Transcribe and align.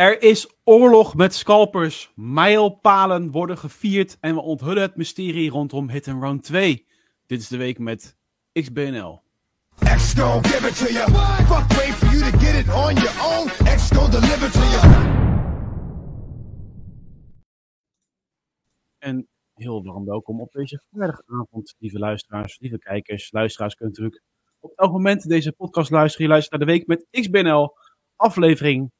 Er 0.00 0.22
is 0.22 0.54
oorlog 0.64 1.14
met 1.14 1.34
scalpers. 1.34 2.12
Mijlpalen 2.14 3.30
worden 3.30 3.58
gevierd 3.58 4.16
en 4.20 4.34
we 4.34 4.40
onthullen 4.40 4.82
het 4.82 4.96
mysterie 4.96 5.50
rondom 5.50 5.90
Hit 5.90 6.08
and 6.08 6.22
Run 6.22 6.40
2. 6.40 6.86
Dit 7.26 7.40
is 7.40 7.48
de 7.48 7.56
week 7.56 7.78
met 7.78 8.16
XBNL. 8.52 9.22
X 9.78 10.14
gon' 10.14 10.44
give 10.44 10.68
it 10.68 10.76
to 10.78 10.92
you. 10.92 11.10
Fuck 11.46 11.78
wait 11.78 11.94
for 11.94 12.16
you 12.16 12.30
to 12.30 12.38
get 12.38 12.54
it 12.54 12.68
on 12.74 12.94
your 12.94 13.14
own. 13.32 13.48
X 13.76 13.90
gon' 13.92 14.10
deliver 14.10 14.50
to 14.50 14.60
you. 14.60 14.82
En 18.98 19.28
heel 19.54 19.84
warm 19.84 20.04
welkom 20.04 20.40
op 20.40 20.52
deze 20.52 20.82
vrijdagavond, 20.90 21.74
lieve 21.78 21.98
luisteraars, 21.98 22.58
lieve 22.58 22.78
kijkers. 22.78 23.32
Luisteraars 23.32 23.74
kunnen 23.74 23.94
natuurlijk 23.94 24.24
op 24.60 24.72
elk 24.74 24.92
moment 24.92 25.28
deze 25.28 25.52
podcast 25.52 25.90
luisteren. 25.90 26.26
Je 26.26 26.32
luistert 26.32 26.58
naar 26.58 26.66
de 26.66 26.72
week 26.72 26.86
met 26.86 27.06
XBNL, 27.10 27.76
aflevering 28.16 28.90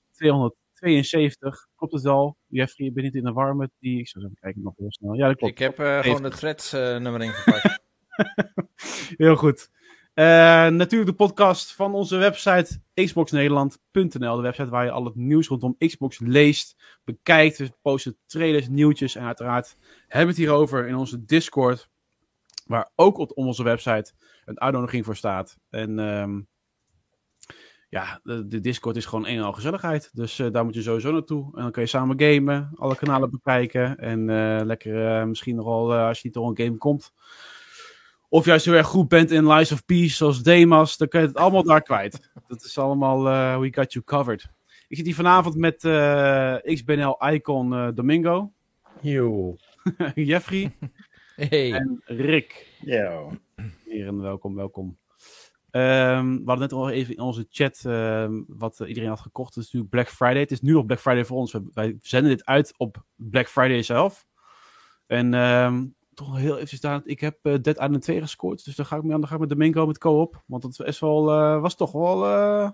272. 0.80 1.66
Klopt 1.76 1.92
het 1.92 2.06
al? 2.06 2.36
Jeffrey, 2.46 2.86
je 2.86 2.92
bent 2.92 3.06
niet 3.06 3.14
in 3.14 3.24
de 3.24 3.32
war 3.32 3.56
met 3.56 3.70
die... 3.78 3.98
Ik 3.98 4.09
zal 4.09 4.23
even 4.23 4.36
kijken 4.41 4.62
nog 4.62 4.74
heel 4.77 4.92
snel. 4.92 5.14
Ja, 5.14 5.27
dat 5.27 5.36
klopt. 5.36 5.52
Ik 5.52 5.59
heb 5.59 5.78
eh, 5.78 5.98
gewoon 5.98 6.22
de 6.22 6.28
threads 6.30 6.72
eh, 6.72 6.96
nummer 6.96 7.22
ingepakt. 7.22 7.80
Heel 9.16 9.36
goed. 9.36 9.70
Eh, 10.14 10.24
natuurlijk 10.66 11.10
de 11.10 11.16
podcast 11.16 11.72
van 11.72 11.95
onze 11.95 12.16
website 12.16 12.80
xboxnederland.nl. 12.95 14.36
De 14.36 14.42
website 14.42 14.69
waar 14.69 14.84
je 14.84 14.91
al 14.91 15.05
het 15.05 15.14
nieuws 15.14 15.48
rondom 15.48 15.77
Xbox 15.78 16.19
leest, 16.19 16.98
bekijkt. 17.05 17.58
We 17.58 17.72
posten 17.83 18.16
trailers, 18.27 18.69
nieuwtjes 18.69 19.14
en 19.14 19.24
uiteraard 19.24 19.77
hebben 20.00 20.34
we 20.34 20.41
het 20.41 20.50
hierover 20.50 20.86
in 20.86 20.94
onze 20.94 21.24
Discord. 21.24 21.88
Waar 22.66 22.91
ook 22.94 23.19
op 23.19 23.33
onze 23.34 23.62
website 23.62 24.12
een 24.44 24.60
uitnodiging 24.60 25.05
voor 25.05 25.16
staat. 25.16 25.58
En 25.70 25.98
ehm, 25.98 26.41
ja, 27.90 28.20
de, 28.22 28.46
de 28.46 28.60
Discord 28.60 28.96
is 28.96 29.06
gewoon 29.06 29.26
een 29.26 29.36
en 29.36 29.42
al 29.42 29.52
gezelligheid. 29.52 30.10
Dus 30.12 30.38
eh, 30.38 30.50
daar 30.50 30.64
moet 30.64 30.74
je 30.74 30.82
sowieso 30.82 31.12
naartoe. 31.12 31.56
En 31.56 31.62
dan 31.62 31.70
kun 31.70 31.82
je 31.82 31.88
samen 31.88 32.20
gamen, 32.20 32.70
alle 32.74 32.96
kanalen 32.96 33.30
bekijken. 33.30 33.98
En 33.98 34.30
eh, 34.30 34.64
lekker 34.64 35.06
eh, 35.06 35.24
misschien 35.24 35.56
nogal, 35.56 35.94
als 35.94 36.16
je 36.16 36.24
niet 36.24 36.34
door 36.34 36.48
een 36.48 36.64
game 36.64 36.77
komt, 36.77 37.12
of 38.28 38.44
juist 38.44 38.64
heel 38.64 38.74
erg 38.74 38.86
goed 38.86 39.08
bent 39.08 39.30
in 39.30 39.52
Lies 39.52 39.72
of 39.72 39.84
Peace, 39.84 40.14
zoals 40.14 40.42
Demas, 40.42 40.97
dan 40.97 41.08
kun 41.08 41.20
je 41.20 41.27
het 41.27 41.36
allemaal 41.36 41.62
daar 41.62 41.82
kwijt. 41.82 42.30
Dat 42.47 42.64
is 42.64 42.78
allemaal 42.78 43.27
uh, 43.27 43.58
We 43.58 43.72
Got 43.72 43.92
You 43.92 44.04
Covered. 44.04 44.48
Ik 44.88 44.97
zit 44.97 45.06
hier 45.06 45.14
vanavond 45.14 45.56
met 45.56 45.84
uh, 45.84 46.56
XBNL-icon 46.56 47.72
uh, 47.72 47.88
Domingo. 47.94 48.52
Yo. 49.00 49.56
Jeffrey. 50.14 50.77
Hey. 51.36 51.72
En 51.72 52.00
Rick. 52.04 52.66
Yo. 52.80 53.32
Heren, 53.84 54.20
welkom, 54.20 54.54
welkom. 54.54 55.00
Um, 55.72 56.36
we 56.36 56.42
hadden 56.44 56.58
net 56.58 56.72
al 56.72 56.90
even 56.90 57.14
in 57.14 57.20
onze 57.20 57.46
chat 57.50 57.82
um, 57.86 58.44
wat 58.48 58.80
iedereen 58.80 59.08
had 59.08 59.20
gekocht. 59.20 59.54
Het 59.54 59.64
is 59.64 59.72
nu 59.72 59.84
Black 59.84 60.08
Friday. 60.08 60.40
Het 60.40 60.50
is 60.50 60.60
nu 60.60 60.72
nog 60.72 60.86
Black 60.86 61.00
Friday 61.00 61.24
voor 61.24 61.36
ons. 61.36 61.56
Wij 61.74 61.96
zenden 62.02 62.30
dit 62.30 62.46
uit 62.46 62.74
op 62.76 63.04
Black 63.16 63.48
Friday 63.48 63.82
zelf. 63.82 64.26
En 65.06 65.34
um, 65.34 65.94
toch 66.14 66.36
heel 66.36 66.58
even 66.58 66.76
staan. 66.76 67.02
Ik 67.04 67.20
heb 67.20 67.38
uh, 67.42 67.54
Dead 67.60 67.76
Island 67.76 68.02
2 68.02 68.20
gescoord. 68.20 68.64
Dus 68.64 68.74
dan 68.74 68.86
ga 68.86 68.96
ik 68.96 69.02
mee 69.02 69.14
aan 69.14 69.20
de 69.20 69.26
gang 69.26 69.41
met 69.41 69.48
Domingo 69.48 69.86
met 69.86 69.98
co-op. 69.98 70.42
Want 70.46 70.62
dat 70.62 70.86
is 70.86 71.00
wel, 71.00 71.28
uh, 71.30 71.60
was 71.60 71.76
toch 71.76 71.92
wel 71.92 72.24
uh, 72.24 72.70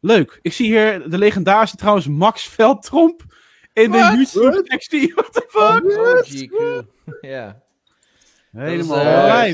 leuk. 0.00 0.38
Ik 0.42 0.52
zie 0.52 0.66
hier 0.66 1.10
de 1.10 1.18
legendarische 1.18 1.76
trouwens 1.76 2.08
Max 2.08 2.48
Veldtromp 2.48 3.24
in 3.72 3.90
What? 3.90 4.10
de 4.10 4.16
YouTube-sectie. 4.16 5.14
What 5.14 5.32
the 5.32 5.44
fuck? 5.48 6.60
Oh. 6.60 6.82
Ja. 7.20 7.62
Helemaal 8.52 9.46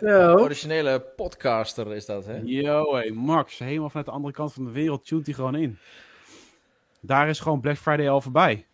uh. 0.00 0.34
Originele 0.34 1.00
podcaster 1.00 1.94
is 1.94 2.06
dat, 2.06 2.26
hè? 2.26 2.40
Yo, 2.44 2.94
hey, 2.94 3.10
Max. 3.10 3.58
Helemaal 3.58 3.88
vanuit 3.88 4.06
de 4.06 4.12
andere 4.12 4.34
kant 4.34 4.52
van 4.52 4.64
de 4.64 4.70
wereld 4.70 5.06
tunt 5.06 5.26
hij 5.26 5.34
gewoon 5.34 5.54
in. 5.54 5.78
Daar 7.00 7.28
is 7.28 7.40
gewoon 7.40 7.60
Black 7.60 7.76
Friday 7.76 8.10
al 8.10 8.20
voorbij. 8.20 8.66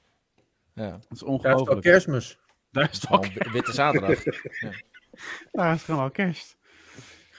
Ja. 0.74 0.90
Dat 0.90 1.06
is 1.10 1.22
ongelooflijk. 1.22 1.68
Dat 1.68 1.84
is 1.84 1.90
kerstmis. 1.90 2.38
Daar 2.70 2.90
is 2.90 3.00
het 3.00 3.10
al 3.10 3.24
Witte 3.52 3.72
zaterdag. 3.72 4.24
ja. 4.60 4.70
Daar 5.52 5.74
is 5.74 5.82
gewoon 5.82 6.00
al 6.00 6.10
kerst. 6.10 6.56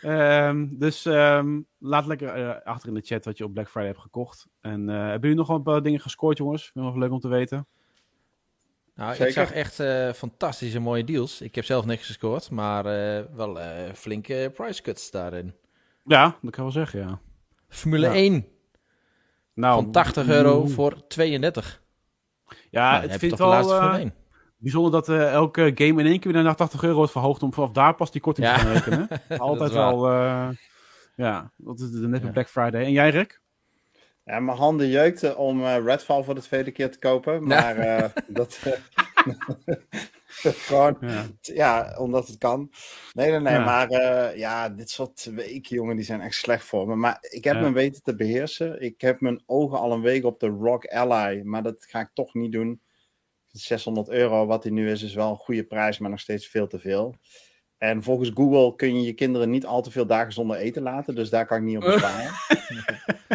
Um, 0.04 0.80
dus 0.80 1.06
um, 1.06 1.68
laat 1.78 2.06
lekker 2.06 2.38
uh, 2.38 2.56
achter 2.64 2.88
in 2.90 2.94
de 2.96 3.02
chat 3.02 3.26
wat 3.26 3.38
je 3.38 3.44
op 3.44 3.54
Black 3.54 3.70
Friday 3.70 3.88
hebt 3.88 4.02
gekocht. 4.02 4.48
En 4.62 4.82
uh, 4.82 4.96
hebben 4.96 5.22
jullie 5.22 5.36
nog 5.36 5.48
wel 5.48 5.64
wat 5.64 5.84
dingen 5.84 6.00
gescoord, 6.00 6.38
jongens? 6.38 6.72
Nog 6.74 6.96
leuk 6.96 7.12
om 7.12 7.20
te 7.20 7.28
weten. 7.28 7.68
Nou, 8.96 9.12
Zeker. 9.12 9.28
ik 9.28 9.34
zag 9.34 9.52
echt 9.52 9.80
uh, 9.80 10.12
fantastische 10.12 10.80
mooie 10.80 11.04
deals. 11.04 11.42
Ik 11.42 11.56
heb 11.56 11.66
zelf 11.66 11.86
niks 11.86 12.06
gescoord, 12.06 12.50
maar 12.50 12.84
wel 13.36 13.60
flinke 13.94 14.52
price 14.54 14.82
cuts 14.82 15.12
daarin. 15.12 15.56
Ja, 16.04 16.38
dat 16.42 16.52
kan 16.52 16.64
wel 16.64 16.74
zeggen, 16.74 17.00
ja. 17.00 17.20
Formule 17.68 18.08
ja. 18.08 18.14
1. 18.14 18.46
Nou, 19.54 19.84
van 19.84 19.92
80 19.92 20.28
euro 20.28 20.62
mm. 20.62 20.70
voor 20.70 21.08
32. 21.08 21.82
Ja, 22.70 22.92
nou, 22.92 23.08
het 23.08 23.20
vindt 23.20 23.38
wel 23.38 24.12
bijzonder 24.58 24.92
dat 24.92 25.10
elke 25.10 25.72
game 25.76 26.02
in 26.02 26.08
één 26.08 26.20
keer 26.20 26.32
weer 26.34 26.44
naar 26.44 26.56
80 26.56 26.84
euro 26.84 26.96
wordt 26.96 27.12
verhoogd 27.12 27.44
om 27.44 27.54
vanaf 27.54 27.72
daar 27.72 27.96
pas 27.96 28.12
die 28.12 28.22
korting 28.22 28.48
ja. 28.48 28.58
te 28.58 28.72
rekenen. 28.72 29.08
Altijd 29.38 29.72
wel, 29.72 30.12
ja, 31.16 31.52
dat 31.58 31.80
is 31.80 31.90
net 31.92 32.24
ja. 32.24 32.30
Black 32.30 32.50
Friday. 32.50 32.84
En 32.84 32.92
jij, 32.92 33.10
Rick? 33.10 33.42
Ja, 34.26 34.40
mijn 34.40 34.58
handen 34.58 34.88
jeukten 34.88 35.38
om 35.38 35.62
uh, 35.62 35.78
Redfall 35.84 36.24
voor 36.24 36.36
de 36.36 36.42
tweede 36.42 36.72
keer 36.72 36.92
te 36.92 37.00
kopen, 37.00 37.48
maar 37.48 37.86
ja. 37.86 38.14
dat... 38.28 38.60
gewoon, 40.28 40.98
ja. 41.02 41.26
ja. 41.42 41.96
omdat 41.98 42.28
het 42.28 42.38
kan. 42.38 42.72
Nee, 43.14 43.32
nee, 43.32 43.40
nee, 43.40 43.54
ja. 43.54 43.66
maar 43.66 43.90
ja, 44.38 44.70
dit 44.70 44.90
soort 44.90 45.24
weken, 45.24 45.76
jongen, 45.76 45.96
die 45.96 46.06
zijn 46.06 46.22
echt 46.22 46.36
slecht 46.36 46.66
voor 46.66 46.88
me. 46.88 46.96
Maar 46.96 47.18
ik 47.22 47.44
heb 47.44 47.60
me 47.60 47.72
weten 47.72 48.04
te 48.04 48.16
beheersen. 48.16 48.82
Ik 48.82 49.02
heb 49.02 49.20
mijn 49.20 49.44
ogen 49.46 49.80
al 49.80 49.92
een 49.92 50.02
week 50.02 50.24
op 50.24 50.40
de 50.40 50.48
Rock 50.48 50.86
Ally, 50.86 51.42
maar 51.44 51.64
dat 51.64 51.86
ga 51.86 52.00
ik 52.00 52.10
toch 52.14 52.34
niet 52.34 52.52
doen. 52.52 52.82
600 53.52 54.10
euro, 54.10 54.46
wat 54.46 54.64
die 54.64 54.72
nu 54.72 54.92
is, 54.92 55.04
is 55.04 55.14
wel 55.14 55.30
een 55.30 55.36
goede 55.36 55.64
prijs, 55.64 56.00
maar 56.00 56.10
nog 56.10 56.20
steeds 56.20 56.48
veel 56.48 56.68
te 56.68 56.80
veel. 56.80 57.16
En 57.78 58.04
volgens 58.04 58.32
Google 58.34 58.76
kun 58.76 58.96
je 58.96 59.06
je 59.06 59.14
kinderen 59.14 59.50
niet 59.50 59.66
al 59.66 59.82
te 59.82 59.92
veel 59.92 60.06
dagen 60.06 60.34
zonder 60.34 60.58
eten 60.58 60.82
laten, 60.82 61.16
dus 61.16 61.30
daar 61.30 61.46
kan 61.46 61.58
ik 61.58 61.64
niet 61.64 61.78
op 61.78 61.84
besparen. 61.84 62.32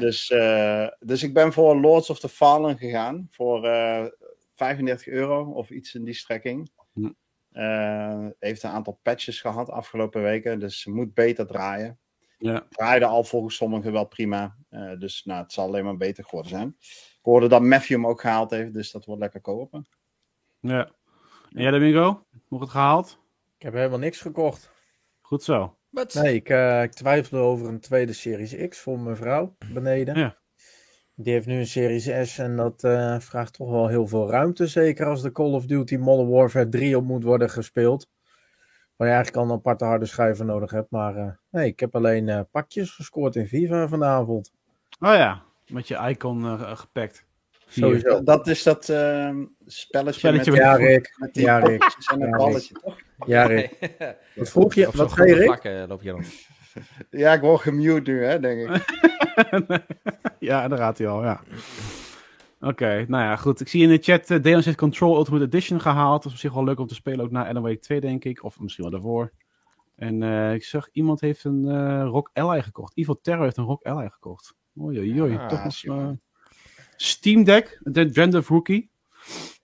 dus, 0.04 0.30
uh, 0.30 0.88
dus 0.98 1.22
ik 1.22 1.34
ben 1.34 1.52
voor 1.52 1.76
Lords 1.76 2.10
of 2.10 2.20
the 2.20 2.28
Fallen 2.28 2.78
gegaan, 2.78 3.26
voor 3.30 3.64
uh, 3.64 4.04
35 4.54 5.06
euro 5.06 5.44
of 5.44 5.70
iets 5.70 5.94
in 5.94 6.04
die 6.04 6.14
strekking. 6.14 6.70
Uh, 7.52 8.26
heeft 8.38 8.62
een 8.62 8.70
aantal 8.70 8.98
patches 9.02 9.40
gehad 9.40 9.70
afgelopen 9.70 10.22
weken, 10.22 10.58
dus 10.58 10.86
moet 10.86 11.14
beter 11.14 11.46
draaien. 11.46 11.98
Ja. 12.38 12.66
Draaide 12.70 13.04
al 13.06 13.24
volgens 13.24 13.56
sommigen 13.56 13.92
wel 13.92 14.06
prima, 14.06 14.56
uh, 14.70 14.98
dus 14.98 15.24
nou, 15.24 15.42
het 15.42 15.52
zal 15.52 15.66
alleen 15.66 15.84
maar 15.84 15.96
beter 15.96 16.24
geworden 16.24 16.50
zijn. 16.50 16.76
Ik 16.78 17.18
hoorde 17.22 17.48
dat 17.48 17.62
Matthew 17.62 17.96
hem 17.96 18.06
ook 18.06 18.20
gehaald 18.20 18.50
heeft, 18.50 18.72
dus 18.72 18.90
dat 18.90 19.04
wordt 19.04 19.20
lekker 19.20 19.40
kopen. 19.40 19.88
Ja. 20.60 20.90
En 21.52 21.62
jij, 21.62 21.70
Domingo? 21.70 22.26
Nog 22.48 22.60
het 22.60 22.70
gehaald? 22.70 23.19
Ik 23.60 23.66
heb 23.66 23.74
helemaal 23.74 23.98
niks 23.98 24.20
gekocht. 24.20 24.70
Goed 25.20 25.42
zo. 25.42 25.76
But... 25.90 26.14
Nee, 26.14 26.34
ik, 26.34 26.48
uh, 26.48 26.82
ik 26.82 26.92
twijfelde 26.92 27.44
over 27.44 27.68
een 27.68 27.80
tweede 27.80 28.12
Series 28.12 28.68
X 28.68 28.78
voor 28.78 28.98
mijn 28.98 29.16
vrouw 29.16 29.56
beneden. 29.72 30.18
Ja. 30.18 30.36
Die 31.14 31.32
heeft 31.32 31.46
nu 31.46 31.58
een 31.58 31.66
Series 31.66 32.32
S 32.32 32.38
en 32.38 32.56
dat 32.56 32.84
uh, 32.84 33.18
vraagt 33.18 33.52
toch 33.52 33.70
wel 33.70 33.88
heel 33.88 34.06
veel 34.06 34.30
ruimte. 34.30 34.66
Zeker 34.66 35.06
als 35.06 35.22
de 35.22 35.32
Call 35.32 35.52
of 35.52 35.66
Duty 35.66 35.96
Modern 35.96 36.28
Warfare 36.28 36.68
3 36.68 36.96
op 36.96 37.04
moet 37.04 37.22
worden 37.22 37.50
gespeeld. 37.50 38.08
Waar 38.96 39.08
je 39.08 39.14
eigenlijk 39.14 39.44
al 39.44 39.50
een 39.50 39.58
aparte 39.58 39.84
harde 39.84 40.06
schijf 40.06 40.36
voor 40.36 40.46
nodig 40.46 40.70
hebt. 40.70 40.90
Maar 40.90 41.16
uh, 41.16 41.30
nee, 41.50 41.66
ik 41.66 41.80
heb 41.80 41.94
alleen 41.94 42.48
pakjes 42.50 42.90
gescoord 42.90 43.36
in 43.36 43.46
FIFA 43.46 43.88
vanavond. 43.88 44.52
Oh 45.00 45.14
ja, 45.14 45.42
met 45.66 45.88
je 45.88 45.96
icon 45.96 46.58
gepakt. 46.76 47.26
Sowieso. 47.66 48.22
Dat 48.22 48.46
is 48.46 48.62
dat 48.62 48.88
uh, 48.88 48.96
spelletje, 49.66 50.18
spelletje 50.18 50.50
met, 50.50 50.60
ja, 50.60 50.74
Rick. 50.74 51.14
met 51.16 51.34
die 51.34 51.44
ja, 51.44 51.58
Rick. 51.58 51.96
en 52.12 52.22
een 52.22 52.30
balletje, 52.30 52.74
toch? 52.74 52.96
Ja, 53.26 53.46
Rick. 53.46 53.78
Wat 54.34 54.50
vroeg 54.50 54.74
je? 54.74 54.88
Wat 54.92 55.12
zei 55.12 55.28
je, 55.28 55.34
Rick? 55.34 55.44
Vlakken, 55.44 55.88
loop 55.88 56.02
je 56.02 56.10
dan. 56.10 56.24
ja, 57.20 57.32
ik 57.32 57.40
word 57.40 57.60
gemute 57.60 58.10
nu, 58.10 58.24
hè, 58.24 58.40
denk 58.40 58.70
ik. 58.70 58.84
ja, 60.38 60.68
daar 60.68 60.78
gaat 60.78 60.98
hij 60.98 61.08
al, 61.08 61.22
ja. 61.22 61.40
Oké, 62.60 62.68
okay, 62.68 63.04
nou 63.08 63.24
ja, 63.24 63.36
goed. 63.36 63.60
Ik 63.60 63.68
zie 63.68 63.82
in 63.82 63.88
de 63.88 63.98
chat 63.98 64.30
uh, 64.30 64.42
Deon 64.42 64.62
heeft 64.64 64.76
Control 64.76 65.16
Ultimate 65.16 65.44
Edition 65.44 65.80
gehaald. 65.80 66.22
Dat 66.22 66.32
is 66.32 66.32
op 66.32 66.38
zich 66.38 66.52
wel 66.52 66.64
leuk 66.64 66.78
om 66.78 66.86
te 66.86 66.94
spelen, 66.94 67.24
ook 67.24 67.30
na 67.30 67.48
Alan 67.48 67.62
Wake 67.62 67.78
2, 67.78 68.00
denk 68.00 68.24
ik. 68.24 68.44
Of 68.44 68.60
misschien 68.60 68.84
wel 68.84 68.92
daarvoor. 68.92 69.32
En 69.96 70.22
uh, 70.22 70.54
ik 70.54 70.64
zag, 70.64 70.88
iemand 70.92 71.20
heeft 71.20 71.44
een 71.44 71.64
uh, 71.64 72.02
Rock 72.04 72.30
Ally 72.32 72.62
gekocht. 72.62 72.96
Evil 72.96 73.20
Terror 73.20 73.44
heeft 73.44 73.56
een 73.56 73.64
Rock 73.64 73.82
Ally 73.82 74.08
gekocht. 74.08 74.54
Oei. 74.80 75.20
Ah, 75.20 75.48
Toch 75.48 75.84
nog... 75.84 76.14
Steam 76.96 77.44
Deck, 77.44 77.80
de 77.82 78.10
Brand 78.10 78.34
of 78.34 78.48
Rookie. 78.48 78.90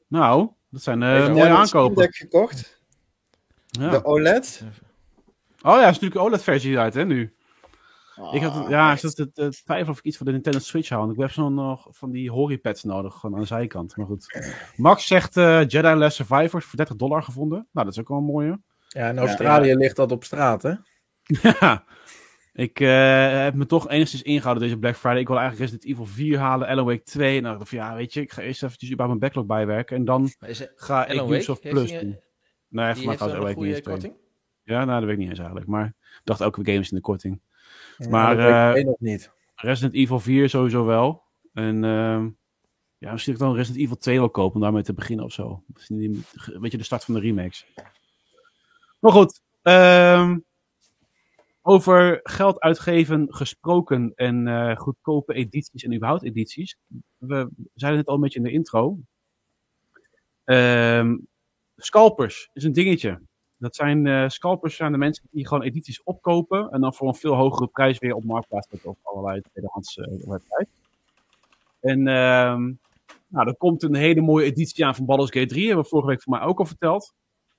Nou, 0.09 0.51
dat 0.69 0.83
zijn 0.83 1.03
uh, 1.03 1.29
mooie 1.29 1.49
aankopen. 1.49 1.69
Steam 1.69 1.95
Deck 1.95 2.15
gekocht? 2.15 2.76
Ja. 3.79 3.91
De 3.91 4.05
OLED? 4.05 4.63
Oh 5.63 5.73
ja, 5.73 5.83
er 5.83 5.89
is 5.89 6.01
natuurlijk 6.01 6.15
een 6.15 6.21
OLED-versie 6.21 6.79
uit, 6.79 6.95
hè, 6.95 7.05
nu. 7.05 7.35
Oh, 8.17 8.35
ik 8.35 8.43
had, 8.43 8.69
ja, 8.69 8.93
ik 8.93 8.99
zat 8.99 9.17
te 9.17 9.31
twijfelen 9.65 9.89
of 9.89 9.99
ik 9.99 10.05
iets 10.05 10.17
voor 10.17 10.27
de 10.27 10.33
Nintendo 10.33 10.59
Switch 10.59 10.89
hou. 10.89 11.01
Want 11.01 11.15
ik 11.15 11.21
heb 11.21 11.31
zo 11.31 11.49
nog 11.49 11.87
van 11.91 12.11
die 12.11 12.31
horipads 12.31 12.83
nodig, 12.83 13.15
gewoon 13.15 13.35
aan 13.35 13.41
de 13.41 13.47
zijkant. 13.47 13.97
Maar 13.97 14.07
goed. 14.07 14.53
Max 14.77 15.07
zegt 15.07 15.37
uh, 15.37 15.67
Jedi 15.67 15.95
Last 15.95 16.17
Survivors 16.17 16.65
voor 16.65 16.77
30 16.77 16.97
dollar 16.97 17.23
gevonden. 17.23 17.69
Nou, 17.73 17.87
dat 17.87 17.95
is 17.95 18.01
ook 18.01 18.09
wel 18.09 18.19
een 18.19 18.25
mooie. 18.25 18.61
Ja, 18.89 19.09
in 19.09 19.19
Australië 19.19 19.67
ja, 19.67 19.73
ja. 19.73 19.79
ligt 19.79 19.97
dat 19.97 20.13
op 20.13 20.25
straat, 20.25 20.63
hè? 20.63 20.73
ja. 21.61 21.85
Ik 22.53 22.81
uh, 22.81 23.43
heb 23.43 23.55
me 23.55 23.67
toch 23.67 23.89
enigszins 23.89 24.23
ingehouden 24.23 24.63
deze 24.63 24.79
Black 24.79 24.97
Friday. 24.97 25.21
Ik 25.21 25.29
wil 25.29 25.39
eigenlijk 25.39 25.71
Resident 25.71 25.93
Evil 25.93 26.07
4 26.15 26.39
halen, 26.39 26.69
Alan 26.69 26.85
Wake 26.85 27.03
2. 27.03 27.37
En 27.37 27.43
dan 27.43 27.53
dacht 27.53 27.63
ik 27.63 27.79
van, 27.79 27.89
ja, 27.89 27.95
weet 27.95 28.13
je, 28.13 28.21
ik 28.21 28.33
ga 28.33 28.43
eerst 28.43 28.63
eventjes 28.63 28.95
bij 28.95 29.07
mijn 29.07 29.19
backlog 29.19 29.47
bijwerken. 29.47 29.97
En 29.97 30.05
dan 30.05 30.31
ga 30.77 31.07
ik 31.07 31.23
Ubisoft 31.23 31.61
Plus 31.61 31.91
doen. 31.91 32.19
Nee, 32.69 32.95
voor 32.95 33.05
mij 33.05 33.17
gaat 33.17 33.57
niet 33.57 33.83
korting? 33.83 34.15
Ja, 34.63 34.85
nou, 34.85 34.99
dat 34.99 35.05
weet 35.05 35.13
ik 35.13 35.19
niet 35.19 35.29
eens 35.29 35.39
eigenlijk. 35.39 35.69
Maar 35.69 35.87
ik 35.87 36.21
dacht 36.25 36.41
elke 36.41 36.65
game 36.65 36.79
is 36.79 36.91
in 36.91 36.97
de 36.97 37.03
korting. 37.03 37.41
Ja, 37.99 38.09
maar 38.09 38.77
uh, 38.77 38.85
nog 38.85 39.01
niet. 39.01 39.31
Resident 39.55 39.95
Evil 39.95 40.21
4 40.21 40.49
sowieso 40.49 40.85
wel. 40.85 41.23
En 41.53 41.83
uh, 41.83 42.27
ja, 42.99 43.13
misschien 43.13 43.33
ik 43.33 43.39
dan 43.39 43.55
Resident 43.55 43.83
Evil 43.83 43.97
2 43.97 44.19
wil 44.19 44.31
kopen 44.31 44.55
om 44.55 44.61
daarmee 44.61 44.83
te 44.83 44.95
beginnen 44.95 45.25
of 45.25 45.33
zo. 45.33 45.63
Weet 46.59 46.73
je, 46.73 46.79
de 46.79 46.85
start 46.85 47.05
van 47.05 47.15
de 47.15 47.21
remakes. 47.21 47.67
Maar 48.99 49.13
goed, 49.13 49.41
um, 49.63 50.45
over 51.63 52.21
geld 52.23 52.61
uitgeven 52.61 53.27
gesproken 53.35 54.13
en 54.15 54.47
uh, 54.47 54.77
goedkope 54.77 55.35
edities 55.35 55.85
en 55.85 55.95
überhaupt 55.95 56.25
edities. 56.25 56.77
We 57.17 57.49
zeiden 57.75 58.01
het 58.01 58.09
al 58.09 58.15
een 58.15 58.21
beetje 58.21 58.39
in 58.39 58.45
de 58.45 58.53
intro. 58.53 58.99
Um, 60.45 61.27
scalpers 61.77 62.51
is 62.53 62.65
een 62.65 62.73
dingetje. 62.73 63.21
Dat 63.59 63.75
zijn 63.75 64.07
uh, 64.07 64.29
scalpers 64.29 64.77
zijn 64.77 64.93
de 64.93 64.99
mensen 64.99 65.29
die 65.31 65.47
gewoon 65.47 65.63
edities 65.63 66.03
opkopen 66.03 66.71
en 66.71 66.81
dan 66.81 66.95
voor 66.95 67.09
een 67.09 67.15
veel 67.15 67.35
hogere 67.35 67.67
prijs 67.67 67.99
weer 67.99 68.15
op 68.15 68.25
marktplaats 68.25 68.69
zetten 68.69 68.91
op 68.91 68.99
allerlei 69.03 69.41
tweedehands 69.41 69.97
uh, 69.97 70.07
websites. 70.07 70.69
En 71.81 71.99
um, 72.07 72.79
nou, 73.29 73.49
er 73.49 73.57
komt 73.57 73.83
een 73.83 73.95
hele 73.95 74.21
mooie 74.21 74.45
editie 74.45 74.87
aan 74.87 74.95
van 74.95 75.07
Baldur's 75.07 75.31
Gate 75.31 75.47
3, 75.47 75.67
hebben 75.67 75.83
we 75.85 75.91
vorige 75.91 76.09
week 76.09 76.23
voor 76.23 76.33
mij 76.33 76.47
ook 76.47 76.59
al 76.59 76.65
verteld. 76.65 77.13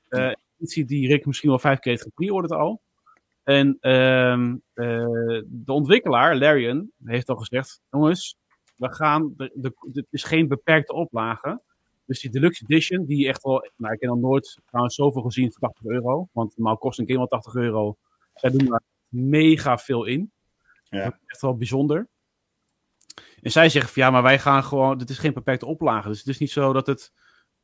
Uh, 0.09 0.31
editie 0.57 0.85
die 0.85 1.07
Rick 1.07 1.25
misschien 1.25 1.49
wel 1.49 1.59
vijf 1.59 1.79
keer 1.79 1.91
heeft 1.91 2.03
gepreorderd 2.03 2.53
al. 2.53 2.81
En 3.43 3.67
uh, 3.67 4.53
de 5.45 5.71
ontwikkelaar, 5.71 6.37
Larian, 6.37 6.91
heeft 7.03 7.29
al 7.29 7.35
gezegd: 7.35 7.81
jongens, 7.91 8.37
we 8.75 8.93
gaan, 8.93 9.33
het 9.93 10.05
is 10.09 10.23
geen 10.23 10.47
beperkte 10.47 10.93
oplage. 10.93 11.61
Dus 12.07 12.19
die 12.19 12.31
Deluxe 12.31 12.63
Edition, 12.67 13.05
die 13.05 13.27
echt 13.27 13.43
wel, 13.43 13.71
nou 13.75 13.93
ik 13.93 14.01
heb 14.01 14.09
nog 14.09 14.19
nooit 14.19 14.59
trouwens 14.65 14.95
zoveel 14.95 15.21
gezien 15.21 15.51
voor 15.51 15.59
80 15.59 15.85
euro. 15.85 16.27
Want 16.31 16.57
normaal 16.57 16.77
kost 16.77 16.99
een 16.99 17.05
game 17.05 17.17
wel 17.17 17.27
80 17.27 17.55
euro. 17.55 17.97
Zij 18.33 18.49
doen 18.49 18.65
daar 18.65 18.81
mega 19.07 19.77
veel 19.77 20.05
in. 20.05 20.31
Ja. 20.83 21.03
Dat 21.03 21.13
is 21.13 21.19
echt 21.25 21.41
wel 21.41 21.57
bijzonder. 21.57 22.07
En 23.41 23.51
zij 23.51 23.69
zeggen 23.69 23.93
van 23.93 24.03
ja, 24.03 24.11
maar 24.11 24.23
wij 24.23 24.39
gaan 24.39 24.63
gewoon, 24.63 24.97
dit 24.97 25.09
is 25.09 25.17
geen 25.17 25.33
beperkte 25.33 25.65
oplage. 25.65 26.07
Dus 26.07 26.17
het 26.17 26.27
is 26.27 26.37
niet 26.37 26.51
zo 26.51 26.73
dat 26.73 26.87
het 26.87 27.13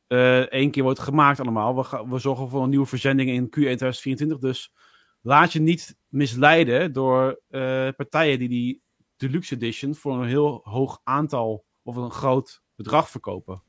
uh, 0.08 0.40
één 0.40 0.70
keer 0.70 0.82
wordt 0.82 0.98
gemaakt 0.98 1.40
allemaal. 1.40 1.76
We, 1.76 1.84
gaan, 1.84 2.10
we 2.10 2.18
zorgen 2.18 2.48
voor 2.48 2.62
een 2.62 2.70
nieuwe 2.70 2.86
verzending 2.86 3.30
in 3.30 3.44
Q1 3.44 3.50
2024. 3.50 4.38
Dus 4.38 4.72
laat 5.20 5.52
je 5.52 5.60
niet 5.60 5.96
misleiden 6.08 6.92
door 6.92 7.40
uh, 7.50 7.88
partijen 7.96 8.38
die 8.38 8.48
die 8.48 8.82
Deluxe 9.16 9.54
Edition 9.54 9.94
voor 9.94 10.22
een 10.22 10.28
heel 10.28 10.60
hoog 10.64 11.00
aantal 11.04 11.64
of 11.82 11.96
een 11.96 12.10
groot 12.10 12.62
bedrag 12.74 13.10
verkopen. 13.10 13.62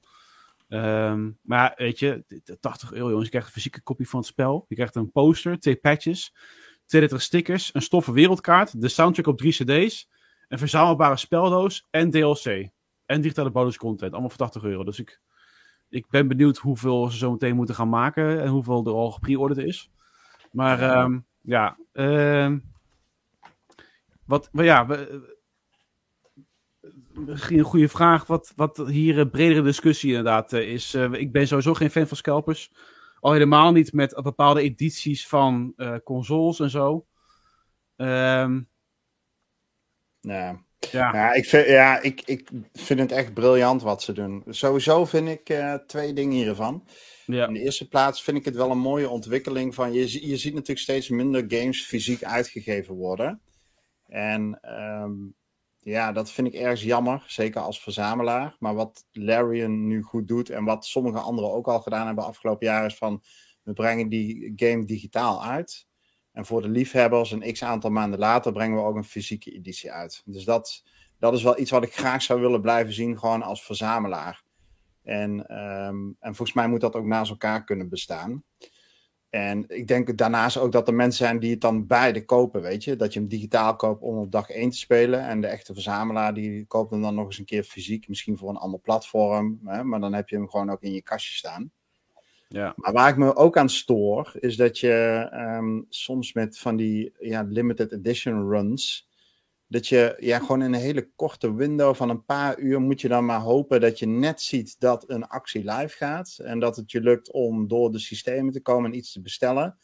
Um, 0.68 1.40
maar 1.42 1.74
weet 1.76 2.00
je, 2.00 2.24
80 2.60 2.92
euro 2.92 3.08
jongens, 3.08 3.24
je 3.24 3.30
krijgt 3.30 3.48
een 3.48 3.54
fysieke 3.54 3.82
kopie 3.82 4.10
van 4.10 4.20
het 4.20 4.28
spel. 4.28 4.66
Je 4.68 4.76
krijgt 4.76 4.96
een 4.96 5.12
poster, 5.12 5.60
twee 5.60 5.76
patches, 5.76 6.34
32 6.86 7.22
stickers, 7.22 7.74
een 7.74 7.82
stoffen 7.82 8.14
wereldkaart, 8.14 8.82
de 8.82 8.88
soundtrack 8.88 9.28
op 9.28 9.38
drie 9.38 9.52
cd's, 9.52 10.10
een 10.48 10.58
verzamelbare 10.58 11.18
speldoos 11.18 11.88
en 11.90 12.12
DLC. 12.12 12.70
En 13.06 13.22
digitale 13.22 13.52
bonus 13.52 13.78
content, 13.78 14.12
allemaal 14.12 14.30
voor 14.30 14.38
80 14.38 14.64
euro. 14.64 14.84
Dus 14.84 15.00
ik, 15.00 15.22
ik 15.90 16.10
ben 16.10 16.28
benieuwd 16.28 16.58
hoeveel 16.58 17.10
ze 17.10 17.18
zo 17.18 17.32
meteen 17.32 17.56
moeten 17.56 17.76
gaan 17.76 17.90
maken 17.90 18.42
en 18.42 18.48
hoeveel 18.48 18.86
er 18.86 18.94
al 18.94 19.12
gepreorderd 19.12 19.68
is. 19.68 19.90
Maar 20.52 21.04
um, 21.04 21.26
ja, 21.42 21.78
uh, 21.94 22.54
wat, 24.26 24.50
maar 24.52 24.66
ja, 24.66 24.88
misschien 27.18 27.58
een 27.58 27.64
goede 27.64 27.90
vraag. 27.90 28.26
Wat, 28.26 28.54
wat 28.56 28.78
hier 28.88 29.18
een 29.18 29.30
bredere 29.30 29.62
discussie 29.62 30.10
inderdaad 30.10 30.54
uh, 30.54 30.72
is. 30.72 30.96
Uh, 30.96 31.12
ik 31.12 31.32
ben 31.32 31.48
sowieso 31.48 31.74
geen 31.74 31.92
fan 31.92 32.08
van 32.08 32.18
scalpers. 32.18 32.72
Al 33.20 33.32
helemaal 33.32 33.72
niet 33.72 33.94
met 33.94 34.20
bepaalde 34.24 34.62
edities 34.62 35.28
van 35.28 35.76
consoles 36.04 36.60
en 36.60 36.70
zo. 36.70 37.06
Um, 37.96 38.70
ja. 40.20 40.64
Ja. 40.92 41.14
ja, 41.14 41.34
ik, 41.34 41.46
vind, 41.46 41.68
ja 41.68 42.02
ik, 42.02 42.22
ik 42.26 42.50
vind 42.74 43.00
het 43.00 43.12
echt 43.12 43.34
briljant 43.34 43.82
wat 43.82 44.04
ze 44.04 44.14
doen. 44.14 44.44
Sowieso 44.48 45.06
vind 45.06 45.28
ik 45.28 45.60
twee 45.88 46.14
dingen 46.14 46.36
hiervan. 46.36 46.88
Ja. 47.26 47.48
In 47.48 47.54
de 47.54 47.60
eerste 47.60 47.88
plaats 47.88 48.24
vind 48.24 48.38
ik 48.38 48.46
het 48.46 48.56
wel 48.56 48.72
een 48.72 48.78
mooie 48.78 49.10
ontwikkeling 49.10 49.76
van. 49.76 49.94
Je, 49.94 50.28
je 50.28 50.38
ziet 50.38 50.54
natuurlijk 50.54 50.80
steeds 50.80 51.10
minder 51.10 51.46
games 51.48 51.86
fysiek 51.86 52.24
uitgegeven 52.24 52.96
worden. 52.96 53.42
En 54.08 54.60
um, 55.02 55.36
ja, 55.86 56.12
dat 56.12 56.32
vind 56.32 56.48
ik 56.48 56.54
ergens 56.54 56.84
jammer. 56.84 57.24
Zeker 57.28 57.62
als 57.62 57.82
verzamelaar. 57.82 58.56
Maar 58.60 58.76
wat 58.76 59.06
Larian 59.12 59.88
nu 59.88 60.02
goed 60.02 60.28
doet. 60.28 60.50
En 60.50 60.64
wat 60.64 60.86
sommige 60.86 61.20
anderen 61.20 61.52
ook 61.52 61.68
al 61.68 61.80
gedaan 61.80 62.06
hebben 62.06 62.26
afgelopen 62.26 62.68
jaar. 62.68 62.86
Is 62.86 62.98
van. 62.98 63.24
We 63.64 63.74
brengen 63.74 64.10
die 64.10 64.54
game 64.56 64.86
digitaal 64.86 65.44
uit. 65.44 65.88
En 66.32 66.46
voor 66.46 66.62
de 66.62 66.70
liefhebbers, 66.70 67.32
een 67.32 67.54
x 67.54 67.64
aantal 67.64 67.90
maanden 67.90 68.20
later, 68.20 68.52
brengen 68.52 68.78
we 68.78 68.84
ook 68.84 68.96
een 68.96 69.04
fysieke 69.04 69.52
editie 69.52 69.92
uit. 69.92 70.22
Dus 70.26 70.44
dat, 70.44 70.84
dat 71.20 71.34
is 71.34 71.44
wel 71.44 71.60
iets 71.60 71.72
wat 71.72 71.84
ik 71.84 71.94
graag 71.94 72.22
zou 72.22 72.42
willen 72.42 72.62
blijven 72.62 72.94
zien, 72.94 73.20
gewoon 73.20 73.42
als 73.42 73.64
verzamelaar. 73.64 74.44
En, 75.04 75.32
um, 75.60 76.16
en 76.20 76.36
volgens 76.36 76.54
mij 76.54 76.68
moet 76.68 76.82
dat 76.82 76.96
ook 76.96 77.06
naast 77.06 77.32
elkaar 77.32 77.64
kunnen 77.64 77.90
bestaan. 77.90 78.44
En 79.36 79.64
ik 79.68 79.88
denk 79.88 80.18
daarnaast 80.18 80.58
ook 80.58 80.72
dat 80.72 80.88
er 80.88 80.94
mensen 80.94 81.26
zijn 81.26 81.40
die 81.40 81.52
het 81.52 81.62
dan 81.62 81.88
beide 81.88 82.26
kopen, 82.26 82.62
weet 82.62 82.84
je. 82.84 82.96
Dat 82.96 83.14
je 83.14 83.20
hem 83.20 83.28
digitaal 83.28 83.76
koopt 83.76 84.02
om 84.02 84.18
op 84.18 84.32
dag 84.32 84.50
1 84.50 84.70
te 84.70 84.78
spelen. 84.78 85.28
En 85.28 85.42
de 85.42 85.48
echte 85.48 85.74
verzamelaar 85.74 86.34
die 86.34 86.66
koopt 86.66 86.92
hem 86.92 87.02
dan 87.02 87.16
nog 87.16 87.26
eens 87.26 87.38
een 87.38 87.46
keer 87.46 87.64
fysiek. 87.64 88.08
Misschien 88.08 88.38
voor 88.38 88.50
een 88.50 88.56
ander 88.56 88.80
platform. 88.80 89.60
Hè? 89.66 89.84
Maar 89.84 90.00
dan 90.00 90.14
heb 90.14 90.30
je 90.30 90.36
hem 90.36 90.50
gewoon 90.50 90.70
ook 90.70 90.82
in 90.82 90.94
je 90.94 91.02
kastje 91.02 91.34
staan. 91.34 91.72
Ja. 92.48 92.74
Maar 92.76 92.94
waar 92.94 93.10
ik 93.10 93.18
me 93.18 93.36
ook 93.36 93.58
aan 93.58 93.70
stoor, 93.70 94.32
is 94.40 94.56
dat 94.56 94.80
je 94.80 95.28
um, 95.34 95.86
soms 95.90 96.34
met 96.34 96.58
van 96.58 96.76
die 96.76 97.14
ja, 97.20 97.46
limited 97.50 97.92
edition 97.92 98.50
runs 98.50 99.08
dat 99.76 99.88
je 99.88 100.16
ja, 100.20 100.40
gewoon 100.40 100.62
in 100.62 100.74
een 100.74 100.80
hele 100.80 101.10
korte 101.16 101.56
window 101.56 101.96
van 101.96 102.10
een 102.10 102.26
paar 102.26 102.60
uur 102.60 102.82
moet 102.82 103.02
je 103.02 103.08
dan 103.08 103.26
maar 103.26 103.40
hopen 103.40 103.82
dat 103.82 104.00
je 104.00 104.08
net 104.08 104.42
ziet 104.42 104.80
dat 104.80 105.10
een 105.10 105.28
actie 105.28 105.72
live 105.72 105.98
gaat. 105.98 106.38
En 106.44 106.60
dat 106.60 106.76
het 106.76 106.92
je 106.92 107.02
lukt 107.02 107.32
om 107.32 107.68
door 107.68 107.92
de 107.92 108.00
systemen 108.00 108.54
te 108.54 108.62
komen 108.62 108.92
en 108.92 108.98
iets 108.98 109.12
te 109.12 109.22
bestellen. 109.22 109.78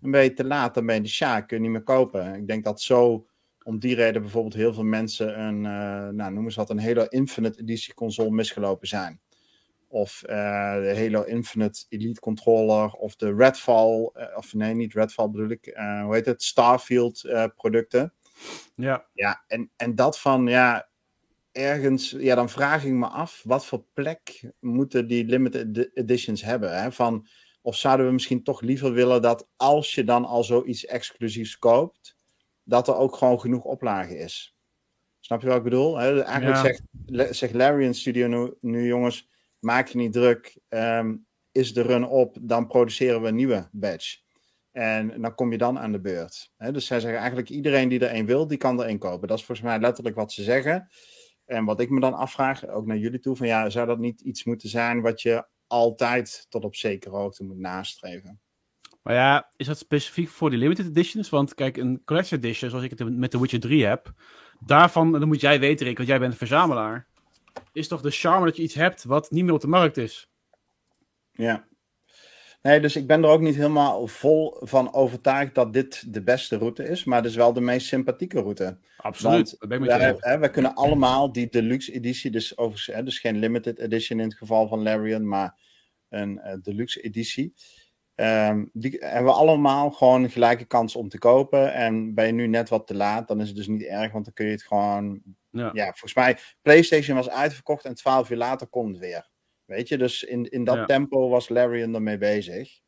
Dan 0.00 0.10
ben 0.10 0.22
je 0.22 0.32
te 0.32 0.44
laat, 0.44 0.74
dan 0.74 0.86
ben 0.86 0.94
je 0.94 1.00
de 1.00 1.08
sja, 1.08 1.40
kun 1.40 1.56
je 1.56 1.62
niet 1.62 1.72
meer 1.72 1.82
kopen. 1.82 2.34
Ik 2.34 2.46
denk 2.46 2.64
dat 2.64 2.80
zo, 2.80 3.26
om 3.62 3.78
die 3.78 3.94
reden 3.94 4.22
bijvoorbeeld 4.22 4.54
heel 4.54 4.74
veel 4.74 4.84
mensen 4.84 5.40
een, 5.40 5.56
uh, 5.56 6.08
nou 6.08 6.32
noem 6.32 6.44
eens 6.44 6.56
wat, 6.56 6.70
een 6.70 6.82
Halo 6.82 7.04
Infinite 7.04 7.60
editie 7.60 7.94
console 7.94 8.30
misgelopen 8.30 8.88
zijn. 8.88 9.20
Of 9.88 10.22
uh, 10.26 10.74
de 10.74 10.94
Halo 10.96 11.22
Infinite 11.22 11.84
Elite 11.88 12.20
Controller, 12.20 12.92
of 12.92 13.16
de 13.16 13.34
Redfall, 13.34 14.10
uh, 14.14 14.36
of 14.36 14.54
nee, 14.54 14.74
niet 14.74 14.94
Redfall 14.94 15.30
bedoel 15.30 15.50
ik, 15.50 15.72
hoe 16.02 16.14
heet 16.14 16.26
het, 16.26 16.42
Starfield 16.42 17.28
producten. 17.56 18.12
Ja. 18.74 19.06
Ja, 19.12 19.44
en, 19.46 19.70
en 19.76 19.94
dat 19.94 20.20
van, 20.20 20.46
ja, 20.46 20.88
ergens, 21.52 22.10
ja, 22.10 22.34
dan 22.34 22.48
vraag 22.48 22.84
ik 22.84 22.92
me 22.92 23.06
af, 23.06 23.42
wat 23.44 23.66
voor 23.66 23.84
plek 23.94 24.50
moeten 24.60 25.06
die 25.06 25.24
limited 25.24 25.90
editions 25.94 26.42
hebben? 26.42 26.82
Hè? 26.82 26.92
Van, 26.92 27.26
of 27.62 27.76
zouden 27.76 28.06
we 28.06 28.12
misschien 28.12 28.42
toch 28.42 28.60
liever 28.60 28.92
willen 28.92 29.22
dat 29.22 29.48
als 29.56 29.94
je 29.94 30.04
dan 30.04 30.24
al 30.24 30.44
zoiets 30.44 30.86
exclusiefs 30.86 31.58
koopt, 31.58 32.16
dat 32.64 32.88
er 32.88 32.96
ook 32.96 33.16
gewoon 33.16 33.40
genoeg 33.40 33.64
oplage 33.64 34.18
is? 34.18 34.56
Snap 35.20 35.40
je 35.40 35.46
wat 35.46 35.56
ik 35.56 35.62
bedoel? 35.62 35.96
Hè? 35.96 36.22
Eigenlijk 36.22 36.56
zegt, 37.06 37.36
zegt 37.36 37.54
Larry 37.54 37.84
in 37.84 37.94
studio 37.94 38.26
nu, 38.26 38.54
nu, 38.60 38.86
jongens, 38.86 39.28
maak 39.58 39.88
je 39.88 39.98
niet 39.98 40.12
druk. 40.12 40.58
Um, 40.68 41.26
is 41.52 41.74
de 41.74 41.82
run 41.82 42.04
op, 42.04 42.36
dan 42.40 42.66
produceren 42.66 43.22
we 43.22 43.28
een 43.28 43.34
nieuwe 43.34 43.68
badge. 43.72 44.18
En 44.72 45.20
dan 45.20 45.34
kom 45.34 45.52
je 45.52 45.58
dan 45.58 45.78
aan 45.78 45.92
de 45.92 46.00
beurt. 46.00 46.52
dus 46.56 46.86
zij 46.86 47.00
zeggen 47.00 47.18
eigenlijk 47.18 47.48
iedereen 47.48 47.88
die 47.88 48.00
er 48.00 48.14
een 48.14 48.26
wil, 48.26 48.46
die 48.46 48.58
kan 48.58 48.80
er 48.80 48.88
een 48.88 48.98
kopen. 48.98 49.28
Dat 49.28 49.38
is 49.38 49.44
volgens 49.44 49.66
mij 49.66 49.78
letterlijk 49.78 50.16
wat 50.16 50.32
ze 50.32 50.42
zeggen. 50.42 50.88
En 51.44 51.64
wat 51.64 51.80
ik 51.80 51.90
me 51.90 52.00
dan 52.00 52.14
afvraag, 52.14 52.68
ook 52.68 52.86
naar 52.86 52.96
jullie 52.96 53.20
toe, 53.20 53.36
van 53.36 53.46
ja, 53.46 53.70
zou 53.70 53.86
dat 53.86 53.98
niet 53.98 54.20
iets 54.20 54.44
moeten 54.44 54.68
zijn 54.68 55.00
wat 55.00 55.22
je 55.22 55.46
altijd 55.66 56.46
tot 56.48 56.64
op 56.64 56.76
zekere 56.76 57.16
hoogte 57.16 57.44
moet 57.44 57.58
nastreven? 57.58 58.40
Maar 59.02 59.14
ja, 59.14 59.50
is 59.56 59.66
dat 59.66 59.78
specifiek 59.78 60.28
voor 60.28 60.50
die 60.50 60.58
limited 60.58 60.86
editions? 60.86 61.28
Want 61.28 61.54
kijk, 61.54 61.76
een 61.76 62.02
collector 62.04 62.38
edition, 62.38 62.70
zoals 62.70 62.84
ik 62.84 62.98
het 62.98 63.16
met 63.16 63.30
The 63.30 63.40
Witcher 63.40 63.60
3 63.60 63.84
heb, 63.84 64.12
daarvan, 64.60 65.12
dan 65.12 65.28
moet 65.28 65.40
jij 65.40 65.60
weten, 65.60 65.86
Rick, 65.86 65.96
want 65.96 66.08
jij 66.08 66.18
bent 66.18 66.32
een 66.32 66.38
verzamelaar, 66.38 67.06
is 67.72 67.88
toch 67.88 68.00
de 68.00 68.10
charme 68.10 68.44
dat 68.44 68.56
je 68.56 68.62
iets 68.62 68.74
hebt 68.74 69.04
wat 69.04 69.30
niet 69.30 69.44
meer 69.44 69.54
op 69.54 69.60
de 69.60 69.66
markt 69.66 69.96
is? 69.96 70.30
Ja. 71.32 71.66
Nee, 72.68 72.80
dus 72.80 72.96
ik 72.96 73.06
ben 73.06 73.22
er 73.22 73.30
ook 73.30 73.40
niet 73.40 73.54
helemaal 73.54 74.06
vol 74.06 74.56
van 74.60 74.92
overtuigd 74.92 75.54
dat 75.54 75.72
dit 75.72 76.12
de 76.12 76.22
beste 76.22 76.56
route 76.56 76.84
is. 76.84 77.04
Maar 77.04 77.18
het 77.18 77.30
is 77.30 77.36
wel 77.36 77.52
de 77.52 77.60
meest 77.60 77.86
sympathieke 77.86 78.40
route. 78.40 78.78
Absoluut. 78.96 79.56
Want 79.58 79.84
wij, 79.84 80.16
hè, 80.18 80.38
we 80.38 80.50
kunnen 80.50 80.74
allemaal 80.74 81.32
die 81.32 81.48
deluxe 81.48 81.92
editie, 81.92 82.30
dus, 82.30 82.56
overigens, 82.56 82.96
hè, 82.96 83.02
dus 83.02 83.18
geen 83.18 83.38
limited 83.38 83.78
edition 83.78 84.18
in 84.18 84.28
het 84.28 84.36
geval 84.36 84.68
van 84.68 84.82
Larian, 84.82 85.28
maar 85.28 85.58
een 86.08 86.40
uh, 86.44 86.52
deluxe 86.62 87.00
editie. 87.00 87.54
Ehm, 88.14 88.64
die 88.72 88.96
hebben 89.00 89.32
we 89.32 89.38
allemaal 89.38 89.90
gewoon 89.90 90.30
gelijke 90.30 90.64
kans 90.64 90.96
om 90.96 91.08
te 91.08 91.18
kopen. 91.18 91.72
En 91.72 92.14
ben 92.14 92.26
je 92.26 92.32
nu 92.32 92.46
net 92.46 92.68
wat 92.68 92.86
te 92.86 92.94
laat, 92.94 93.28
dan 93.28 93.40
is 93.40 93.48
het 93.48 93.56
dus 93.56 93.66
niet 93.66 93.82
erg, 93.82 94.12
want 94.12 94.24
dan 94.24 94.34
kun 94.34 94.46
je 94.46 94.52
het 94.52 94.62
gewoon. 94.62 95.22
Ja, 95.50 95.70
ja 95.72 95.84
volgens 95.84 96.14
mij, 96.14 96.38
PlayStation 96.62 97.16
was 97.16 97.28
uitverkocht 97.28 97.84
en 97.84 97.94
twaalf 97.94 98.30
uur 98.30 98.36
later 98.36 98.66
komt 98.66 98.90
het 98.90 98.98
weer. 98.98 99.28
Weet 99.68 99.88
je, 99.88 99.98
dus 99.98 100.24
in, 100.24 100.44
in 100.44 100.64
dat 100.64 100.88
tempo 100.88 101.28
was 101.28 101.48
Larry 101.48 101.94
ermee 101.94 102.18
bezig. 102.18 102.80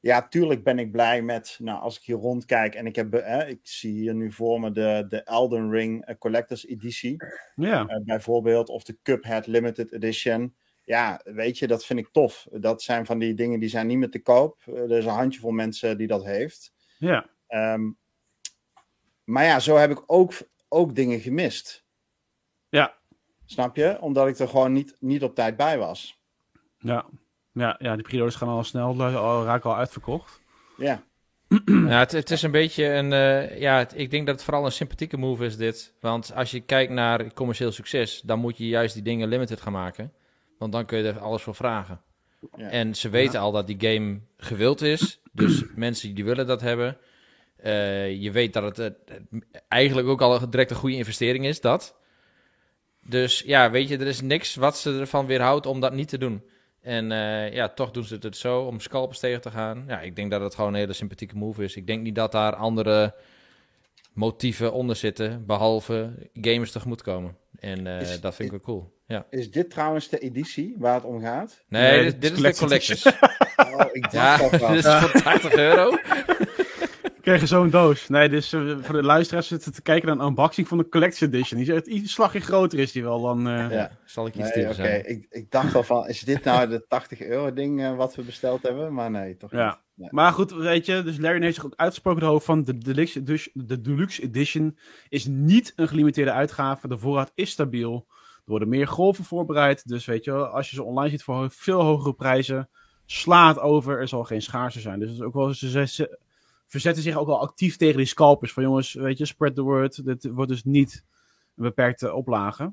Ja, 0.00 0.28
tuurlijk 0.28 0.64
ben 0.64 0.78
ik 0.78 0.92
blij 0.92 1.22
met, 1.22 1.56
nou, 1.58 1.80
als 1.80 1.96
ik 1.96 2.02
hier 2.02 2.16
rondkijk 2.16 2.74
en 2.74 2.86
ik 2.86 2.96
heb, 2.96 3.14
eh, 3.14 3.48
ik 3.48 3.60
zie 3.62 3.92
hier 3.92 4.14
nu 4.14 4.32
voor 4.32 4.60
me 4.60 4.70
de, 4.70 5.06
de 5.08 5.22
Elden 5.22 5.70
Ring 5.70 6.08
uh, 6.08 6.14
Collector's 6.18 6.66
Editie. 6.66 7.16
Ja. 7.54 7.88
Uh, 7.88 8.04
bijvoorbeeld, 8.04 8.68
of 8.68 8.82
de 8.82 8.98
Cuphead 9.02 9.46
Limited 9.46 9.92
Edition 9.92 10.54
ja, 10.84 11.20
weet 11.24 11.58
je, 11.58 11.66
dat 11.66 11.84
vind 11.84 11.98
ik 11.98 12.08
tof. 12.12 12.46
Dat 12.50 12.82
zijn 12.82 13.06
van 13.06 13.18
die 13.18 13.34
dingen 13.34 13.60
die 13.60 13.68
zijn 13.68 13.86
niet 13.86 13.98
meer 13.98 14.10
te 14.10 14.22
koop. 14.22 14.62
Eh, 14.66 14.74
er 14.74 14.98
is 14.98 15.04
een 15.04 15.10
handjevol 15.10 15.50
mensen 15.50 15.98
die 15.98 16.06
dat 16.06 16.24
heeft. 16.24 16.72
Ja. 16.98 17.30
Um, 17.48 17.98
maar 19.24 19.44
ja, 19.44 19.60
zo 19.60 19.76
heb 19.76 19.90
ik 19.90 20.02
ook, 20.06 20.32
ook 20.68 20.94
dingen 20.94 21.20
gemist. 21.20 21.81
Snap 23.52 23.76
je? 23.76 24.00
Omdat 24.00 24.28
ik 24.28 24.38
er 24.38 24.48
gewoon 24.48 24.72
niet, 24.72 24.96
niet 25.00 25.22
op 25.22 25.34
tijd 25.34 25.56
bij 25.56 25.78
was. 25.78 26.20
Ja, 26.78 27.04
ja, 27.52 27.76
ja 27.78 27.94
die 27.94 28.04
periodes 28.04 28.34
gaan 28.34 28.48
al 28.48 28.64
snel, 28.64 29.02
al, 29.02 29.44
raken 29.44 29.70
al 29.70 29.76
uitverkocht. 29.76 30.40
Ja. 30.76 31.02
Ja, 31.66 31.98
het, 31.98 32.12
het, 32.12 32.30
is 32.30 32.42
een 32.42 32.50
beetje 32.50 32.84
een. 32.84 33.12
Uh, 33.12 33.58
ja, 33.60 33.88
ik 33.94 34.10
denk 34.10 34.26
dat 34.26 34.34
het 34.34 34.44
vooral 34.44 34.64
een 34.64 34.72
sympathieke 34.72 35.16
move 35.16 35.44
is, 35.44 35.56
dit. 35.56 35.94
Want 36.00 36.32
als 36.34 36.50
je 36.50 36.60
kijkt 36.60 36.92
naar 36.92 37.32
commercieel 37.32 37.72
succes, 37.72 38.20
dan 38.20 38.38
moet 38.38 38.58
je 38.58 38.68
juist 38.68 38.94
die 38.94 39.02
dingen 39.02 39.28
limited 39.28 39.60
gaan 39.60 39.72
maken. 39.72 40.12
Want 40.58 40.72
dan 40.72 40.84
kun 40.86 40.98
je 40.98 41.08
er 41.08 41.18
alles 41.18 41.42
voor 41.42 41.54
vragen. 41.54 42.00
Ja. 42.56 42.68
En 42.68 42.94
ze 42.94 43.08
weten 43.08 43.40
al 43.40 43.52
dat 43.52 43.66
die 43.66 43.76
game 43.78 44.20
gewild 44.36 44.80
is. 44.80 45.20
Dus 45.32 45.64
mensen 45.74 46.14
die 46.14 46.24
willen 46.24 46.46
dat 46.46 46.60
hebben. 46.60 46.96
Uh, 47.64 48.22
je 48.22 48.30
weet 48.30 48.52
dat 48.52 48.76
het 48.76 48.94
uh, 49.10 49.18
eigenlijk 49.68 50.08
ook 50.08 50.20
al 50.20 50.50
direct 50.50 50.70
een 50.70 50.76
goede 50.76 50.96
investering 50.96 51.46
is, 51.46 51.60
dat. 51.60 52.00
Dus 53.06 53.42
ja, 53.46 53.70
weet 53.70 53.88
je, 53.88 53.98
er 53.98 54.06
is 54.06 54.20
niks 54.20 54.54
wat 54.54 54.78
ze 54.78 54.98
ervan 54.98 55.26
weerhoudt 55.26 55.66
om 55.66 55.80
dat 55.80 55.92
niet 55.92 56.08
te 56.08 56.18
doen. 56.18 56.42
En 56.80 57.10
uh, 57.10 57.52
ja, 57.52 57.68
toch 57.68 57.90
doen 57.90 58.04
ze 58.04 58.16
het 58.20 58.36
zo 58.36 58.60
om 58.60 58.80
scalpers 58.80 59.18
tegen 59.18 59.40
te 59.40 59.50
gaan. 59.50 59.84
Ja, 59.86 60.00
ik 60.00 60.16
denk 60.16 60.30
dat 60.30 60.40
het 60.40 60.54
gewoon 60.54 60.72
een 60.72 60.78
hele 60.78 60.92
sympathieke 60.92 61.36
move 61.36 61.64
is. 61.64 61.76
Ik 61.76 61.86
denk 61.86 62.02
niet 62.02 62.14
dat 62.14 62.32
daar 62.32 62.54
andere 62.54 63.14
motieven 64.12 64.72
onder 64.72 64.96
zitten, 64.96 65.46
behalve 65.46 66.28
gamers 66.32 66.70
tegemoetkomen. 66.70 67.36
En 67.58 67.86
uh, 67.86 67.98
dat 68.20 68.34
vind 68.34 68.38
ik 68.38 68.50
wel 68.50 68.60
cool. 68.60 69.00
Ja. 69.06 69.26
Is 69.30 69.50
dit 69.50 69.70
trouwens 69.70 70.08
de 70.08 70.18
editie 70.18 70.74
waar 70.78 70.94
het 70.94 71.04
om 71.04 71.20
gaat? 71.20 71.64
Nee, 71.68 71.92
nee 71.92 72.04
dit, 72.04 72.20
dit, 72.20 72.32
is 72.32 72.40
de 72.40 72.54
collectors. 72.54 73.06
oh, 73.56 73.84
ik 73.92 74.10
dacht 74.10 74.12
ja, 74.12 74.36
dat 74.36 74.50
dit 74.50 74.84
is 74.84 74.94
voor 74.94 75.22
80 75.22 75.52
euro. 75.52 75.90
Krijg 77.22 77.48
zo'n 77.48 77.70
doos. 77.70 78.08
Nee, 78.08 78.28
dus 78.28 78.52
uh, 78.52 78.76
voor 78.80 78.94
de 78.94 79.02
luisteraars 79.02 79.46
zitten 79.46 79.72
te 79.72 79.82
kijken 79.82 80.08
naar 80.08 80.16
een 80.16 80.26
unboxing 80.26 80.68
van 80.68 80.78
de 80.78 80.88
Collector's 80.88 81.20
Edition. 81.20 81.60
Die 81.60 81.68
is 81.68 81.74
echt 81.74 81.86
iets 81.86 82.12
slagje 82.12 82.40
groter 82.40 82.78
is 82.78 82.92
die 82.92 83.02
wel 83.02 83.22
dan... 83.22 83.48
Uh... 83.48 83.70
Ja, 83.70 83.90
zal 84.04 84.26
ik 84.26 84.34
iets 84.34 84.54
nee, 84.54 84.64
okay. 84.64 84.74
zijn. 84.74 85.08
Ik, 85.08 85.26
ik 85.30 85.50
dacht 85.50 85.74
al 85.74 85.82
van, 85.82 86.08
is 86.08 86.20
dit 86.20 86.44
nou 86.44 86.68
de 86.68 86.84
80 86.88 87.20
euro 87.20 87.52
ding 87.52 87.80
uh, 87.80 87.96
wat 87.96 88.14
we 88.14 88.22
besteld 88.22 88.62
hebben? 88.62 88.94
Maar 88.94 89.10
nee, 89.10 89.36
toch 89.36 89.50
ja. 89.50 89.66
niet. 89.66 89.76
Nee. 89.94 90.08
Maar 90.10 90.32
goed, 90.32 90.52
weet 90.52 90.86
je, 90.86 91.02
dus 91.02 91.18
Larry 91.18 91.42
heeft 91.42 91.54
zich 91.54 91.64
ook 91.64 91.76
uitgesproken 91.76 92.26
hoofd 92.26 92.44
van 92.44 92.64
de 92.64 92.78
Deluxe, 92.78 93.22
de 93.52 93.80
Deluxe 93.80 94.22
Edition 94.22 94.78
is 95.08 95.26
niet 95.26 95.72
een 95.76 95.88
gelimiteerde 95.88 96.32
uitgave. 96.32 96.88
De 96.88 96.98
voorraad 96.98 97.32
is 97.34 97.50
stabiel. 97.50 98.06
Er 98.08 98.50
worden 98.50 98.68
meer 98.68 98.88
golven 98.88 99.24
voorbereid. 99.24 99.88
Dus 99.88 100.04
weet 100.04 100.24
je, 100.24 100.32
als 100.32 100.70
je 100.70 100.76
ze 100.76 100.82
online 100.82 101.10
ziet 101.10 101.22
voor 101.22 101.50
veel 101.50 101.82
hogere 101.82 102.14
prijzen, 102.14 102.68
slaat 103.06 103.58
over. 103.58 103.98
Er 103.98 104.08
zal 104.08 104.24
geen 104.24 104.42
schaarste 104.42 104.80
zijn. 104.80 104.98
Dus 104.98 105.20
ook 105.20 105.34
wel, 105.34 105.54
ze, 105.54 106.18
verzetten 106.72 107.02
zich 107.02 107.16
ook 107.16 107.26
wel 107.26 107.40
actief 107.40 107.76
tegen 107.76 107.96
die 107.96 108.06
scalpers. 108.06 108.52
Van 108.52 108.62
jongens, 108.62 108.92
weet 108.92 109.18
je, 109.18 109.26
spread 109.26 109.54
the 109.54 109.62
word. 109.62 110.04
Dit 110.04 110.24
wordt 110.30 110.50
dus 110.50 110.64
niet 110.64 111.04
een 111.56 111.64
beperkte 111.64 112.14
oplage. 112.14 112.72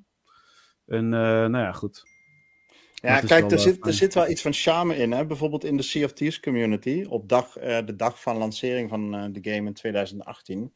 En 0.86 1.04
uh, 1.04 1.12
nou 1.12 1.58
ja, 1.58 1.72
goed. 1.72 2.04
Ja, 2.94 3.20
kijk, 3.20 3.52
er, 3.52 3.60
zit, 3.60 3.86
er 3.86 3.94
zit 3.94 4.14
wel 4.14 4.30
iets 4.30 4.42
van 4.42 4.54
charme 4.54 4.96
in. 4.96 5.12
Hè? 5.12 5.26
Bijvoorbeeld 5.26 5.64
in 5.64 5.78
de 5.78 5.84
Sea 5.84 6.06
of 6.06 6.14
Thieves 6.14 6.40
community. 6.40 7.06
Op 7.10 7.30
dag, 7.30 7.62
uh, 7.62 7.78
de 7.86 7.96
dag 7.96 8.22
van 8.22 8.38
lancering 8.38 8.90
van 8.90 9.16
uh, 9.16 9.26
de 9.32 9.52
game 9.52 9.68
in 9.68 9.74
2018. 9.74 10.74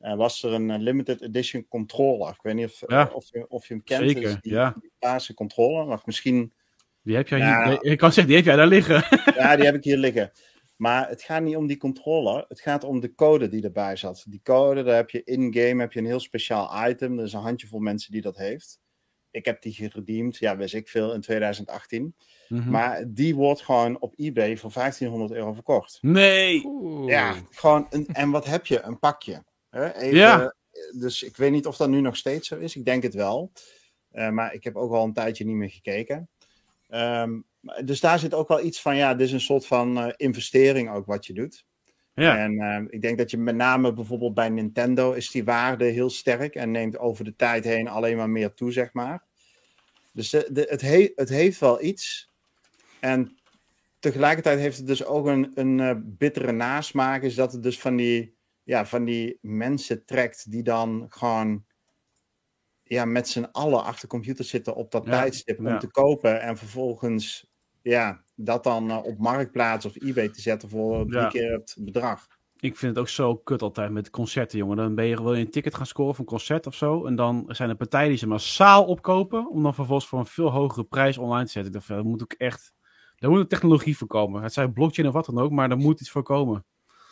Uh, 0.00 0.14
was 0.14 0.42
er 0.42 0.52
een 0.52 0.82
limited 0.82 1.22
edition 1.22 1.66
controller. 1.68 2.28
Ik 2.28 2.42
weet 2.42 2.54
niet 2.54 2.66
of, 2.66 2.82
ja. 2.86 3.10
of, 3.12 3.28
je, 3.30 3.48
of 3.48 3.66
je 3.68 3.74
hem 3.74 3.82
kent. 3.82 4.04
Zeker, 4.04 4.22
dus 4.22 4.36
die, 4.40 4.52
ja. 4.52 4.76
die 5.26 5.34
controller. 5.34 5.86
Maar 5.86 6.00
misschien... 6.04 6.52
Die 7.02 7.16
heb 7.16 7.28
jij 7.28 7.38
hier... 7.38 7.84
Ik 7.84 7.98
kan 7.98 8.12
zeggen, 8.12 8.26
die 8.26 8.36
heb 8.36 8.44
jij 8.44 8.56
daar 8.56 8.66
liggen. 8.66 9.04
ja, 9.34 9.56
die 9.56 9.64
heb 9.64 9.74
ik 9.74 9.84
hier 9.84 9.96
liggen. 9.96 10.32
Maar 10.80 11.08
het 11.08 11.22
gaat 11.22 11.42
niet 11.42 11.56
om 11.56 11.66
die 11.66 11.76
controller. 11.76 12.44
Het 12.48 12.60
gaat 12.60 12.84
om 12.84 13.00
de 13.00 13.14
code 13.14 13.48
die 13.48 13.62
erbij 13.62 13.96
zat. 13.96 14.24
Die 14.28 14.40
code, 14.42 14.82
daar 14.82 14.96
heb 14.96 15.10
je 15.10 15.24
in-game 15.24 15.80
heb 15.80 15.92
je 15.92 15.98
een 15.98 16.06
heel 16.06 16.20
speciaal 16.20 16.88
item. 16.88 17.18
Er 17.18 17.24
is 17.24 17.32
een 17.32 17.40
handjevol 17.40 17.80
mensen 17.80 18.12
die 18.12 18.20
dat 18.20 18.36
heeft. 18.36 18.80
Ik 19.30 19.44
heb 19.44 19.62
die 19.62 19.72
geredeemd, 19.72 20.36
ja, 20.36 20.56
wist 20.56 20.74
ik 20.74 20.88
veel, 20.88 21.14
in 21.14 21.20
2018. 21.20 22.14
Mm-hmm. 22.48 22.70
Maar 22.70 23.04
die 23.08 23.34
wordt 23.34 23.60
gewoon 23.62 24.00
op 24.00 24.12
eBay 24.16 24.56
voor 24.56 24.72
1500 24.72 25.32
euro 25.32 25.52
verkocht. 25.52 25.98
Nee! 26.00 26.64
Oeh. 26.64 27.08
Ja, 27.08 27.34
gewoon. 27.50 27.86
Een, 27.90 28.06
en 28.06 28.30
wat 28.30 28.44
heb 28.44 28.66
je? 28.66 28.82
Een 28.82 28.98
pakje. 28.98 29.44
Hè? 29.70 29.94
Even, 29.94 30.16
ja. 30.16 30.54
Dus 30.98 31.22
ik 31.22 31.36
weet 31.36 31.52
niet 31.52 31.66
of 31.66 31.76
dat 31.76 31.88
nu 31.88 32.00
nog 32.00 32.16
steeds 32.16 32.48
zo 32.48 32.56
is. 32.58 32.76
Ik 32.76 32.84
denk 32.84 33.02
het 33.02 33.14
wel. 33.14 33.52
Uh, 34.12 34.30
maar 34.30 34.54
ik 34.54 34.64
heb 34.64 34.76
ook 34.76 34.92
al 34.92 35.04
een 35.04 35.12
tijdje 35.12 35.44
niet 35.44 35.56
meer 35.56 35.70
gekeken. 35.70 36.28
Um, 36.88 37.48
dus 37.84 38.00
daar 38.00 38.18
zit 38.18 38.34
ook 38.34 38.48
wel 38.48 38.64
iets 38.64 38.80
van, 38.80 38.96
ja, 38.96 39.14
dit 39.14 39.26
is 39.26 39.32
een 39.32 39.40
soort 39.40 39.66
van 39.66 39.98
uh, 39.98 40.12
investering 40.16 40.90
ook 40.90 41.06
wat 41.06 41.26
je 41.26 41.32
doet. 41.32 41.64
Ja. 42.14 42.38
En 42.38 42.52
uh, 42.52 42.84
ik 42.88 43.02
denk 43.02 43.18
dat 43.18 43.30
je 43.30 43.38
met 43.38 43.54
name 43.54 43.92
bijvoorbeeld 43.92 44.34
bij 44.34 44.48
Nintendo 44.48 45.12
is 45.12 45.30
die 45.30 45.44
waarde 45.44 45.84
heel 45.84 46.10
sterk 46.10 46.54
en 46.54 46.70
neemt 46.70 46.98
over 46.98 47.24
de 47.24 47.36
tijd 47.36 47.64
heen 47.64 47.88
alleen 47.88 48.16
maar 48.16 48.30
meer 48.30 48.54
toe, 48.54 48.72
zeg 48.72 48.92
maar. 48.92 49.24
Dus 50.12 50.30
de, 50.30 50.48
de, 50.52 50.66
het, 50.68 50.80
he 50.80 51.12
het 51.14 51.28
heeft 51.28 51.60
wel 51.60 51.82
iets. 51.82 52.30
En 53.00 53.38
tegelijkertijd 53.98 54.58
heeft 54.58 54.76
het 54.76 54.86
dus 54.86 55.04
ook 55.04 55.26
een, 55.26 55.50
een 55.54 55.78
uh, 55.78 55.92
bittere 55.96 56.52
nasmaak, 56.52 57.22
is 57.22 57.34
dat 57.34 57.52
het 57.52 57.62
dus 57.62 57.80
van 57.80 57.96
die, 57.96 58.36
ja, 58.62 58.86
van 58.86 59.04
die 59.04 59.38
mensen 59.40 60.04
trekt 60.04 60.50
die 60.50 60.62
dan 60.62 61.06
gewoon 61.08 61.64
ja, 62.82 63.04
met 63.04 63.28
z'n 63.28 63.48
allen 63.52 63.84
achter 63.84 64.08
computers 64.08 64.48
zitten 64.48 64.74
op 64.74 64.90
dat 64.90 65.04
ja, 65.04 65.10
tijdstip 65.10 65.58
om 65.58 65.66
ja. 65.66 65.78
te 65.78 65.90
kopen 65.90 66.40
en 66.40 66.56
vervolgens 66.56 67.49
ja, 67.82 68.22
dat 68.34 68.64
dan 68.64 68.90
uh, 68.90 69.04
op 69.04 69.18
Marktplaats 69.18 69.84
of 69.84 69.96
eBay 69.96 70.28
te 70.28 70.40
zetten 70.40 70.68
voor 70.68 71.06
drie 71.06 71.20
ja. 71.20 71.28
keer 71.28 71.52
het 71.52 71.76
bedrag. 71.78 72.26
Ik 72.60 72.76
vind 72.76 72.94
het 72.94 73.00
ook 73.00 73.08
zo 73.08 73.36
kut 73.36 73.62
altijd 73.62 73.90
met 73.90 74.10
concerten, 74.10 74.58
jongen. 74.58 74.76
Dan 74.76 74.94
ben 74.94 75.04
je, 75.04 75.22
wil 75.22 75.34
je 75.34 75.44
een 75.44 75.50
ticket 75.50 75.74
gaan 75.74 75.86
scoren 75.86 76.14
voor 76.14 76.24
een 76.24 76.30
concert 76.30 76.66
of 76.66 76.74
zo. 76.74 77.06
En 77.06 77.16
dan 77.16 77.44
zijn 77.48 77.68
er 77.68 77.76
partijen 77.76 78.08
die 78.08 78.18
ze 78.18 78.26
massaal 78.26 78.84
opkopen. 78.84 79.50
Om 79.50 79.62
dan 79.62 79.74
vervolgens 79.74 80.08
voor 80.08 80.18
een 80.18 80.26
veel 80.26 80.50
hogere 80.50 80.84
prijs 80.84 81.18
online 81.18 81.44
te 81.44 81.50
zetten. 81.50 81.72
Ik 81.72 81.78
dacht, 81.78 81.88
dat 81.88 82.04
moet 82.04 82.22
ook 82.22 82.32
echt. 82.32 82.72
Daar 83.16 83.30
moet 83.30 83.40
een 83.40 83.48
technologie 83.48 83.96
voor 83.96 84.06
komen. 84.06 84.42
Het 84.42 84.52
zijn 84.52 84.72
blockchain 84.72 85.08
of 85.08 85.14
wat 85.14 85.26
dan 85.26 85.38
ook, 85.38 85.50
maar 85.50 85.70
er 85.70 85.76
moet 85.76 86.00
iets 86.00 86.10
voor 86.10 86.22
komen. 86.22 86.64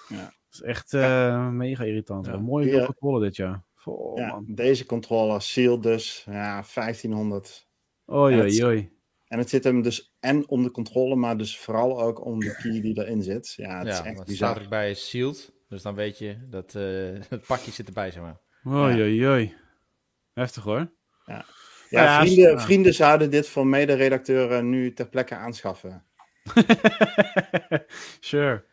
Ja. 0.09 0.17
Dat 0.25 0.33
is 0.51 0.63
echt 0.63 0.93
uh, 0.93 1.01
ja. 1.01 1.51
mega 1.51 1.85
irritant. 1.85 2.27
Ja. 2.27 2.39
Mooie 2.39 2.71
ja. 2.71 2.85
controle 2.85 3.21
dit 3.21 3.37
jaar. 3.37 3.63
Oh, 3.85 4.19
ja, 4.19 4.43
deze 4.47 4.87
controller 4.87 5.43
sealed 5.43 5.83
dus. 5.83 6.25
Ja, 6.27 6.65
1500. 6.75 7.69
Oei, 8.13 8.41
oei, 8.41 8.65
oei. 8.65 8.98
En 9.29 9.39
het 9.39 9.49
zit 9.49 9.65
hem 9.65 9.83
dus 9.83 10.15
en 10.21 10.49
om 10.49 10.63
de 10.63 10.71
controle, 10.71 11.17
maar 11.17 11.37
dus 11.37 11.59
vooral 11.59 12.03
ook 12.03 12.25
om 12.25 12.41
de 12.41 12.57
key 12.63 12.81
die 12.81 12.99
erin 12.99 13.23
zit. 13.23 13.53
Ja, 13.57 13.79
het 13.79 13.87
ja, 13.87 13.93
is 13.93 14.01
echt 14.01 14.25
bizar. 14.25 14.51
staat 14.51 14.63
erbij 14.63 14.95
sealed, 14.95 15.53
dus 15.69 15.83
dan 15.83 15.95
weet 15.95 16.19
je 16.19 16.47
dat 16.49 16.75
uh, 16.75 17.21
het 17.29 17.47
pakje 17.47 17.71
zit 17.71 17.87
erbij, 17.87 18.11
zeg 18.11 18.23
maar. 18.23 18.41
Oei, 18.67 19.03
oei, 19.03 19.27
oei. 19.27 19.55
Heftig 20.33 20.63
hoor. 20.63 20.93
Ja, 21.25 21.45
ja, 21.89 22.03
ja 22.03 22.21
vrienden, 22.21 22.51
ja. 22.51 22.61
vrienden 22.61 22.95
zouden 22.95 23.31
dit 23.31 23.49
voor 23.49 23.67
mederedacteuren 23.67 24.69
nu 24.69 24.93
ter 24.93 25.09
plekke 25.09 25.35
aanschaffen. 25.35 26.05
sure. 28.21 28.65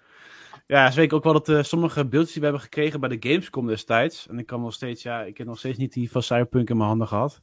Ja, 0.67 0.91
ze 0.91 0.99
weet 0.99 1.13
ook 1.13 1.23
wel 1.23 1.33
dat 1.33 1.49
uh, 1.49 1.63
sommige 1.63 2.07
beeldjes 2.07 2.31
die 2.31 2.41
we 2.41 2.47
hebben 2.47 2.63
gekregen 2.63 2.99
bij 2.99 3.09
de 3.09 3.29
Gamescom 3.29 3.67
destijds. 3.67 4.27
En 4.27 4.39
ik 4.39 4.45
kan 4.45 4.61
nog 4.61 4.73
steeds, 4.73 5.03
ja, 5.03 5.23
ik 5.23 5.37
heb 5.37 5.47
nog 5.47 5.57
steeds 5.57 5.77
niet 5.77 5.93
die 5.93 6.11
van 6.11 6.23
Cyberpunk 6.23 6.69
in 6.69 6.77
mijn 6.77 6.89
handen 6.89 7.07
gehad. 7.07 7.41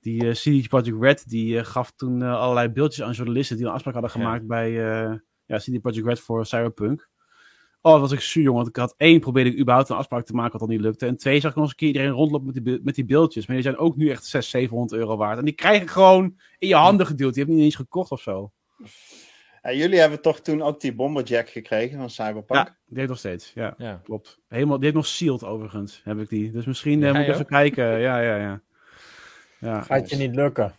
Die 0.00 0.24
uh, 0.24 0.32
CD 0.32 0.68
Projekt 0.68 1.00
Red, 1.00 1.28
die 1.28 1.54
uh, 1.54 1.64
gaf 1.64 1.92
toen 1.96 2.20
uh, 2.20 2.40
allerlei 2.40 2.68
beeldjes 2.68 3.06
aan 3.06 3.12
journalisten 3.12 3.56
die 3.56 3.66
een 3.66 3.72
afspraak 3.72 3.94
hadden 3.94 4.12
gemaakt 4.12 4.40
ja. 4.40 4.46
bij 4.46 4.70
ja, 5.46 5.56
CD 5.56 5.80
Projekt 5.80 6.06
Red 6.06 6.20
voor 6.20 6.46
Cyberpunk. 6.46 7.08
Oh, 7.82 8.00
was 8.00 8.12
ik 8.12 8.20
zuur, 8.20 8.42
jongen. 8.42 8.62
Want 8.62 8.76
ik 8.76 8.76
had 8.76 8.94
één, 8.96 9.20
probeerde 9.20 9.50
ik 9.50 9.58
überhaupt 9.58 9.88
een 9.88 9.96
afspraak 9.96 10.24
te 10.24 10.34
maken 10.34 10.52
wat 10.52 10.60
al 10.60 10.66
niet 10.66 10.80
lukte. 10.80 11.06
En 11.06 11.16
twee, 11.16 11.40
zag 11.40 11.50
ik 11.50 11.56
nog 11.56 11.64
eens 11.64 11.72
een 11.72 11.78
keer 11.78 11.88
iedereen 11.88 12.10
rondlopen 12.10 12.46
met 12.46 12.64
die, 12.64 12.80
met 12.82 12.94
die 12.94 13.04
beeldjes. 13.04 13.46
Maar 13.46 13.56
die 13.56 13.64
zijn 13.64 13.76
ook 13.76 13.96
nu 13.96 14.08
echt 14.08 14.24
600, 14.24 14.52
700 14.52 15.00
euro 15.00 15.16
waard. 15.16 15.38
En 15.38 15.44
die 15.44 15.54
krijg 15.54 15.82
ik 15.82 15.90
gewoon 15.90 16.36
in 16.58 16.68
je 16.68 16.74
handen 16.74 17.06
gedeeld. 17.06 17.34
Die 17.34 17.42
heb 17.42 17.52
je 17.52 17.58
niet 17.58 17.66
eens 17.66 17.76
gekocht 17.76 18.10
of 18.10 18.20
zo. 18.20 18.52
Ja, 19.62 19.72
jullie 19.72 19.98
hebben 19.98 20.22
toch 20.22 20.40
toen 20.40 20.62
ook 20.62 20.80
die 20.80 20.94
Bomberjack 20.94 21.48
gekregen 21.48 21.98
van 21.98 22.10
Cyberpunk? 22.10 22.66
Ja, 22.66 22.76
die 22.86 22.96
heeft 22.96 23.08
nog 23.08 23.18
steeds. 23.18 23.52
Ja, 23.54 23.74
ja. 23.78 24.00
klopt. 24.04 24.40
Helemaal, 24.48 24.76
die 24.76 24.84
heeft 24.84 24.96
nog 24.96 25.06
sealed 25.06 25.44
overigens, 25.44 26.00
heb 26.04 26.18
ik 26.18 26.28
die. 26.28 26.50
Dus 26.50 26.64
misschien 26.64 27.00
ja, 27.00 27.12
moet 27.12 27.22
ik 27.22 27.28
even 27.28 27.46
kijken. 27.46 27.84
Ja, 27.84 28.20
ja, 28.20 28.36
ja. 28.36 28.62
Ja 29.60 29.82
Gaat 29.82 30.10
je 30.10 30.16
niet 30.16 30.34
lukken. 30.34 30.74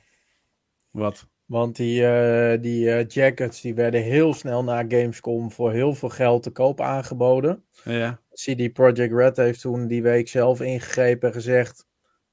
Wat? 0.92 1.28
Want 1.46 1.76
die, 1.76 2.06
eh, 2.08 2.62
die 2.62 2.92
eh, 2.92 3.08
jackets 3.08 3.62
die 3.62 3.74
werden 3.76 4.02
heel 4.02 4.34
snel 4.34 4.64
na 4.64 4.78
Gamescom 4.88 5.52
voor 5.52 5.72
heel 5.72 5.94
veel 5.94 6.10
geld 6.10 6.44
te 6.44 6.50
koop 6.52 6.82
aangeboden. 6.82 7.64
Ja. 7.84 8.20
CD 8.34 8.74
Projekt 8.74 9.14
Red 9.14 9.38
heeft 9.38 9.62
toen 9.62 9.88
die 9.88 10.04
week 10.04 10.28
zelf 10.28 10.62
ingegrepen 10.62 11.28
en 11.28 11.34
gezegd: 11.34 11.86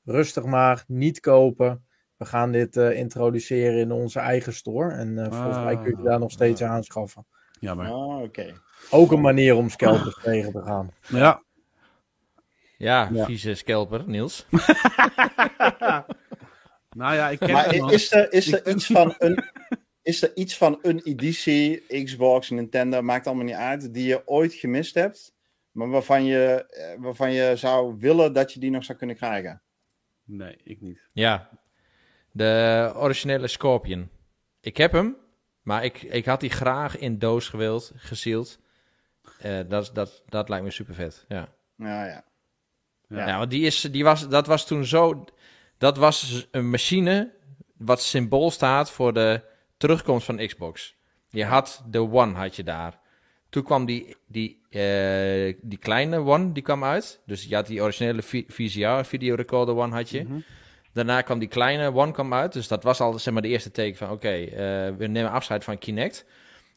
rustig 0.05 0.45
maar, 0.45 0.85
niet 0.87 1.21
kopen. 1.21 1.85
We 2.17 2.25
gaan 2.25 2.53
dit 2.53 2.77
eh, 2.77 2.97
introduceren 2.99 3.79
in 3.79 3.93
onze 3.93 4.19
eigen 4.21 4.53
store. 4.55 4.93
En 4.93 5.19
eh, 5.19 5.33
volgens 5.33 5.65
mij 5.65 5.77
kun 5.77 5.91
je 5.91 5.97
Ah. 5.97 6.05
daar 6.05 6.19
nog 6.19 6.31
steeds 6.31 6.63
aanschaffen. 6.63 7.27
Jammer. 7.61 7.91
Oh, 7.93 8.23
oké. 8.23 8.55
Ook 8.91 9.13
een 9.13 9.21
manier 9.21 9.57
om 9.57 9.69
scalpers 9.69 10.19
tegen 10.25 10.53
te 10.53 10.63
gaan. 10.63 10.91
Ja. 11.09 11.43
Ja, 12.77 13.09
Ja. 13.13 13.25
vieze 13.25 13.55
scalper, 13.55 14.03
Niels. 14.07 14.47
Nou 16.97 17.15
ja, 17.15 17.29
ik 17.29 17.39
ken 17.39 17.53
Maar 17.53 17.81
al. 17.81 17.93
is 17.93 18.13
er, 18.13 18.33
is 18.33 18.53
er 18.53 18.69
iets 18.69 18.87
van 18.87 19.15
een... 19.19 19.45
Is 20.03 20.23
er 20.23 20.37
iets 20.37 20.57
van 20.57 20.79
een 20.83 21.01
editie, 21.05 22.05
Xbox, 22.05 22.51
Nintendo, 22.51 23.03
maakt 23.03 23.27
allemaal 23.27 23.45
niet 23.45 23.55
uit, 23.55 23.95
die 23.95 24.07
je 24.07 24.27
ooit 24.27 24.55
gemist 24.55 24.95
hebt, 24.95 25.35
maar 25.71 25.89
waarvan 25.89 26.25
je, 26.25 26.67
eh, 26.69 27.03
waarvan 27.03 27.33
je 27.33 27.57
zou 27.57 27.97
willen 27.99 28.33
dat 28.33 28.53
je 28.53 28.61
die 28.61 28.71
nog 28.71 28.85
zou 28.85 28.99
kunnen 28.99 29.17
krijgen? 29.17 29.63
Nee, 30.25 30.57
ik 30.65 30.81
niet. 30.81 31.09
Ja, 31.13 31.49
de 32.33 32.93
originele 32.97 33.47
Scorpion. 33.47 34.09
Ik 34.61 34.77
heb 34.77 34.93
hem, 34.93 35.17
maar 35.63 35.85
ik, 35.85 36.03
ik 36.03 36.25
had 36.25 36.41
die 36.41 36.51
graag 36.51 36.99
in 36.99 37.19
doos 37.19 37.49
gewild, 37.49 37.93
gezield. 37.97 38.59
Eh, 39.39 39.61
dat, 39.69 39.91
dat, 39.95 40.23
dat 40.29 40.49
lijkt 40.49 40.65
me 40.65 40.71
super 40.71 40.95
vet. 40.95 41.25
Ja. 41.29 41.49
Ja, 41.77 42.07
ja. 42.07 42.25
Ja. 43.09 43.27
Ja, 43.27 43.39
want 43.39 43.51
die 43.51 43.67
is, 43.67 43.81
die 43.81 44.05
was, 44.05 44.29
dat 44.29 44.47
was 44.47 44.67
toen 44.67 44.85
zo. 44.85 45.25
Dat 45.79 45.97
was 45.97 46.47
een 46.51 46.71
machine 46.71 47.33
wat 47.77 48.03
symbool 48.03 48.51
staat 48.51 48.91
voor 48.91 49.13
de 49.13 49.41
terugkomst 49.77 50.27
van 50.27 50.37
Xbox. 50.37 50.95
Je 51.31 51.45
had 51.45 51.83
de 51.91 51.99
One, 51.99 52.35
had 52.35 52.57
je 52.57 52.63
daar. 52.63 52.99
Toen 53.49 53.63
kwam 53.63 53.85
die, 53.85 54.17
die, 54.27 54.61
eh, 54.71 55.55
die 55.63 55.79
kleine 55.79 56.17
One, 56.17 56.53
die 56.53 56.63
kwam 56.63 56.85
uit. 56.85 57.21
Dus 57.27 57.45
je 57.45 57.55
had 57.55 57.67
die 57.67 57.83
originele 57.83 58.23
VCR, 58.49 59.05
videorecorder 59.05 59.77
One 59.77 59.95
had 59.95 60.11
je. 60.11 60.23
Mhm. 60.23 60.39
Daarna 60.93 61.23
kwam 61.23 61.39
die 61.39 61.49
kleine 61.49 61.95
One 61.95 62.13
kwam 62.13 62.35
uit. 62.35 62.53
Dus 62.53 62.69
dat 62.69 62.83
was 62.83 63.01
al 63.01 63.19
zeg 63.19 63.33
maar, 63.33 63.43
de 63.43 63.49
eerste 63.49 63.71
teken 63.71 63.97
van... 63.97 64.11
oké, 64.11 64.29
eh, 64.29 64.57
we 64.97 65.07
nemen 65.07 65.31
afscheid 65.31 65.65
van 65.65 65.79
Kinect. 65.79 66.25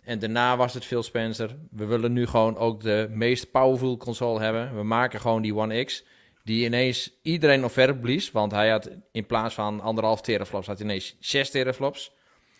En 0.03 0.19
daarna 0.19 0.57
was 0.57 0.73
het 0.73 0.85
Phil 0.85 1.03
Spencer. 1.03 1.55
We 1.71 1.85
willen 1.85 2.13
nu 2.13 2.27
gewoon 2.27 2.57
ook 2.57 2.81
de 2.81 3.07
meest 3.09 3.51
powerful 3.51 3.97
console 3.97 4.39
hebben. 4.39 4.75
We 4.75 4.83
maken 4.83 5.19
gewoon 5.19 5.41
die 5.41 5.55
One 5.55 5.83
X. 5.83 6.03
Die 6.43 6.65
ineens 6.65 7.19
iedereen 7.21 7.63
omver 7.63 7.97
blies. 7.97 8.31
Want 8.31 8.51
hij 8.51 8.69
had 8.69 8.89
in 9.11 9.25
plaats 9.25 9.55
van 9.55 9.81
anderhalf 9.81 10.21
teraflops... 10.21 10.67
had 10.67 10.77
hij 10.77 10.87
ineens 10.87 11.15
6 11.19 11.49
teraflops. 11.49 12.11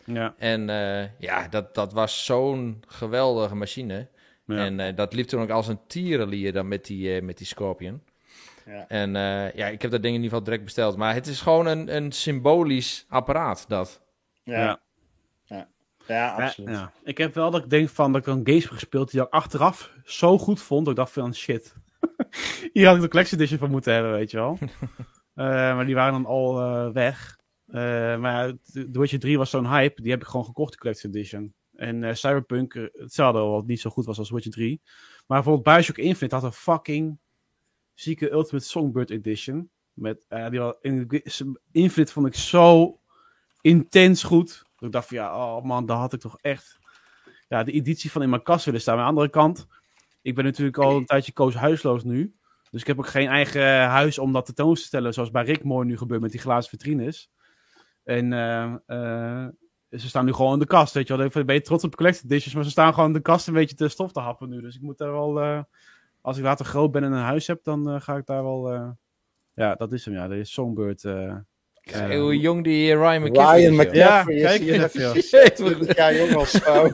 Ja. 0.05 0.35
En 0.37 0.69
eh, 0.69 1.09
ja, 1.19 1.47
dat, 1.47 1.75
dat 1.75 1.93
was 1.93 2.25
zo'n 2.25 2.83
geweldige 2.87 3.55
machine. 3.55 4.07
Ja. 4.45 4.65
En 4.65 4.79
eh, 4.79 4.95
dat 4.95 5.13
liep 5.13 5.27
toen 5.27 5.41
ook 5.41 5.49
als 5.49 5.67
een 5.67 5.79
tierenlier 5.87 6.53
dan 6.53 6.67
met 6.67 6.85
die, 6.85 7.15
eh, 7.15 7.21
met 7.21 7.37
die 7.37 7.47
Scorpion. 7.47 8.01
Ja. 8.65 8.85
En 8.87 9.15
eh, 9.15 9.53
ja, 9.53 9.67
ik 9.67 9.81
heb 9.81 9.91
dat 9.91 10.01
ding 10.01 10.15
in 10.15 10.21
ieder 10.21 10.29
geval 10.29 10.43
direct 10.43 10.63
besteld. 10.63 10.97
Maar 10.97 11.13
het 11.13 11.27
is 11.27 11.41
gewoon 11.41 11.65
een, 11.65 11.95
een 11.95 12.11
symbolisch 12.11 13.05
apparaat, 13.09 13.65
dat. 13.67 14.01
Ja, 14.43 14.79
Ja. 15.45 15.67
ja. 16.07 16.35
absoluut. 16.35 16.69
Ja, 16.69 16.75
ja. 16.75 16.91
Ik 17.03 17.17
heb 17.17 17.33
wel 17.33 17.51
dat 17.51 17.63
ik 17.63 17.69
denk 17.69 17.89
van 17.89 18.11
dat 18.11 18.21
ik 18.21 18.27
een 18.27 18.41
games 18.43 18.63
heb 18.63 18.71
gespeeld 18.71 19.11
die 19.11 19.21
ik 19.21 19.29
achteraf 19.29 19.91
zo 20.03 20.37
goed 20.37 20.61
vond. 20.61 20.85
Dat 20.85 20.93
ik 20.93 20.99
dacht 20.99 21.11
van 21.11 21.35
shit. 21.35 21.75
Hier 22.73 22.87
had 22.87 22.95
ik 22.95 23.01
de 23.01 23.07
collection 23.07 23.39
edition 23.39 23.59
van 23.59 23.69
moeten 23.69 23.93
hebben, 23.93 24.11
weet 24.11 24.31
je 24.31 24.37
wel. 24.37 24.57
Eh, 25.35 25.45
maar 25.47 25.85
die 25.85 25.95
waren 25.95 26.13
dan 26.13 26.25
al 26.25 26.61
eh, 26.61 26.93
weg. 26.93 27.37
Eh, 27.67 28.17
maar 28.17 28.53
The 28.71 28.89
The 28.91 28.99
Witcher 28.99 29.19
3 29.19 29.37
was 29.37 29.49
zo'n 29.49 29.69
hype. 29.69 30.01
Die 30.01 30.11
heb 30.11 30.21
ik 30.21 30.27
gewoon 30.27 30.45
gekocht, 30.45 30.71
de 30.71 30.77
collection 30.77 31.13
edition. 31.13 31.53
En 31.75 32.17
Cyberpunk, 32.17 32.73
hetzelfde, 32.93 33.39
wat 33.39 33.65
niet 33.65 33.79
zo 33.79 33.89
goed 33.89 34.05
was 34.05 34.17
als 34.17 34.29
Witcher 34.29 34.51
3. 34.51 34.81
Maar 35.27 35.43
bijvoorbeeld 35.43 35.75
Bioshock 35.75 35.97
Infinite 35.97 36.35
had 36.35 36.43
een 36.43 36.51
fucking 36.51 37.17
zieke 37.93 38.31
Ultimate 38.31 38.65
Songbird 38.65 39.09
Edition. 39.09 39.69
Met, 39.93 40.25
die 40.49 40.59
was, 40.59 40.75
Infinite 41.71 42.11
vond 42.11 42.27
ik 42.27 42.35
zo 42.35 42.99
intens 43.61 44.23
goed. 44.23 44.63
Dat 44.75 44.87
ik 44.87 44.91
dacht 44.91 45.07
van 45.07 45.17
ja, 45.17 45.55
oh 45.55 45.63
man, 45.63 45.85
daar 45.85 45.97
had 45.97 46.13
ik 46.13 46.19
toch 46.19 46.37
echt 46.41 46.79
ja, 47.47 47.63
de 47.63 47.71
editie 47.71 48.11
van 48.11 48.21
in 48.21 48.29
mijn 48.29 48.43
kast 48.43 48.65
willen 48.65 48.81
staan. 48.81 48.95
Maar 48.95 49.05
aan 49.05 49.15
de 49.15 49.19
andere 49.19 49.39
kant, 49.39 49.67
ik 50.21 50.35
ben 50.35 50.43
natuurlijk 50.43 50.77
al 50.77 50.97
een 50.97 51.05
tijdje 51.05 51.31
koos 51.31 51.55
huisloos 51.55 52.03
nu. 52.03 52.35
Dus 52.71 52.81
ik 52.81 52.87
heb 52.87 52.97
ook 52.97 53.07
geen 53.07 53.27
eigen 53.27 53.81
huis 53.81 54.19
om 54.19 54.33
dat 54.33 54.45
tentoon 54.45 54.73
te 54.75 54.81
stellen. 54.81 55.13
Zoals 55.13 55.31
bij 55.31 55.43
Rick 55.43 55.63
mooi 55.63 55.87
nu 55.87 55.97
gebeurt 55.97 56.21
met 56.21 56.31
die 56.31 56.39
glazen 56.39 56.69
vitrines. 56.69 57.31
En 58.03 58.33
eh, 58.33 58.73
eh, 58.85 59.47
ze 59.89 60.07
staan 60.07 60.25
nu 60.25 60.33
gewoon 60.33 60.53
in 60.53 60.59
de 60.59 60.65
kast. 60.65 60.93
Weet 60.93 61.07
je 61.07 61.17
wel. 61.17 61.45
Ben 61.45 61.55
je 61.55 61.61
trots 61.61 61.83
op 61.83 61.95
collected 61.95 62.23
editions, 62.23 62.55
maar 62.55 62.63
ze 62.63 62.69
staan 62.69 62.93
gewoon 62.93 63.09
in 63.09 63.15
de 63.15 63.21
kast 63.21 63.47
een 63.47 63.53
beetje 63.53 63.75
te 63.75 63.87
stof 63.87 64.11
te 64.11 64.19
happen 64.19 64.49
nu. 64.49 64.61
Dus 64.61 64.75
ik 64.75 64.81
moet 64.81 64.97
daar 64.97 65.11
wel, 65.11 65.41
eh, 65.41 65.63
als 66.21 66.37
ik 66.37 66.43
later 66.43 66.65
groot 66.65 66.91
ben 66.91 67.03
en 67.03 67.11
een 67.11 67.23
huis 67.23 67.47
heb, 67.47 67.63
dan 67.63 68.01
ga 68.01 68.15
ik 68.15 68.25
daar 68.25 68.43
wel. 68.43 68.95
ja, 69.53 69.75
dat 69.75 69.93
is 69.93 70.05
hem. 70.05 70.13
Ja, 70.13 70.29
is 70.29 70.53
Songbird. 70.53 71.03
Kijk, 71.91 72.13
hoe 72.13 72.39
jong 72.39 72.63
die 72.63 72.95
Ryan 72.95 73.21
McCaffrey 73.21 73.59
Ryan. 73.59 73.75
McCaffrey 73.75 73.95
Ja, 73.97 74.25
is 74.27 74.41
kijk, 74.43 74.61
hier 74.61 74.73
ja, 74.75 74.83
even 74.83 75.01
ja. 75.01 75.11
precies 75.11 75.29
20 75.53 75.95
jaar 75.95 76.15
jong 76.15 76.35
als 76.35 76.51
zo. 76.51 76.91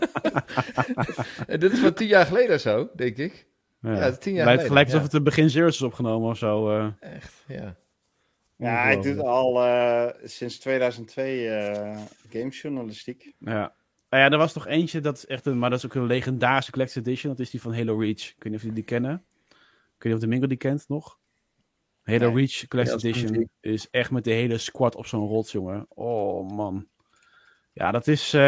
En 1.48 1.60
dit 1.60 1.72
is 1.72 1.80
van 1.80 1.94
tien 1.94 2.08
jaar 2.08 2.26
geleden 2.26 2.56
of 2.56 2.62
zo, 2.62 2.90
denk 2.96 3.18
ik. 3.18 3.46
ja. 3.82 3.94
Ja, 3.96 4.12
tien 4.12 4.34
jaar 4.34 4.46
Lijkt 4.46 4.62
geleden, 4.62 4.66
gelijk 4.68 4.86
alsof 4.86 5.00
ja. 5.00 5.06
het 5.06 5.14
in 5.14 5.24
begin 5.24 5.50
Zero's 5.50 5.76
is 5.76 5.82
opgenomen 5.82 6.30
of 6.30 6.38
zo. 6.38 6.70
eh. 6.70 6.88
Echt, 7.00 7.34
ja. 7.48 7.76
Ja, 8.58 8.84
hij 8.84 9.02
doet 9.02 9.20
al 9.20 9.64
eh, 9.64 10.08
sinds 10.24 10.60
2002 10.60 11.50
eh 11.50 11.98
gamesjournalistiek. 12.30 13.34
Ja. 13.40 13.74
Nou 14.10 14.24
ja, 14.24 14.30
er 14.30 14.38
was 14.38 14.54
nog 14.54 14.68
eentje, 14.68 15.00
dat 15.00 15.18
is 15.18 15.26
echt 15.26 15.46
een, 15.46 15.60
maar 15.60 15.70
dat 15.70 15.80
is 15.80 15.86
ook 15.86 15.94
een 15.94 16.06
legendarische 16.06 16.72
collector's 16.72 17.06
edition. 17.06 17.32
Dat 17.32 17.40
is 17.46 17.50
die 17.50 17.62
van 17.62 17.74
Halo 17.76 17.98
Reach. 18.00 18.12
Ik 18.30 18.36
weet 18.38 18.44
niet 18.44 18.56
of 18.56 18.60
jullie 18.62 18.76
die 18.76 18.84
kennen. 18.84 19.24
Ik 19.50 20.04
weet 20.04 20.04
niet 20.04 20.14
of 20.14 20.20
de 20.20 20.28
Mingo 20.28 20.48
die 20.48 20.58
kent 20.58 20.86
nog. 20.88 21.20
Halo 22.08 22.26
Nee. 22.32 22.36
Reach 22.36 22.68
Collector's 22.68 23.02
Ja, 23.04 23.10
dat 23.10 23.16
is 23.18 23.24
Edition 23.24 23.50
is 23.60 23.90
echt 23.90 24.12
met 24.12 24.24
de 24.24 24.32
hele 24.32 24.58
squad 24.58 24.96
op 24.96 25.06
zo'n 25.06 25.28
rots, 25.28 25.52
jongen. 25.52 25.86
Oh, 25.90 26.50
man. 26.50 26.88
Ja, 27.74 27.92
dat 27.92 28.08
is... 28.08 28.34
eh, 28.34 28.42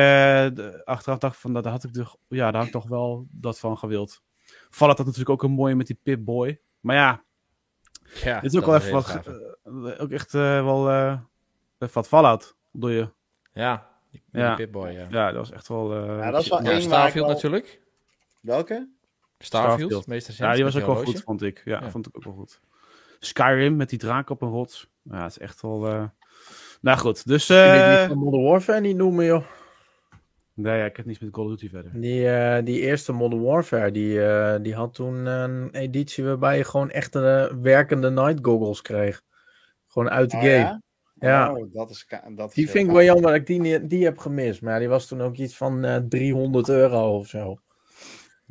de, 0.53 0.81
achteraf 0.85 1.17
dacht 1.17 1.33
ik 1.33 1.39
van, 1.39 1.53
dat 1.53 1.65
had 1.65 1.83
ik 1.83 1.91
toch... 1.91 2.17
Ja, 2.27 2.45
daar 2.51 2.55
had 2.55 2.65
ik 2.65 2.71
toch 2.71 2.87
wel 2.87 3.27
dat 3.31 3.59
van 3.59 3.77
gewild. 3.77 4.21
Fallout 4.69 4.97
had 4.97 5.05
natuurlijk 5.05 5.29
ook 5.33 5.43
een 5.43 5.51
mooie 5.55 5.75
met 5.75 5.87
die 5.87 5.99
Pip-Boy. 6.03 6.61
Maar 6.79 6.95
ja, 6.95 7.23
ja 8.23 8.39
dit 8.39 8.51
is 8.53 8.59
ook 8.59 8.65
wel 8.65 8.75
even 8.75 8.91
wat... 8.93 9.05
gaaf. 9.05 9.27
eh, 9.27 10.01
ook 10.01 10.11
echt 10.11 10.33
eh, 10.33 10.63
wel... 10.63 10.89
eh 10.89 11.19
even 11.79 11.93
wat 11.93 12.07
Fallout, 12.07 12.55
bedoel 12.71 12.89
je? 12.89 13.11
Ja, 13.53 13.89
die, 14.11 14.21
Ja. 14.31 14.55
Pip-Boy, 14.55 14.89
ja. 14.89 15.07
Ja, 15.09 15.25
dat 15.27 15.35
was 15.35 15.51
echt 15.51 15.67
wel... 15.67 15.93
eh, 15.95 16.05
Ja, 16.17 16.31
dat 16.31 16.41
is 16.41 16.49
wel 16.49 16.63
Ja, 16.63 16.79
Starfield 16.79 17.25
wel- 17.25 17.33
natuurlijk. 17.35 17.81
Welke? 18.41 18.89
Starfield, 19.37 19.77
Starfield. 19.79 20.07
meest 20.07 20.27
recent. 20.27 20.47
Ja, 20.47 20.55
die 20.55 20.63
was 20.63 20.75
ook 20.77 20.85
wel 20.85 21.03
goed, 21.05 21.21
vond 21.23 21.41
ik. 21.41 21.61
Ja, 21.65 21.81
Ja. 21.81 21.89
vond 21.89 22.07
ik 22.07 22.17
ook 22.17 22.23
wel 22.23 22.33
goed. 22.33 22.61
Skyrim 23.19 23.75
met 23.75 23.89
die 23.89 23.99
draak 23.99 24.29
op 24.29 24.41
een 24.41 24.49
rots. 24.49 24.89
Ja, 25.03 25.21
het 25.23 25.31
is 25.31 25.37
echt 25.39 25.61
wel... 25.61 25.87
eh, 25.87 26.03
Nou 26.81 26.97
goed, 26.97 27.27
dus... 27.27 27.49
Eh 27.49 27.99
die 27.99 28.07
van 28.07 28.17
Modern 28.17 28.43
Warfare 28.43 28.79
niet 28.81 28.95
noemen, 28.95 29.25
joh? 29.25 29.43
Nee, 30.53 30.77
ja, 30.77 30.85
ik 30.85 30.97
heb 30.97 31.05
niets 31.05 31.19
met 31.19 31.31
Call 31.31 31.43
of 31.43 31.49
Duty 31.49 31.69
verder. 31.69 31.91
Die, 32.01 32.29
eh, 32.29 32.65
die 32.65 32.79
eerste 32.79 33.11
Modern 33.13 33.41
Warfare, 33.43 33.91
die, 33.91 34.25
eh, 34.25 34.55
die 34.61 34.75
had 34.75 34.93
toen 34.93 35.25
een 35.25 35.69
editie 35.71 36.23
waarbij 36.23 36.57
je 36.57 36.63
gewoon 36.63 36.89
echte 36.89 37.47
eh, 37.51 37.57
werkende 37.61 38.09
night 38.09 38.39
goggles 38.45 38.81
kreeg. 38.81 39.21
Gewoon 39.87 40.09
uit 40.09 40.29
de 40.31 40.37
Oh, 40.37 40.43
game. 40.43 40.53
ja? 40.55 40.81
Ja. 41.19 41.53
Oh, 41.53 41.73
dat 41.73 41.89
is, 41.89 42.05
dat 42.35 42.49
is 42.49 42.55
Die 42.55 42.69
vind 42.69 42.87
ik 42.87 42.93
wel 42.93 43.03
jammer 43.03 43.25
dat 43.31 43.35
ik 43.35 43.45
die, 43.45 43.87
die 43.87 44.03
heb 44.03 44.17
gemist. 44.17 44.61
Maar 44.61 44.73
ja, 44.73 44.79
die 44.79 44.87
was 44.89 45.07
toen 45.07 45.21
ook 45.21 45.35
iets 45.35 45.57
van 45.57 45.83
eh 45.85 45.95
300 46.09 46.69
euro 46.69 47.17
of 47.17 47.27
zo. 47.27 47.59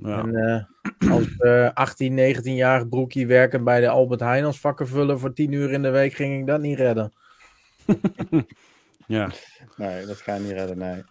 Ja. 0.02 0.18
En 0.18 0.34
eh, 0.34 1.12
als 1.12 1.36
eh 1.36 1.70
18, 1.74 2.18
19-jarig 2.18 2.88
broekie 2.88 3.26
werken 3.26 3.64
bij 3.64 3.80
de 3.80 3.88
Albert 3.88 4.20
Heijn 4.20 4.44
als 4.44 4.60
vakkenvuller 4.60 5.18
voor 5.18 5.32
10 5.32 5.52
uur 5.52 5.70
in 5.70 5.82
de 5.82 5.90
week 5.90 6.12
ging 6.12 6.40
ik 6.40 6.46
dat 6.46 6.60
niet 6.60 6.78
redden. 6.78 7.12
ja. 9.06 9.30
Nee, 9.76 10.06
dat 10.06 10.16
ga 10.16 10.34
je 10.34 10.40
niet 10.40 10.52
redden, 10.52 10.78
nee. 10.78 11.02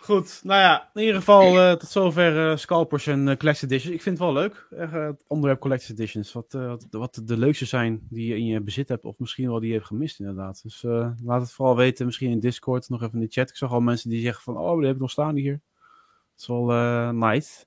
Goed, 0.00 0.40
nou 0.44 0.60
ja, 0.60 0.90
in 0.94 1.00
ieder 1.00 1.16
geval 1.16 1.58
eh, 1.60 1.72
tot 1.72 1.88
zover 1.88 2.50
eh, 2.50 2.56
Scalpers 2.56 3.06
en 3.06 3.28
eh, 3.28 3.36
Collector's 3.36 3.62
Editions. 3.62 3.94
Ik 3.94 4.02
vind 4.02 4.18
het 4.18 4.26
wel 4.26 4.34
leuk, 4.34 4.66
eh, 4.70 4.92
het 4.92 5.24
onderwerp 5.26 5.60
Collector's 5.60 5.90
Editions. 5.90 6.32
Wat, 6.32 6.54
eh, 6.54 6.66
wat, 6.66 6.86
wat 6.90 7.20
de 7.24 7.36
leukste 7.38 7.64
zijn 7.64 8.06
die 8.10 8.28
je 8.28 8.36
in 8.36 8.46
je 8.46 8.60
bezit 8.60 8.88
hebt, 8.88 9.04
of 9.04 9.18
misschien 9.18 9.48
wel 9.48 9.60
die 9.60 9.68
je 9.68 9.74
hebt 9.74 9.86
gemist 9.86 10.20
inderdaad. 10.20 10.62
Dus 10.62 10.84
eh, 10.84 11.10
laat 11.24 11.40
het 11.40 11.52
vooral 11.52 11.76
weten, 11.76 12.06
misschien 12.06 12.30
in 12.30 12.40
Discord, 12.40 12.88
nog 12.88 13.02
even 13.02 13.14
in 13.14 13.20
de 13.20 13.32
chat. 13.32 13.48
Ik 13.48 13.56
zag 13.56 13.72
al 13.72 13.80
mensen 13.80 14.10
die 14.10 14.20
zeggen 14.22 14.42
van, 14.42 14.56
oh, 14.58 14.76
die 14.76 14.86
heb 14.86 14.94
ik 14.94 15.00
nog 15.00 15.10
staan 15.10 15.36
hier. 15.36 15.52
Dat 15.52 16.40
is 16.40 16.46
wel 16.46 16.72
eh, 16.72 17.10
nice. 17.10 17.64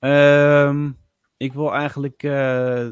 Ehm, 0.00 0.90
ik 1.36 1.52
wil 1.52 1.72
eigenlijk, 1.74 2.22
eh, 2.22 2.86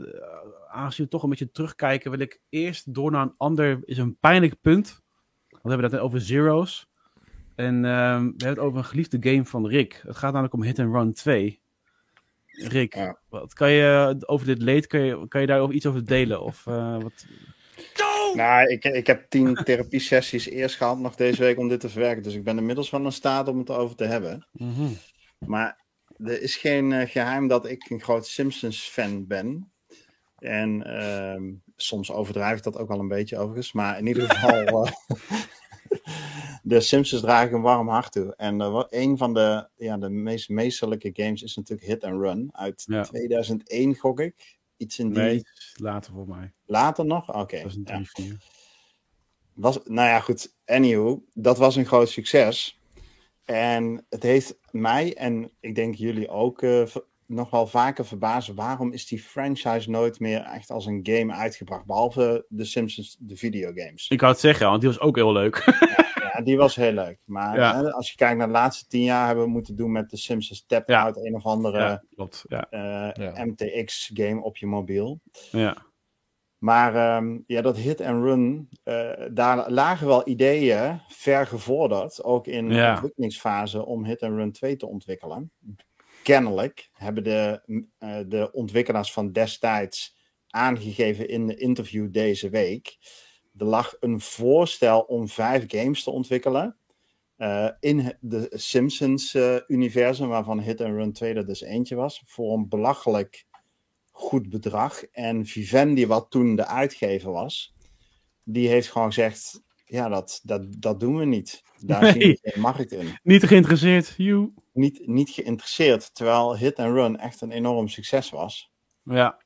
aangezien 0.70 1.04
we 1.04 1.10
toch 1.10 1.22
een 1.22 1.28
beetje 1.28 1.50
terugkijken, 1.50 2.10
wil 2.10 2.20
ik 2.20 2.40
eerst 2.48 2.94
door 2.94 3.10
naar 3.10 3.22
een 3.22 3.34
ander, 3.36 3.78
is 3.84 3.98
een 3.98 4.18
pijnlijk 4.18 4.60
punt. 4.60 5.02
Want 5.48 5.62
we 5.62 5.68
hebben 5.68 5.84
het 5.84 5.92
net 5.92 6.02
over 6.02 6.20
Zero's. 6.20 6.88
En 7.54 7.84
ehm, 7.84 8.22
we 8.22 8.44
hebben 8.44 8.48
het 8.48 8.58
over 8.58 8.78
een 8.78 8.84
geliefde 8.84 9.18
game 9.20 9.44
van 9.44 9.66
Rick. 9.66 10.00
Het 10.06 10.16
gaat 10.16 10.30
namelijk 10.32 10.54
om 10.54 10.62
Hit 10.62 10.78
and 10.78 10.94
Run 10.94 11.12
2. 11.12 11.60
Rick, 12.46 12.94
Ja. 12.94 13.18
wat 13.28 13.54
kan 13.54 13.70
je 13.70 14.16
over 14.26 14.46
dit 14.46 14.62
leed, 14.62 14.86
kan 14.86 15.00
je, 15.00 15.28
kan 15.28 15.40
je 15.40 15.46
daar 15.46 15.70
iets 15.70 15.86
over 15.86 16.04
delen? 16.04 16.42
Of, 16.42 16.66
eh, 16.66 17.02
wat... 17.02 17.26
Nou, 18.34 18.68
ik, 18.68 18.84
ik 18.84 19.06
heb 19.06 19.30
tien 19.30 19.54
therapiesessies 19.54 20.46
eerst 20.48 20.76
gehad 20.76 20.98
nog 20.98 21.14
deze 21.14 21.42
week 21.42 21.58
om 21.58 21.68
dit 21.68 21.80
te 21.80 21.88
verwerken. 21.88 22.22
Dus 22.22 22.34
ik 22.34 22.44
ben 22.44 22.58
inmiddels 22.58 22.90
wel 22.90 23.04
in 23.04 23.12
staat 23.12 23.48
om 23.48 23.58
het 23.58 23.70
over 23.70 23.96
te 23.96 24.04
hebben. 24.04 24.46
Mhm. 24.52 24.88
Maar 25.38 25.84
er 26.18 26.42
is 26.42 26.56
geen 26.56 26.92
eh, 26.92 27.08
geheim 27.08 27.48
dat 27.48 27.66
ik 27.66 27.90
een 27.90 28.00
groot 28.00 28.26
Simpsons-fan 28.26 29.26
ben. 29.26 29.72
En 30.38 30.82
ehm, 30.82 31.52
soms 31.76 32.12
overdrijf 32.12 32.56
ik 32.56 32.62
dat 32.62 32.78
ook 32.78 32.88
wel 32.88 32.98
een 32.98 33.08
beetje 33.08 33.38
overigens. 33.38 33.72
Maar 33.72 33.98
in 33.98 34.06
ieder 34.06 34.30
geval, 34.34 34.86
eh, 34.86 34.92
de 36.62 36.80
Simpsons 36.80 37.22
draag 37.22 37.46
ik 37.46 37.52
een 37.52 37.60
warm 37.60 37.88
hart 37.88 38.12
toe. 38.12 38.34
En 38.36 38.60
eh, 38.60 38.84
een 38.88 39.16
van 39.16 39.34
de, 39.34 39.68
ja, 39.76 39.96
de 39.96 40.08
meest 40.08 40.48
meesterlijke 40.48 41.10
games 41.12 41.42
is 41.42 41.56
natuurlijk 41.56 41.88
Hit 41.88 42.04
and 42.04 42.20
Run. 42.20 42.48
Uit 42.52 42.84
Ja. 42.86 43.02
2001 43.02 43.94
gok 43.94 44.20
ik. 44.20 44.56
Iets 44.76 44.98
in 44.98 45.08
die... 45.08 45.22
Nee, 45.22 45.42
later 45.74 46.12
voor 46.12 46.28
mij. 46.28 46.52
Later 46.66 47.04
nog? 47.06 47.34
Oké. 47.34 47.64
Ja. 47.84 48.02
was, 49.52 49.78
nou 49.84 50.08
ja, 50.08 50.20
goed. 50.20 50.56
Anywho, 50.64 51.24
dat 51.34 51.58
was 51.58 51.76
een 51.76 51.86
groot 51.86 52.08
succes. 52.08 52.78
En 53.44 54.06
het 54.08 54.22
heeft 54.22 54.58
mij 54.72 55.14
en 55.16 55.50
ik 55.60 55.74
denk 55.74 55.94
jullie 55.94 56.28
ook 56.28 56.62
eh, 56.62 56.82
nog 57.26 57.50
wel 57.50 57.66
vaker 57.66 58.06
verbazen. 58.06 58.54
Waarom 58.54 58.92
is 58.92 59.06
die 59.06 59.18
franchise 59.22 59.90
nooit 59.90 60.20
meer 60.20 60.40
echt 60.42 60.70
als 60.70 60.86
een 60.86 61.00
game 61.02 61.32
uitgebracht? 61.32 61.84
Behalve 61.86 62.44
de 62.48 62.64
Simpsons, 62.64 63.16
de 63.20 63.36
videogames. 63.36 64.08
Ik 64.08 64.20
wou 64.20 64.32
het 64.32 64.40
zeggen, 64.40 64.66
want 64.68 64.80
die 64.80 64.90
was 64.90 65.00
ook 65.00 65.16
heel 65.16 65.32
leuk. 65.32 65.64
Ja, 66.32 66.44
die 66.44 66.56
was 66.56 66.76
heel 66.76 66.92
leuk. 66.92 67.18
Maar 67.24 67.56
Ja. 67.58 67.76
hè, 67.76 67.92
als 67.92 68.10
je 68.10 68.16
kijkt 68.16 68.36
naar 68.38 68.46
de 68.46 68.52
laatste 68.52 68.86
tien 68.86 69.02
jaar, 69.02 69.26
hebben 69.26 69.44
we 69.44 69.50
moeten 69.50 69.76
doen 69.76 69.92
met 69.92 70.10
de 70.10 70.16
Simpsons 70.16 70.64
Tap 70.66 70.88
Ja. 70.88 71.02
Out, 71.02 71.16
een 71.16 71.34
of 71.34 71.44
andere 71.44 71.78
ja, 71.78 72.02
klopt. 72.14 72.44
Ja, 72.48 72.66
eh, 72.70 73.24
Ja. 73.34 73.44
MTX-game 73.44 74.42
op 74.42 74.56
je 74.56 74.66
mobiel. 74.66 75.20
ja. 75.50 75.86
Maar 76.58 76.94
ehm, 76.94 77.38
ja, 77.46 77.62
dat 77.62 77.76
hit 77.76 78.00
and 78.00 78.24
run, 78.24 78.68
eh, 78.82 79.10
daar 79.32 79.70
lagen 79.70 80.06
wel 80.06 80.28
ideeën 80.28 81.00
ver 81.08 81.46
gevorderd, 81.46 82.24
ook 82.24 82.46
in 82.46 82.68
de 82.68 82.82
ontwikkelingsfase, 82.90 83.86
om 83.86 84.04
hit 84.04 84.22
and 84.22 84.34
run 84.36 84.52
2 84.52 84.76
te 84.76 84.86
ontwikkelen. 84.86 85.52
Kennelijk 86.22 86.90
hebben 86.92 87.24
de, 87.24 87.62
eh, 87.98 88.18
de 88.28 88.52
ontwikkelaars 88.52 89.12
van 89.12 89.32
destijds 89.32 90.16
aangegeven 90.48 91.28
in 91.28 91.46
de 91.46 91.56
interview 91.56 92.12
deze 92.12 92.48
week. 92.50 92.98
Er 93.56 93.66
lag 93.66 93.96
een 94.00 94.20
voorstel 94.20 95.00
om 95.00 95.28
vijf 95.28 95.64
games 95.66 96.02
te 96.02 96.10
ontwikkelen. 96.10 96.76
eh, 97.36 97.70
in 97.80 98.14
de 98.20 98.48
Simpsons-universum, 98.54 100.28
waarvan 100.28 100.60
Hit 100.60 100.80
and 100.80 100.94
Run 100.94 101.12
2 101.12 101.34
er 101.34 101.46
dus 101.46 101.60
eentje 101.60 101.94
was, 101.94 102.22
voor 102.26 102.52
een 102.52 102.68
belachelijk 102.68 103.46
goed 104.18 104.48
bedrag. 104.48 105.04
En 105.04 105.46
Vivendi, 105.46 106.06
wat 106.06 106.26
toen 106.30 106.56
de 106.56 106.66
uitgever 106.66 107.30
was, 107.32 107.74
die 108.44 108.68
heeft 108.68 108.90
gewoon 108.90 109.08
gezegd: 109.08 109.62
ja, 109.84 110.08
dat, 110.08 110.40
dat, 110.42 110.62
dat 110.78 111.00
doen 111.00 111.16
we 111.16 111.24
niet. 111.24 111.62
Daar 111.84 112.02
Nee. 112.02 112.12
zien 112.12 112.38
we 112.42 112.50
geen 112.50 112.62
markt 112.62 112.92
in. 112.92 113.18
Niet 113.22 113.44
geïnteresseerd. 113.44 114.14
You. 114.16 114.52
Niet, 114.72 115.06
niet 115.06 115.30
geïnteresseerd, 115.30 116.14
terwijl 116.14 116.56
Hit 116.56 116.78
and 116.78 116.94
Run 116.94 117.18
echt 117.18 117.40
een 117.40 117.50
enorm 117.52 117.88
succes 117.88 118.30
was. 118.30 118.70
Ja, 119.02 119.38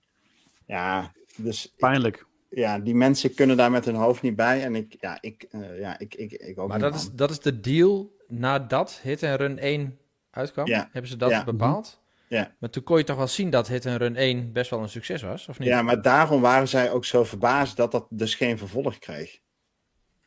Ja, 0.67 1.13
dus 1.37 1.67
ik- 1.67 1.73
pijnlijk. 1.77 2.27
ja, 2.51 2.79
die 2.79 2.95
mensen 2.95 3.35
kunnen 3.35 3.57
daar 3.57 3.71
met 3.71 3.85
hun 3.85 3.95
hoofd 3.95 4.23
niet 4.23 4.37
bij. 4.37 4.63
En 4.65 4.75
ik, 4.75 4.97
ja, 5.01 5.19
ik, 5.21 5.43
eh, 5.51 5.79
ja, 5.79 5.99
ik, 5.99 6.15
ik, 6.15 6.33
ik 6.33 6.59
ook 6.59 6.69
Maar 6.69 6.79
niet, 6.81 6.91
dat 6.93 7.01
is, 7.01 7.11
dat 7.13 7.31
is 7.31 7.41
de 7.41 7.61
deal 7.61 8.13
nadat 8.29 9.01
Hit 9.03 9.23
and 9.23 9.41
Run 9.41 9.59
1 9.59 9.99
uitkwam? 10.31 10.67
Ja. 10.67 10.89
Hebben 10.93 11.11
ze 11.11 11.17
dat 11.17 11.31
Ja. 11.31 11.45
bepaald? 11.45 12.02
Ja. 12.33 12.55
Maar 12.59 12.71
toen 12.71 12.83
kon 12.83 12.99
je 12.99 13.05
toch 13.05 13.17
wel 13.17 13.27
zien 13.27 13.51
dat 13.51 13.69
Hit 13.69 13.87
and 13.87 13.97
Run 13.97 14.17
1 14.17 14.53
best 14.53 14.71
wel 14.71 14.83
een 14.83 14.89
succes 14.89 15.23
was, 15.23 15.49
of 15.49 15.59
niet? 15.59 15.69
Ja, 15.69 15.83
maar 15.83 16.03
daarom 16.03 16.41
waren 16.41 16.69
zij 16.69 16.91
ook 16.91 17.05
zo 17.05 17.25
verbaasd 17.25 17.77
dat 17.77 17.91
dat 17.93 18.07
dus 18.11 18.35
geen 18.35 18.59
vervolg 18.59 18.99
kreeg. 18.99 19.39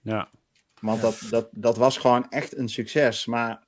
Ja. 0.02 0.30
Want 0.82 1.02
dat, 1.02 1.22
dat, 1.30 1.48
dat 1.52 1.78
was 1.78 1.98
gewoon 1.98 2.30
echt 2.30 2.58
een 2.58 2.70
succes. 2.70 3.26
Maar 3.26 3.64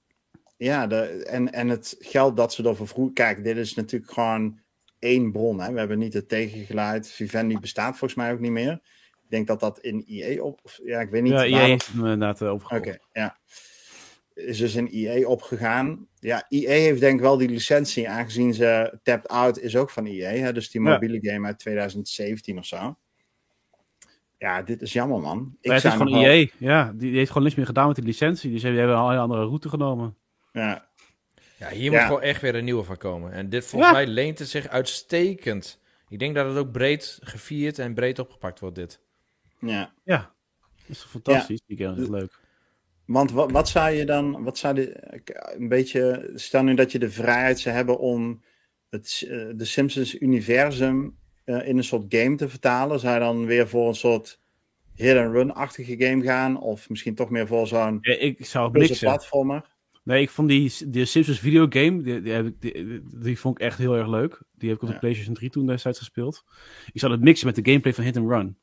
ja, 0.57 0.87
de, 0.87 0.99
en, 1.25 1.51
en 1.53 1.67
het 1.69 1.95
geld 1.99 2.37
dat 2.37 2.53
ze 2.53 2.63
ervoor 2.63 2.87
vroeg. 2.87 3.13
Kijk, 3.13 3.43
dit 3.43 3.57
is 3.57 3.73
natuurlijk 3.75 4.11
gewoon 4.11 4.59
één 4.99 5.31
bron. 5.31 5.59
Hè? 5.61 5.71
We 5.71 5.79
hebben 5.79 5.99
niet 5.99 6.13
het 6.13 6.29
tegengeluid. 6.29 7.11
Vivendi 7.11 7.59
bestaat 7.59 7.89
volgens 7.97 8.15
mij 8.15 8.31
ook 8.31 8.39
niet 8.39 8.51
meer. 8.51 8.71
Ik 9.23 9.29
denk 9.29 9.47
dat 9.47 9.59
dat 9.59 9.79
in 9.79 10.03
IE 10.07 10.43
op. 10.43 10.59
of- 10.63 10.79
Ja, 10.83 10.99
ik 10.99 11.09
weet 11.09 11.21
niet. 11.23 11.31
Ja, 11.31 11.37
waarom- 11.49 11.59
heeft 11.69 11.87
hem 11.87 11.97
inderdaad 11.99 12.41
eh, 12.41 12.47
Oké, 12.47 12.55
overgekocht. 12.55 13.07
ja. 13.11 13.37
Is 14.37 14.57
dus 14.57 14.75
in 14.75 14.95
IE 14.95 15.27
opgegaan. 15.27 16.07
Ja, 16.19 16.45
IE 16.49 16.67
heeft 16.69 16.99
denk 16.99 17.15
ik 17.15 17.21
wel 17.21 17.37
die 17.37 17.49
licentie, 17.49 18.09
aangezien 18.09 18.53
ze 18.53 18.99
Tapped 19.03 19.27
Out 19.27 19.59
is 19.59 19.75
ook 19.75 19.89
van 19.89 20.05
IE. 20.05 20.23
Hè? 20.23 20.53
Dus 20.53 20.69
die 20.71 20.81
Ja. 20.81 20.89
mobiele 20.91 21.19
game 21.21 21.47
uit 21.47 21.59
2017 21.59 22.57
of 22.57 22.65
zo. 22.65 22.97
Ja, 24.37 24.61
dit 24.61 24.81
is 24.81 24.93
jammer, 24.93 25.19
man. 25.19 25.57
Ik 25.61 25.71
het 25.71 25.83
is 25.83 25.93
van 25.93 26.15
EA. 26.15 26.47
Ja, 26.57 26.91
die, 26.91 27.09
die 27.09 27.17
heeft 27.17 27.27
gewoon 27.27 27.43
niks 27.43 27.55
meer 27.55 27.65
gedaan 27.65 27.87
met 27.87 27.95
die 27.95 28.05
licentie. 28.05 28.51
Dus 28.51 28.61
die 28.61 28.71
hebben 28.71 28.95
een 28.97 29.07
hele 29.09 29.19
andere 29.21 29.45
route 29.45 29.69
genomen. 29.69 30.15
Ja, 30.51 30.85
Ja, 31.57 31.69
hier 31.69 31.91
Ja. 31.91 31.97
moet 31.97 32.07
gewoon 32.07 32.21
echt 32.21 32.41
weer 32.41 32.55
een 32.55 32.63
nieuwe 32.65 32.83
van 32.83 32.97
komen. 32.97 33.31
En 33.31 33.49
dit 33.49 33.65
volgens 33.65 33.91
Ja. 33.91 33.97
mij 33.97 34.07
leent 34.07 34.39
het 34.39 34.49
zich 34.49 34.67
uitstekend. 34.67 35.79
Ik 36.09 36.19
denk 36.19 36.35
dat 36.35 36.47
het 36.47 36.57
ook 36.57 36.71
breed 36.71 37.19
gevierd 37.21 37.79
en 37.79 37.93
breed 37.93 38.19
opgepakt 38.19 38.59
wordt, 38.59 38.75
dit. 38.75 38.99
ja. 39.59 39.93
Ja, 40.03 40.17
dat 40.87 40.95
is 40.95 40.99
fantastisch. 41.03 41.61
Die 41.65 41.77
game 41.77 42.01
is 42.01 42.07
leuk. 42.07 42.39
Want 43.07 43.31
wat, 43.31 43.51
wat 43.51 43.69
zou 43.69 43.91
je 43.91 44.05
dan, 44.05 44.43
wat 44.43 44.57
zou 44.57 44.75
de, 44.75 44.97
een 45.57 45.67
beetje, 45.67 46.31
stel 46.35 46.63
nu 46.63 46.73
dat 46.73 46.91
je 46.91 46.99
de 46.99 47.09
vrijheid 47.09 47.59
zou 47.59 47.75
hebben 47.75 47.99
om 47.99 48.41
het, 48.89 49.25
eh, 49.29 49.47
de 49.55 49.65
Simpsons-universum 49.65 51.17
eh, 51.43 51.67
in 51.67 51.77
een 51.77 51.83
soort 51.83 52.05
game 52.09 52.35
te 52.35 52.49
vertalen, 52.49 52.99
zou 52.99 53.13
je 53.13 53.19
dan 53.19 53.45
weer 53.45 53.67
voor 53.67 53.87
een 53.87 53.95
soort 53.95 54.39
hit-and-run-achtige 54.95 55.95
game 55.97 56.23
gaan? 56.23 56.61
Of 56.61 56.89
misschien 56.89 57.15
toch 57.15 57.29
meer 57.29 57.47
voor 57.47 57.67
zo'n 57.67 57.97
Ja, 58.01 58.17
ik 58.17 58.45
zou 58.45 58.71
puzzelplatformer? 58.71 59.75
Nee, 60.03 60.21
ik 60.21 60.29
vond 60.29 60.49
die, 60.49 60.73
die 60.87 61.05
Simpsons 61.05 61.39
videogame, 61.39 62.01
die, 62.01 62.21
die, 62.21 62.57
die, 62.59 63.01
die 63.21 63.39
vond 63.39 63.59
ik 63.59 63.65
echt 63.65 63.77
heel 63.77 63.95
erg 63.95 64.07
leuk. 64.07 64.41
Die 64.51 64.69
heb 64.69 64.77
ik 64.77 64.83
op 64.83 64.87
de 64.87 64.93
Ja. 64.93 64.99
PlayStation 64.99 65.35
3 65.35 65.49
toen 65.49 65.65
destijds 65.65 65.99
gespeeld. 65.99 66.43
Ik 66.93 66.99
zou 66.99 67.11
het 67.11 67.21
mixen 67.21 67.45
met 67.45 67.55
de 67.55 67.65
gameplay 67.65 67.93
van 67.93 68.03
Hit 68.03 68.17
and 68.17 68.29
Run. 68.29 68.57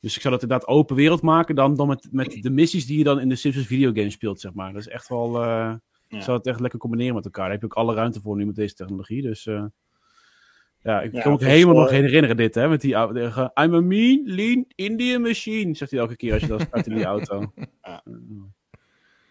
Dus 0.00 0.14
ik 0.16 0.20
zou 0.20 0.34
dat 0.34 0.42
inderdaad 0.42 0.68
open 0.68 0.96
wereld 0.96 1.22
maken, 1.22 1.54
dan, 1.54 1.74
dan 1.76 1.88
met, 1.88 2.08
met 2.10 2.38
de 2.42 2.50
missies 2.50 2.86
die 2.86 2.98
je 2.98 3.04
dan 3.04 3.20
in 3.20 3.28
de 3.28 3.36
Simpsons 3.36 3.66
videogame 3.66 4.10
speelt, 4.10 4.40
zeg 4.40 4.52
maar. 4.54 4.72
Dat 4.72 4.80
is 4.80 4.88
echt 4.88 5.08
wel, 5.08 5.42
eh 5.42 5.72
ik 6.08 6.22
zou 6.22 6.36
het 6.38 6.46
echt 6.46 6.60
lekker 6.60 6.78
combineren 6.78 7.14
met 7.14 7.24
elkaar. 7.24 7.42
Daar 7.44 7.52
heb 7.52 7.60
je 7.60 7.66
ook 7.66 7.74
alle 7.74 7.94
ruimte 7.94 8.20
voor 8.20 8.36
nu 8.36 8.46
met 8.46 8.54
deze 8.54 8.74
technologie, 8.74 9.22
dus... 9.22 9.46
eh, 9.46 9.64
ja, 10.82 11.00
ik 11.00 11.12
Ja, 11.12 11.20
kan 11.20 11.30
me 11.30 11.36
ook 11.36 11.42
voor 11.42 11.50
helemaal 11.52 11.74
nog 11.74 11.86
story- 11.86 12.02
herinneren 12.02 12.36
dit, 12.36 12.54
hè, 12.54 12.68
met 12.68 12.80
die 12.80 12.96
oude, 12.96 13.20
eh, 13.20 13.64
I'm 13.64 13.74
a 13.74 13.80
mean, 13.80 14.22
lean 14.24 14.64
Indian 14.74 15.22
machine, 15.22 15.74
zegt 15.74 15.90
hij 15.90 16.00
elke 16.00 16.16
keer 16.16 16.32
als 16.32 16.42
je 16.42 16.48
dat 16.48 16.60
start 16.60 16.86
in 16.86 16.94
die 16.94 17.04
auto. 17.14 17.52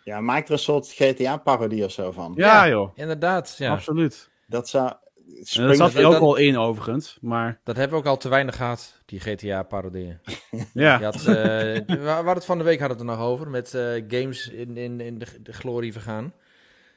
Ja, 0.03 0.21
maak 0.21 0.45
er 0.45 0.51
een 0.51 0.59
soort 0.59 0.87
GTA-parodie 0.95 1.83
of 1.83 1.91
zo 1.91 2.11
van. 2.11 2.33
Ja, 2.35 2.67
joh, 2.69 2.91
Inderdaad, 2.95 3.55
ja. 3.57 3.71
absoluut. 3.71 4.29
Dat 4.47 4.69
zou... 4.69 4.93
Spring- 5.41 5.75
zat 5.75 5.93
er 5.93 6.01
dat- 6.01 6.15
ook 6.15 6.21
al 6.21 6.35
in, 6.35 6.57
overigens, 6.57 7.17
maar 7.21 7.59
Dat 7.63 7.75
hebben 7.75 7.97
we 7.97 8.03
ook 8.03 8.09
al 8.09 8.17
te 8.17 8.29
weinig 8.29 8.55
gehad, 8.55 9.01
die 9.05 9.19
GTA-parodieën. 9.19 10.19
ja. 10.73 10.97
Je 10.99 11.03
had, 11.05 11.15
eh, 11.15 11.23
we 11.23 11.95
het 12.35 12.45
van 12.45 12.57
de 12.57 12.63
week 12.63 12.79
hadden 12.79 12.97
we 12.97 13.03
het 13.03 13.11
er 13.13 13.17
nog 13.17 13.27
over, 13.27 13.47
met 13.49 13.73
eh, 13.73 14.03
games 14.07 14.47
in, 14.49 14.77
in, 14.77 14.99
in 15.01 15.17
de, 15.19 15.25
de 15.41 15.53
glorie 15.53 15.91
vergaan. 15.91 16.33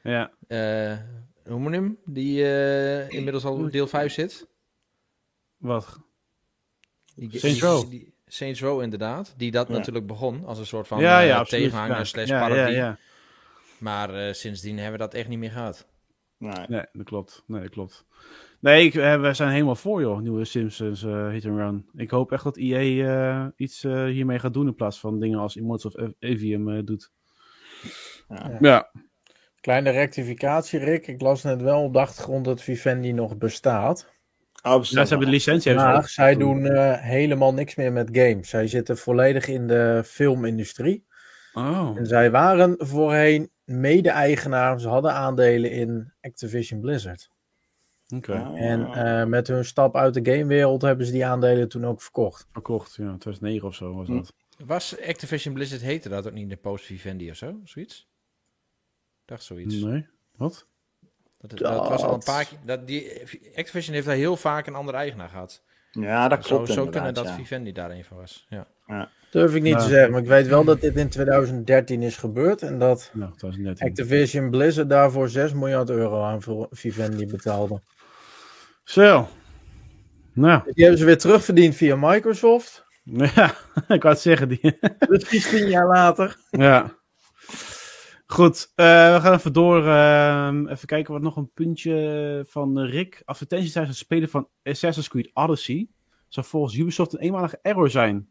Ja, 0.03 0.31
Eh 0.47 1.71
hem? 1.73 1.97
Die 2.05 2.43
eh, 2.43 3.09
inmiddels 3.09 3.45
al 3.45 3.69
deel 3.69 3.87
5 3.87 4.13
zit. 4.13 4.47
wat? 5.57 5.99
Die, 7.15 7.39
Saints 7.39 7.59
die- 7.59 7.67
Row. 7.69 7.89
die- 7.89 8.13
Saints 8.27 8.61
Row, 8.61 8.81
inderdaad. 8.81 9.33
Die 9.37 9.51
dat 9.51 9.67
Ja. 9.67 9.73
natuurlijk 9.73 10.07
begon 10.07 10.45
als 10.45 10.57
een 10.59 10.65
soort 10.65 10.87
van 10.87 10.99
ja, 10.99 11.19
ja, 11.19 11.43
tegenhanger 11.43 11.97
ja. 11.97 12.03
slash 12.03 12.27
ja, 12.27 12.39
parodie. 12.39 12.61
Ja, 12.75 12.85
ja. 12.85 12.97
Maar 13.77 14.13
eh, 14.27 14.33
sindsdien 14.33 14.75
hebben 14.75 14.91
we 14.99 15.05
dat 15.05 15.13
echt 15.13 15.27
niet 15.27 15.39
meer 15.39 15.51
gehad. 15.51 15.85
Nee. 16.41 16.65
Nee, 16.67 16.85
dat 16.93 17.05
klopt. 17.05 17.43
Nee, 17.47 17.61
dat 17.61 17.69
klopt. 17.69 18.05
Nee, 18.59 18.85
ik, 18.85 18.95
eh, 18.95 19.21
we 19.21 19.33
zijn 19.33 19.51
helemaal 19.51 19.75
voor, 19.75 20.01
joh. 20.01 20.19
Nieuwe 20.19 20.45
Simpsons 20.45 21.03
eh, 21.03 21.29
Hit 21.29 21.45
and 21.45 21.57
Run. 21.57 21.85
Ik 21.95 22.09
hoop 22.11 22.31
echt 22.31 22.43
dat 22.43 22.57
EA 22.57 23.05
eh, 23.05 23.47
iets 23.55 23.83
eh, 23.83 24.05
hiermee 24.05 24.39
gaat 24.39 24.53
doen 24.53 24.67
in 24.67 24.75
plaats 24.75 24.99
van 24.99 25.19
dingen 25.19 25.39
als 25.39 25.55
Immortals 25.55 25.95
of 25.95 26.11
Avium 26.19 26.69
eh, 26.69 26.85
doet. 26.85 27.11
Ja. 28.29 28.57
Ja. 28.59 28.91
Kleine 29.59 29.89
rectificatie, 29.89 30.79
Rick. 30.79 31.07
Ik 31.07 31.21
las 31.21 31.43
net 31.43 31.61
wel 31.61 31.83
op 31.83 31.93
de 31.93 31.99
achtergrond 31.99 32.45
dat 32.45 32.61
Vivendi 32.61 33.11
nog 33.13 33.37
bestaat. 33.37 34.09
Oh, 34.63 34.83
Ja, 34.83 34.83
ze 34.83 34.99
hebben 34.99 35.19
de 35.19 35.33
licentie. 35.33 35.71
hebben 35.71 35.87
ze 35.89 35.93
Maar 35.93 36.09
zij 36.09 36.35
doen 36.35 36.65
eh, 36.65 37.01
helemaal 37.01 37.53
niks 37.53 37.75
meer 37.75 37.91
met 37.91 38.09
games. 38.11 38.49
Zij 38.49 38.67
zitten 38.67 38.97
volledig 38.97 39.47
in 39.47 39.67
de 39.67 40.01
filmindustrie. 40.05 41.05
Oh. 41.53 41.97
En 41.97 42.05
zij 42.05 42.31
waren 42.31 42.75
voorheen 42.77 43.49
mede-eigenaar. 43.63 44.79
Ze 44.79 44.87
hadden 44.87 45.13
aandelen 45.13 45.71
in 45.71 46.13
Activision 46.21 46.79
Blizzard. 46.81 47.29
Oké. 48.15 48.51
En 48.55 48.85
eh, 48.93 49.25
met 49.25 49.47
hun 49.47 49.65
stap 49.65 49.95
uit 49.95 50.13
de 50.13 50.31
gamewereld 50.31 50.81
hebben 50.81 51.05
ze 51.05 51.11
die 51.11 51.25
aandelen 51.25 51.69
toen 51.69 51.85
ook 51.85 52.01
verkocht. 52.01 52.47
Verkocht, 52.51 52.95
ja. 52.95 53.03
2009 53.17 53.67
of 53.67 53.75
zo 53.75 53.93
was 53.93 54.07
Hm. 54.07 54.15
dat. 54.15 54.33
Was 54.65 55.01
Activision 55.01 55.53
Blizzard 55.53 55.81
heette 55.81 56.09
dat 56.09 56.27
ook 56.27 56.33
niet 56.33 56.49
de 56.49 56.55
post 56.57 56.85
Vivendi 56.85 57.29
of 57.29 57.35
zo? 57.35 57.59
Zoiets? 57.63 58.09
Ik 59.21 59.27
dacht 59.27 59.43
zoiets. 59.43 59.75
Nee. 59.75 60.07
Wat? 60.35 60.67
Dat, 61.39 61.57
dat 61.57 61.87
was 61.89 62.03
al 62.03 62.13
een 62.13 62.23
paar 62.23 62.45
keer. 62.45 62.57
Dat, 62.65 62.87
die, 62.87 63.19
Activision 63.55 63.93
heeft 63.93 64.05
daar 64.07 64.15
heel 64.15 64.37
vaak 64.37 64.67
een 64.67 64.75
andere 64.75 64.97
eigenaar 64.97 65.29
gehad. 65.29 65.63
ja, 65.91 66.27
dat 66.27 66.45
Zo, 66.45 66.55
klopt 66.55 66.67
zo 66.67 66.73
inderdaad, 66.73 66.93
kunnen 66.93 67.13
dat 67.13 67.25
ja. 67.27 67.35
Vivendi 67.35 67.71
daar 67.71 67.91
een 67.91 68.03
van 68.03 68.17
was. 68.17 68.45
Ja. 68.49 68.67
Durf 69.31 69.55
ik 69.55 69.61
niet 69.61 69.73
Nou. 69.73 69.83
te 69.85 69.89
zeggen, 69.91 70.11
maar 70.11 70.21
ik 70.21 70.27
weet 70.27 70.47
wel 70.47 70.63
dat 70.63 70.81
dit 70.81 70.95
in 70.95 71.09
2013 71.09 72.01
is 72.01 72.17
gebeurd. 72.17 72.61
En 72.61 72.79
dat 72.79 73.09
Nou, 73.13 73.31
2013. 73.35 73.87
Activision 73.87 74.49
Blizzard 74.49 74.89
daarvoor 74.89 75.29
6 75.29 75.53
miljard 75.53 75.89
euro 75.89 76.23
aan 76.23 76.41
voor 76.41 76.67
Vivendi 76.71 77.25
betaalde. 77.25 77.81
Zo. 78.83 79.27
Nou, 80.33 80.61
Die 80.73 80.83
hebben 80.83 80.99
ze 80.99 81.05
weer 81.05 81.17
terugverdiend 81.17 81.75
via 81.75 81.95
Microsoft. 81.95 82.85
ja, 83.35 83.45
ik 83.87 84.01
wou 84.01 84.07
het 84.13 84.19
zeggen. 84.19 84.47
Die, 84.49 84.77
Precies 84.97 85.49
10 85.49 85.69
jaar 85.69 85.87
later. 85.87 86.37
ja. 86.49 86.99
Goed, 88.25 88.71
eh, 88.75 89.13
we 89.15 89.21
gaan 89.21 89.33
even 89.33 89.53
door. 89.53 89.87
ehm, 89.87 90.67
even 90.67 90.87
kijken 90.87 91.13
wat 91.13 91.21
nog 91.21 91.35
een 91.35 91.51
puntje 91.53 92.45
van 92.47 92.79
eh, 92.79 92.89
Rick. 92.91 93.21
Advertenties 93.25 93.71
tijdens 93.71 93.97
het 93.97 94.05
spelen 94.05 94.29
van 94.29 94.47
Assassin's 94.63 95.07
Creed 95.09 95.29
Odyssey 95.33 95.87
zou 96.27 96.45
volgens 96.45 96.75
Ubisoft 96.77 97.13
een 97.13 97.19
eenmalige 97.19 97.59
error 97.61 97.89
zijn. 97.89 98.29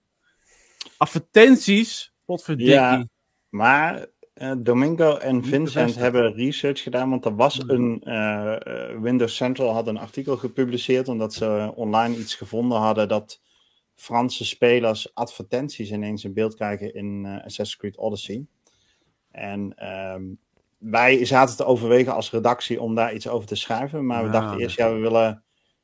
Advertenties? 1.00 2.12
Potverdikkie. 2.24 2.74
Ja. 2.74 3.06
Maar 3.48 4.06
eh, 4.32 4.52
Domingo 4.58 5.16
en 5.16 5.44
Vincent 5.44 5.94
hebben 5.94 6.32
research 6.32 6.82
gedaan, 6.82 7.10
want 7.10 7.24
er 7.24 7.36
was 7.36 7.62
een 7.66 8.02
eh, 8.02 8.54
eh, 8.54 9.00
Windows 9.00 9.36
Central 9.36 9.72
had 9.72 9.86
een 9.86 9.98
artikel 9.98 10.36
gepubliceerd 10.36 11.08
omdat 11.08 11.34
ze 11.34 11.72
online 11.74 12.16
iets 12.16 12.34
gevonden 12.34 12.78
hadden 12.78 13.08
dat 13.08 13.40
Franse 13.94 14.44
spelers 14.44 15.14
advertenties 15.14 15.90
ineens 15.90 16.24
in 16.24 16.34
beeld 16.34 16.54
krijgen 16.54 16.94
in 16.94 17.26
Assassin's 17.26 17.76
Creed 17.76 17.96
Odyssey. 17.96 18.46
En 19.30 19.72
ehm, 19.76 20.22
wij 20.78 21.24
zaten 21.24 21.56
te 21.56 21.64
overwegen 21.64 22.14
als 22.14 22.30
redactie 22.30 22.80
om 22.80 22.94
daar 22.94 23.14
iets 23.14 23.28
over 23.28 23.46
te 23.48 23.56
schrijven, 23.56 24.06
maar 24.06 24.24
we 24.24 24.30
dachten 24.30 24.60
eerst, 24.60 24.76
ja, 24.76 24.92
we 24.92 24.98
willen 24.98 25.42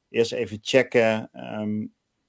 eerst 0.08 0.32
even 0.32 0.58
checken 0.60 1.28
ehm, 1.32 1.86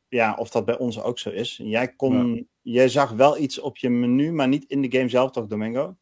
ja, 0.09 0.35
of 0.39 0.49
dat 0.49 0.65
bij 0.65 0.77
ons 0.77 1.01
ook 1.01 1.19
zo 1.19 1.29
is. 1.29 1.59
Jij, 1.63 1.87
kon, 1.87 2.47
jij 2.73 2.89
zag 2.89 3.11
wel 3.11 3.37
iets 3.37 3.59
op 3.59 3.77
je 3.77 3.89
menu, 3.89 4.31
maar 4.31 4.47
niet 4.47 4.65
in 4.65 4.81
de 4.81 4.97
game 4.97 5.09
zelf, 5.09 5.31
toch, 5.31 5.47
Domingo? 5.47 5.95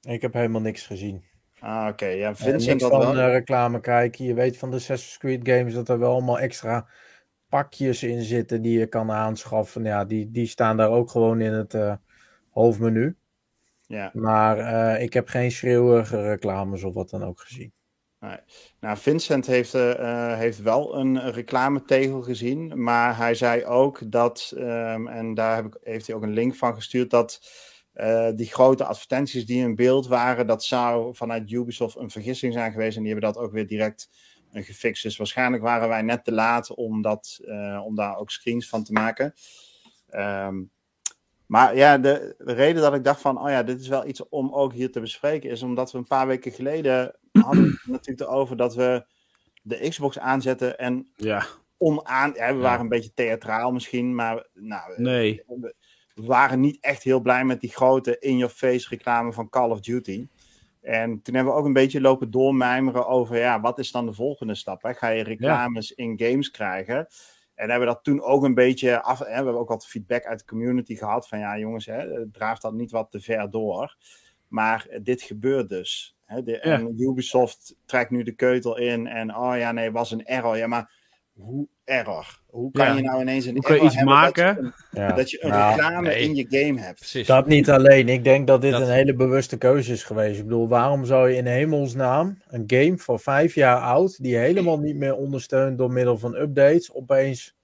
Ik 0.00 0.22
heb 0.22 0.32
helemaal 0.32 0.60
niks 0.60 0.86
gezien. 0.86 1.24
Ah, 1.60 1.86
oké. 1.90 2.06
Ja, 2.06 2.28
Eh, 2.28 2.34
Vincent 2.34 2.66
niks 2.66 2.82
had 2.82 2.90
van 2.90 3.14
wel. 3.14 3.24
eh, 3.24 3.32
reclame 3.32 3.80
kijken. 3.80 4.24
Je 4.24 4.34
weet 4.34 4.56
van 4.56 4.70
de 4.70 4.76
Assassin's 4.76 5.18
Creed 5.18 5.48
games 5.48 5.74
dat 5.74 5.88
er 5.88 5.98
wel 5.98 6.12
allemaal 6.12 6.38
extra 6.38 6.88
pakjes 7.48 8.02
in 8.02 8.22
zitten 8.22 8.62
die 8.62 8.78
je 8.78 8.86
kan 8.86 9.10
aanschaffen. 9.10 9.84
Ja, 9.84 10.04
die, 10.04 10.30
die 10.30 10.46
staan 10.46 10.76
daar 10.76 10.90
ook 10.90 11.10
gewoon 11.10 11.40
in 11.40 11.52
het 11.52 11.74
eh, 11.74 11.94
hoofdmenu. 12.50 13.16
Ja. 13.86 14.10
Maar 14.14 15.00
ik 15.00 15.12
heb 15.12 15.28
geen 15.28 15.50
schreeuwige 15.50 16.22
reclames 16.28 16.84
of 16.84 16.94
wat 16.94 17.10
dan 17.10 17.22
ook 17.22 17.40
gezien. 17.40 17.72
Nou, 18.80 18.96
Vincent 18.96 19.46
heeft, 19.46 19.74
eh, 19.74 19.92
eh, 19.92 20.38
heeft 20.38 20.62
wel 20.62 20.96
een 20.96 21.30
reclametegel 21.30 22.22
gezien, 22.22 22.82
maar 22.82 23.16
hij 23.16 23.34
zei 23.34 23.64
ook 23.64 24.10
dat, 24.10 24.52
ehm, 24.56 25.06
en 25.06 25.34
daar 25.34 25.54
heb 25.56 25.64
ik, 25.64 25.76
heeft 25.82 26.06
hij 26.06 26.16
ook 26.16 26.22
een 26.22 26.32
link 26.32 26.54
van 26.54 26.74
gestuurd, 26.74 27.10
dat 27.10 27.40
eh, 27.92 28.30
die 28.34 28.46
grote 28.46 28.84
advertenties 28.84 29.46
die 29.46 29.62
in 29.62 29.74
beeld 29.74 30.06
waren, 30.06 30.46
dat 30.46 30.64
zou 30.64 31.14
vanuit 31.14 31.50
Ubisoft 31.50 31.96
een 31.96 32.10
vergissing 32.10 32.52
zijn 32.52 32.72
geweest 32.72 32.96
en 32.96 33.02
die 33.02 33.12
hebben 33.12 33.32
dat 33.32 33.42
ook 33.42 33.52
weer 33.52 33.66
direct 33.66 34.08
gefixt. 34.52 35.02
Dus 35.02 35.16
waarschijnlijk 35.16 35.62
waren 35.62 35.88
wij 35.88 36.02
net 36.02 36.24
te 36.24 36.32
laat 36.32 36.74
om, 36.74 37.02
dat, 37.02 37.40
om 37.84 37.94
daar 37.94 38.16
ook 38.16 38.30
screens 38.30 38.68
van 38.68 38.84
te 38.84 38.92
maken. 38.92 39.34
Ehm, 40.08 40.62
maar 41.46 41.76
ja, 41.76 41.98
de, 41.98 42.34
de 42.38 42.52
reden 42.52 42.82
dat 42.82 42.94
ik 42.94 43.04
dacht 43.04 43.20
van, 43.20 43.40
oh 43.40 43.48
ja, 43.48 43.62
dit 43.62 43.80
is 43.80 43.88
wel 43.88 44.06
iets 44.06 44.28
om 44.28 44.54
ook 44.54 44.72
hier 44.72 44.92
te 44.92 45.00
bespreken, 45.00 45.50
is 45.50 45.62
omdat 45.62 45.92
we 45.92 45.98
een 45.98 46.06
paar 46.06 46.26
weken 46.26 46.52
geleden 46.52 47.14
hadden 47.42 47.64
we 47.64 47.70
het 47.70 47.86
natuurlijk 47.86 48.30
erover 48.30 48.56
dat 48.56 48.74
we 48.74 49.06
de 49.62 49.88
Xbox 49.88 50.18
aanzetten 50.18 50.78
en 50.78 51.08
Ja, 51.16 51.46
onaan... 51.78 52.32
Ja, 52.34 52.54
we 52.54 52.60
waren 52.60 52.80
een 52.80 52.88
beetje 52.88 53.14
theatraal 53.14 53.72
misschien, 53.72 54.14
maar 54.14 54.46
nou, 54.52 55.02
nee. 55.02 55.42
we 55.46 55.74
we 56.14 56.24
waren 56.24 56.60
niet 56.60 56.78
echt 56.80 57.02
heel 57.02 57.20
blij 57.20 57.44
met 57.44 57.60
die 57.60 57.70
grote 57.70 58.18
in-your-face 58.18 58.88
reclame 58.88 59.32
van 59.32 59.48
Call 59.48 59.70
of 59.70 59.80
Duty. 59.80 60.26
En 60.80 61.22
toen 61.22 61.34
hebben 61.34 61.52
we 61.52 61.58
ook 61.58 61.66
een 61.66 61.72
beetje 61.72 62.00
lopen 62.00 62.30
doormijmeren 62.30 63.06
over, 63.06 63.38
ja, 63.38 63.60
wat 63.60 63.78
is 63.78 63.90
dan 63.90 64.06
de 64.06 64.12
volgende 64.12 64.54
stap? 64.54 64.82
Hè? 64.82 64.94
Ga 64.94 65.08
je 65.08 65.22
reclames 65.22 65.92
in 65.92 66.18
games 66.18 66.50
krijgen? 66.50 66.96
En 67.54 67.70
hebben 67.70 67.88
we 67.88 67.94
dat 67.94 68.04
toen 68.04 68.22
ook 68.22 68.44
een 68.44 68.54
beetje 68.54 69.02
af. 69.02 69.18
Hè? 69.18 69.24
We 69.24 69.32
hebben 69.32 69.58
ook 69.58 69.68
wat 69.68 69.86
feedback 69.86 70.24
uit 70.24 70.38
de 70.38 70.44
community 70.44 70.96
gehad 70.96 71.28
van, 71.28 71.38
ja, 71.38 71.58
jongens, 71.58 71.86
hè, 71.86 72.30
draaf 72.30 72.58
dat 72.58 72.72
niet 72.72 72.90
wat 72.90 73.10
te 73.10 73.20
ver 73.20 73.50
door. 73.50 73.96
Maar 74.54 74.86
dit 75.02 75.22
gebeurt 75.22 75.68
dus. 75.68 76.16
Hè? 76.24 76.42
De, 76.42 76.58
En 76.58 76.94
Ubisoft 77.00 77.74
trekt 77.86 78.10
nu 78.10 78.22
de 78.22 78.32
keutel 78.32 78.78
in 78.78 79.06
en, 79.06 79.36
oh 79.36 79.56
ja, 79.56 79.72
nee, 79.72 79.90
was 79.90 80.10
een 80.10 80.24
error. 80.26 80.56
Ja, 80.56 80.66
maar 80.66 80.92
hoe 81.32 81.66
error? 81.84 82.40
Hoe 82.46 82.70
kan 82.72 82.86
Ja. 82.86 82.94
je 82.96 83.02
nou 83.02 83.20
ineens 83.20 83.44
een 83.46 83.52
Hoe 83.52 83.62
kan 83.62 83.74
je 83.74 83.80
error 83.80 83.92
iets 83.92 83.96
hebben 83.96 84.14
dat 84.24 84.36
je 84.36 84.42
maken? 84.42 84.64
een- 84.92 85.00
Ja. 85.00 85.12
dat 85.12 85.30
je 85.30 85.44
een 85.44 85.50
Nou, 85.50 85.74
reclame 85.74 86.08
nee. 86.08 86.22
in 86.22 86.34
je 86.34 86.46
game 86.48 86.80
hebt? 86.80 86.98
Precies. 86.98 87.26
Dat 87.26 87.46
niet 87.46 87.70
alleen. 87.70 88.08
Ik 88.08 88.24
denk 88.24 88.46
dat 88.46 88.60
dit 88.60 88.72
Dat- 88.72 88.80
een 88.80 88.92
hele 88.92 89.14
bewuste 89.14 89.58
keuze 89.58 89.92
is 89.92 90.04
geweest. 90.04 90.38
Ik 90.38 90.44
bedoel, 90.44 90.68
waarom 90.68 91.04
zou 91.04 91.30
je 91.30 91.36
in 91.36 91.46
hemelsnaam 91.46 92.38
een 92.48 92.64
game 92.66 92.98
van 92.98 93.20
vijf 93.20 93.54
jaar 93.54 93.80
oud, 93.80 94.22
die 94.22 94.36
helemaal 94.36 94.78
niet 94.78 94.96
meer 94.96 95.14
ondersteunt 95.16 95.78
door 95.78 95.92
middel 95.92 96.18
van 96.18 96.34
updates, 96.34 96.92
opeens 96.92 97.56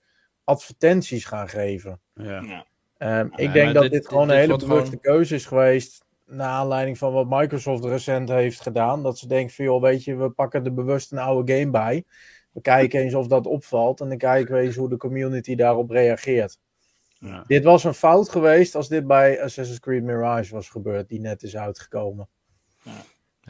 advertenties 0.45 1.25
gaan 1.25 1.49
geven? 1.49 2.01
Ja. 2.15 2.67
Ehm, 2.97 3.29
ik 3.37 3.53
denk 3.53 3.75
dat 3.75 3.83
dit- 3.83 3.93
dit, 3.93 4.09
gewoon 4.09 4.27
dit 4.27 4.35
een 4.37 4.41
hele 4.41 4.57
bewuste 4.57 4.85
gewoon- 4.85 5.01
keuze 5.01 5.35
is 5.35 5.47
geweest. 5.47 6.05
Naar 6.31 6.49
aanleiding 6.49 6.99
van 6.99 7.13
wat 7.13 7.27
Microsoft 7.29 7.85
recent 7.85 8.29
heeft 8.29 8.61
gedaan. 8.61 9.03
Dat 9.03 9.19
ze 9.19 9.27
denken 9.27 9.55
van 9.55 9.65
joh, 9.65 9.83
weet 9.83 10.05
je, 10.05 10.17
we 10.17 10.31
pakken 10.31 10.65
er 10.65 10.75
bewust 10.75 11.13
een 11.13 11.19
oude 11.19 11.53
game 11.53 11.71
bij. 11.71 12.05
We 12.53 12.61
kijken 12.61 13.01
eens 13.01 13.15
of 13.15 13.27
dat 13.27 13.47
opvalt. 13.47 14.01
En 14.01 14.09
dan 14.09 14.19
kijken 14.19 14.55
we 14.55 14.61
eens 14.61 14.77
hoe 14.77 14.89
de 14.89 14.97
community 14.97 15.55
daarop 15.55 15.91
reageert. 15.91 16.59
Ja. 17.19 17.45
Dit 17.47 17.65
was 17.65 17.85
een 17.85 17.95
fout 17.95 18.29
geweest 18.29 18.75
als 18.75 18.89
dit 18.89 19.07
bij 19.07 19.43
Assassin's 19.43 19.81
Creed 19.81 20.03
Mirage 20.03 20.55
was 20.55 20.69
gebeurd. 20.69 21.09
Die 21.09 21.21
net 21.21 21.43
is 21.43 21.57
uitgekomen. 21.57 22.29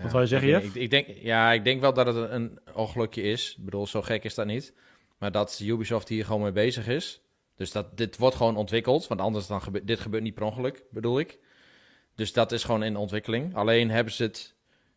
Wat 0.02 0.10
wou 0.10 0.20
je 0.20 0.28
zeggen, 0.28 0.48
ik, 0.48 0.54
Jeff? 0.54 0.74
ik, 0.74 0.82
ik 0.82 0.90
denk, 0.90 1.06
ja, 1.06 1.52
ik 1.52 1.64
denk 1.64 1.80
wel 1.80 1.92
dat 1.92 2.06
het 2.06 2.16
een, 2.16 2.34
een 2.34 2.58
ongelukje 2.74 3.22
is. 3.22 3.54
Ik 3.58 3.64
bedoel, 3.64 3.86
zo 3.86 4.02
gek 4.02 4.24
is 4.24 4.34
dat 4.34 4.46
niet. 4.46 4.74
Maar 5.18 5.32
dat 5.32 5.60
Ubisoft 5.62 6.08
hier 6.08 6.24
gewoon 6.24 6.42
mee 6.42 6.52
bezig 6.52 6.88
is. 6.88 7.22
Dus 7.54 7.72
dat 7.72 7.96
dit 7.96 8.16
wordt 8.16 8.36
gewoon 8.36 8.56
ontwikkeld. 8.56 9.06
Want 9.06 9.20
anders 9.20 9.46
dan 9.46 9.62
gebeurt 9.62 9.86
dit 9.86 10.00
gebeurt 10.00 10.22
niet 10.22 10.34
per 10.34 10.42
ongeluk, 10.42 10.84
bedoel 10.90 11.18
ik. 11.18 11.38
Dus 12.20 12.32
dat 12.32 12.52
is 12.52 12.64
gewoon 12.64 12.82
in 12.82 12.96
ontwikkeling. 12.96 13.54
Alleen 13.54 13.90
hebben 13.90 14.12
ze 14.12 14.22
het 14.22 14.54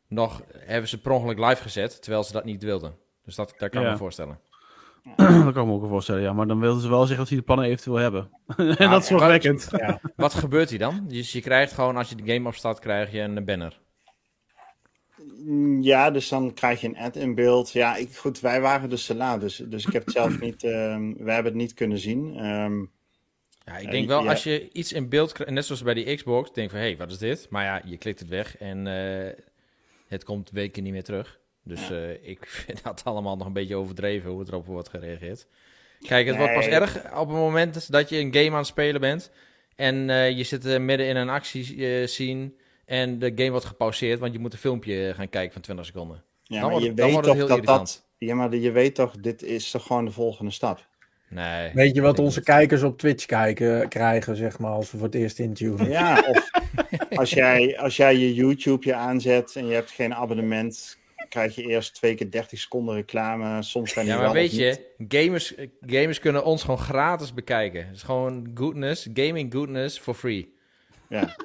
nog 0.08 0.42
hebben 0.58 0.90
ze 0.90 1.02
per 1.02 1.12
ongeluk 1.12 1.40
live 1.40 1.62
gezet, 1.62 2.02
terwijl 2.02 2.24
ze 2.24 2.32
dat 2.32 2.46
niet 2.46 2.64
wilden. 2.64 2.96
Dus 3.26 3.36
dat, 3.36 3.54
dat 3.58 3.70
kan 3.70 3.82
ik 3.82 3.88
Ja. 3.88 3.92
me 3.92 3.98
voorstellen. 3.98 4.40
dat 5.16 5.26
kan 5.28 5.46
ik 5.46 5.54
me 5.66 5.72
ook 5.72 5.80
wel 5.82 5.90
voorstellen, 5.90 6.22
ja. 6.22 6.34
Maar 6.34 6.48
dan 6.48 6.60
wilden 6.60 6.82
ze 6.82 6.90
wel 6.90 7.00
zeggen 7.00 7.18
dat 7.18 7.28
ze 7.28 7.34
die 7.34 7.44
plannen 7.44 7.66
eventueel 7.66 7.96
hebben. 7.96 8.30
en 8.78 8.90
dat 8.90 9.02
is 9.02 9.08
zorgwekkend. 9.08 9.68
Ja. 9.72 10.00
Wat 10.16 10.34
gebeurt 10.34 10.70
hier 10.70 10.80
dan? 10.80 11.06
Dus 11.08 11.32
je 11.32 11.42
krijgt 11.42 11.74
gewoon, 11.74 11.98
als 11.98 12.10
je 12.10 12.16
de 12.16 12.34
game 12.34 12.48
opstart, 12.48 12.80
krijg 12.80 13.12
je 13.12 13.20
een 13.20 13.46
banner. 13.46 13.80
Ja, 15.82 16.12
dus 16.12 16.30
dan 16.30 16.54
krijg 16.54 16.82
je 16.82 16.88
een 16.88 16.98
ad 16.98 17.16
in 17.16 17.36
beeld. 17.36 17.72
Ja, 17.72 17.96
ik, 17.96 18.16
goed, 18.16 18.40
wij 18.40 18.62
waren 18.62 18.90
dus 18.90 19.06
te 19.06 19.16
laat, 19.16 19.42
dus, 19.42 19.56
dus 19.66 19.86
ik 19.86 19.94
heb 19.94 20.06
het 20.06 20.14
zelf 20.14 20.40
niet, 20.40 20.64
ehm 20.64 21.14
wij 21.18 21.34
hebben 21.34 21.52
het 21.52 21.62
niet 21.62 21.74
kunnen 21.74 21.98
zien. 21.98 22.38
Ehm, 22.38 22.86
Ja, 23.66 23.78
ik 23.78 23.92
denk 23.92 24.08
wel, 24.08 24.30
als 24.30 24.44
je 24.44 24.70
iets 24.72 24.94
in 24.94 25.10
beeld 25.10 25.32
krijgt, 25.32 25.54
net 25.54 25.66
zoals 25.66 25.84
bij 25.84 25.94
die 25.94 26.16
Xbox, 26.16 26.54
denk 26.54 26.70
van, 26.70 26.80
hé, 26.80 26.86
hey, 26.86 26.98
wat 26.98 27.12
is 27.12 27.18
dit? 27.18 27.48
Maar 27.50 27.64
ja, 27.64 27.82
je 27.86 27.98
klikt 27.98 28.20
het 28.20 28.30
weg 28.30 28.58
en 28.58 28.88
eh, 28.88 29.44
het 30.08 30.24
komt 30.24 30.52
weken 30.52 30.84
niet 30.84 30.92
meer 30.92 31.04
terug. 31.04 31.40
Dus 31.64 31.90
eh, 31.90 32.30
ik 32.30 32.46
vind 32.66 32.84
dat 32.84 33.02
allemaal 33.04 33.38
nog 33.38 33.48
een 33.48 33.54
beetje 33.54 33.76
overdreven, 33.76 34.30
hoe 34.30 34.40
het 34.40 34.48
erop 34.48 34.66
wordt 34.66 34.90
gereageerd. 34.90 35.48
Kijk, 36.00 36.28
het 36.28 36.38
wordt 36.38 36.54
pas 36.54 36.66
erg 36.66 36.96
op 36.98 37.28
het 37.28 37.38
moment 37.38 37.92
dat 37.92 38.10
je 38.10 38.18
een 38.18 38.34
game 38.34 38.50
aan 38.50 38.58
het 38.58 38.68
spelen 38.68 39.02
bent 39.02 39.32
en 39.76 40.10
eh, 40.10 40.38
je 40.38 40.44
zit 40.44 40.80
midden 40.80 41.08
in 41.08 41.16
een 41.16 41.30
actie 41.30 42.08
scene 42.08 42.52
en 42.86 43.20
de 43.20 43.32
game 43.36 43.50
wordt 43.50 43.66
gepauzeerd, 43.66 44.20
want 44.20 44.34
je 44.34 44.40
moet 44.40 44.54
een 44.54 44.60
filmpje 44.60 45.14
gaan 45.16 45.30
kijken 45.30 45.54
van 45.54 45.62
20 45.62 45.86
seconden. 45.86 46.24
ja, 46.44 46.62
Dan 46.62 46.72
maar 46.72 46.82
je 46.82 46.94
dan 46.94 47.06
weet 47.06 47.14
wordt 47.14 47.28
het 47.28 47.38
toch 47.38 47.48
heel 47.48 47.56
dat 47.56 47.66
dat... 47.66 48.06
Ja, 48.18 48.36
maar 48.36 48.56
je 48.56 48.72
weet 48.72 48.96
toch, 48.96 49.16
dit 49.16 49.44
is 49.44 49.72
toch 49.72 49.86
gewoon 49.86 50.06
de 50.06 50.12
volgende 50.12 50.52
stap. 50.52 50.88
Nee. 51.34 51.72
Weet 51.74 51.96
je 51.96 52.02
wat 52.02 52.20
onze 52.20 52.38
niet. 52.38 52.48
kijkers 52.48 52.84
op 52.84 52.98
Twitch 52.98 53.26
kijken, 53.26 53.88
krijgen, 53.90 54.36
zeg 54.36 54.60
maar, 54.60 54.72
als 54.72 54.92
we 54.92 54.98
voor 54.98 55.06
het 55.06 55.16
eerst 55.16 55.40
intunen? 55.40 55.90
Ja, 55.90 56.24
of 56.28 56.50
als 57.16 57.30
jij, 57.30 57.78
als 57.80 57.98
jij 57.98 58.18
je 58.18 58.34
YouTube 58.34 58.86
je 58.86 58.94
aanzet 58.96 59.56
en 59.56 59.68
je 59.68 59.74
hebt 59.74 59.92
geen 59.92 60.14
abonnement, 60.16 60.98
krijg 61.30 61.56
je 61.56 61.62
eerst 61.64 61.96
twee 61.96 62.16
keer 62.16 62.32
30 62.32 62.60
seconden 62.60 62.96
reclame. 62.96 63.64
Soms 63.64 63.94
kan 63.94 64.04
die 64.04 64.12
Ja, 64.12 64.18
wel 64.18 64.26
maar 64.28 64.36
weet 64.36 64.52
of 64.52 64.58
je, 64.58 64.86
gamers, 65.08 65.54
gamers 65.82 66.20
kunnen 66.20 66.44
ons 66.44 66.62
gewoon 66.62 66.80
gratis 66.80 67.34
bekijken. 67.34 67.86
Het 67.88 67.96
is 67.96 68.04
gewoon 68.04 68.52
goodness, 68.54 69.08
gaming 69.14 69.54
goodness 69.54 70.00
for 70.00 70.14
free. 70.14 70.54
Ja, 71.10 71.36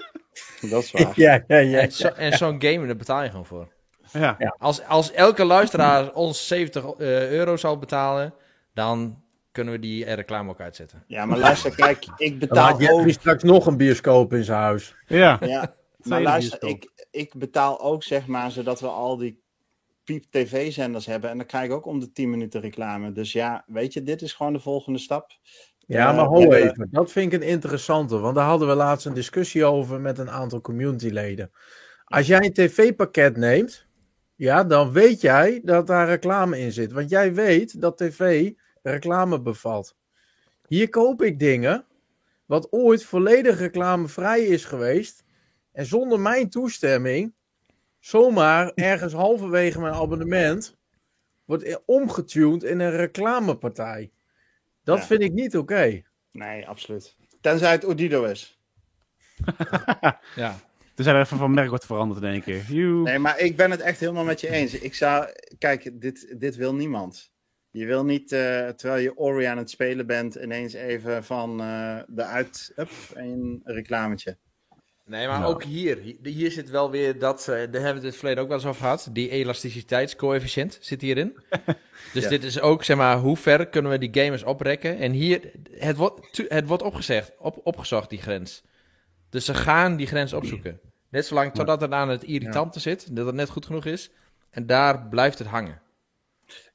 dat 0.61 0.83
is 0.83 0.91
waar. 0.91 1.13
Ja, 1.21 1.45
ja, 1.47 1.57
ja. 1.59 1.79
En, 1.79 1.93
zo- 1.93 2.09
en 2.09 2.33
zo'n 2.33 2.63
game, 2.63 2.87
daar 2.87 2.97
betaal 2.97 3.23
je 3.23 3.31
gewoon 3.31 3.47
voor. 3.47 3.69
Ja. 4.13 4.55
Als, 4.59 4.85
als 4.85 5.13
elke 5.13 5.45
luisteraar 5.45 6.13
ons 6.13 6.47
70 6.47 6.85
eh, 6.85 7.31
euro 7.31 7.57
zou 7.57 7.79
betalen, 7.79 8.35
dan 8.75 9.23
kunnen 9.59 9.75
we 9.75 9.81
die 9.81 10.05
eh, 10.05 10.15
reclame 10.15 10.51
ook 10.51 10.61
uitzetten. 10.61 11.05
Ja, 11.07 11.25
maar 11.27 11.39
luister, 11.39 11.75
kijk, 11.75 12.05
ik 12.17 12.39
betaal 12.39 12.79
ook... 12.91 13.11
straks 13.11 13.43
nog 13.43 13.67
een 13.67 13.77
bioscoop 13.77 14.33
in 14.33 14.45
zijn 14.45 14.59
huis. 14.61 14.95
Ja. 15.07 15.39
Ja, 15.41 15.75
maar 15.99 16.23
luister, 16.23 16.59
bioscoop. 16.59 16.83
ik, 16.83 17.07
ik 17.11 17.35
betaal 17.35 17.81
ook 17.81 18.03
zeg 18.03 18.27
maar 18.27 18.51
zodat 18.51 18.81
we 18.81 18.87
al 18.87 19.17
die 19.17 19.43
piep 20.05 20.25
tv-zenders 20.31 21.07
hebben 21.07 21.31
en 21.31 21.37
dan 21.37 21.47
krijg 21.47 21.65
ik 21.65 21.73
ook 21.73 21.87
om 21.87 22.01
de 22.01 22.13
10 22.13 22.31
minuten 22.31 22.61
reclame. 22.61 23.13
Dus 23.13 23.33
ja, 23.33 23.65
weet 23.67 23.93
je, 23.93 24.03
dit 24.03 24.23
is 24.23 24.33
gewoon 24.33 24.53
de 24.53 24.61
volgende 24.61 24.99
stap. 24.99 25.31
Ja, 25.87 26.09
Eh, 26.11 26.17
maar 26.17 26.25
ho 26.25 26.35
we 26.35 26.41
hebben- 26.41 26.71
even. 26.71 26.89
Dat 26.91 27.13
vind 27.13 27.33
ik 27.33 27.41
een 27.43 27.49
interessante, 27.49 28.19
want 28.19 28.35
daar 28.35 28.47
hadden 28.47 28.69
we 28.69 28.75
laatst 28.75 29.07
een 29.07 29.15
discussie 29.15 29.65
over 29.65 30.01
met 30.01 30.19
een 30.19 30.31
aantal 30.31 30.61
communityleden. 30.61 31.51
Als 32.05 32.27
jij 32.27 32.45
een 32.45 32.53
tv-pakket 32.53 33.37
neemt, 33.37 33.87
ja, 34.35 34.65
dan 34.65 34.93
weet 34.93 35.21
jij 35.21 35.61
dat 35.65 35.87
daar 35.87 36.07
reclame 36.09 36.59
in 36.59 36.73
zit. 36.73 36.93
Want 36.93 37.11
jij 37.11 37.35
weet 37.35 37.81
dat 37.81 37.97
tv 37.99 38.51
reclame 38.83 39.41
bevat. 39.41 39.97
Hier 40.67 40.89
koop 40.89 41.23
ik 41.23 41.39
dingen 41.39 41.85
wat 42.47 42.73
ooit 42.73 43.05
volledig 43.05 43.59
reclamevrij 43.59 44.41
is 44.45 44.65
geweest. 44.65 45.25
En 45.73 45.87
zonder 45.87 46.21
mijn 46.21 46.51
toestemming, 46.51 47.35
zomaar 47.99 48.73
ergens 48.75 49.13
halverwege 49.13 49.81
mijn 49.81 49.95
abonnement, 49.95 50.77
wordt 51.45 51.81
omgetuned 51.85 52.63
in 52.65 52.81
een 52.81 52.91
reclamepartij. 52.97 54.11
Dat 54.85 54.99
Ja. 54.99 55.05
vind 55.05 55.23
ik 55.23 55.33
niet 55.33 55.57
oké. 55.57 56.03
Nee, 56.33 56.69
absoluut. 56.69 57.17
Tenzij 57.41 57.71
het 57.73 57.85
Odido 57.85 58.25
is. 58.25 58.59
Ja. 60.37 60.59
Er 60.97 61.05
zijn 61.05 61.17
er 61.17 61.23
even 61.23 61.39
van 61.39 61.55
merk 61.55 61.69
wordt 61.69 61.87
veranderd 61.87 62.23
in 62.23 62.29
één 62.31 62.43
keer. 62.43 62.63
Joe. 62.69 63.03
Nee, 63.03 63.19
maar 63.19 63.39
ik 63.39 63.57
ben 63.57 63.71
het 63.71 63.81
echt 63.81 64.01
helemaal 64.01 64.25
met 64.25 64.41
je 64.41 64.51
eens. 64.51 64.75
Ik 64.75 64.95
zou, 64.95 65.27
kijk, 65.59 66.01
dit, 66.01 66.35
dit 66.39 66.57
wil 66.57 66.75
niemand. 66.75 67.33
Je 67.71 67.87
wil 67.87 68.05
niet, 68.05 68.33
eh, 68.33 68.69
terwijl 68.69 69.03
je 69.03 69.17
Ori 69.17 69.45
aan 69.45 69.59
het 69.59 69.71
spelen 69.71 70.07
bent, 70.07 70.35
ineens 70.35 70.73
even 70.73 71.25
van 71.25 71.61
eh 71.61 71.99
de 72.07 72.23
uit, 72.25 72.73
up, 72.77 72.91
een 73.15 73.61
reclametje. 73.65 74.37
Nee, 75.05 75.27
maar 75.27 75.41
Ja. 75.41 75.45
ook 75.47 75.63
hier. 75.63 75.99
Hier- 76.23 76.51
zit 76.51 76.71
wel 76.71 76.91
weer 76.91 77.19
dat... 77.19 77.41
eh, 77.41 77.47
daar 77.47 77.55
hebben 77.57 77.81
we 77.83 77.87
het 77.89 78.03
in 78.03 78.07
het 78.09 78.17
verleden 78.17 78.43
ook 78.43 78.49
wel 78.49 78.59
eens 78.59 78.67
over 78.67 78.81
gehad. 78.81 79.09
Die 79.13 79.29
elasticiteitscoëfficiënt 79.31 80.79
zit 80.81 81.01
hierin. 81.01 81.37
Dus 82.13 82.23
Ja. 82.23 82.29
dit 82.29 82.45
is 82.45 82.61
ook, 82.61 82.85
zeg 82.85 82.97
maar, 82.97 83.17
hoe 83.19 83.37
ver 83.37 83.67
kunnen 83.69 83.91
we 83.91 83.99
die 83.99 84.23
gamers 84.23 84.43
oprekken? 84.43 84.99
En 84.99 85.13
hier, 85.13 85.53
het 85.71 85.97
wordt, 85.97 86.45
het 86.49 86.67
wordt 86.67 86.83
opgezegd, 86.83 87.33
op, 87.39 87.61
opgezocht, 87.63 88.11
die 88.11 88.23
grens. 88.23 88.63
Dus 89.31 89.45
ze 89.45 89.55
gaan 89.55 89.97
die 89.97 90.07
grens 90.07 90.33
opzoeken. 90.33 90.81
Net 91.11 91.27
zolang 91.27 91.53
totdat 91.55 91.81
het 91.81 91.93
aan 91.93 92.09
het 92.09 92.23
irritante 92.25 92.81
zit, 92.81 93.17
dat 93.17 93.27
het 93.27 93.35
net 93.35 93.49
goed 93.51 93.67
genoeg 93.67 93.85
is. 93.85 94.11
En 94.51 94.67
daar 94.67 95.09
blijft 95.09 95.39
het 95.39 95.49
hangen. 95.49 95.81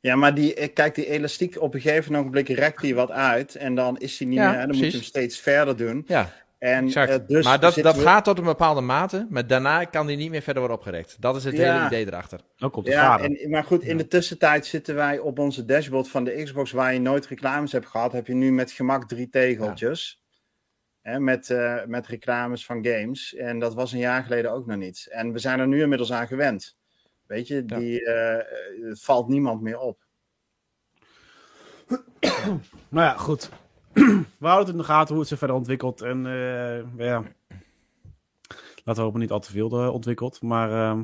Ja, 0.04 0.16
maar 0.16 0.34
die, 0.34 0.54
eh, 0.54 0.74
kijk, 0.74 0.96
die 0.96 1.10
elastiek 1.10 1.62
op 1.62 1.74
een 1.74 1.82
gegeven 1.82 2.16
ogenblik 2.16 2.48
rekt 2.50 2.82
die 2.82 2.96
wat 2.96 3.12
uit. 3.12 3.56
En 3.56 3.76
dan 3.76 3.98
is 3.98 4.18
die 4.18 4.28
niet 4.28 4.38
Ja, 4.38 4.50
meer, 4.50 4.60
en 4.60 4.68
dan 4.68 4.78
moet 4.78 4.86
je 4.86 4.92
hem 4.92 5.02
steeds 5.02 5.40
verder 5.40 5.78
doen. 5.78 6.04
Ja, 6.08 6.32
En, 6.60 6.86
exact. 6.86 7.10
eh, 7.12 7.18
dus 7.28 7.46
maar 7.46 7.60
dat, 7.60 7.76
dat 7.76 7.96
we- 7.96 8.02
gaat 8.02 8.24
tot 8.24 8.38
een 8.38 8.44
bepaalde 8.44 8.82
mate, 8.82 9.28
maar 9.30 9.48
daarna 9.48 9.84
kan 9.86 10.08
die 10.08 10.18
niet 10.18 10.30
meer 10.30 10.42
verder 10.42 10.62
worden 10.62 10.78
opgerekt. 10.80 11.16
Dat 11.22 11.36
is 11.36 11.44
het 11.44 11.56
Ja. 11.56 11.74
hele 11.74 11.86
idee 11.86 12.08
erachter. 12.08 12.40
Ook 12.60 12.74
komt 12.74 12.86
de 12.86 12.92
Ja, 12.92 13.06
vader. 13.18 13.40
en, 13.42 13.50
maar 13.50 13.64
goed, 13.64 13.84
in 13.84 13.98
de 13.98 14.08
tussentijd 14.08 14.66
zitten 14.66 14.96
wij 14.96 15.20
op 15.20 15.40
onze 15.40 15.66
dashboard 15.66 16.08
van 16.10 16.24
de 16.24 16.44
Xbox, 16.44 16.72
waar 16.72 16.94
je 16.94 17.00
nooit 17.00 17.26
reclames 17.28 17.72
hebt 17.72 17.86
gehad, 17.88 18.12
heb 18.12 18.28
je 18.28 18.34
nu 18.34 18.52
met 18.52 18.72
gemak 18.72 19.08
drie 19.08 19.30
tegeltjes. 19.30 20.22
Hè, 21.02 21.20
met, 21.20 21.50
eh, 21.50 21.76
met 21.86 22.08
reclames 22.08 22.66
van 22.66 22.86
games. 22.86 23.36
En 23.36 23.60
dat 23.60 23.74
was 23.74 23.92
een 23.92 24.00
jaar 24.00 24.24
geleden 24.24 24.52
ook 24.52 24.66
nog 24.66 24.78
niet. 24.78 25.08
En 25.12 25.32
we 25.32 25.40
zijn 25.40 25.60
er 25.60 25.68
nu 25.68 25.82
inmiddels 25.82 26.12
aan 26.14 26.28
gewend. 26.28 26.78
Weet 27.34 27.48
je, 27.48 27.64
Ja. 27.68 27.78
die, 27.78 28.06
eh, 28.06 28.90
het 28.90 29.02
valt 29.02 29.28
niemand 29.28 29.62
meer 29.62 29.78
op. 29.80 30.06
Nou 32.90 33.06
ja, 33.08 33.18
goed. 33.18 33.50
we 33.94 34.48
houden 34.48 34.66
het 34.66 34.76
in 34.76 34.78
de 34.78 34.84
gaten 34.84 35.10
hoe 35.10 35.20
het 35.20 35.28
zich 35.28 35.38
verder 35.38 35.56
ontwikkelt. 35.56 36.02
En 36.02 36.26
eh, 36.26 36.98
ja, 37.08 37.24
laten 38.84 38.96
we 38.96 39.02
hopen 39.02 39.20
niet 39.20 39.32
al 39.32 39.40
te 39.40 39.52
veel 39.52 39.82
eh, 39.82 39.94
ontwikkelt. 39.94 40.42
Maar 40.42 40.72
ehm, 40.72 41.04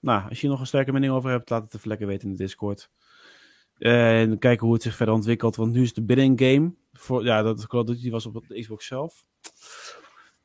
nou, 0.00 0.28
als 0.28 0.40
je 0.40 0.48
nog 0.48 0.60
een 0.60 0.66
sterke 0.66 0.92
mening 0.92 1.12
over 1.12 1.30
hebt, 1.30 1.50
laat 1.50 1.62
het 1.62 1.74
even 1.74 1.88
lekker 1.88 2.06
weten 2.06 2.28
in 2.28 2.34
de 2.36 2.42
Discord. 2.42 2.90
En 3.78 4.38
kijken 4.38 4.64
hoe 4.64 4.74
het 4.74 4.82
zich 4.82 4.94
verder 4.96 5.14
ontwikkelt. 5.14 5.56
Want 5.56 5.72
nu 5.72 5.82
is 5.82 5.94
de 5.94 6.02
bidding 6.02 6.40
game. 6.40 6.74
Voor, 6.92 7.24
ja, 7.24 7.42
dat 7.42 7.66
Call 7.66 7.80
of 7.80 7.86
Duty 7.86 8.10
was 8.10 8.26
op 8.26 8.48
de 8.48 8.60
Xbox 8.60 8.86
zelf. 8.86 9.24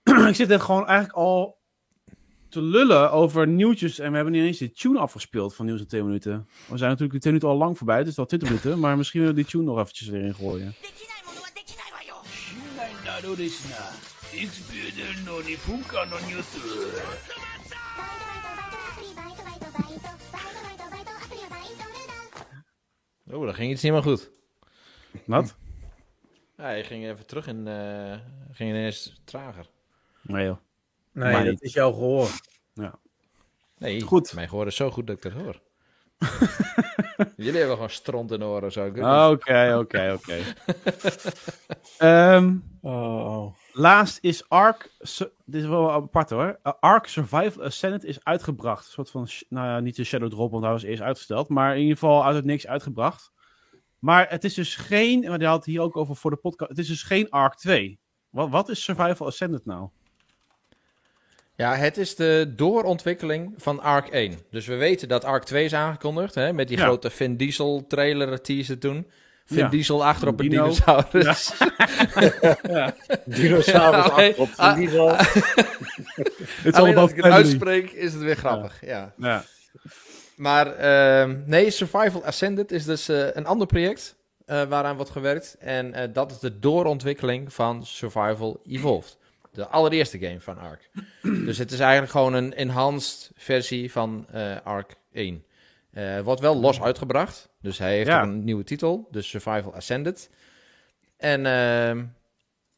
ik 0.30 0.36
zit 0.36 0.52
er 0.52 0.60
gewoon 0.60 0.88
eigenlijk 0.88 1.18
al 1.18 1.61
te 2.52 2.62
lullen 2.62 3.12
over 3.12 3.48
nieuwtjes. 3.48 4.00
En 4.00 4.10
we 4.10 4.16
hebben 4.16 4.34
niet 4.34 4.44
eens 4.44 4.58
de 4.58 4.72
tune 4.72 5.00
afgespeeld 5.00 5.56
van 5.56 5.66
nieuws 5.66 5.80
in 5.80 5.88
twee 5.88 6.04
minuten. 6.04 6.48
We 6.68 6.78
zijn 6.78 6.90
natuurlijk 6.90 7.12
de 7.14 7.20
2 7.20 7.34
minuten 7.34 7.50
al 7.50 7.58
lang 7.58 7.78
voorbij, 7.78 8.04
dus 8.04 8.16
wel 8.16 8.26
20 8.26 8.50
minuten. 8.50 8.80
Maar 8.80 8.98
misschien 8.98 9.20
willen 9.20 9.36
we 9.36 9.42
die 9.42 9.52
tune 9.52 9.64
nog 9.64 9.80
eventjes 9.80 10.08
weer 10.08 10.34
gooien. 10.34 10.76
oh 23.32 23.46
dat 23.46 23.56
ging 23.56 23.72
iets 23.72 23.82
niet 23.82 23.92
helemaal 23.94 24.16
goed. 24.16 24.32
Wat? 25.26 25.56
hij 26.56 26.84
ging 26.84 27.06
even 27.06 27.26
terug 27.26 27.48
en 27.48 27.68
uh, 27.68 28.14
eh, 28.14 28.20
ging 28.52 28.70
ineens 28.70 29.22
trager. 29.24 29.70
Nee 30.22 30.46
joh. 30.46 30.58
Nee, 31.14 31.32
Maar 31.32 31.44
dat 31.44 31.52
niet. 31.52 31.62
is 31.62 31.74
jouw 31.74 31.92
gehoor. 31.92 32.30
Nee, 33.78 34.02
Goed. 34.02 34.34
mijn 34.34 34.50
gehoor 34.50 34.68
is 34.68 34.76
zo 34.76 34.92
goed 34.92 35.08
dat 35.08 35.16
ik 35.16 35.22
dat 35.22 35.32
hoor. 35.32 35.62
Jullie 37.38 37.58
hebben 37.58 37.76
gewoon 37.76 37.90
stront 37.90 38.32
in 38.32 38.40
de 38.40 38.46
oren, 38.46 38.72
zo. 38.72 38.86
Ik. 38.86 38.98
Oké, 38.98 39.78
oké, 39.80 40.14
oké. 40.18 40.38
Ehm, 41.98 42.56
Oh. 42.82 43.54
Laatst 43.74 44.18
is 44.22 44.50
Ark, 44.50 44.90
dit 45.46 45.62
is 45.62 45.66
wel 45.66 45.92
apart 45.92 46.30
hoor, 46.30 46.60
Uh, 46.64 46.74
Ark 46.80 47.08
Survival 47.08 47.64
Ascendant 47.64 48.06
is 48.06 48.24
uitgebracht. 48.24 48.86
Een 48.86 48.92
soort 48.92 49.10
van, 49.10 49.28
nou 49.50 49.68
ja, 49.68 49.80
niet 49.80 49.96
de 49.96 50.04
Shadow 50.04 50.30
Drop, 50.30 50.52
want 50.52 50.64
hij 50.64 50.72
was 50.72 50.84
eerst 50.84 51.02
uitgesteld. 51.02 51.50
Maar 51.50 51.74
in 51.76 51.82
ieder 51.82 51.98
geval 51.98 52.26
uit 52.26 52.36
het 52.36 52.46
niks 52.46 52.68
uitgebracht. 52.68 53.32
Maar 54.00 54.30
het 54.30 54.44
is 54.44 54.54
dus 54.54 54.76
geen, 54.76 55.22
want 55.28 55.42
hij 55.42 55.50
had 55.50 55.58
het 55.58 55.66
hier 55.66 55.82
ook 55.82 55.98
over 55.98 56.16
voor 56.16 56.32
de 56.32 56.38
podcast, 56.38 56.70
het 56.70 56.80
is 56.80 56.88
dus 56.88 57.04
geen 57.04 57.30
Ark 57.30 57.56
2. 57.56 58.00
Wat, 58.30 58.50
wat 58.50 58.70
is 58.70 58.84
Survival 58.84 59.28
Ascendant 59.28 59.66
nou? 59.66 59.90
Ja, 61.62 61.76
het 61.76 61.98
is 61.98 62.16
de 62.16 62.54
doorontwikkeling 62.56 63.54
van 63.58 63.82
Ark 63.82 64.08
1. 64.08 64.40
Dus 64.52 64.66
we 64.66 64.76
weten 64.76 65.08
dat 65.08 65.24
Ark 65.24 65.44
2 65.44 65.66
is 65.66 65.74
aangekondigd, 65.74 66.36
hè, 66.36 66.54
met 66.54 66.68
die 66.68 66.78
Ja. 66.78 66.84
grote 66.84 67.10
Vin 67.10 67.38
Diesel 67.38 67.86
trailer 67.88 68.42
teaser 68.42 68.78
toen. 68.80 69.08
Vin 69.46 69.58
Ja. 69.58 69.68
Diesel 69.70 70.06
achter 70.06 70.28
op 70.28 70.40
een 70.40 70.50
Dino. 70.50 70.64
dinosaurus. 70.64 71.52
Dinosaurus 73.26 74.10
Alleen- 74.12 74.30
achterop 74.30 74.50
ah, 74.56 74.68
van 74.70 74.80
diesel. 74.80 75.16
Het 76.64 76.76
Alleen 76.76 76.98
als 76.98 77.10
ik 77.10 77.16
het 77.16 77.26
uitspreek 77.26 77.92
is 77.92 78.14
het 78.14 78.22
weer 78.22 78.36
grappig. 78.36 78.86
Ja. 78.86 79.14
Ja. 79.18 79.44
Maar 80.36 80.76
ehm, 80.76 81.40
nee, 81.46 81.70
Survival 81.72 82.26
Ascended 82.26 82.72
is 82.72 82.86
dus 82.86 83.10
eh, 83.10 83.28
een 83.34 83.46
ander 83.46 83.68
project 83.68 84.16
eh, 84.46 84.64
waaraan 84.64 84.96
wordt 84.96 85.12
gewerkt. 85.12 85.56
En 85.60 85.94
eh, 85.94 86.10
dat 86.14 86.32
is 86.32 86.40
de 86.40 86.60
doorontwikkeling 86.60 87.54
van 87.54 87.86
Survival 87.86 88.62
Evolved. 88.68 89.18
De 89.52 89.68
allereerste 89.68 90.20
game 90.20 90.40
van 90.42 90.58
Ark. 90.58 90.90
dus 91.46 91.58
het 91.58 91.72
is 91.72 91.80
eigenlijk 91.80 92.12
gewoon 92.12 92.34
een 92.34 92.54
enhanced 92.54 93.32
versie 93.36 93.92
van 93.92 94.26
eh, 94.32 94.62
Ark 94.64 94.96
1. 95.12 95.46
Eh 95.92 96.20
wordt 96.20 96.42
wel 96.42 96.56
los 96.56 96.82
uitgebracht. 96.82 97.50
Dus 97.62 97.78
hij 97.78 97.96
heeft 97.96 98.08
Ja. 98.08 98.22
een 98.22 98.44
nieuwe 98.44 98.64
titel. 98.64 99.08
Dus 99.12 99.30
Survival 99.30 99.74
Ascended. 99.76 100.30
En 101.18 101.46
ehm, 101.46 102.06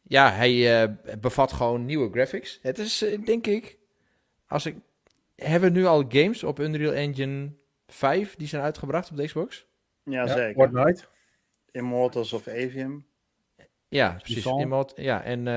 ja, 0.02 0.32
hij 0.32 0.82
eh, 0.84 0.90
bevat 1.20 1.54
gewoon 1.54 1.86
nieuwe 1.86 2.12
graphics. 2.12 2.60
Het 2.62 2.80
is, 2.80 3.06
denk 3.26 3.48
ik... 3.48 3.78
Als 4.48 4.66
ik 4.66 4.76
hebben 5.36 5.74
we 5.74 5.80
nu 5.80 5.86
al 5.86 6.04
games 6.10 6.44
op 6.44 6.60
Unreal 6.60 6.94
Engine 6.94 7.52
5 7.88 8.36
die 8.36 8.48
zijn 8.48 8.62
uitgebracht 8.64 9.12
op 9.12 9.18
de 9.18 9.26
Xbox? 9.26 9.66
Ja, 10.04 10.12
Ja, 10.26 10.28
zeker. 10.28 10.54
Fortnite. 10.54 11.04
Immortals 11.72 12.34
of 12.34 12.48
Avium. 12.48 13.06
Ja, 13.90 14.18
precies. 14.22 14.46
Immort- 14.46 14.94
ja, 14.96 15.24
en 15.24 15.48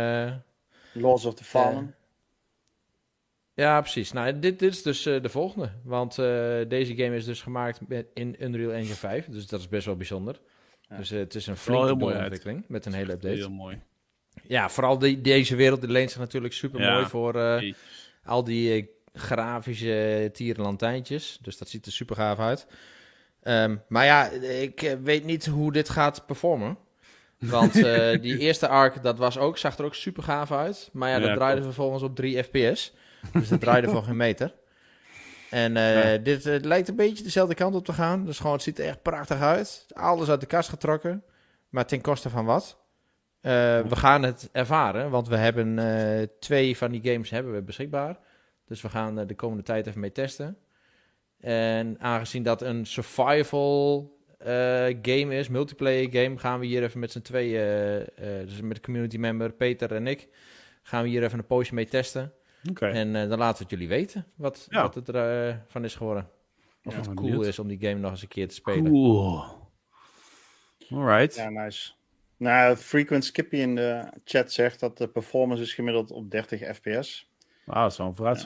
eh, 0.96 1.02
Laws 1.02 1.24
of 1.24 1.34
the 1.34 1.44
Fallen. 1.44 1.94
ja, 3.54 3.80
precies. 3.80 4.12
Nou, 4.12 4.38
dit, 4.38 4.58
dit 4.58 4.72
is 4.72 4.82
dus 4.82 5.06
eh, 5.06 5.22
de 5.22 5.28
volgende. 5.28 5.70
Want 5.84 6.18
eh, 6.18 6.26
deze 6.68 6.96
game 6.96 7.16
is 7.16 7.24
dus 7.24 7.42
gemaakt 7.42 7.88
met, 7.88 8.06
in 8.14 8.36
Unreal 8.38 8.72
Engine 8.72 8.94
5. 8.94 9.26
Dus 9.26 9.46
dat 9.46 9.60
is 9.60 9.68
best 9.68 9.86
wel 9.86 9.96
bijzonder. 9.96 10.40
Ja. 10.88 10.96
Dus 10.96 11.10
eh, 11.10 11.18
het 11.18 11.34
is 11.34 11.46
een 11.46 11.56
flinke 11.56 11.86
uit. 11.86 11.98
doorontwikkeling 12.00 12.64
met 12.68 12.86
een 12.86 12.92
hele 12.94 13.12
update. 13.12 13.34
Heel 13.34 13.50
mooi. 13.50 13.80
Ja, 14.42 14.68
vooral 14.68 14.98
die, 14.98 15.20
deze 15.20 15.56
wereld 15.56 15.80
die 15.80 15.90
leent 15.90 16.10
zich 16.10 16.20
natuurlijk 16.20 16.54
super 16.54 16.80
mooi 16.80 16.92
Ja. 16.92 17.08
voor 17.08 17.34
eh, 17.34 17.72
al 18.24 18.44
die 18.44 18.72
eh, 18.72 18.86
grafische 19.22 20.30
tierenlantijntjes. 20.32 21.38
Dus 21.42 21.58
dat 21.58 21.68
ziet 21.68 21.86
er 21.86 21.92
super 21.92 22.16
gaaf 22.16 22.38
uit. 22.38 22.66
Ehm, 23.42 23.76
maar 23.88 24.04
ja, 24.04 24.28
ik 24.40 24.82
eh, 24.82 24.92
weet 25.02 25.24
niet 25.24 25.46
hoe 25.46 25.72
dit 25.72 25.88
gaat 25.88 26.26
performen. 26.26 26.78
Want 27.38 27.76
eh, 27.84 28.20
die 28.22 28.38
eerste 28.38 28.68
arc, 28.68 29.02
dat 29.02 29.18
was 29.18 29.38
ook, 29.38 29.58
zag 29.58 29.78
er 29.78 29.84
ook 29.84 29.94
super 29.94 30.22
gaaf 30.22 30.52
uit. 30.52 30.88
Maar 30.92 31.10
ja, 31.10 31.18
dat 31.18 31.28
Ja, 31.28 31.34
draaide 31.34 31.62
vervolgens 31.62 32.02
op 32.02 32.16
3 32.16 32.42
fps. 32.42 32.94
Dus 33.32 33.48
dat 33.48 33.60
draaide 33.60 33.88
voor 33.94 34.02
geen 34.02 34.16
meter. 34.16 34.54
En 35.50 35.76
eh, 35.76 36.12
Ja. 36.12 36.18
dit 36.18 36.46
eh, 36.46 36.60
lijkt 36.60 36.88
een 36.88 36.96
beetje 36.96 37.24
dezelfde 37.24 37.54
kant 37.54 37.74
op 37.74 37.84
te 37.84 37.92
gaan. 37.92 38.24
Dus 38.24 38.36
gewoon, 38.38 38.52
het 38.52 38.62
ziet 38.62 38.78
er 38.78 38.86
echt 38.86 39.02
prachtig 39.02 39.40
uit. 39.40 39.86
Alles 39.92 40.28
uit 40.28 40.40
de 40.40 40.46
kast 40.46 40.68
getrokken. 40.68 41.22
Maar 41.68 41.86
ten 41.86 42.00
koste 42.00 42.30
van 42.30 42.44
wat? 42.44 42.78
We 43.40 43.84
gaan 43.96 44.22
het 44.22 44.48
ervaren, 44.52 45.10
want 45.10 45.28
we 45.28 45.36
hebben 45.36 46.30
twee 46.40 46.76
van 46.76 46.90
die 46.90 47.12
games 47.12 47.30
hebben 47.30 47.54
we 47.54 47.62
beschikbaar. 47.62 48.18
Dus 48.66 48.80
we 48.82 48.88
gaan 48.88 49.26
de 49.26 49.34
komende 49.34 49.62
tijd 49.62 49.86
even 49.86 50.00
mee 50.00 50.12
testen. 50.12 50.56
En 51.40 51.96
aangezien 52.00 52.42
dat 52.42 52.62
een 52.62 52.86
survival 52.86 54.15
game 55.02 55.34
is, 55.38 55.48
multiplayer 55.48 56.10
game, 56.10 56.38
gaan 56.38 56.60
we 56.60 56.66
hier 56.66 56.82
even 56.82 57.00
met 57.00 57.12
z'n 57.12 57.20
tweeën, 57.20 57.60
eh, 57.60 58.00
eh, 58.40 58.46
dus 58.48 58.60
met 58.60 58.74
de 58.76 58.82
community 58.82 59.16
member 59.16 59.52
Peter 59.52 59.92
en 59.94 60.06
ik, 60.06 60.28
gaan 60.82 61.02
we 61.02 61.08
hier 61.08 61.22
even 61.22 61.38
een 61.38 61.46
poosje 61.46 61.74
mee 61.74 61.86
testen. 61.88 62.32
Oké. 62.70 62.86
En 62.86 63.16
eh, 63.16 63.28
dan 63.28 63.38
laten 63.38 63.56
we 63.56 63.62
het 63.62 63.70
jullie 63.70 63.88
weten 63.88 64.26
wat, 64.34 64.66
Ja. 64.70 64.82
wat 64.82 64.94
het 64.94 65.08
ervan 65.08 65.62
van 65.66 65.84
is 65.84 65.94
geworden. 65.94 66.28
Of 66.84 66.92
Ja, 66.92 66.98
het 66.98 67.06
cool 67.14 67.16
benieuwd. 67.28 67.46
is 67.46 67.58
om 67.58 67.68
die 67.68 67.78
game 67.80 68.00
nog 68.00 68.10
eens 68.10 68.22
een 68.22 68.28
keer 68.28 68.48
te 68.48 68.54
spelen. 68.54 68.84
Cool. 68.90 69.44
Alright. 70.90 71.34
Ja, 71.34 71.48
nice. 71.48 71.92
Nou, 72.36 72.76
Frequent 72.76 73.24
Skippy 73.24 73.56
in 73.56 73.74
de 73.74 74.12
chat 74.24 74.52
zegt 74.52 74.80
dat 74.80 74.98
de 74.98 75.08
performance 75.08 75.62
is 75.62 75.74
gemiddeld 75.74 76.10
op 76.10 76.30
30 76.30 76.76
fps. 76.76 77.30
Wauw, 77.64 77.82
dat 77.82 77.94
zou 77.94 78.08
een 78.08 78.16
vooruit- 78.16 78.42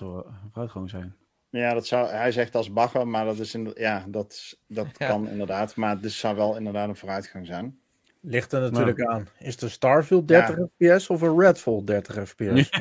vooruitgang 0.52 0.90
zijn. 0.90 1.14
Ja, 1.50 1.74
dat 1.74 1.86
zou, 1.86 2.08
hij 2.08 2.32
zegt 2.32 2.54
als 2.54 2.72
bagger, 2.72 3.08
maar 3.08 3.24
dat, 3.24 3.38
is 3.38 3.54
in, 3.54 3.72
ja, 3.74 4.04
dat, 4.08 4.56
dat 4.66 4.86
Ja. 4.98 5.06
kan 5.06 5.28
inderdaad. 5.28 5.76
Maar 5.76 5.96
het 6.00 6.12
zou 6.12 6.36
wel 6.36 6.56
inderdaad 6.56 6.88
een 6.88 6.96
vooruitgang 6.96 7.46
zijn. 7.46 7.78
Ligt 8.20 8.52
er 8.52 8.60
natuurlijk 8.60 9.04
aan. 9.04 9.28
Is 9.38 9.56
de 9.56 9.68
Starfield 9.68 10.28
30 10.28 10.56
fps 10.78 11.08
of 11.08 11.20
een 11.20 11.38
Redfall 11.40 11.82
30 11.84 12.28
fps? 12.28 12.70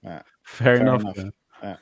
Ja. 0.00 0.24
Fair 0.42 0.80
enough. 0.80 1.04
enough. 1.04 1.18
ja. 1.18 1.32
Ja. 1.62 1.78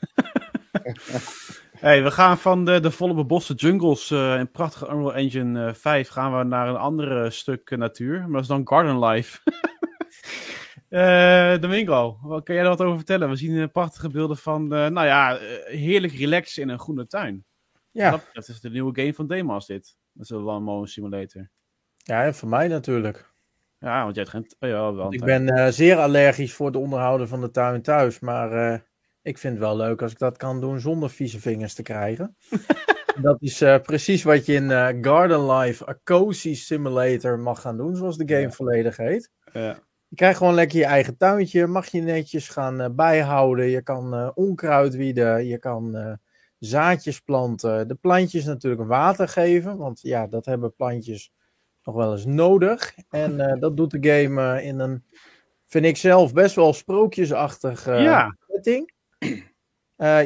hey, 1.86 2.02
we 2.02 2.10
gaan 2.10 2.38
van 2.38 2.64
de, 2.64 2.80
de 2.80 2.90
volle 2.90 3.14
beboste 3.14 3.54
jungles 3.54 4.10
eh 4.10 4.38
in 4.38 4.50
prachtige 4.50 4.86
Unreal 4.86 5.14
Engine 5.14 5.66
eh, 5.66 5.74
5 5.74 6.08
gaan 6.08 6.38
we 6.38 6.44
naar 6.44 6.68
een 6.68 6.76
ander 6.76 7.32
stuk 7.32 7.70
eh, 7.70 7.78
natuur. 7.78 8.18
Maar 8.20 8.30
dat 8.32 8.40
is 8.40 8.46
dan 8.46 8.68
Garden 8.68 8.98
Life. 9.04 9.38
Eh 10.90 11.58
Domingo, 11.60 12.18
wat 12.22 12.44
kan 12.44 12.54
jij 12.54 12.64
er 12.64 12.70
wat 12.70 12.80
over 12.80 12.96
vertellen? 12.96 13.28
We 13.28 13.36
zien 13.36 13.60
eh, 13.60 13.68
prachtige 13.72 14.08
beelden 14.08 14.36
van, 14.36 14.74
eh, 14.74 14.86
nou 14.86 15.06
ja, 15.06 15.38
heerlijk 15.64 16.12
relaxen 16.12 16.62
in 16.62 16.68
een 16.68 16.78
groene 16.78 17.06
tuin. 17.06 17.44
Ja. 17.90 18.10
Dat, 18.10 18.28
dat 18.32 18.48
is 18.48 18.60
de 18.60 18.70
nieuwe 18.70 19.00
game 19.00 19.14
van 19.14 19.26
Demas 19.26 19.66
dit. 19.66 19.96
Dat 20.12 20.24
is 20.24 20.30
een 20.30 20.42
Lawnmower 20.42 20.88
Simulator. 20.88 21.50
ja, 21.96 22.24
en 22.24 22.34
voor 22.34 22.48
mij 22.48 22.68
natuurlijk. 22.68 23.32
Ja, 23.78 24.02
want 24.02 24.14
jij 24.14 24.26
hebt 24.30 24.46
geen... 24.58 24.70
Oh 24.78 24.94
ja, 24.96 25.06
Ik 25.10 25.24
ben 25.24 25.72
zeer 25.74 25.96
allergisch 25.96 26.52
voor 26.52 26.66
het 26.66 26.76
onderhouden 26.76 27.28
van 27.28 27.40
de 27.40 27.50
tuin 27.50 27.82
thuis. 27.82 28.18
Maar 28.20 28.82
ik 29.22 29.38
vind 29.38 29.52
het 29.54 29.62
wel 29.62 29.76
leuk 29.76 30.02
als 30.02 30.12
ik 30.12 30.18
dat 30.18 30.36
kan 30.36 30.60
doen 30.60 30.80
zonder 30.80 31.10
vieze 31.10 31.40
vingers 31.40 31.74
te 31.74 31.82
krijgen. 31.82 32.36
dat 33.22 33.42
is 33.42 33.58
precies 33.82 34.22
wat 34.22 34.46
je 34.46 34.52
in 34.54 34.70
Garden 35.04 35.50
Life, 35.52 35.88
a 35.88 35.98
cozy 36.04 36.54
simulator, 36.54 37.38
mag 37.38 37.60
gaan 37.60 37.76
doen, 37.76 37.96
zoals 37.96 38.16
de 38.16 38.28
game 38.28 38.40
Ja. 38.40 38.50
volledig 38.50 38.96
heet. 38.96 39.30
Ja. 39.52 39.78
Je 40.10 40.16
krijgt 40.16 40.38
gewoon 40.38 40.54
lekker 40.54 40.78
je 40.78 40.84
eigen 40.84 41.16
tuintje, 41.16 41.66
mag 41.66 41.86
je 41.86 42.00
netjes 42.00 42.48
gaan 42.48 42.80
eh, 42.80 42.90
bijhouden. 42.90 43.66
Je 43.66 43.82
kan 43.82 44.14
eh, 44.14 44.30
onkruid 44.34 44.94
wieden, 44.94 45.46
je 45.46 45.58
kan 45.58 45.96
eh, 45.96 46.12
zaadjes 46.58 47.20
planten. 47.20 47.88
De 47.88 47.94
plantjes 47.94 48.44
natuurlijk 48.44 48.82
water 48.82 49.28
geven, 49.28 49.76
want 49.76 50.00
ja, 50.00 50.26
dat 50.26 50.44
hebben 50.44 50.74
plantjes 50.74 51.32
nog 51.82 51.94
wel 51.94 52.12
eens 52.12 52.24
nodig. 52.24 52.94
En 53.10 53.58
dat 53.60 53.76
doet 53.76 53.90
de 53.90 54.10
game 54.10 54.62
in 54.62 54.78
een, 54.78 55.04
vind 55.66 55.84
ik 55.84 55.96
zelf, 55.96 56.32
best 56.32 56.54
wel 56.54 56.72
sprookjesachtig 56.72 57.84
ja, 57.84 58.36
setting. 58.48 58.92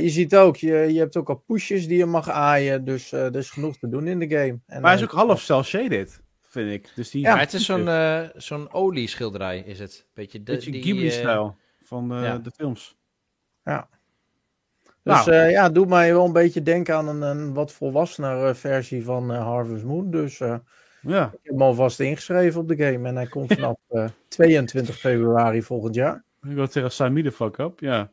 Je 0.01 0.09
ziet 0.11 0.37
ook, 0.37 0.57
je, 0.57 0.77
je 0.77 0.99
hebt 0.99 1.17
ook 1.17 1.29
al 1.29 1.43
pushjes 1.47 1.87
die 1.87 1.99
je 1.99 2.07
mag 2.07 2.31
aaien, 2.31 2.85
dus 2.85 3.13
er 3.13 3.37
is 3.37 3.51
genoeg 3.51 3.79
te 3.79 3.89
doen 3.89 4.07
in 4.07 4.19
de 4.19 4.29
game. 4.29 4.61
En, 4.67 4.81
maar 4.81 4.91
hij 4.91 5.01
is 5.01 5.03
ook 5.07 5.19
half 5.19 5.41
cel-shaded, 5.41 6.21
vind 6.55 6.71
ik. 6.71 6.93
Dus 6.95 7.11
die 7.11 7.23
Ja, 7.23 7.31
Maar 7.31 7.41
het 7.41 7.53
is 7.53 7.65
zo'n 7.65 7.89
eh 7.89 8.23
zo'n 8.37 8.73
olieschilderij, 8.73 9.59
is 9.59 9.79
het. 9.79 10.07
Beetje, 10.15 10.43
de, 10.43 10.53
beetje 10.53 10.73
Ghibli-stijl 10.73 11.57
van 11.83 12.13
eh, 12.15 12.23
ja. 12.23 12.39
de 12.39 12.51
films. 12.51 12.97
Dus 15.03 15.25
Nou. 15.25 15.31
eh, 15.31 15.51
ja, 15.51 15.69
doet 15.69 15.89
mij 15.89 16.13
wel 16.13 16.25
een 16.25 16.33
beetje 16.33 16.63
denken 16.63 16.95
aan 16.95 17.09
een, 17.09 17.23
een 17.23 17.53
wat 17.55 17.73
volwassener 17.73 18.57
versie 18.57 19.05
van 19.05 19.31
Harvest 19.31 19.85
Moon. 19.85 20.11
Dus 20.11 20.41
eh, 20.41 20.57
Ja. 21.03 21.25
ik 21.25 21.39
heb 21.43 21.53
hem 21.53 21.63
alvast 21.63 22.01
ingeschreven 22.01 22.61
op 22.61 22.69
de 22.69 22.77
game. 22.77 23.09
En 23.09 23.17
hij 23.17 23.27
komt 23.27 23.53
vanaf 23.55 23.77
eh, 23.89 24.09
22 24.29 24.99
februari 24.99 25.63
volgend 25.63 25.95
jaar. 25.95 26.25
Ik 26.43 26.55
wil 26.55 26.67
zeggen, 26.71 26.93
sign 26.93 27.13
me 27.13 27.23
the 27.23 27.33
fuck 27.33 27.59
up. 27.59 27.81
Ja. 27.81 28.11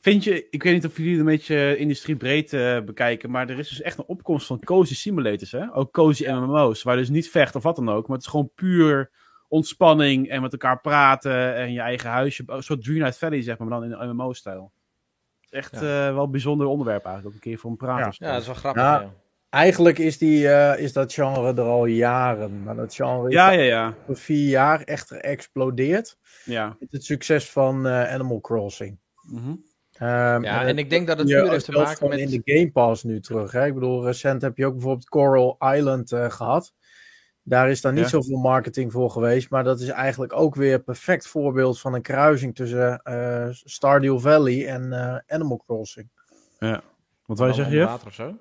Vind 0.00 0.24
je, 0.24 0.48
ik 0.50 0.62
weet 0.62 0.72
niet 0.72 0.86
of 0.86 0.96
jullie 0.96 1.10
het 1.10 1.20
een 1.20 1.26
beetje 1.26 1.76
industriebreed 1.76 2.52
eh, 2.52 2.80
bekijken, 2.80 3.30
maar 3.30 3.48
er 3.48 3.58
is 3.58 3.68
dus 3.68 3.80
echt 3.80 3.98
een 3.98 4.04
opkomst 4.06 4.46
van 4.46 4.58
cozy 4.60 4.94
simulators, 4.94 5.52
hè? 5.52 5.74
Ook 5.74 5.92
cozy 5.92 6.26
MMO's, 6.26 6.82
waar 6.82 6.96
dus 6.96 7.08
niet 7.08 7.30
vecht 7.30 7.54
of 7.54 7.62
wat 7.62 7.76
dan 7.76 7.88
ook, 7.88 8.06
maar 8.06 8.16
het 8.16 8.26
is 8.26 8.30
gewoon 8.32 8.50
puur 8.54 9.10
ontspanning 9.48 10.28
en 10.28 10.40
met 10.42 10.52
elkaar 10.52 10.80
praten 10.80 11.54
en 11.54 11.72
je 11.72 11.80
eigen 11.80 12.10
huisje, 12.10 12.42
een 12.46 12.62
soort 12.62 12.82
Dream 12.82 12.98
Night 12.98 13.18
Valley, 13.18 13.42
zeg 13.42 13.58
maar, 13.58 13.68
maar 13.68 13.80
dan 13.80 14.00
in 14.00 14.10
MMO-stijl. 14.10 14.72
Het 15.40 15.52
is 15.52 15.58
echt 15.58 15.80
Ja. 15.80 16.06
eh, 16.08 16.14
wel 16.14 16.24
een 16.24 16.30
bijzonder 16.30 16.66
onderwerp 16.66 17.04
eigenlijk, 17.04 17.26
ook 17.36 17.42
een 17.42 17.50
keer 17.50 17.58
voor 17.58 17.70
een 17.70 17.76
praat 17.76 18.16
Ja. 18.18 18.26
Ja, 18.26 18.32
dat 18.32 18.40
is 18.40 18.46
wel 18.46 18.56
grappig. 18.56 18.82
Ja. 18.82 19.00
Ja. 19.00 19.12
Eigenlijk 19.48 19.98
is, 19.98 20.18
die, 20.18 20.48
eh, 20.48 20.82
is 20.82 20.92
dat 20.92 21.12
genre 21.12 21.52
er 21.54 21.60
al 21.68 21.86
jaren. 21.86 22.62
Maar 22.62 22.76
dat 22.76 22.94
genre 22.94 23.28
is 23.28 23.34
ja, 23.34 23.50
ja, 23.50 23.62
ja. 23.62 23.94
voor 24.06 24.16
vier 24.16 24.48
jaar 24.48 24.80
echt 24.82 25.08
geëxplodeerd. 25.08 26.16
ja. 26.44 26.76
Met 26.80 26.92
het 26.92 27.04
succes 27.04 27.50
van 27.50 27.86
eh, 27.86 28.12
Animal 28.12 28.40
Crossing. 28.40 28.98
Mhm. 29.22 29.38
Ehm, 29.48 29.54
Ja, 30.02 30.60
en 30.60 30.66
en 30.66 30.78
ik 30.78 30.90
denk 30.90 31.06
dat 31.06 31.18
het 31.18 31.28
je 31.28 31.40
puur 31.40 31.50
heeft 31.50 31.64
te 31.64 31.72
maken 31.72 32.08
met... 32.08 32.18
in 32.18 32.42
de 32.42 32.52
Game 32.54 32.70
Pass 32.70 33.02
nu 33.02 33.20
terug. 33.20 33.52
Hè? 33.52 33.66
Ik 33.66 33.74
bedoel, 33.74 34.04
recent 34.04 34.42
heb 34.42 34.56
je 34.56 34.66
ook 34.66 34.72
bijvoorbeeld 34.72 35.08
Coral 35.08 35.56
Island 35.74 36.12
eh, 36.12 36.30
gehad. 36.30 36.74
Daar 37.42 37.70
is 37.70 37.80
dan 37.80 37.94
niet 37.94 38.02
Ja. 38.02 38.08
zoveel 38.08 38.38
marketing 38.38 38.92
voor 38.92 39.10
geweest. 39.10 39.50
Maar 39.50 39.64
dat 39.64 39.80
is 39.80 39.88
eigenlijk 39.88 40.32
ook 40.32 40.54
weer 40.54 40.74
een 40.74 40.84
perfect 40.84 41.26
voorbeeld 41.26 41.80
van 41.80 41.94
een 41.94 42.02
kruising 42.02 42.54
tussen 42.54 43.02
eh, 43.02 43.48
Stardew 43.50 44.18
Valley 44.20 44.66
en 44.68 44.92
eh, 44.92 45.34
Animal 45.36 45.62
Crossing. 45.66 46.08
Wat 47.26 47.38
wil 47.38 47.46
je 47.46 47.54
zeggen, 47.54 47.84
water 47.84 48.06
of 48.06 48.14
zo? 48.14 48.36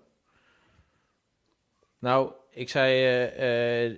Nou, 1.99 2.31
ik 2.49 2.69
zei, 2.69 2.93
eh, 3.03 3.85
eh, 3.85 3.97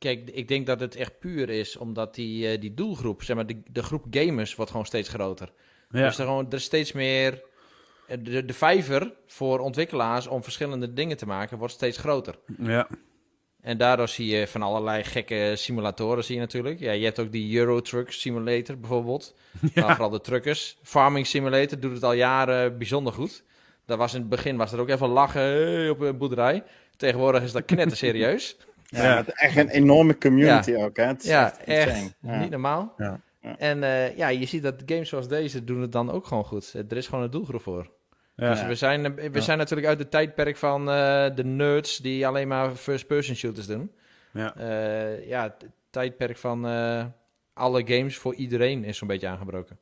kijk, 0.00 0.30
ik 0.30 0.48
denk 0.48 0.66
dat 0.66 0.80
het 0.80 0.96
echt 0.96 1.18
puur 1.18 1.48
is 1.48 1.76
omdat 1.76 2.14
die, 2.14 2.48
eh, 2.48 2.60
die 2.60 2.74
doelgroep, 2.74 3.22
zeg 3.22 3.36
maar, 3.36 3.46
de, 3.46 3.62
de 3.70 3.82
groep 3.82 4.04
gamers 4.10 4.54
wordt 4.54 4.70
gewoon 4.70 4.86
steeds 4.86 5.08
groter. 5.08 5.52
Ja. 5.90 6.06
Dus 6.06 6.18
er, 6.18 6.24
gewoon, 6.24 6.46
er 6.46 6.54
is 6.54 6.64
steeds 6.64 6.92
meer, 6.92 7.42
eh, 8.06 8.16
de, 8.20 8.44
de 8.44 8.52
vijver 8.52 9.12
voor 9.26 9.58
ontwikkelaars 9.58 10.26
om 10.26 10.42
verschillende 10.42 10.92
dingen 10.92 11.16
te 11.16 11.26
maken 11.26 11.58
wordt 11.58 11.74
steeds 11.74 11.98
groter. 11.98 12.38
ja. 12.58 12.88
En 13.60 13.78
daardoor 13.78 14.08
zie 14.08 14.26
je 14.26 14.46
van 14.46 14.62
allerlei 14.62 15.04
gekke 15.04 15.52
simulatoren 15.56 16.24
zie 16.24 16.34
je 16.34 16.40
natuurlijk. 16.40 16.78
Ja, 16.78 16.92
je 16.92 17.04
hebt 17.04 17.18
ook 17.18 17.32
die 17.32 17.58
Euro 17.58 17.80
Truck 17.80 18.12
Simulator 18.12 18.78
bijvoorbeeld. 18.78 19.34
Maar 19.74 19.90
vooral 19.90 20.10
de 20.10 20.20
truckers. 20.20 20.78
Farming 20.82 21.26
Simulator 21.26 21.80
doet 21.80 21.94
het 21.94 22.02
al 22.02 22.12
jaren 22.12 22.78
bijzonder 22.78 23.12
goed. 23.12 23.44
Dat 23.86 23.98
was 23.98 24.14
in 24.14 24.20
het 24.20 24.28
begin 24.28 24.56
was 24.56 24.72
er 24.72 24.80
ook 24.80 24.88
even 24.88 25.08
lachen 25.08 25.42
hey, 25.42 25.88
op 25.88 26.00
een 26.00 26.18
boerderij. 26.18 26.62
Tegenwoordig 26.96 27.42
is 27.42 27.52
dat 27.52 27.64
knetter 27.64 27.96
serieus. 27.96 28.56
Ja, 28.90 29.02
Ja. 29.04 29.14
met 29.14 29.32
echt 29.40 29.56
een 29.56 29.68
enorme 29.68 30.18
community 30.18 30.74
ook. 30.74 30.96
Hè? 30.96 31.04
Het 31.04 31.22
is 31.22 31.28
ja, 31.28 31.58
echt 31.64 32.14
niet 32.20 32.50
normaal. 32.50 32.94
Ja. 32.96 33.20
Ja. 33.42 33.58
En 33.58 33.82
eh, 33.82 34.16
ja, 34.16 34.28
je 34.28 34.46
ziet 34.46 34.62
dat 34.62 34.82
games 34.86 35.08
zoals 35.08 35.28
deze 35.28 35.64
doen 35.64 35.80
het 35.80 35.92
dan 35.92 36.10
ook 36.10 36.26
gewoon 36.26 36.44
goed. 36.44 36.74
Er 36.88 36.96
is 36.96 37.06
gewoon 37.08 37.24
een 37.24 37.30
doelgroep 37.30 37.62
voor. 37.62 37.90
Ja. 38.36 38.50
Dus 38.50 38.64
we 38.66 38.74
zijn, 38.74 39.04
eh, 39.04 39.12
we 39.14 39.30
Ja. 39.32 39.40
zijn 39.40 39.58
natuurlijk 39.58 39.88
uit 39.88 39.98
het 39.98 40.10
tijdperk 40.10 40.56
van 40.56 40.80
eh, 40.90 41.26
de 41.34 41.44
nerds 41.44 41.98
die 41.98 42.26
alleen 42.26 42.48
maar 42.48 42.74
first-person 42.74 43.34
shooters 43.36 43.66
doen. 43.66 43.92
Ja. 44.32 44.54
Eh, 44.56 45.26
ja, 45.28 45.42
het 45.42 45.68
tijdperk 45.90 46.36
van 46.36 46.66
eh, 46.66 47.04
alle 47.54 47.82
games 47.86 48.16
voor 48.18 48.34
iedereen 48.34 48.84
is 48.84 48.98
zo'n 48.98 49.08
beetje 49.08 49.28
aangebroken. 49.28 49.78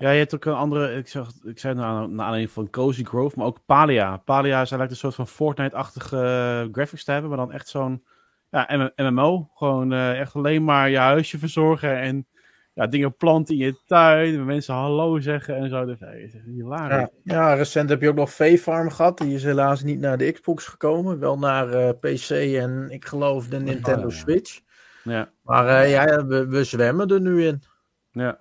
Ja, 0.00 0.10
je 0.10 0.18
hebt 0.18 0.34
ook 0.34 0.44
een 0.44 0.52
andere, 0.54 0.96
ik, 0.96 1.08
zag, 1.08 1.30
ik 1.44 1.58
zei 1.58 1.74
het 1.74 1.82
naar, 1.82 1.92
naar 2.08 2.24
aanleiding 2.24 2.50
van 2.50 2.70
Cozy 2.70 3.04
Grove, 3.04 3.38
maar 3.38 3.46
ook 3.46 3.58
Palia. 3.66 4.16
Palia 4.16 4.64
zij 4.64 4.76
lijkt 4.76 4.92
een 4.92 4.98
soort 4.98 5.14
van 5.14 5.28
Fortnite-achtige 5.28 6.68
graphics 6.72 7.04
te 7.04 7.10
hebben, 7.12 7.30
maar 7.30 7.38
dan 7.38 7.52
echt 7.52 7.68
zo'n 7.68 8.04
ja, 8.66 8.90
MMO. 8.96 9.50
Gewoon 9.54 9.92
eh, 9.92 10.20
echt 10.20 10.34
alleen 10.34 10.64
maar 10.64 10.90
je 10.90 10.98
huisje 10.98 11.38
verzorgen 11.38 12.00
en 12.00 12.26
ja, 12.74 12.86
dingen 12.86 13.16
planten 13.16 13.54
in 13.54 13.60
je 13.66 13.80
tuin, 13.86 14.34
en 14.34 14.44
mensen 14.44 14.74
hallo 14.74 15.20
zeggen 15.20 15.56
en 15.56 15.68
zo. 15.68 15.84
Dus, 15.84 15.98
hey, 16.00 16.20
het 16.20 16.34
is 16.34 16.40
hilarisch. 16.46 16.96
Ja, 17.24 17.34
ja, 17.34 17.54
recent 17.54 17.88
heb 17.88 18.00
je 18.00 18.08
ook 18.08 18.14
nog 18.14 18.32
V-Farm 18.32 18.90
gehad. 18.90 19.18
Die 19.18 19.34
is 19.34 19.44
helaas 19.44 19.82
niet 19.82 20.00
naar 20.00 20.18
de 20.18 20.32
Xbox 20.32 20.66
gekomen. 20.66 21.18
Wel 21.18 21.38
naar 21.38 21.68
eh, 21.72 21.88
PC 22.00 22.30
en 22.30 22.86
ik 22.90 23.04
geloof 23.04 23.48
de 23.48 23.60
Nintendo 23.60 24.08
ja. 24.08 24.14
Switch. 24.14 24.60
Ja, 25.04 25.30
Maar 25.42 25.68
eh, 25.68 25.90
ja, 25.90 26.26
we, 26.26 26.46
we 26.46 26.64
zwemmen 26.64 27.08
er 27.08 27.20
nu 27.20 27.46
in. 27.46 27.62
ja. 28.12 28.38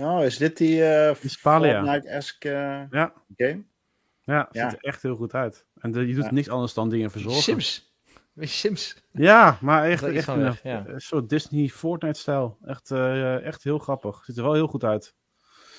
Oh, 0.00 0.24
is 0.24 0.36
dit 0.36 0.56
die 0.56 0.84
eh 0.84 1.16
Palia. 1.42 1.82
Fortnite-esque 1.84 2.50
eh, 2.50 2.80
Ja. 2.90 3.12
game? 3.36 3.62
ja 4.22 4.38
het 4.38 4.48
Ja. 4.54 4.70
ziet 4.70 4.78
er 4.78 4.84
echt 4.88 5.02
heel 5.02 5.16
goed 5.16 5.34
uit. 5.34 5.66
En 5.80 5.92
de- 5.92 6.06
je 6.06 6.14
doet 6.14 6.24
Ja. 6.24 6.32
niks 6.32 6.48
anders 6.48 6.74
dan 6.74 6.88
dingen 6.90 7.10
verzorgen. 7.10 7.42
Sims. 7.42 7.91
Je, 8.34 8.46
Sims. 8.46 8.96
Ja, 9.12 9.58
maar 9.60 9.84
echt, 9.90 10.00
Dat 10.00 10.10
is 10.10 10.16
echt 10.16 10.24
gewoon 10.24 10.40
een, 10.40 10.46
weg, 10.46 10.62
ja. 10.62 10.84
een 10.86 11.00
soort 11.00 11.28
Disney 11.28 11.68
Fortnite-stijl. 11.68 12.58
Echt, 12.64 12.90
eh, 12.90 13.44
echt 13.44 13.62
heel 13.62 13.78
grappig. 13.78 14.24
Ziet 14.24 14.36
er 14.36 14.42
wel 14.42 14.54
heel 14.54 14.66
goed 14.66 14.84
uit. 14.84 15.14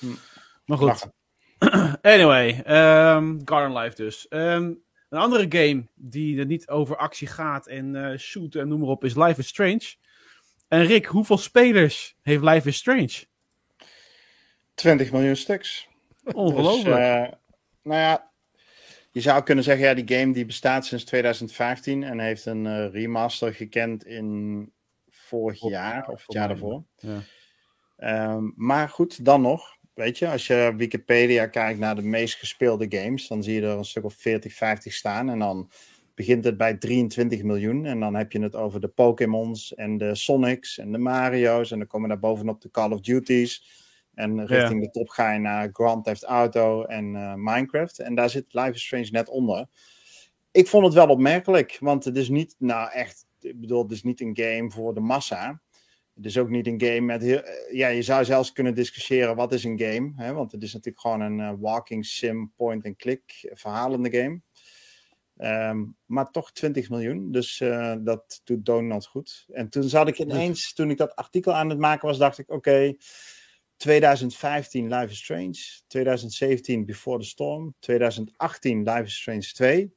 Hm. 0.00 0.06
Maar 0.64 0.78
goed. 0.78 0.86
Lachen. 0.86 1.12
Anyway, 2.02 2.62
ehm, 2.64 3.40
Garden 3.44 3.76
Life 3.78 3.96
dus. 3.96 4.28
Ehm, 4.28 4.72
een 5.08 5.18
andere 5.18 5.46
game 5.48 5.88
die 5.94 6.38
er 6.38 6.46
niet 6.46 6.68
over 6.68 6.96
actie 6.96 7.26
gaat 7.26 7.66
en 7.66 7.96
eh 7.96 8.18
shooten 8.18 8.60
en 8.60 8.68
noem 8.68 8.80
maar 8.80 8.88
op 8.88 9.04
is 9.04 9.14
Life 9.14 9.40
is 9.40 9.48
Strange. 9.48 9.94
En 10.68 10.84
Rick, 10.84 11.06
hoeveel 11.06 11.38
spelers 11.38 12.16
heeft 12.22 12.42
Life 12.42 12.68
is 12.68 12.76
Strange? 12.76 13.24
20 14.74 15.12
miljoen 15.12 15.36
stuks. 15.36 15.88
Ongelooflijk. 16.24 16.96
Dus, 16.96 17.04
eh, 17.04 17.32
nou 17.82 18.00
ja, 18.00 18.32
je 19.14 19.20
zou 19.20 19.42
kunnen 19.42 19.64
zeggen, 19.64 19.86
ja, 19.86 19.94
die 19.94 20.18
game 20.18 20.32
die 20.32 20.44
bestaat 20.44 20.86
sinds 20.86 21.04
2015 21.04 22.02
en 22.02 22.18
heeft 22.18 22.46
een 22.46 22.66
eh, 22.66 22.92
remaster 22.92 23.54
gekend 23.54 24.06
in 24.06 24.72
vorig 25.08 25.60
jaar 25.60 26.08
of 26.08 26.22
het 26.26 26.32
jaar 26.32 26.48
daarvoor. 26.48 26.84
Ja. 26.96 27.22
Ehm, 27.96 28.50
maar 28.54 28.88
goed, 28.88 29.24
dan 29.24 29.42
nog. 29.42 29.76
Weet 29.92 30.18
je, 30.18 30.28
als 30.28 30.46
je 30.46 30.74
Wikipedia 30.76 31.46
kijkt 31.46 31.78
naar 31.78 31.94
de 31.94 32.02
meest 32.02 32.34
gespeelde 32.34 32.86
games, 32.88 33.28
dan 33.28 33.42
zie 33.42 33.54
je 33.54 33.62
er 33.62 33.76
een 33.76 33.84
stuk 33.84 34.04
of 34.04 34.14
40, 34.14 34.54
50 34.54 34.92
staan. 34.92 35.30
En 35.30 35.38
dan 35.38 35.70
begint 36.14 36.44
het 36.44 36.56
bij 36.56 36.74
23 36.74 37.42
miljoen. 37.42 37.84
En 37.84 38.00
dan 38.00 38.14
heb 38.14 38.32
je 38.32 38.40
het 38.40 38.56
over 38.56 38.80
de 38.80 38.88
Pokémons 38.88 39.74
en 39.74 39.98
de 39.98 40.14
Sonics 40.14 40.78
en 40.78 40.92
de 40.92 40.98
Mario's. 40.98 41.70
En 41.70 41.78
dan 41.78 41.86
komen 41.86 42.08
daar 42.08 42.18
bovenop 42.18 42.60
de 42.60 42.70
Call 42.70 42.90
of 42.90 43.00
Duties. 43.00 43.64
En 44.14 44.46
richting 44.46 44.82
de 44.82 44.90
top 44.90 45.08
ga 45.08 45.32
je 45.32 45.38
naar 45.38 45.68
Grand 45.72 46.04
Theft 46.04 46.24
Auto 46.24 46.84
en 46.84 47.16
eh, 47.16 47.34
Minecraft. 47.34 47.98
En 47.98 48.14
daar 48.14 48.30
zit 48.30 48.54
Life 48.54 48.70
is 48.70 48.84
Strange 48.84 49.08
net 49.10 49.28
onder. 49.28 49.66
Ik 50.50 50.68
vond 50.68 50.84
het 50.84 50.94
wel 50.94 51.08
opmerkelijk, 51.08 51.76
want 51.80 52.04
het 52.04 52.16
is 52.16 52.28
niet, 52.28 52.54
nou 52.58 52.90
echt, 52.90 53.26
ik 53.40 53.60
bedoel, 53.60 53.82
het 53.82 53.92
is 53.92 54.02
niet 54.02 54.20
een 54.20 54.36
game 54.36 54.70
voor 54.70 54.94
de 54.94 55.00
massa. 55.00 55.62
Het 56.14 56.26
is 56.26 56.38
ook 56.38 56.48
niet 56.48 56.66
een 56.66 56.80
game 56.80 57.00
met 57.00 57.22
heel, 57.22 57.42
eh, 57.42 57.76
ja, 57.76 57.88
je 57.88 58.02
zou 58.02 58.24
zelfs 58.24 58.52
kunnen 58.52 58.74
discussiëren 58.74 59.36
wat 59.36 59.52
is 59.52 59.64
een 59.64 59.78
game, 59.78 60.12
hè? 60.16 60.32
want 60.32 60.52
het 60.52 60.62
is 60.62 60.72
natuurlijk 60.72 61.00
gewoon 61.00 61.20
een 61.20 61.40
eh, 61.40 61.52
walking 61.58 62.06
sim 62.06 62.52
point-and-click 62.56 63.50
verhalende 63.52 64.10
game. 64.10 64.40
Ehm, 65.36 65.84
maar 66.06 66.30
toch 66.30 66.52
20 66.52 66.90
miljoen, 66.90 67.32
dus 67.32 67.60
eh, 67.60 67.94
dat 68.00 68.40
doet 68.44 68.64
Donald 68.64 69.06
goed. 69.06 69.46
En 69.52 69.68
toen 69.68 69.82
zat 69.82 70.08
ik 70.08 70.18
ineens, 70.18 70.74
toen 70.74 70.90
ik 70.90 70.96
dat 70.96 71.16
artikel 71.16 71.52
aan 71.52 71.68
het 71.68 71.78
maken 71.78 72.08
was, 72.08 72.18
dacht 72.18 72.38
ik, 72.38 72.50
oké, 72.50 72.94
2015 73.84 74.88
Life 74.88 75.10
is 75.10 75.18
Strange, 75.18 75.82
2017 75.88 76.86
Before 76.86 77.18
the 77.18 77.24
Storm, 77.24 77.74
2018 77.80 78.84
Life 78.84 79.02
is 79.02 79.14
Strange 79.14 79.52
2, 79.52 79.92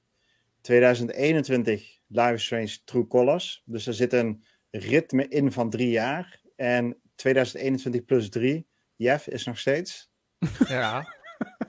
2021 0.61 1.99
Life 2.07 2.33
is 2.33 2.43
Strange 2.45 2.77
True 2.85 3.07
Colors. 3.07 3.63
Dus 3.65 3.87
er 3.87 3.93
zit 3.93 4.13
een 4.13 4.43
ritme 4.71 5.27
in 5.27 5.51
van 5.51 5.69
drie 5.69 5.89
jaar. 5.89 6.41
En 6.55 7.01
2021 7.15 8.05
plus 8.05 8.29
3, 8.29 8.67
Jeff, 8.95 9.27
is 9.27 9.45
nog 9.45 9.57
steeds 9.57 10.09
Ja. 10.67 11.13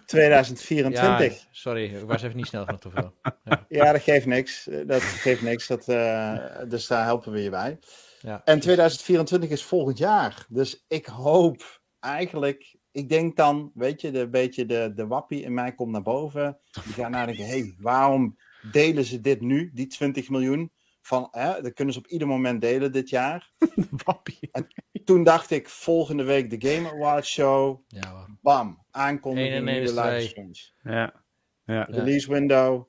2024. 0.06 1.32
Ja, 1.32 1.48
sorry, 1.50 1.94
ik 1.94 2.04
was 2.04 2.22
even 2.22 2.36
niet 2.36 2.46
snel 2.46 2.64
genoeg 2.64 2.80
te 2.80 2.90
veel. 2.90 3.14
Ja. 3.44 3.66
Ja, 3.68 3.92
dat 3.92 4.02
geeft 4.02 4.26
niks. 4.26 4.68
Dat 4.86 5.02
geeft 5.02 5.42
niks. 5.42 5.66
Dat, 5.66 5.88
eh, 5.88 6.36
dus 6.68 6.86
daar 6.86 7.04
helpen 7.04 7.32
we 7.32 7.42
je 7.42 7.50
bij. 7.50 7.78
Ja. 8.20 8.42
En 8.44 8.60
2024 8.60 9.50
is 9.50 9.62
volgend 9.62 9.98
jaar. 9.98 10.46
Dus 10.48 10.84
ik 10.88 11.06
hoop 11.06 11.77
eigenlijk. 12.00 12.76
Ik 12.90 13.08
denk 13.08 13.36
dan, 13.36 13.70
weet 13.74 14.00
je, 14.00 14.10
de 14.10 14.28
beetje 14.28 14.66
de, 14.66 14.92
de 14.94 15.06
wappie 15.06 15.42
in 15.42 15.54
mij 15.54 15.74
komt 15.74 15.92
naar 15.92 16.02
boven. 16.02 16.58
Die 16.84 16.92
gaat 16.92 17.10
nadenken: 17.10 17.44
hé, 17.44 17.58
hey, 17.58 17.74
waarom 17.78 18.36
delen 18.72 19.04
ze 19.04 19.20
dit 19.20 19.40
nu, 19.40 19.70
die 19.74 19.86
20 19.86 20.28
miljoen? 20.28 20.72
Van, 21.00 21.28
hè, 21.30 21.62
dat 21.62 21.72
kunnen 21.72 21.94
ze 21.94 22.00
op 22.00 22.06
ieder 22.06 22.28
moment 22.28 22.60
delen 22.60 22.92
dit 22.92 23.08
jaar. 23.08 23.50
Wappie. 24.04 24.50
Toen 25.04 25.24
dacht 25.24 25.50
ik, 25.50 25.68
volgende 25.68 26.22
week 26.22 26.50
de 26.50 26.68
Game 26.68 26.90
Awards 26.90 27.30
show. 27.30 27.80
Ja, 27.88 28.10
hoor. 28.10 28.26
Bam, 28.42 28.84
aankondiging 28.90 29.52
1 29.52 29.60
en 29.60 29.68
1 29.68 29.74
nieuwe 29.74 29.88
is 29.88 29.96
Live 29.96 30.08
twee. 30.08 30.24
is 30.24 30.30
Strange. 30.30 30.96
Ja. 30.96 31.22
Ja. 31.64 31.82
Release 31.90 32.32
window, 32.32 32.88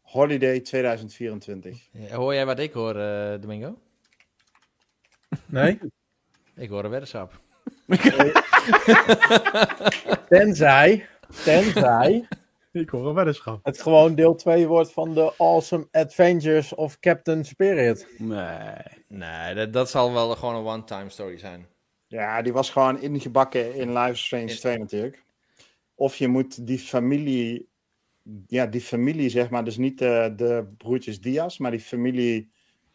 holiday 0.00 0.60
2024. 0.60 1.88
Ja, 1.92 2.16
Hoor 2.16 2.34
jij 2.34 2.46
wat 2.46 2.58
ik 2.58 2.72
hoor, 2.72 2.96
eh, 2.96 3.40
Domingo? 3.40 3.78
Nee? 5.46 5.78
Ik 6.54 6.68
hoor 6.68 6.84
een 6.84 6.90
weddenschap. 6.90 7.40
Tenzij, 10.28 11.06
tenzij 11.44 12.28
Ik 12.72 12.90
hoor 12.90 13.08
een 13.08 13.14
weddenschap. 13.14 13.64
het 13.64 13.82
gewoon 13.82 14.14
deel 14.14 14.34
2 14.34 14.66
wordt 14.66 14.92
van 14.92 15.14
de 15.14 15.32
Awesome 15.38 15.88
Adventures 15.90 16.74
of 16.74 16.98
Captain 16.98 17.44
Spirit. 17.44 18.06
Nee. 18.18 18.48
Nee, 19.08 19.54
dat, 19.54 19.72
dat 19.72 19.90
zal 19.90 20.12
wel 20.12 20.36
gewoon 20.36 20.54
een 20.54 20.64
one-time 20.72 21.08
story 21.08 21.38
zijn. 21.38 21.66
Ja, 22.06 22.42
die 22.42 22.52
was 22.52 22.70
gewoon 22.70 23.00
ingebakken 23.00 23.74
in 23.74 23.92
Life 23.92 24.10
is 24.12 24.24
Strange 24.24 24.50
In- 24.50 24.56
2 24.56 24.78
natuurlijk. 24.78 25.24
Of 25.94 26.16
je 26.16 26.28
moet 26.28 26.66
die 26.66 26.78
familie, 26.78 27.68
ja, 28.46 28.66
die 28.66 28.80
familie 28.80 29.28
zeg 29.28 29.50
maar, 29.50 29.64
dus 29.64 29.76
niet 29.76 29.98
de, 29.98 30.32
de 30.36 30.64
broertjes 30.78 31.20
Diaz, 31.20 31.58
maar 31.58 31.70
die 31.70 31.80
familie, 31.80 32.50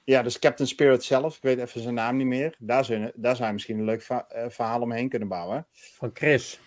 ja, 0.05 0.21
dus 0.23 0.39
Captain 0.39 0.67
Spirit 0.69 1.03
zelf, 1.03 1.35
ik 1.35 1.41
weet 1.41 1.59
even 1.59 1.81
zijn 1.81 1.93
naam 1.93 2.17
niet 2.17 2.25
meer. 2.27 2.55
Daar 2.59 2.85
zou 2.85 2.99
je, 2.99 3.11
daar 3.15 3.35
zou 3.35 3.47
je 3.47 3.53
misschien 3.53 3.77
een 3.77 3.85
leuk 3.85 4.01
va- 4.01 4.25
eh, 4.29 4.49
verhaal 4.49 4.81
omheen 4.81 5.09
kunnen 5.09 5.27
bouwen. 5.27 5.67
Van 5.71 6.09
Chris. 6.13 6.59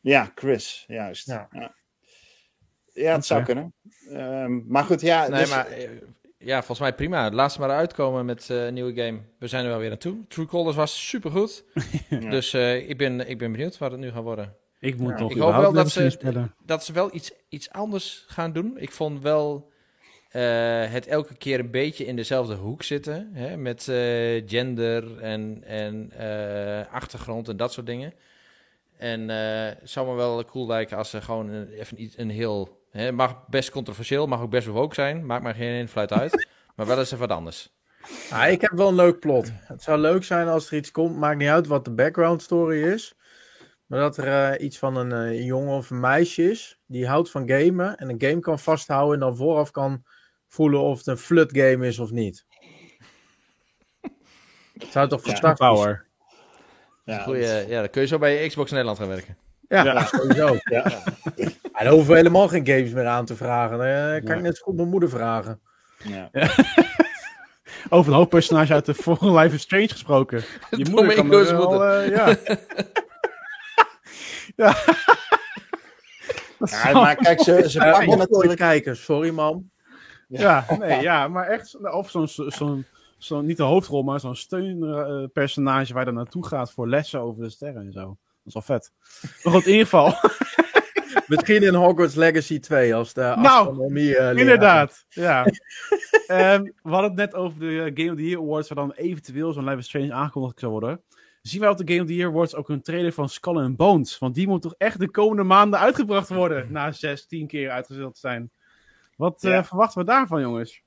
Ja, 0.00 0.32
Chris, 0.34 0.84
juist. 0.88 1.26
Ja. 1.26 1.48
Ja, 1.52 1.74
ja. 2.92 3.12
het 3.14 3.26
zou 3.26 3.42
kunnen. 3.42 3.74
Ehm, 4.10 4.60
maar 4.66 4.84
goed, 4.84 5.00
ja. 5.00 5.28
Nee, 5.28 5.40
dus- 5.40 5.50
maar 5.50 5.66
eh, 5.66 5.88
ja, 6.38 6.56
volgens 6.58 6.78
mij 6.80 6.94
prima. 6.94 7.30
Laat 7.30 7.52
ze 7.52 7.60
maar 7.60 7.70
uitkomen 7.70 8.24
met 8.24 8.50
eh, 8.50 8.64
een 8.66 8.74
nieuwe 8.74 8.94
game. 8.94 9.20
We 9.38 9.46
zijn 9.46 9.64
er 9.64 9.70
wel 9.70 9.78
weer 9.78 9.90
aan 9.90 9.98
toe. 9.98 10.26
True 10.28 10.46
Colors 10.46 10.76
was 10.76 11.08
supergoed. 11.08 11.64
Ja. 12.08 12.30
Dus 12.30 12.52
eh, 12.52 12.88
ik, 12.88 12.96
ben, 12.98 13.28
ik 13.28 13.38
ben 13.38 13.52
benieuwd 13.52 13.78
wat 13.78 13.90
het 13.90 14.00
nu 14.00 14.10
gaat 14.10 14.22
worden. 14.22 14.56
Ik 14.80 14.96
moet 14.98 15.12
Ja. 15.12 15.18
nog 15.18 15.30
Ik 15.30 15.38
hoop 15.38 15.54
wel 15.54 15.72
dat 15.72 15.90
ze- 15.90 16.10
spelen. 16.10 16.54
Dat 16.64 16.84
ze 16.84 16.92
wel 16.92 17.14
iets, 17.14 17.32
iets 17.48 17.70
anders 17.70 18.24
gaan 18.26 18.52
doen. 18.52 18.78
Ik 18.78 18.90
vond 18.92 19.22
wel 19.22 19.70
het 20.90 21.06
elke 21.06 21.34
keer 21.34 21.60
een 21.60 21.70
beetje 21.70 22.04
in 22.04 22.16
dezelfde 22.16 22.54
hoek 22.54 22.82
zitten. 22.82 23.30
Hè, 23.32 23.56
met 23.56 23.88
eh, 23.88 24.42
gender 24.46 25.18
en, 25.18 25.62
en 25.66 26.12
eh, 26.12 26.92
achtergrond 26.92 27.48
en 27.48 27.56
dat 27.56 27.72
soort 27.72 27.86
dingen. 27.86 28.12
En 29.02 29.30
eh, 29.30 29.78
het 29.80 29.90
zou 29.90 30.08
me 30.08 30.14
wel 30.14 30.44
cool 30.44 30.66
lijken 30.66 30.96
als 30.96 31.10
ze 31.10 31.20
gewoon 31.20 31.48
een, 31.48 31.68
even 31.68 32.02
iets, 32.02 32.18
een 32.18 32.30
heel... 32.30 32.80
Hè, 32.90 33.12
mag 33.12 33.46
best 33.48 33.70
controversieel, 33.70 34.26
mag 34.26 34.40
ook 34.40 34.50
best 34.50 34.66
woke 34.66 34.94
zijn. 34.94 35.26
Maakt 35.26 35.42
mij 35.42 35.54
geen 35.54 35.78
invloed 35.78 36.12
uit. 36.12 36.48
maar 36.76 36.86
wel 36.86 36.98
eens 36.98 37.12
even 37.12 37.28
wat 37.28 37.36
anders. 37.36 37.72
Ah, 38.30 38.50
ik 38.50 38.60
heb 38.60 38.70
wel 38.70 38.88
een 38.88 38.94
leuk 38.94 39.18
plot. 39.20 39.52
Het 39.54 39.82
zou 39.82 39.98
leuk 39.98 40.24
zijn 40.24 40.48
als 40.48 40.70
er 40.70 40.76
iets 40.76 40.90
komt, 40.90 41.16
maakt 41.16 41.38
niet 41.38 41.48
uit 41.48 41.66
wat 41.66 41.84
de 41.84 41.90
background 41.90 42.42
story 42.42 42.82
is. 42.82 43.14
Maar 43.86 44.00
dat 44.00 44.16
er 44.16 44.52
eh, 44.52 44.64
iets 44.64 44.78
van 44.78 44.96
een 44.96 45.12
eh, 45.12 45.44
jongen 45.44 45.76
of 45.76 45.90
een 45.90 46.00
meisje 46.00 46.50
is 46.50 46.80
die 46.86 47.06
houdt 47.06 47.30
van 47.30 47.48
gamen 47.48 47.96
en 47.96 48.08
een 48.08 48.20
game 48.20 48.40
kan 48.40 48.58
vasthouden 48.58 49.14
en 49.14 49.20
dan 49.20 49.36
vooraf 49.36 49.70
kan 49.70 50.04
voelen 50.52 50.80
of 50.80 50.98
het 50.98 51.06
een 51.06 51.18
flut 51.18 51.50
game 51.56 51.86
is 51.86 51.98
of 51.98 52.10
niet. 52.10 52.44
Het 54.78 54.92
zou 54.92 55.08
toch 55.08 55.26
Ja, 55.26 55.32
fantastisch 55.32 55.66
Power. 55.68 56.06
ja, 57.04 57.18
Goeie, 57.18 57.68
ja, 57.68 57.80
dan 57.80 57.90
kun 57.90 58.00
je 58.00 58.06
zo 58.06 58.18
bij 58.18 58.48
Xbox 58.48 58.70
Nederland 58.70 58.98
gaan 58.98 59.08
werken. 59.08 59.36
Ja, 59.68 59.84
Ja. 59.84 60.04
sowieso. 60.04 60.56
ja, 60.74 60.84
En 61.72 61.84
dan 61.84 61.86
hoeven 61.92 62.10
we 62.10 62.16
helemaal 62.16 62.48
geen 62.48 62.66
games 62.66 62.90
meer 62.90 63.06
aan 63.06 63.24
te 63.24 63.36
vragen. 63.36 63.78
Dan 63.78 63.86
eh, 63.86 64.24
kan 64.24 64.36
ik 64.36 64.42
net 64.42 64.56
zo 64.56 64.62
goed 64.64 64.76
mijn 64.76 64.88
moeder 64.88 65.08
vragen. 65.08 65.60
ja. 65.98 66.30
Over 67.88 68.12
een 68.12 68.18
hoofdpersonage 68.18 68.72
uit 68.72 68.84
de 68.86 68.94
vorige 68.94 69.32
Life 69.38 69.54
is 69.54 69.62
Strange 69.62 69.88
gesproken. 69.88 70.44
Je 70.70 70.86
moeder 70.90 71.14
kan 71.14 71.32
er 71.32 71.56
wel, 71.56 71.84
eh, 71.84 72.08
ja. 72.08 72.36
ja. 74.56 74.76
Maar 76.92 77.16
kijk, 77.16 77.40
ze, 77.42 77.64
ze 77.70 77.78
pakken 77.78 78.18
natuurlijk... 78.18 78.58
kijken, 78.58 78.96
sorry 78.96 79.30
man. 79.30 79.70
Ja, 80.40 80.66
nee, 80.78 81.00
ja, 81.00 81.28
maar 81.28 81.46
echt, 81.46 81.76
of 81.92 82.10
zo'n, 82.10 82.28
zo'n, 82.28 82.86
zo'n 83.18 83.46
niet 83.46 83.56
de 83.56 83.62
hoofdrol, 83.62 84.02
maar 84.02 84.20
zo'n 84.20 84.36
steunpersonage 84.36 85.92
waar 85.92 86.04
je 86.04 86.08
dan 86.12 86.14
naartoe 86.14 86.46
gaat 86.46 86.72
voor 86.72 86.88
lessen 86.88 87.20
over 87.20 87.42
de 87.42 87.50
sterren 87.50 87.86
en 87.86 87.92
zo. 87.92 88.06
Dat 88.06 88.16
is 88.44 88.52
wel 88.52 88.62
vet. 88.62 88.92
Maar 89.42 89.52
goed, 89.52 89.64
in 89.64 89.70
ieder 89.70 89.86
geval, 89.86 90.14
Misschien 91.26 91.62
in 91.62 91.74
Hogwarts 91.74 92.14
Legacy 92.14 92.58
2 92.58 92.94
als 92.94 93.12
de 93.12 93.20
Nou, 93.20 93.46
astronomie 93.46 94.04
leraar. 94.04 94.36
inderdaad, 94.36 95.06
ja. 95.08 95.44
Ehm, 96.26 96.62
we 96.62 96.90
hadden 96.90 97.10
het 97.10 97.18
net 97.18 97.34
over 97.34 97.60
de 97.60 97.90
Game 97.94 98.10
of 98.10 98.16
the 98.16 98.28
Year 98.28 98.40
Awards, 98.40 98.68
waar 98.68 98.86
dan 98.86 98.92
eventueel 98.96 99.52
zo'n 99.52 99.64
Life 99.64 99.78
is 99.78 99.84
Strange 99.86 100.12
aangekondigd 100.12 100.58
zou 100.58 100.72
worden. 100.72 101.02
Zien 101.42 101.60
wij 101.60 101.70
op 101.70 101.76
de 101.76 101.88
Game 101.88 102.00
of 102.00 102.06
the 102.06 102.14
Year 102.14 102.28
Awards 102.28 102.54
ook 102.54 102.68
een 102.68 102.82
trailer 102.82 103.12
van 103.12 103.28
Skull 103.28 103.56
and 103.56 103.76
Bones? 103.76 104.18
Want 104.18 104.34
die 104.34 104.48
moet 104.48 104.62
toch 104.62 104.74
echt 104.78 104.98
de 104.98 105.10
komende 105.10 105.42
maanden 105.42 105.80
uitgebracht 105.80 106.28
worden, 106.28 106.66
na 106.72 106.92
zes, 106.92 107.26
tien 107.26 107.46
keer 107.46 107.70
uitgesteld 107.70 108.14
te 108.14 108.20
zijn. 108.20 108.50
Wat 109.22 109.44
eh, 109.44 109.50
Ja. 109.50 109.64
verwachten 109.64 110.00
we 110.00 110.06
daarvan, 110.06 110.40
jongens? 110.40 110.82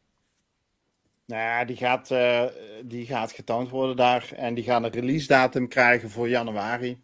Nou 1.25 1.41
ja, 1.41 1.65
die 1.65 1.75
gaat, 1.75 2.11
eh, 2.11 2.45
die 2.85 3.05
gaat 3.05 3.31
getoond 3.31 3.69
worden 3.69 3.95
daar. 3.95 4.31
En 4.35 4.53
die 4.53 4.63
gaan 4.63 4.83
een 4.83 4.91
release 4.91 5.27
datum 5.27 5.67
krijgen 5.67 6.09
voor 6.09 6.29
januari. 6.29 7.01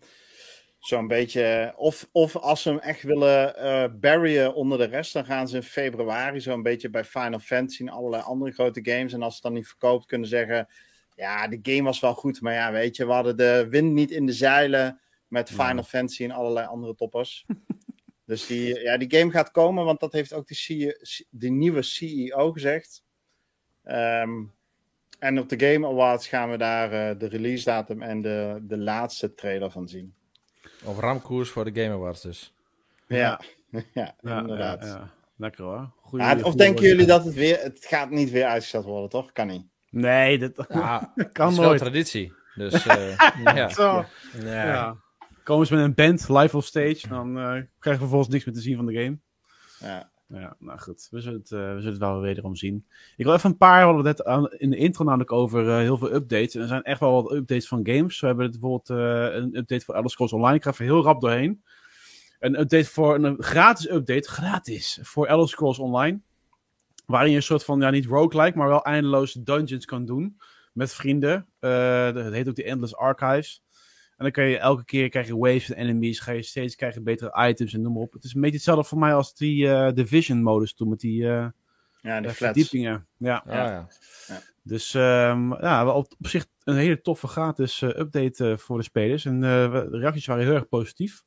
Zo'n 0.79 1.07
beetje. 1.07 1.73
Of, 1.75 2.07
of 2.11 2.35
als 2.35 2.61
ze 2.61 2.69
hem 2.69 2.79
echt 2.79 3.03
willen 3.03 3.55
eh 3.55 3.89
buryen 3.99 4.53
onder 4.55 4.77
de 4.77 4.83
rest, 4.85 5.13
dan 5.13 5.25
gaan 5.25 5.47
ze 5.47 5.55
in 5.55 5.63
februari 5.63 6.41
zo'n 6.41 6.63
beetje 6.63 6.89
bij 6.89 7.03
Final 7.03 7.39
Fantasy 7.39 7.81
en 7.81 7.89
allerlei 7.89 8.23
andere 8.23 8.51
grote 8.51 8.79
games. 8.83 9.13
En 9.13 9.21
als 9.21 9.33
het 9.33 9.43
dan 9.43 9.53
niet 9.53 9.67
verkoopt, 9.67 10.05
kunnen 10.05 10.27
zeggen. 10.27 10.67
Ja, 11.15 11.47
de 11.47 11.59
game 11.61 11.83
was 11.83 11.99
wel 11.99 12.13
goed, 12.13 12.41
maar 12.41 12.53
ja, 12.53 12.71
weet 12.71 12.95
je, 12.95 13.05
we 13.05 13.11
hadden 13.11 13.37
de 13.37 13.67
wind 13.69 13.91
niet 13.93 14.11
in 14.11 14.25
de 14.25 14.33
zeilen 14.33 14.99
met 15.27 15.49
Final 15.49 15.83
Fantasy 15.83 16.23
en 16.23 16.31
allerlei 16.31 16.67
andere 16.67 16.95
toppers. 16.95 17.45
dus 18.31 18.45
die, 18.45 18.79
ja, 18.79 18.97
die 18.97 19.17
game 19.17 19.31
gaat 19.31 19.51
komen, 19.51 19.85
want 19.85 19.99
dat 19.99 20.11
heeft 20.11 20.33
ook 20.33 20.45
CEO 20.47 20.91
die 21.29 21.51
nieuwe 21.51 21.81
CEO 21.81 22.51
gezegd. 22.51 23.03
Ehm, 23.83 24.43
en 25.19 25.39
op 25.39 25.49
de 25.49 25.59
Game 25.59 25.87
Awards 25.87 26.27
gaan 26.27 26.49
we 26.49 26.57
daar 26.57 26.91
eh, 26.91 27.19
de 27.19 27.27
release 27.27 27.63
datum 27.63 28.01
en 28.01 28.21
de, 28.21 28.59
de 28.61 28.77
laatste 28.77 29.33
trailer 29.33 29.71
van 29.71 29.87
zien. 29.87 30.13
Op 30.83 30.97
ramkoers 30.97 31.49
voor 31.49 31.71
de 31.71 31.81
Game 31.81 31.93
Awards 31.93 32.21
dus. 32.21 32.53
Ja, 33.07 33.41
ja, 33.93 34.15
Ja, 34.21 34.39
inderdaad. 34.39 34.83
ja, 34.83 34.87
ja. 34.87 35.13
Lekker 35.35 35.63
hoor. 35.63 35.91
Goeie, 36.01 36.25
Ja, 36.25 36.33
of 36.35 36.41
goeie 36.41 36.57
denken 36.57 36.85
jullie 36.85 37.05
dat 37.05 37.25
het 37.25 37.33
weer... 37.33 37.59
Het 37.59 37.85
gaat 37.85 38.09
niet 38.09 38.29
weer 38.29 38.45
uitgesteld 38.45 38.85
worden, 38.85 39.09
toch? 39.09 39.31
Kan 39.31 39.47
niet. 39.47 39.65
Nee, 39.89 40.37
dat 40.37 40.65
Ja, 40.69 41.11
het 41.15 41.31
kan 41.31 41.55
nooit. 41.55 41.79
traditie. 41.79 42.33
Dus 42.55 42.85
eh, 42.87 43.17
ja. 43.55 43.69
Zo. 43.69 44.05
Ja. 44.43 44.97
Komen 45.43 45.67
ze 45.67 45.75
met 45.75 45.83
een 45.83 45.93
band 45.93 46.29
live 46.29 46.57
op 46.57 46.63
stage, 46.63 47.07
dan 47.07 47.37
eh, 47.37 47.43
krijgen 47.43 47.69
we 47.79 47.97
vervolgens 47.97 48.29
niks 48.29 48.45
meer 48.45 48.55
te 48.55 48.61
zien 48.61 48.75
van 48.75 48.85
de 48.85 48.93
game. 48.93 49.17
Ja. 49.79 50.09
Ja, 50.27 50.55
nou 50.59 50.79
goed. 50.79 51.07
We 51.11 51.21
zullen 51.21 51.39
het, 51.39 51.51
eh, 51.51 51.59
we 51.59 51.75
zullen 51.75 51.91
het 51.91 51.97
wel 51.97 52.19
wederom 52.19 52.55
zien. 52.55 52.85
Ik 53.17 53.25
wil 53.25 53.33
even 53.33 53.49
een 53.49 53.57
paar, 53.57 53.79
we 53.79 53.85
hadden 53.93 54.05
het 54.05 54.23
aan, 54.23 54.51
in 54.51 54.69
de 54.69 54.75
intro 54.75 55.03
namelijk 55.03 55.31
over 55.31 55.69
eh, 55.69 55.77
heel 55.77 55.97
veel 55.97 56.13
updates. 56.13 56.55
En 56.55 56.61
er 56.61 56.67
zijn 56.67 56.83
echt 56.83 56.99
wel 56.99 57.23
wat 57.23 57.31
updates 57.31 57.67
van 57.67 57.79
games. 57.83 58.19
We 58.19 58.27
hebben 58.27 58.51
bijvoorbeeld 58.51 58.89
een 58.89 59.57
update 59.57 59.85
voor 59.85 59.95
Elder 59.95 60.11
Scrolls 60.11 60.33
Online. 60.33 60.55
Ik 60.55 60.63
ga 60.63 60.69
even 60.69 60.85
heel 60.85 61.03
rap 61.03 61.21
doorheen. 61.21 61.63
Een 62.39 62.59
update 62.59 62.89
voor, 62.89 63.15
een 63.15 63.43
gratis 63.43 63.89
update, 63.89 64.29
gratis, 64.29 64.99
voor 65.01 65.25
Elder 65.25 65.49
Scrolls 65.49 65.79
Online. 65.79 66.19
Waarin 67.05 67.29
je 67.29 67.35
een 67.35 67.43
soort 67.43 67.63
van, 67.63 67.81
ja 67.81 67.89
niet 67.89 68.05
roguelike, 68.05 68.57
maar 68.57 68.67
wel 68.67 68.83
eindeloze 68.83 69.43
dungeons 69.43 69.85
kan 69.85 70.05
doen. 70.05 70.37
Met 70.73 70.93
vrienden. 70.93 71.47
Dat 71.59 72.31
heet 72.31 72.49
ook 72.49 72.55
de 72.55 72.63
Endless 72.63 72.95
Archives. 72.95 73.63
En 74.21 74.27
dan 74.27 74.35
kan 74.35 74.51
je 74.51 74.57
elke 74.57 74.85
keer 74.85 75.09
krijg 75.09 75.27
je 75.27 75.37
waves 75.37 75.65
van 75.65 75.75
enemies, 75.75 76.19
ga 76.19 76.31
je 76.31 76.41
steeds 76.41 76.75
krijgen 76.75 77.03
betere 77.03 77.47
items 77.49 77.73
en 77.73 77.81
noem 77.81 77.93
maar 77.93 78.01
op. 78.01 78.13
Het 78.13 78.23
is 78.23 78.33
een 78.33 78.41
beetje 78.41 78.55
hetzelfde 78.55 78.83
voor 78.83 78.97
mij 78.97 79.13
als 79.13 79.35
die 79.35 79.69
eh 79.69 79.93
Division 79.93 80.43
modus 80.43 80.73
toen 80.73 80.89
met 80.89 80.99
die 80.99 81.29
eh, 81.29 81.47
Ja, 82.01 82.21
de 82.21 82.27
eh, 82.27 82.33
verdiepingen. 82.33 83.07
Ja. 83.17 83.43
Ah, 83.45 83.53
ja. 83.53 83.87
Dus 84.63 84.93
ehm, 84.93 85.53
ja, 85.53 85.85
wel 85.85 85.93
op, 85.93 86.13
op 86.19 86.27
zich 86.27 86.45
een 86.63 86.75
hele 86.75 87.01
toffe 87.01 87.27
gratis 87.27 87.81
eh, 87.81 87.89
update 87.89 88.49
eh, 88.51 88.57
voor 88.57 88.77
de 88.77 88.83
spelers. 88.83 89.25
En 89.25 89.35
eh, 89.35 89.71
de 89.71 89.97
reacties 89.97 90.25
waren 90.25 90.43
heel 90.43 90.53
erg 90.53 90.67
positief. 90.67 91.23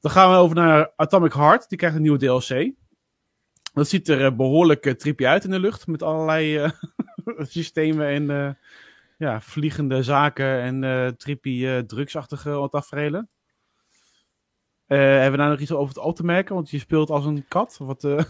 Dan 0.00 0.10
gaan 0.10 0.30
we 0.30 0.36
over 0.36 0.56
naar 0.56 0.92
Atomic 0.96 1.32
Heart. 1.32 1.68
Die 1.68 1.78
krijgt 1.78 1.96
een 1.96 2.02
nieuwe 2.02 2.18
DLC. 2.18 2.72
Dat 3.72 3.88
ziet 3.88 4.08
er 4.08 4.24
eh, 4.24 4.36
behoorlijk 4.36 4.86
uh, 4.86 4.92
trippy 4.92 5.26
uit 5.26 5.44
in 5.44 5.50
de 5.50 5.60
lucht. 5.60 5.86
Met 5.86 6.02
allerlei 6.02 6.56
eh, 6.56 6.70
systemen 7.38 8.06
en 8.06 8.30
eh, 8.30 8.50
ja, 9.22 9.40
vliegende 9.40 10.02
zaken 10.02 10.60
en 10.60 10.84
eh 10.84 11.06
trippy 11.08 11.66
eh, 11.66 11.78
drugsachtige 11.78 12.68
tafereelen. 12.70 13.28
Eh 14.86 14.98
hebben 14.98 15.30
we 15.30 15.36
daar 15.36 15.48
nog 15.50 15.60
iets 15.60 15.72
over 15.72 16.02
het 16.02 16.16
te 16.16 16.24
merken? 16.24 16.54
Want 16.54 16.70
je 16.70 16.78
speelt 16.78 17.10
als 17.10 17.24
een 17.24 17.44
kat. 17.48 17.76
Wat, 17.78 18.04
eh, 18.04 18.10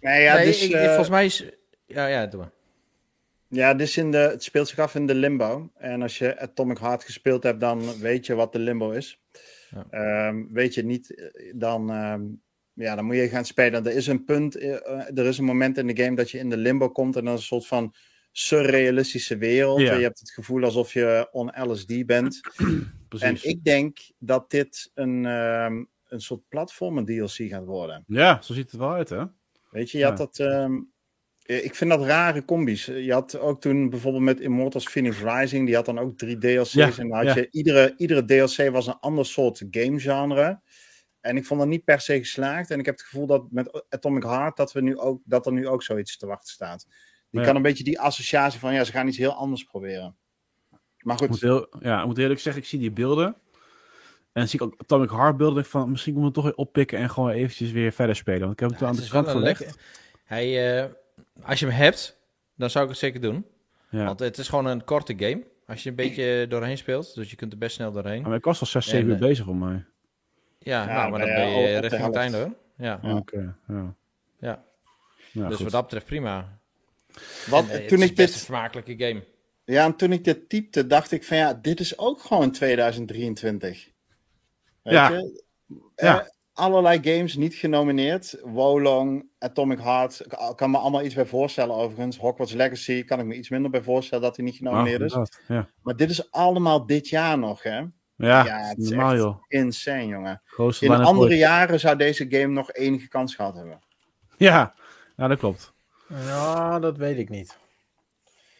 Nee, 0.00 0.22
ja, 0.22 0.34
Nee, 0.34 0.44
dus, 0.46 0.68
ik- 0.68 0.76
volgens 0.76 1.08
mij 1.08 1.24
is... 1.24 1.44
Ja, 1.86 2.06
ja, 2.06 2.26
doe 2.26 2.40
maar. 2.40 2.50
Ja, 3.48 3.74
dus 3.74 3.96
in 3.96 4.10
de, 4.10 4.16
het 4.18 4.42
speelt 4.42 4.68
zich 4.68 4.78
af 4.78 4.94
in 4.94 5.06
de 5.06 5.14
limbo. 5.14 5.70
En 5.74 6.02
als 6.02 6.18
je 6.18 6.38
Atomic 6.40 6.78
Heart 6.78 7.04
gespeeld 7.04 7.42
hebt, 7.42 7.60
dan 7.60 7.98
weet 7.98 8.26
je 8.26 8.34
wat 8.34 8.52
de 8.52 8.58
limbo 8.58 8.90
is. 8.90 9.20
Ja. 9.70 9.86
Ehm, 9.90 10.44
weet 10.52 10.74
je 10.74 10.84
niet, 10.84 11.30
dan, 11.54 11.90
ehm, 11.90 12.22
ja, 12.72 12.94
dan 12.94 13.04
moet 13.04 13.16
je 13.16 13.28
gaan 13.28 13.44
spelen. 13.44 13.86
Er 13.86 13.92
is 13.92 14.06
een 14.06 14.24
punt, 14.24 14.54
er 15.14 15.24
is 15.26 15.38
een 15.38 15.44
moment 15.44 15.78
in 15.78 15.86
de 15.86 16.02
game 16.02 16.16
dat 16.16 16.30
je 16.30 16.38
in 16.38 16.50
de 16.50 16.56
limbo 16.56 16.88
komt. 16.90 17.16
En 17.16 17.24
dan 17.24 17.34
is 17.34 17.40
een 17.40 17.46
soort 17.46 17.66
van 17.66 17.94
surrealistische 18.32 19.36
wereld. 19.36 19.80
Ja. 19.80 19.94
Je 19.94 20.02
hebt 20.02 20.18
het 20.18 20.30
gevoel 20.30 20.64
alsof 20.64 20.92
je 20.92 21.28
on 21.32 21.70
LSD 21.70 22.06
bent. 22.06 22.40
precies. 23.08 23.42
En 23.42 23.50
ik 23.50 23.64
denk 23.64 23.98
dat 24.18 24.50
dit 24.50 24.90
een, 24.94 25.26
ehm, 25.26 25.84
een 26.08 26.20
soort 26.20 26.48
platformen 26.48 27.04
DLC 27.04 27.30
gaat 27.30 27.64
worden. 27.64 28.04
Ja, 28.06 28.42
zo 28.42 28.54
ziet 28.54 28.70
het 28.70 28.80
wel 28.80 28.92
uit, 28.92 29.08
hè? 29.08 29.24
Weet 29.70 29.90
je, 29.90 29.98
je 29.98 30.04
had 30.04 30.16
dat. 30.16 30.38
ehm, 30.38 30.80
eh, 31.42 31.64
ik 31.64 31.74
vind 31.74 31.90
dat 31.90 32.04
rare 32.04 32.44
combi's. 32.44 32.84
Je 32.84 33.12
had 33.12 33.38
ook 33.38 33.60
toen 33.60 33.90
bijvoorbeeld 33.90 34.24
met 34.24 34.40
Immortals 34.40 34.86
Phoenix 34.86 35.22
Rising, 35.22 35.66
die 35.66 35.74
had 35.74 35.84
dan 35.84 35.98
ook 35.98 36.18
drie 36.18 36.38
DLC's. 36.38 36.72
Ja, 36.72 36.90
en 36.96 37.12
had 37.12 37.24
ja. 37.24 37.34
je, 37.34 37.48
iedere, 37.50 37.94
iedere 37.96 38.24
DLC 38.24 38.70
was 38.70 38.86
een 38.86 38.98
ander 39.00 39.26
soort 39.26 39.64
gamegenre. 39.70 40.60
En 41.20 41.36
ik 41.36 41.44
vond 41.44 41.60
dat 41.60 41.68
niet 41.68 41.84
per 41.84 42.00
se 42.00 42.18
geslaagd. 42.18 42.70
En 42.70 42.78
ik 42.78 42.86
heb 42.86 42.94
het 42.94 43.04
gevoel 43.04 43.26
dat 43.26 43.50
met 43.50 43.84
Atomic 43.88 44.22
Heart 44.22 44.56
dat, 44.56 44.72
we 44.72 44.80
nu 44.80 44.98
ook, 44.98 45.22
dat 45.24 45.46
er 45.46 45.52
nu 45.52 45.68
ook 45.68 45.82
zoiets 45.82 46.16
te 46.16 46.26
wachten 46.26 46.52
staat. 46.52 46.86
Je 47.30 47.38
Ja. 47.38 47.44
kan 47.44 47.56
een 47.56 47.62
beetje 47.62 47.84
die 47.84 48.00
associatie 48.00 48.60
van, 48.60 48.74
ja, 48.74 48.84
ze 48.84 48.92
gaan 48.92 49.08
iets 49.08 49.16
heel 49.16 49.32
anders 49.34 49.64
proberen. 49.64 50.16
Maar 50.98 51.14
Ik 51.14 51.20
moet, 51.20 51.30
goed, 51.30 51.40
heel, 51.40 51.66
ja, 51.80 52.00
ik 52.00 52.06
moet 52.06 52.18
eerlijk 52.18 52.40
zeggen, 52.40 52.62
ik 52.62 52.68
zie 52.68 52.78
die 52.78 52.90
beelden. 52.90 53.26
En 54.32 54.40
dan 54.40 54.48
zie 54.48 54.60
ik 54.60 54.66
ook 54.66 54.74
Atomic 54.80 55.10
Heart 55.10 55.36
beelden. 55.36 55.62
ik 55.62 55.68
van, 55.68 55.90
misschien 55.90 56.12
moeten 56.14 56.32
we 56.32 56.36
hem 56.38 56.48
toch 56.48 56.56
weer 56.56 56.66
oppikken 56.66 56.98
en 56.98 57.10
gewoon 57.10 57.30
eventjes 57.30 57.70
weer 57.70 57.92
verder 57.92 58.16
spelen. 58.16 58.40
Want 58.40 58.52
ik 58.52 58.58
heb 58.60 58.68
hem 58.68 58.78
toen 58.78 58.86
Ja, 58.88 58.92
aan 58.94 59.00
het 59.00 59.10
de 59.10 59.12
kant 59.16 59.28
gelegd. 59.28 59.78
Hij, 60.24 60.76
eh, 60.82 60.90
als 61.42 61.60
je 61.60 61.66
hem 61.66 61.74
hebt, 61.74 62.18
dan 62.56 62.70
zou 62.70 62.84
ik 62.84 62.90
het 62.90 62.98
zeker 62.98 63.20
doen. 63.20 63.46
Ja. 63.90 64.04
Want 64.04 64.20
het 64.20 64.38
is 64.38 64.48
gewoon 64.48 64.66
een 64.66 64.84
korte 64.84 65.14
game. 65.16 65.42
Als 65.66 65.82
je 65.82 65.88
een 65.88 65.94
beetje 65.94 66.46
doorheen 66.48 66.78
speelt. 66.78 67.14
Dus 67.14 67.30
je 67.30 67.36
kunt 67.36 67.52
er 67.52 67.58
best 67.58 67.74
snel 67.74 67.92
doorheen. 67.92 68.22
Maar 68.22 68.34
ik 68.34 68.44
was 68.44 68.60
al 68.60 68.66
6, 68.66 68.84
En, 68.84 68.90
7 68.90 69.08
uur 69.08 69.14
eh, 69.14 69.20
bezig 69.20 69.44
voor 69.44 69.56
mij. 69.56 69.84
Ja, 70.58 70.82
Ja, 70.86 70.94
nou, 70.94 71.10
maar 71.10 71.18
dan 71.20 71.28
ben 71.28 71.48
je 71.50 71.78
richting 71.78 72.04
het 72.04 72.14
einde 72.14 72.36
hoor. 72.36 72.54
Ja, 72.76 72.98
Ja. 73.02 73.16
Oké, 73.16 73.56
ja. 73.68 73.94
Ja. 74.40 74.64
Ja, 75.32 75.46
dus 75.46 75.54
goed. 75.56 75.62
wat 75.64 75.72
dat 75.72 75.82
betreft 75.82 76.06
prima. 76.06 76.58
Wat, 77.46 77.68
En, 77.68 77.70
eh, 77.70 77.76
toen 77.76 77.82
het 77.82 77.92
is 78.04 78.10
ik 78.10 78.16
best 78.16 78.16
dit 78.16 78.34
een 78.34 78.44
vermakelijke 78.46 78.94
game. 79.06 79.24
Ja, 79.64 79.84
en 79.84 79.96
toen 79.96 80.12
ik 80.12 80.24
dit 80.24 80.48
typte, 80.48 80.86
dacht 80.86 81.10
ik 81.12 81.24
van 81.24 81.36
ja, 81.36 81.54
dit 81.54 81.80
is 81.80 81.98
ook 81.98 82.20
gewoon 82.20 82.50
2023. 82.50 83.88
Weet 84.82 84.94
Ja. 84.94 85.08
je? 85.10 85.42
Ja. 85.96 86.20
Eh, 86.20 86.26
allerlei 86.52 86.98
games 87.02 87.34
niet 87.36 87.54
genomineerd. 87.54 88.36
Wolong, 88.42 89.26
Atomic 89.38 89.78
Heart. 89.80 90.20
Ik 90.20 90.56
kan 90.56 90.70
me 90.70 90.78
allemaal 90.78 91.02
iets 91.04 91.14
bij 91.14 91.26
voorstellen 91.26 91.74
overigens. 91.74 92.18
Hogwarts 92.18 92.52
Legacy 92.52 93.04
kan 93.04 93.18
ik 93.20 93.26
me 93.26 93.34
iets 93.34 93.48
minder 93.48 93.70
bij 93.70 93.82
voorstellen 93.82 94.24
dat 94.24 94.36
hij 94.36 94.44
niet 94.44 94.56
genomineerd 94.56 95.00
is. 95.00 95.16
Ja, 95.48 95.68
Maar 95.82 95.96
dit 95.96 96.10
is 96.10 96.30
allemaal 96.30 96.86
dit 96.86 97.08
jaar 97.08 97.38
nog, 97.38 97.62
hè? 97.62 97.76
ja, 97.76 97.88
Ja, 98.16 98.44
ja 98.44 98.58
het 98.68 98.78
is 98.78 98.88
normaal 98.88 99.12
echt- 99.12 99.20
joh. 99.20 99.42
Insane, 99.48 100.06
jongen. 100.06 100.42
Grootste 100.44 100.84
In 100.84 100.92
andere 100.92 101.28
ooit. 101.30 101.38
jaren 101.38 101.80
zou 101.80 101.96
deze 101.96 102.26
game 102.28 102.46
nog 102.52 102.72
enige 102.72 103.08
kans 103.08 103.34
gehad 103.34 103.54
hebben. 103.54 103.80
Ja. 104.36 104.74
ja, 105.16 105.28
dat 105.28 105.38
klopt. 105.38 105.72
Ja, 106.14 106.78
dat 106.78 106.96
weet 106.96 107.18
ik 107.18 107.28
niet. 107.28 107.58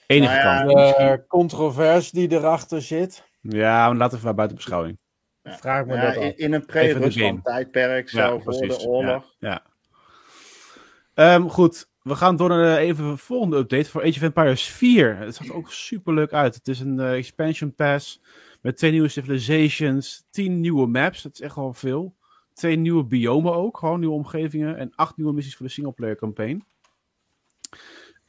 Enige 0.06 0.32
Nou 0.34 0.44
ja, 0.44 0.64
kans. 0.64 0.96
De 0.96 1.24
controverse 1.28 2.10
die 2.12 2.32
erachter 2.32 2.82
zit, 2.82 3.24
Ja, 3.40 3.88
maar 3.88 3.96
laten 3.96 4.18
we 4.18 4.24
maar 4.24 4.34
buiten 4.34 4.56
beschouwing. 4.56 4.98
Ja. 5.42 5.56
vraag 5.58 5.86
me 5.86 5.94
Ja, 5.94 6.04
dat 6.12 6.22
in, 6.22 6.36
in 6.36 6.52
een 6.52 6.66
pre-Rusland 6.66 7.44
tijdperk, 7.44 8.08
zo 8.08 8.18
Ja, 8.18 8.28
voor 8.28 8.42
precies. 8.42 8.78
de 8.78 8.88
oorlog. 8.88 9.36
Ja. 9.38 9.48
ja. 9.48 9.62
Ehm, 11.34 11.46
goed, 11.48 11.88
we 12.02 12.14
gaan 12.14 12.36
door 12.36 12.48
naar 12.48 12.74
de 12.74 12.80
even 12.80 13.18
volgende 13.18 13.56
update 13.56 13.90
voor 13.90 14.00
Age 14.02 14.16
of 14.16 14.22
Empires 14.22 14.64
4. 14.68 15.16
Het 15.16 15.34
zag 15.34 15.46
er 15.48 15.54
ook 15.54 15.72
super 15.72 16.14
leuk 16.14 16.32
uit. 16.32 16.54
Het 16.54 16.68
is 16.68 16.80
een 16.80 17.00
eh, 17.00 17.12
expansion 17.16 17.74
pass 17.74 18.20
met 18.60 18.76
twee 18.76 18.90
nieuwe 18.90 19.08
civilizations, 19.08 20.24
tien 20.30 20.60
nieuwe 20.60 20.86
maps. 20.86 21.22
Dat 21.22 21.32
is 21.32 21.40
echt 21.40 21.54
wel 21.54 21.72
veel. 21.72 22.14
Twee 22.54 22.76
nieuwe 22.76 23.04
biomen 23.04 23.54
ook, 23.54 23.78
gewoon 23.78 24.00
nieuwe 24.00 24.14
omgevingen. 24.14 24.76
En 24.76 24.92
acht 24.94 25.16
nieuwe 25.16 25.32
missies 25.32 25.56
voor 25.56 25.66
de 25.66 25.72
singleplayer 25.72 26.16
campaign. 26.16 26.64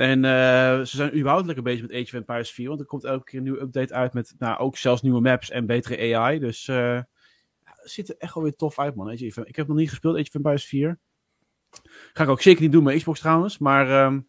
En 0.02 0.26
eh, 0.26 0.80
ze 0.80 0.96
zijn 0.96 1.18
überhaupt 1.18 1.46
lekker 1.46 1.64
bezig 1.64 1.82
met 1.82 1.92
Age 1.92 2.04
of 2.04 2.14
Empires 2.14 2.52
4, 2.52 2.68
want 2.68 2.80
er 2.80 2.86
komt 2.86 3.04
elke 3.04 3.24
keer 3.24 3.38
een 3.38 3.44
nieuwe 3.44 3.62
update 3.62 3.94
uit 3.94 4.14
met 4.14 4.36
nou, 4.38 4.60
ook 4.60 4.78
zelfs 4.78 5.02
nieuwe 5.02 5.22
maps 5.22 5.50
en 5.50 5.66
betere 5.66 6.16
AI. 6.16 6.40
Dus 6.40 6.68
eh, 6.68 7.00
het 7.64 7.92
ziet 7.92 8.10
er 8.10 8.16
echt 8.18 8.34
wel 8.34 8.44
weer 8.44 8.56
tof 8.56 8.80
uit, 8.80 8.96
man. 8.96 9.12
Ik 9.12 9.56
heb 9.56 9.68
nog 9.68 9.78
niet 9.78 9.90
gespeeld, 9.90 10.16
Age 10.16 10.28
of 10.28 10.34
Empires 10.34 10.66
4. 10.66 11.00
Ga 12.14 12.24
ik 12.24 12.30
ook 12.30 12.42
zeker 12.42 12.62
niet 12.62 12.72
doen 12.72 12.84
met 12.84 12.96
Xbox 12.96 13.20
trouwens. 13.20 13.58
Maar 13.58 13.90
ehm, 13.90 14.20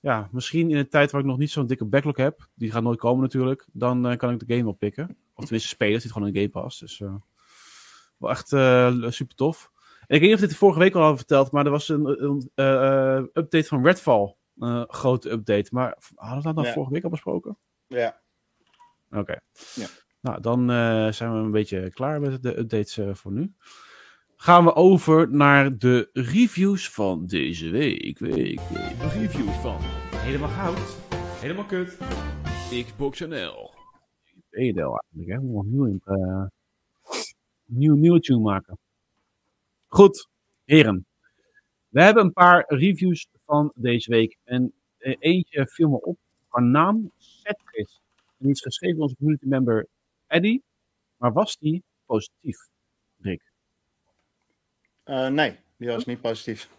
ja, 0.00 0.28
misschien 0.32 0.70
in 0.70 0.76
een 0.76 0.88
tijd 0.88 1.10
waar 1.10 1.20
ik 1.20 1.26
nog 1.26 1.38
niet 1.38 1.50
zo'n 1.50 1.66
dikke 1.66 1.84
backlog 1.84 2.16
heb. 2.16 2.48
Die 2.54 2.70
gaat 2.70 2.82
nooit 2.82 2.98
komen 2.98 3.22
natuurlijk. 3.22 3.66
Dan 3.72 4.06
eh, 4.06 4.16
kan 4.16 4.30
ik 4.30 4.46
de 4.46 4.56
game 4.56 4.68
oppikken. 4.68 5.16
Of 5.34 5.44
tenminste 5.44 5.68
spelen. 5.68 6.00
Zit 6.00 6.12
gewoon 6.12 6.28
in 6.28 6.34
Game 6.34 6.48
Pass. 6.48 6.78
Dus 6.78 6.98
wel 8.18 8.30
echt 8.30 8.48
super 9.14 9.34
tof. 9.34 9.70
En 10.06 10.14
ik 10.14 10.20
weet 10.20 10.30
niet 10.30 10.34
of 10.42 10.48
dit 10.48 10.56
vorige 10.56 10.78
week 10.78 10.94
al 10.94 11.00
hadden 11.00 11.18
verteld. 11.18 11.50
Maar 11.50 11.64
er 11.64 11.70
was 11.70 11.88
een, 11.88 12.22
een 12.54 13.30
update 13.32 13.64
van 13.64 13.84
Redfall. 13.84 14.36
Een 14.58 14.86
grote 14.88 15.30
update. 15.30 15.68
Maar 15.72 15.98
hadden 16.14 16.48
we 16.48 16.54
dat 16.54 16.64
Ja. 16.66 16.72
vorige 16.72 16.92
week 16.92 17.04
al 17.04 17.10
besproken? 17.10 17.58
Ja. 17.86 18.20
Oké. 19.10 19.40
Ja. 19.74 19.86
Nou, 20.20 20.40
dan 20.40 20.70
eh, 20.70 21.12
zijn 21.12 21.32
we 21.32 21.38
een 21.38 21.50
beetje 21.50 21.90
klaar 21.90 22.20
met 22.20 22.42
de 22.42 22.58
updates 22.58 22.98
eh, 22.98 23.14
voor 23.14 23.32
nu. 23.32 23.52
Gaan 24.36 24.64
we 24.64 24.74
over 24.74 25.30
naar 25.30 25.78
de 25.78 26.10
reviews 26.12 26.90
van 26.90 27.26
deze 27.26 27.70
week. 27.70 28.18
week, 28.18 28.34
week. 28.34 28.56
De 28.98 29.08
reviews 29.12 29.56
van 29.56 29.76
Helemaal 30.14 30.48
Goud, 30.48 30.96
Helemaal 31.40 31.64
Kut, 31.64 31.98
Xbox 32.86 33.20
NL. 33.20 33.74
EDL 34.50 34.96
eigenlijk, 34.96 35.28
hè. 35.28 35.36
We 35.36 35.42
moeten 35.42 35.74
nog 35.76 35.88
nieuw, 35.88 35.98
eh 36.04 36.46
nieuw, 37.64 37.94
nieuwe 37.94 38.20
tune 38.20 38.40
maken. 38.40 38.78
Goed, 39.86 40.28
heren. 40.64 41.06
We 41.88 42.02
hebben 42.02 42.24
een 42.24 42.32
paar 42.32 42.64
reviews 42.66 43.28
van 43.48 43.72
deze 43.74 44.10
week. 44.10 44.36
En 44.44 44.72
eh, 44.98 45.16
eentje 45.18 45.66
viel 45.66 45.88
me 45.88 46.00
op. 46.00 46.18
Haar 46.48 46.62
naam, 46.62 47.10
Setris. 47.16 48.00
En 48.16 48.34
die 48.38 48.50
is 48.50 48.60
geschreven 48.60 48.94
door 48.96 49.04
onze 49.04 49.16
community 49.16 49.46
member 49.46 49.86
Eddie. 50.26 50.62
Maar 51.16 51.32
was 51.32 51.56
die 51.58 51.82
positief, 52.06 52.58
Rick? 53.20 53.42
Eh, 55.04 55.26
nee, 55.28 55.56
die 55.76 55.88
was 55.88 56.04
niet 56.04 56.20
positief. 56.20 56.68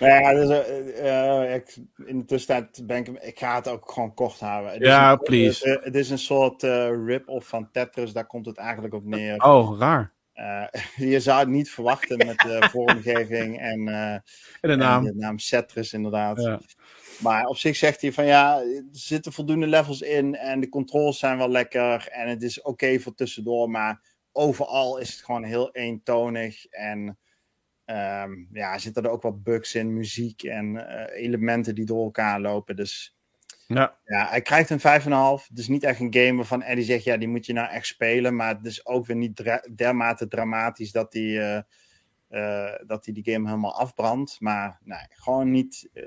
Maar 0.00 0.08
ja, 0.22 0.34
dus, 0.34 0.48
eh, 0.94 1.54
ik, 1.54 1.76
in 2.06 2.18
de 2.18 2.24
tussentijd 2.24 2.86
ben 2.86 2.96
ik, 2.96 3.08
ik 3.08 3.38
ga 3.38 3.54
het 3.54 3.68
ook 3.68 3.90
gewoon 3.92 4.14
kort 4.14 4.40
houden. 4.40 4.72
Het 4.72 4.80
is 4.80 4.86
Ja, 4.86 5.12
een- 5.12 5.18
please. 5.18 5.68
Het, 5.70 5.84
het 5.84 5.94
is 5.94 6.10
een 6.10 6.18
soort 6.18 6.62
eh, 6.62 7.04
rip-off 7.06 7.48
van 7.48 7.70
Tetris, 7.70 8.12
daar 8.12 8.26
komt 8.26 8.46
het 8.46 8.56
eigenlijk 8.56 8.94
op 8.94 9.04
neer. 9.04 9.42
Oh, 9.44 9.78
raar. 9.78 10.12
Eh, 10.38 10.66
je 11.12 11.20
zou 11.20 11.38
het 11.38 11.48
niet 11.48 11.70
verwachten 11.70 12.16
met 12.26 12.38
de 12.38 12.68
vormgeving 12.72 13.58
en, 13.58 13.88
eh, 13.88 14.12
En 14.12 14.22
de 14.60 14.68
en 14.68 14.78
naam. 14.78 15.04
de 15.04 15.14
naam 15.14 15.38
Cetrus 15.38 15.92
inderdaad. 15.92 16.40
Ja. 16.40 16.60
Maar 17.22 17.44
op 17.44 17.56
zich 17.56 17.76
zegt 17.76 18.00
hij 18.00 18.12
van 18.12 18.26
ja, 18.26 18.60
er 18.60 18.84
zitten 18.90 19.32
voldoende 19.32 19.66
levels 19.66 20.00
in 20.00 20.34
en 20.34 20.60
de 20.60 20.68
controls 20.68 21.18
zijn 21.18 21.38
wel 21.38 21.50
lekker 21.50 22.08
en 22.08 22.28
het 22.28 22.42
is 22.42 22.62
oké 22.62 22.98
voor 22.98 23.14
tussendoor, 23.14 23.70
maar 23.70 24.00
overal 24.32 24.98
is 24.98 25.10
het 25.10 25.24
gewoon 25.24 25.44
heel 25.44 25.72
eentonig 25.72 26.66
en 26.66 27.18
ehm, 27.84 28.32
ja, 28.52 28.78
zitten 28.78 29.02
er 29.02 29.10
ook 29.10 29.22
wat 29.22 29.42
bugs 29.42 29.74
in, 29.74 29.94
muziek 29.94 30.42
en 30.42 30.88
eh, 30.88 31.22
elementen 31.24 31.74
die 31.74 31.86
door 31.86 32.04
elkaar 32.04 32.40
lopen. 32.40 32.76
Dus 32.76 33.17
Ja. 33.74 33.96
ja, 34.04 34.26
hij 34.28 34.42
krijgt 34.42 34.70
een 34.70 34.78
5,5. 34.80 35.48
Het 35.48 35.58
is 35.58 35.68
niet 35.68 35.82
echt 35.82 36.00
een 36.00 36.14
game 36.14 36.34
waarvan 36.36 36.62
Eddie 36.62 36.84
zegt, 36.84 37.04
ja, 37.04 37.16
die 37.16 37.28
moet 37.28 37.46
je 37.46 37.52
nou 37.52 37.68
echt 37.70 37.86
spelen, 37.86 38.36
maar 38.36 38.56
het 38.56 38.66
is 38.66 38.86
ook 38.86 39.06
weer 39.06 39.16
niet 39.16 39.36
dra- 39.36 39.64
dermate 39.74 40.28
dramatisch 40.28 40.92
dat 40.92 41.12
hij... 41.12 41.22
eh, 41.38 41.62
eh, 42.28 42.74
dat 42.86 43.04
hij 43.04 43.14
die 43.14 43.32
game 43.32 43.48
helemaal 43.48 43.78
afbrandt. 43.78 44.40
Maar 44.40 44.78
nee, 44.84 45.06
gewoon 45.08 45.50
niet. 45.50 45.90
eh 45.92 46.04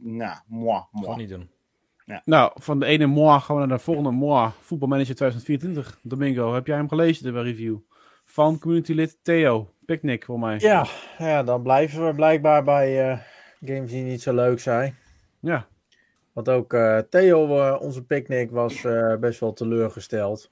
nou, 0.00 0.36
moi, 0.46 0.82
moi. 0.90 1.04
Gewoon 1.04 1.18
niet 1.18 1.28
doen. 1.28 1.50
Nou, 2.24 2.50
van 2.54 2.78
de 2.80 2.86
ene 2.86 3.06
moi 3.06 3.40
gaan 3.40 3.56
we 3.60 3.66
naar 3.66 3.76
de 3.76 3.82
volgende 3.84 4.10
moi. 4.10 4.50
Voetbalmanager 4.60 5.14
2024. 5.14 5.98
Domingo, 6.02 6.54
heb 6.54 6.66
jij 6.66 6.76
hem 6.76 6.88
gelezen, 6.88 7.32
de 7.34 7.42
review? 7.42 7.76
Van 8.24 8.58
communitylid 8.58 9.18
Theo. 9.22 9.74
Picnic, 9.86 10.24
voor 10.24 10.38
mij. 10.38 10.58
Ja, 10.58 10.86
ja, 11.18 11.42
dan 11.42 11.62
blijven 11.62 12.06
we 12.06 12.14
blijkbaar 12.14 12.64
bij 12.64 13.10
eh, 13.10 13.18
games 13.64 13.90
die 13.90 14.02
niet 14.02 14.22
zo 14.22 14.34
leuk 14.34 14.60
zijn. 14.60 14.96
Ja. 15.40 15.66
Want 16.32 16.48
ook 16.48 16.72
eh, 16.72 16.98
Theo, 16.98 17.60
eh, 17.60 17.80
onze 17.80 18.04
picknick, 18.04 18.50
was 18.50 18.84
eh, 18.84 19.16
best 19.16 19.40
wel 19.40 19.52
teleurgesteld. 19.52 20.50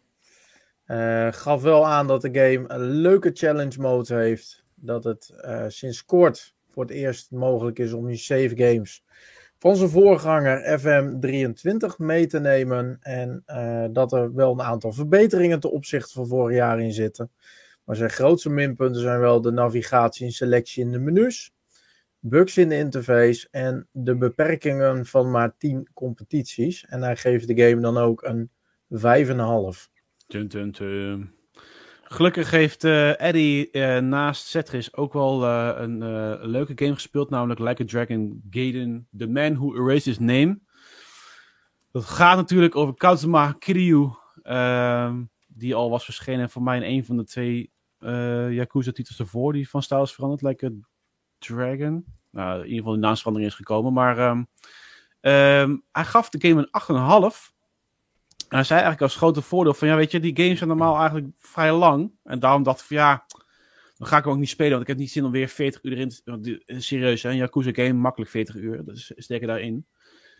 Gaf 1.30 1.62
wel 1.62 1.86
aan 1.86 2.06
dat 2.06 2.20
de 2.20 2.28
game 2.32 2.64
een 2.66 2.90
leuke 2.90 3.30
challenge 3.34 3.80
mode 3.80 4.14
heeft. 4.14 4.64
Dat 4.74 5.04
het 5.04 5.34
sinds 5.68 6.04
kort 6.04 6.54
voor 6.70 6.82
het 6.82 6.92
eerst 6.92 7.30
mogelijk 7.30 7.78
is 7.78 7.92
om 7.92 8.08
je 8.08 8.16
save 8.16 8.52
games 8.56 9.04
van 9.58 9.76
zijn 9.76 9.88
voorganger 9.88 10.78
FM23 10.80 11.96
mee 11.96 12.26
te 12.26 12.40
nemen. 12.40 12.98
En 13.00 13.42
dat 13.92 14.12
er 14.12 14.34
wel 14.34 14.52
een 14.52 14.62
aantal 14.62 14.92
verbeteringen 14.92 15.60
ten 15.60 15.70
opzichte 15.70 16.12
van 16.12 16.26
vorig 16.26 16.56
jaar 16.56 16.80
in 16.80 16.92
zitten. 16.92 17.30
Maar 17.84 17.96
zijn 17.96 18.10
grootste 18.10 18.50
minpunten 18.50 19.00
zijn 19.00 19.20
wel 19.20 19.40
de 19.40 19.52
navigatie 19.52 20.26
en 20.26 20.32
selectie 20.32 20.84
in 20.84 20.92
de 20.92 20.98
menus, 20.98 21.52
bugs 22.20 22.58
in 22.58 22.68
de 22.68 22.76
interface 22.76 23.48
en 23.50 23.88
de 23.92 24.16
beperkingen 24.16 25.06
van 25.06 25.30
maar 25.30 25.56
10 25.58 25.88
competities. 25.94 26.86
En 26.86 27.02
hij 27.02 27.16
geeft 27.16 27.46
de 27.46 27.62
game 27.62 27.80
dan 27.80 27.96
ook 27.96 28.22
een 28.22 28.50
5,5. 28.88 29.88
Tum, 30.26 30.48
tum, 30.48 30.72
tum. 30.72 31.38
Gelukkig 32.12 32.50
heeft 32.50 32.84
eh, 32.84 33.20
Eddie 33.20 33.70
eh, 33.70 33.98
naast 33.98 34.46
Cetris 34.46 34.94
ook 34.94 35.12
wel 35.12 35.44
eh, 35.44 35.72
een 35.76 35.98
leuke 36.50 36.72
game 36.74 36.94
gespeeld, 36.94 37.30
namelijk 37.30 37.60
Like 37.60 37.82
a 37.82 37.86
Dragon 37.86 38.42
Gaiden, 38.50 39.08
The 39.16 39.26
Man 39.26 39.54
Who 39.54 39.74
Erased 39.74 40.04
His 40.04 40.18
Name. 40.18 40.58
Dat 41.92 42.04
gaat 42.04 42.36
natuurlijk 42.36 42.76
over 42.76 42.94
Kazuma 42.94 43.52
Kiryu, 43.52 44.10
ehm, 44.42 45.22
die 45.46 45.74
al 45.74 45.90
was 45.90 46.04
verschenen 46.04 46.50
voor 46.50 46.62
mij 46.62 46.76
in 46.76 46.96
een 46.96 47.04
van 47.04 47.16
de 47.16 47.24
twee 47.24 47.72
Yakuza-titels 48.50 49.18
ervoor, 49.18 49.52
die 49.52 49.68
van 49.68 49.82
stijl 49.82 50.02
is 50.02 50.12
veranderd, 50.12 50.42
Like 50.42 50.80
Dragon. 51.40 52.04
Nou, 52.30 52.58
in 52.58 52.64
ieder 52.64 52.78
geval 52.78 52.92
de 52.92 52.98
naamsverandering 52.98 53.50
is 53.50 53.56
gekomen, 53.58 53.92
maar 53.92 54.44
ehm, 55.20 55.76
hij 55.92 56.04
gaf 56.04 56.28
de 56.28 56.48
game 56.48 56.60
een 56.60 57.32
8,5. 57.32 57.58
En 58.50 58.56
hij 58.56 58.64
zei 58.64 58.80
eigenlijk 58.80 59.02
als 59.12 59.16
grote 59.16 59.42
voordeel 59.42 59.74
van, 59.74 59.88
ja 59.88 59.96
weet 59.96 60.10
je, 60.10 60.20
die 60.20 60.36
games 60.36 60.56
zijn 60.56 60.68
normaal 60.68 60.96
eigenlijk 60.98 61.26
vrij 61.38 61.72
lang. 61.72 62.12
En 62.24 62.38
daarom 62.38 62.62
dacht 62.62 62.80
ik 62.80 62.86
van, 62.86 62.96
ja, 62.96 63.26
dan 63.96 64.08
ga 64.08 64.16
ik 64.16 64.24
hem 64.24 64.32
ook 64.32 64.38
niet 64.38 64.48
spelen, 64.48 64.70
want 64.70 64.82
ik 64.82 64.88
heb 64.88 64.96
niet 64.96 65.10
zin 65.10 65.24
om 65.24 65.30
weer 65.30 65.48
40 65.48 65.82
uur 65.82 65.92
erin 65.92 66.08
te... 66.08 66.62
eh, 66.66 66.78
Serieus, 66.78 67.22
hè, 67.22 67.30
een 67.30 67.36
Yakuza 67.36 67.72
game, 67.72 67.92
makkelijk 67.92 68.30
40 68.30 68.54
uur, 68.54 68.82
is 68.86 69.12
steken 69.16 69.46
daarin. 69.46 69.86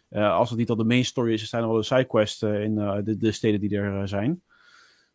Eh, 0.09 0.33
als 0.33 0.51
het 0.51 0.59
niet 0.59 0.71
al 0.71 0.77
de 0.77 0.85
main 0.85 1.05
story 1.05 1.33
is, 1.33 1.49
zijn 1.49 1.63
er 1.63 1.69
wel 1.69 1.77
de 1.77 1.85
sidequests 1.85 2.43
eh, 2.43 2.63
in 2.63 2.75
de, 3.05 3.17
de 3.17 3.33
steden 3.33 3.61
die 3.61 3.77
er 3.79 4.09
zijn. 4.09 4.43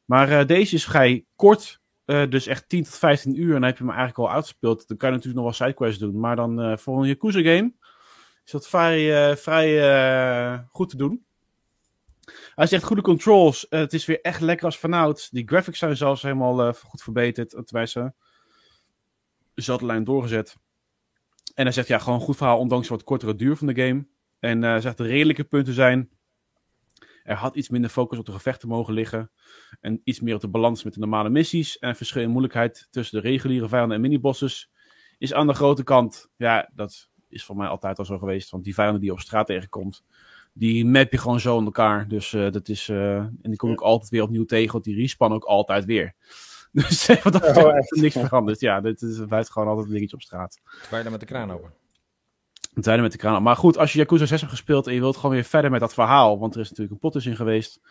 Maar 0.06 0.48
deze 0.48 0.76
is 0.76 0.86
vrij 0.86 1.26
kort, 1.36 1.82
eh, 2.06 2.30
dus 2.30 2.48
echt 2.48 2.70
10 2.70 2.84
tot 2.84 2.98
15 2.98 3.40
uur. 3.40 3.48
En 3.48 3.52
dan 3.52 3.64
heb 3.64 3.78
je 3.78 3.84
hem 3.84 3.94
eigenlijk 3.94 4.20
al 4.20 4.32
uitgespeeld. 4.32 4.88
Dan 4.88 4.98
kan 4.98 5.10
je 5.10 5.16
natuurlijk 5.16 5.44
nog 5.44 5.58
wel 5.58 5.68
sidequests 5.68 6.00
doen. 6.00 6.20
Maar 6.20 6.36
dan 6.36 6.62
eh, 6.62 6.78
voor 6.78 7.02
een 7.02 7.08
Yakuza 7.08 7.40
game 7.40 7.74
is 8.46 8.52
dat 8.52 8.68
vrij, 8.68 9.30
eh, 9.30 9.36
vrij 9.36 10.66
goed 10.72 10.90
te 10.90 10.98
doen. 10.98 11.26
Hij 12.56 12.68
zegt 12.68 12.84
goede 12.84 13.02
controls. 13.02 13.66
Het 13.70 13.94
is 13.94 14.06
weer 14.06 14.22
echt 14.22 14.42
lekker 14.42 14.66
als 14.66 14.80
vanouds. 14.80 15.30
Die 15.30 15.48
graphics 15.48 15.80
zijn 15.80 15.98
zelfs 15.98 16.22
helemaal 16.22 16.74
goed 16.74 17.04
verbeterd. 17.04 17.50
Tenminste, 17.66 18.14
dezelfde 19.54 19.86
lijn 19.86 20.04
doorgezet. 20.04 20.58
En 21.54 21.64
hij 21.64 21.72
zegt 21.72 21.88
ja, 21.88 21.98
gewoon 21.98 22.20
een 22.20 22.26
goed 22.26 22.38
verhaal, 22.38 22.60
ondanks 22.60 22.88
wat 22.88 23.04
kortere 23.04 23.36
duur 23.36 23.56
van 23.56 23.68
de 23.68 23.82
game. 23.82 24.06
En 24.40 24.82
zegt 24.82 24.98
de 24.98 25.04
redelijke 25.04 25.44
punten 25.44 25.74
zijn. 25.74 26.10
Er 27.26 27.36
had 27.36 27.56
iets 27.56 27.70
minder 27.70 27.90
focus 27.90 28.18
op 28.20 28.26
de 28.26 28.32
gevechten 28.32 28.68
mogen 28.68 28.94
liggen. 28.94 29.32
En 29.82 30.02
iets 30.04 30.20
meer 30.20 30.36
op 30.36 30.42
de 30.42 30.48
balans 30.48 30.84
met 30.84 30.94
de 30.94 31.00
normale 31.00 31.30
missies. 31.30 31.78
En 31.78 31.96
verschil 31.96 32.22
in 32.22 32.30
moeilijkheid 32.30 32.88
tussen 32.92 33.22
de 33.22 33.28
reguliere 33.30 33.68
vijanden 33.68 33.96
en 33.96 34.02
minibosses 34.02 34.72
is 35.18 35.34
aan 35.34 35.48
de 35.48 35.54
grote 35.54 35.84
kant. 35.84 36.30
Ja, 36.36 36.72
dat 36.74 37.10
is 37.30 37.44
voor 37.46 37.56
mij 37.56 37.68
altijd 37.68 38.00
al 38.00 38.06
zo 38.06 38.18
geweest. 38.18 38.50
Want 38.50 38.64
die 38.64 38.74
vijanden 38.74 39.00
die 39.00 39.10
je 39.10 39.16
op 39.16 39.22
straat 39.22 39.46
tegenkomt, 39.48 40.04
die 40.54 40.86
map 40.86 41.12
je 41.12 41.18
gewoon 41.18 41.40
zo 41.40 41.58
in 41.60 41.66
elkaar. 41.66 42.08
Dus 42.08 42.34
eh, 42.34 42.52
dat 42.52 42.70
is. 42.70 42.90
eh, 42.90 43.16
en 43.18 43.40
die 43.42 43.56
kom 43.56 43.72
ik 43.72 43.82
altijd 43.82 44.10
weer 44.10 44.24
opnieuw 44.24 44.46
tegen, 44.46 44.72
want 44.72 44.84
die 44.84 44.96
respawn 44.96 45.34
ook 45.34 45.44
altijd 45.44 45.86
weer. 45.86 46.14
Dus 46.72 47.08
wat 47.24 47.34
dat 47.34 47.58
Oh, 47.58 47.78
is 47.78 48.02
niks 48.02 48.14
veranderd. 48.20 48.60
Ja, 48.60 48.82
dit 48.82 49.02
is, 49.02 49.18
het 49.18 49.28
blijft 49.28 49.52
gewoon 49.52 49.68
altijd 49.68 49.88
een 49.88 49.94
dingetje 49.94 50.16
op 50.16 50.22
straat. 50.22 50.62
Twijlen 50.82 51.12
met 51.12 51.20
de 51.20 51.26
kraan 51.26 51.52
open. 51.52 51.74
Het 52.76 52.84
zijn 52.84 53.02
met 53.02 53.12
de 53.12 53.18
kraan. 53.18 53.44
Maar 53.44 53.56
goed, 53.56 53.78
als 53.78 53.94
je 53.94 54.00
Yakuza 54.00 54.26
6 54.26 54.40
hebt 54.40 54.54
gespeeld 54.54 54.88
en 54.88 54.94
je 54.94 55.00
wilt 55.00 55.16
gewoon 55.16 55.32
weer 55.32 55.44
verder 55.44 55.72
met 55.72 55.80
dat 55.80 55.94
verhaal, 55.94 56.40
want 56.40 56.54
er 56.56 56.60
is 56.60 56.70
natuurlijk 56.70 56.94
een 56.94 57.00
plot 57.00 57.14
tussen 57.14 57.36
geweest, 57.36 57.82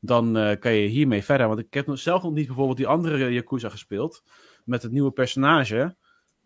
dan 0.00 0.36
eh, 0.36 0.58
kan 0.58 0.72
je 0.72 0.88
hiermee 0.88 1.24
verder. 1.24 1.46
Want 1.46 1.58
ik 1.58 1.74
heb 1.74 1.88
zelf 1.92 2.22
nog 2.22 2.32
niet 2.32 2.46
bijvoorbeeld 2.46 2.76
die 2.76 2.86
andere 2.86 3.32
Yakuza 3.32 3.68
gespeeld, 3.68 4.22
met 4.64 4.82
het 4.82 4.92
nieuwe 4.92 5.10
personage. 5.10 5.96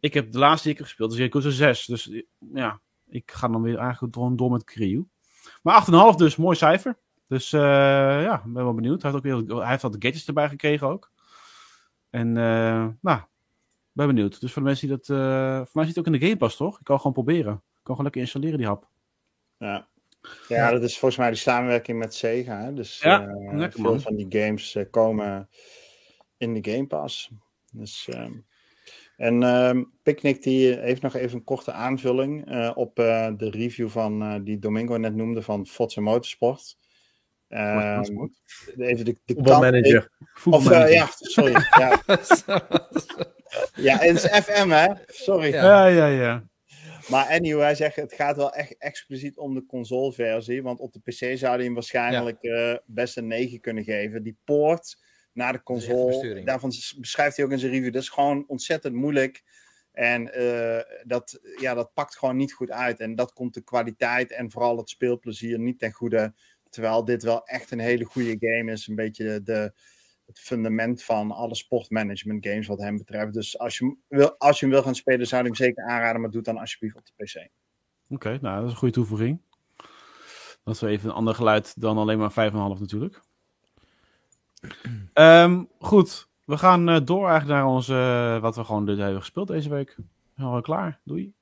Ik 0.01 0.15
heb 0.15 0.33
de 0.33 0.39
laatste 0.39 0.63
die 0.63 0.73
ik 0.73 0.79
heb 0.79 0.87
gespeeld, 0.87 1.13
is 1.13 1.19
Yakuza 1.19 1.51
6. 1.51 1.87
Dus 1.87 2.23
ja, 2.55 2.81
ik 3.09 3.33
ga 3.33 3.49
dan 3.49 3.63
weer 3.63 3.79
eigenlijk 3.79 4.13
door, 4.39 4.51
met 4.51 4.65
Kiryu. 4.65 5.07
Maar 5.63 5.87
8,5 6.13 6.17
dus, 6.17 6.37
mooi 6.37 6.57
cijfer. 6.57 6.99
Dus 7.27 7.53
eh, 7.53 7.61
ja, 8.23 8.43
ben 8.45 8.65
wel 8.65 8.75
benieuwd. 8.75 9.03
Hij 9.03 9.11
heeft, 9.11 9.27
ook 9.27 9.47
weer, 9.47 9.57
hij 9.57 9.71
heeft 9.71 9.83
wat 9.83 9.97
gadgets 9.99 10.27
erbij 10.27 10.49
gekregen 10.49 10.89
ook. 10.89 11.11
En 12.11 12.37
eh, 12.37 12.87
nou, 13.01 13.21
ben 13.93 14.07
benieuwd. 14.07 14.41
Dus 14.41 14.53
voor 14.53 14.63
de 14.63 14.69
mensen 14.69 14.89
die 14.89 14.97
dat... 14.97 15.07
voor 15.69 15.77
mij 15.77 15.85
zit 15.85 15.97
het 15.97 15.99
ook 15.99 16.13
in 16.13 16.21
de 16.21 16.27
Game 16.27 16.37
Pass, 16.37 16.57
toch? 16.57 16.79
Ik 16.79 16.85
kan 16.85 16.97
gewoon 16.97 17.13
proberen. 17.13 17.63
Ik 17.89 17.95
kan 17.95 18.05
gewoon 18.07 18.13
lekker 18.13 18.21
installeren, 18.21 18.59
die 18.59 18.67
hap. 18.67 18.89
Ja. 19.59 19.89
ja, 20.49 20.71
dat 20.71 20.83
is 20.83 20.99
volgens 20.99 21.21
mij 21.21 21.31
die 21.31 21.39
samenwerking 21.39 21.99
met 21.99 22.15
Sega. 22.15 22.61
Hè? 22.65 22.75
Dus 22.75 23.01
Ja, 23.01 23.21
eh, 23.23 23.57
lekker, 23.59 23.81
veel 23.81 23.91
man. 23.91 24.01
van 24.01 24.17
die 24.17 24.27
games 24.29 24.75
eh, 24.75 24.85
komen 24.91 25.49
in 26.37 26.55
de 26.61 26.71
Game 26.73 26.87
Pass. 26.87 27.31
Dus, 27.73 28.09
ehm, 28.11 28.33
en 29.17 29.43
ehm, 29.43 29.83
Picnic 30.03 30.43
die 30.43 30.75
heeft 30.79 31.03
nog 31.03 31.15
even 31.15 31.39
een 31.39 31.45
korte 31.45 31.73
aanvulling 31.73 32.51
eh, 32.51 32.71
op 32.75 32.99
eh, 32.99 33.29
de 33.37 33.51
review 33.51 33.89
van 33.89 34.23
eh, 34.23 34.35
die 34.43 34.59
Domingo 34.59 34.97
net 34.97 35.15
noemde 35.15 35.43
van 35.43 35.67
Forza 35.67 36.01
Motorsport. 36.01 36.77
Ehm, 37.49 38.03
even 38.77 39.05
de, 39.05 39.17
de 39.25 39.35
kant- 39.35 40.11
Voetbalmanager. 40.45 40.91
Of, 40.91 40.91
ja, 40.91 41.09
sorry. 41.19 41.53
Ja, 41.53 42.03
ja, 43.89 43.97
het 43.99 44.17
is 44.17 44.43
FM, 44.45 44.69
hè? 44.69 44.87
Sorry. 45.07 45.53
Ja. 45.53 45.65
Ja, 45.65 45.87
ja, 45.87 46.07
ja. 46.07 46.47
Maar 47.09 47.27
anyway, 47.27 47.65
hij 47.65 47.75
zegt 47.75 47.97
het 47.97 48.13
gaat 48.13 48.37
wel 48.37 48.53
echt 48.53 48.77
expliciet 48.79 49.37
om 49.39 49.55
de 49.55 49.67
consoleversie. 49.67 50.63
Want 50.63 50.81
op 50.81 50.93
de 50.93 51.01
PC 51.01 51.39
zou 51.39 51.55
hij 51.55 51.65
hem 51.65 51.75
waarschijnlijk 51.75 52.43
eh, 52.43 52.75
best 52.87 53.17
een 53.17 53.27
9 53.27 53.61
kunnen 53.61 53.85
geven. 53.85 54.23
Die 54.23 54.37
poort 54.45 54.97
naar 55.33 55.53
de 55.53 55.63
console, 55.63 56.13
daarvan 56.45 56.73
beschrijft 56.99 57.37
hij 57.37 57.45
ook 57.45 57.51
in 57.53 57.59
zijn 57.59 57.73
review. 57.73 57.93
Dat 57.93 58.03
is 58.03 58.09
gewoon 58.09 58.45
ontzettend 58.47 58.95
moeilijk. 58.95 59.43
En 59.93 60.33
eh, 60.33 60.85
dat, 61.03 61.41
ja, 61.61 61.75
dat 61.75 61.95
pakt 61.95 62.17
gewoon 62.17 62.37
niet 62.37 62.53
goed 62.53 62.71
uit. 62.71 63.01
En 63.01 63.15
dat 63.15 63.33
komt 63.33 63.55
de 63.55 63.63
kwaliteit 63.65 64.31
en 64.33 64.51
vooral 64.51 64.77
het 64.77 64.89
speelplezier 64.89 65.59
niet 65.59 65.79
ten 65.79 65.93
goede. 65.93 66.35
Terwijl 66.71 67.05
dit 67.05 67.23
wel 67.23 67.47
echt 67.47 67.71
een 67.71 67.79
hele 67.79 68.05
goede 68.05 68.37
game 68.41 68.73
is. 68.73 68.87
Een 68.87 68.95
beetje 68.95 69.25
de, 69.25 69.43
de- 69.43 69.73
het 70.29 70.41
fundament 70.41 71.03
van 71.05 71.31
alle 71.33 71.55
sportmanagement 71.55 72.47
games 72.47 72.67
wat 72.67 72.79
hem 72.79 72.97
betreft. 72.97 73.33
Dus 73.33 73.59
als 73.59 73.79
je, 73.79 73.85
hem 73.85 73.99
wil, 74.09 74.35
als 74.39 74.61
je 74.61 74.65
hem 74.65 74.75
wil 74.75 74.85
gaan 74.85 74.95
spelen, 74.95 75.27
zou 75.27 75.41
ik 75.41 75.47
hem 75.47 75.57
zeker 75.57 75.85
aanraden. 75.85 76.21
Maar 76.21 76.31
doe 76.31 76.41
het 76.41 76.49
dan 76.49 76.59
alsjeblieft 76.59 76.97
op 76.97 77.07
de 77.07 77.25
PC. 77.25 77.49
Oké, 78.09 78.39
nou, 78.41 78.57
dat 78.57 78.65
is 78.65 78.71
een 78.71 78.79
goede 78.79 78.95
toevoeging. 78.95 79.41
Dat 80.65 80.75
is 80.75 80.81
wel 80.81 80.91
even 80.91 81.09
een 81.09 81.15
ander 81.15 81.35
geluid 81.35 81.81
dan 81.81 81.99
alleen 81.99 82.19
maar 82.19 82.51
5,5 82.51 82.81
natuurlijk. 82.81 83.21
Ehm, 85.13 85.65
goed, 85.79 86.29
we 86.45 86.59
gaan 86.59 86.89
eh, 86.89 87.01
door 87.05 87.29
eigenlijk 87.29 87.61
naar 87.61 87.67
onze, 87.67 87.95
eh, 87.95 88.41
wat 88.41 88.57
we 88.57 88.65
gewoon 88.65 88.87
dit 88.87 88.99
hebben 88.99 89.21
gespeeld 89.21 89.49
deze 89.49 89.69
week. 89.69 89.97
Zijn 90.37 90.55
we 90.55 90.63
klaar? 90.63 91.01
Doei. 91.05 91.33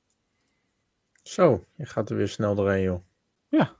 Zo, 1.22 1.64
je 1.74 1.86
gaat 1.86 2.10
er 2.10 2.16
weer 2.16 2.28
snel 2.28 2.54
doorheen, 2.54 2.82
joh. 2.82 3.00
Ja. 3.48 3.72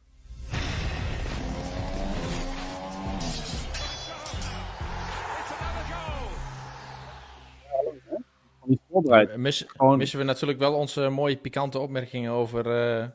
Voorbereid. 9.03 9.37
Mis, 9.37 9.65
Gewoon- 9.67 9.99
missen 9.99 10.19
we 10.19 10.25
natuurlijk 10.25 10.59
wel 10.59 10.75
onze 10.75 11.09
mooie 11.09 11.37
pikante 11.37 11.79
opmerkingen 11.79 12.31
over 12.33 12.59
eh, 12.59 13.07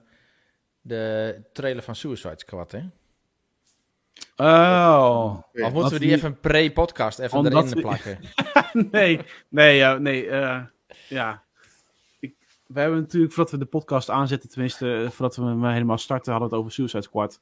de 0.81 1.35
trailer 1.53 1.83
van 1.83 1.95
Suicide 1.95 2.33
Squad, 2.39 2.71
hè? 2.71 2.81
Oh. 4.35 5.37
Of 5.53 5.73
moeten 5.73 5.91
we 5.93 5.99
die 5.99 6.11
even 6.11 6.39
pre-podcast 6.39 7.19
even 7.19 7.37
Omdat 7.37 7.53
erin 7.53 7.69
we- 7.75 7.81
plakken? 7.81 8.19
nee, 8.91 9.19
nee, 9.49 9.75
ja, 9.75 9.97
nee. 9.97 10.27
eh, 10.29 10.61
ja. 11.09 11.43
Ik, 12.19 12.33
we 12.67 12.79
hebben 12.79 12.99
natuurlijk, 12.99 13.33
voordat 13.33 13.53
we 13.53 13.59
de 13.59 13.65
podcast 13.65 14.09
aanzetten, 14.09 14.49
tenminste, 14.49 14.93
eh, 14.95 15.09
voordat 15.09 15.35
we 15.35 15.43
hem 15.43 15.65
helemaal 15.65 15.97
starten, 15.97 16.31
hadden 16.31 16.49
we 16.49 16.55
het 16.55 16.63
over 16.65 16.75
Suicide 16.75 17.03
Squad. 17.03 17.41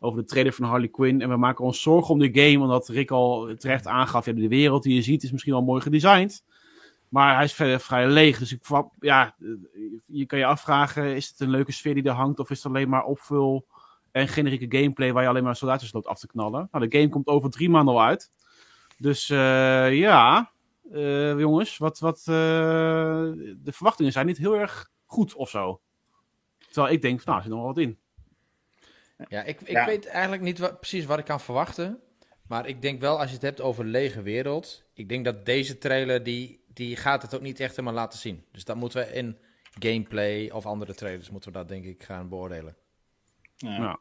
Over 0.00 0.18
de 0.20 0.24
trailer 0.26 0.52
van 0.52 0.64
Harley 0.68 0.88
Quinn. 0.88 1.20
En 1.22 1.28
we 1.28 1.36
maken 1.36 1.64
ons 1.64 1.82
zorgen 1.82 2.10
om 2.10 2.18
de 2.18 2.30
game, 2.32 2.64
omdat 2.64 2.88
Rick 2.88 3.10
al 3.10 3.54
terecht 3.56 3.86
aangaf, 3.86 4.26
ja, 4.26 4.32
de 4.32 4.48
wereld 4.48 4.82
die 4.82 4.94
je 4.94 5.02
ziet 5.02 5.22
is 5.22 5.32
misschien 5.32 5.52
wel 5.52 5.62
mooi 5.62 5.80
gedesigned. 5.82 6.44
Maar 7.10 7.34
hij 7.34 7.44
is 7.44 7.52
verder 7.52 7.80
vrij 7.80 8.08
leeg. 8.08 8.38
Dus 8.38 8.52
ik, 8.52 8.62
ja, 9.00 9.34
je 10.06 10.26
kan 10.26 10.38
je 10.38 10.44
afvragen, 10.44 11.16
is 11.16 11.28
het 11.28 11.40
een 11.40 11.50
leuke 11.50 11.72
sfeer 11.72 11.94
die 11.94 12.02
er 12.02 12.10
hangt? 12.10 12.38
Of 12.38 12.50
is 12.50 12.56
het 12.62 12.66
alleen 12.66 12.88
maar 12.88 13.04
opvul 13.04 13.66
en 14.12 14.28
generieke 14.28 14.78
gameplay 14.78 15.12
waar 15.12 15.22
je 15.22 15.28
alleen 15.28 15.44
maar 15.44 15.56
soldaatjes 15.56 15.92
loopt 15.92 16.06
af 16.06 16.18
te 16.18 16.26
knallen? 16.26 16.68
Nou, 16.72 16.88
de 16.88 16.98
game 16.98 17.08
komt 17.10 17.26
over 17.26 17.50
drie 17.50 17.70
maanden 17.70 17.94
al 17.94 18.02
uit. 18.02 18.30
Dus 18.98 19.30
eh, 19.30 19.94
ja, 19.98 20.50
eh, 20.92 21.38
jongens, 21.38 21.78
wat, 21.78 21.98
wat, 21.98 22.18
eh, 22.18 22.24
de 22.26 23.72
verwachtingen 23.72 24.12
zijn 24.12 24.26
niet 24.26 24.38
heel 24.38 24.54
erg 24.56 24.90
goed 25.06 25.34
of 25.34 25.50
zo. 25.50 25.80
Terwijl 26.70 26.94
ik 26.94 27.02
denk, 27.02 27.24
nou, 27.24 27.36
er 27.36 27.42
zit 27.42 27.52
nog 27.52 27.60
wel 27.60 27.74
wat 27.74 27.82
in. 27.82 27.98
Ja, 29.28 29.42
ik, 29.42 29.60
ik 29.60 29.68
Ja. 29.68 29.86
weet 29.86 30.06
eigenlijk 30.06 30.42
niet 30.42 30.58
wat, 30.58 30.80
precies 30.80 31.04
wat 31.04 31.18
ik 31.18 31.24
kan 31.24 31.40
verwachten. 31.40 32.00
Maar 32.48 32.66
ik 32.66 32.82
denk 32.82 33.00
wel, 33.00 33.18
als 33.18 33.28
je 33.28 33.34
het 33.34 33.42
hebt 33.42 33.60
over 33.60 33.84
lege 33.84 34.22
wereld. 34.22 34.84
Ik 34.94 35.08
denk 35.08 35.24
dat 35.24 35.46
deze 35.46 35.78
trailer, 35.78 36.22
die, 36.22 36.64
die 36.80 36.96
gaat 36.96 37.22
het 37.22 37.34
ook 37.34 37.40
niet 37.40 37.60
echt 37.60 37.70
helemaal 37.76 37.94
laten 37.94 38.18
zien. 38.18 38.44
Dus 38.52 38.64
dat 38.64 38.76
moeten 38.76 38.98
we 39.06 39.12
in 39.12 39.38
gameplay 39.78 40.50
of 40.50 40.66
andere 40.66 40.94
trailers, 40.94 41.30
moeten 41.30 41.52
we 41.52 41.58
dat 41.58 41.68
denk 41.68 41.84
ik 41.84 42.02
gaan 42.02 42.28
beoordelen. 42.28 42.76
Ja. 43.56 43.76
Ja. 43.76 43.98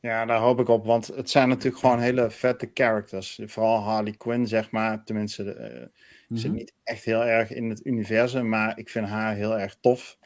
Ja, 0.00 0.24
daar 0.24 0.38
hoop 0.38 0.60
ik 0.60 0.68
op, 0.68 0.84
want 0.86 1.06
het 1.06 1.30
zijn 1.30 1.48
natuurlijk 1.48 1.78
gewoon 1.78 1.98
hele 2.00 2.30
vette 2.30 2.70
characters. 2.74 3.40
Vooral 3.44 3.78
Harley 3.80 4.12
Quinn, 4.12 4.46
zeg 4.46 4.70
maar. 4.70 5.04
Tenminste, 5.04 5.52
eh 5.52 5.86
zit 6.28 6.46
Mhm. 6.50 6.56
niet 6.56 6.74
echt 6.84 7.04
heel 7.04 7.24
erg 7.24 7.50
in 7.50 7.68
het 7.68 7.86
universum, 7.86 8.48
maar 8.48 8.78
ik 8.78 8.88
vind 8.88 9.06
haar 9.08 9.34
heel 9.34 9.58
erg 9.58 9.76
tof. 9.80 10.18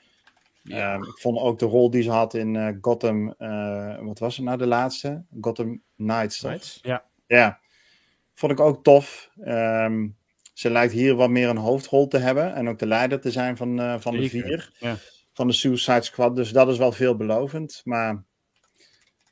Ja. 0.63 0.93
Ehm, 0.95 1.03
ik 1.03 1.19
vond 1.19 1.39
ook 1.39 1.59
de 1.59 1.67
rol 1.67 1.91
die 1.91 2.03
ze 2.03 2.11
had 2.11 2.35
in 2.35 2.57
eh, 2.57 2.69
Gotham, 2.81 3.33
eh, 3.39 3.99
wat 4.01 4.19
was 4.19 4.37
het 4.37 4.45
nou 4.45 4.59
de 4.59 4.67
laatste? 4.67 5.25
Gotham 5.41 5.83
Knights? 5.97 6.41
Right? 6.43 6.81
Ja, 7.27 7.61
vond 8.35 8.53
ik 8.53 8.61
ook 8.61 8.83
tof. 8.85 9.31
Ehm, 9.41 10.09
ze 10.57 10.71
lijkt 10.71 10.93
hier 10.93 11.15
wat 11.15 11.31
meer 11.31 11.49
een 11.49 11.57
hoofdrol 11.57 12.09
te 12.09 12.19
hebben 12.19 12.55
en 12.55 12.69
ook 12.69 12.79
de 12.79 12.87
leider 12.87 13.21
te 13.21 13.31
zijn 13.31 13.57
van, 13.57 13.81
eh, 13.81 13.95
van 13.99 14.17
de 14.17 14.29
vier. 14.29 14.71
ja. 14.79 14.97
Van 15.33 15.47
de 15.47 15.53
Suicide 15.53 16.03
Squad, 16.03 16.37
dus 16.37 16.53
dat 16.53 16.69
is 16.69 16.79
wel 16.79 16.93
veelbelovend. 16.93 17.81
Maar 17.85 18.25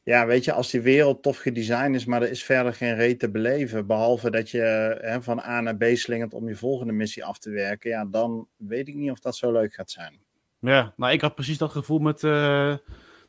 ja, 0.03 0.27
weet 0.27 0.45
je, 0.45 0.53
als 0.53 0.71
die 0.71 0.81
wereld 0.81 1.23
tof 1.23 1.39
gedesigned 1.39 1.95
is, 1.95 2.05
maar 2.05 2.23
er 2.23 2.31
is 2.31 2.45
verder 2.45 2.75
geen 2.75 2.95
reet 2.95 3.19
te 3.19 3.31
beleven, 3.31 3.87
behalve 3.87 4.31
dat 4.31 4.51
je 4.51 4.99
hè, 5.01 5.23
van 5.23 5.39
A 5.41 5.61
naar 5.61 5.77
B 5.77 5.85
slingert 5.85 6.35
om 6.35 6.49
je 6.49 6.57
volgende 6.57 6.93
missie 6.93 7.25
af 7.25 7.39
te 7.39 7.51
werken, 7.51 7.91
ja, 7.91 8.05
dan 8.05 8.49
weet 8.57 8.89
ik 8.89 8.95
niet 8.95 9.11
of 9.11 9.21
dat 9.21 9.37
zo 9.37 9.53
leuk 9.53 9.75
gaat 9.75 9.91
zijn. 9.91 10.19
Ja, 10.59 10.93
nou, 10.97 11.13
ik 11.13 11.21
had 11.21 11.35
precies 11.35 11.59
dat 11.59 11.71
gevoel 11.71 11.99
met. 11.99 12.25
eh, 12.25 12.77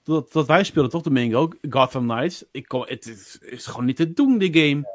dat, 0.03 0.31
dat 0.31 0.47
wij 0.47 0.63
speelden, 0.63 0.91
toch? 0.91 1.33
Ook. 1.33 1.57
Gotham 1.69 2.07
Knights. 2.07 2.45
Ik 2.51 2.67
kon, 2.67 2.85
het 2.87 3.05
is, 3.05 3.37
is 3.41 3.65
gewoon 3.65 3.85
niet 3.85 3.95
te 3.95 4.13
doen, 4.13 4.37
die 4.37 4.53
game. 4.67 4.94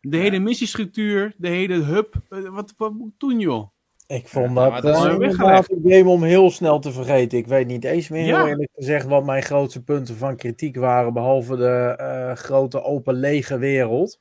De 0.00 0.16
hele 0.16 0.38
missiestructuur, 0.38 1.34
de 1.36 1.48
hele 1.48 1.74
hub. 1.74 2.14
eh, 2.28 2.42
wat, 2.42 2.74
wat 2.76 2.92
moet 2.92 3.08
ik 3.08 3.18
doen, 3.18 3.40
joh? 3.40 3.68
Ik 4.06 4.28
vond 4.28 4.48
Ja, 4.48 4.54
dat, 4.54 4.70
maar 4.70 4.82
dat 4.82 4.96
eh, 4.96 5.76
een 5.82 5.92
game 5.92 6.08
om 6.08 6.22
heel 6.22 6.50
snel 6.50 6.78
te 6.78 6.92
vergeten. 6.92 7.38
Ik 7.38 7.46
weet 7.46 7.66
niet 7.66 7.84
eens 7.84 8.08
meer 8.08 8.26
Ja. 8.26 8.36
heel 8.38 8.48
eerlijk 8.48 8.70
gezegd 8.74 9.06
wat 9.06 9.24
mijn 9.24 9.42
grootste 9.42 9.82
punten 9.82 10.16
van 10.16 10.36
kritiek 10.36 10.76
waren. 10.76 11.12
Behalve 11.12 11.56
de 11.56 11.94
eh, 11.98 12.32
grote 12.36 12.82
open 12.82 13.14
lege 13.14 13.58
wereld. 13.58 14.20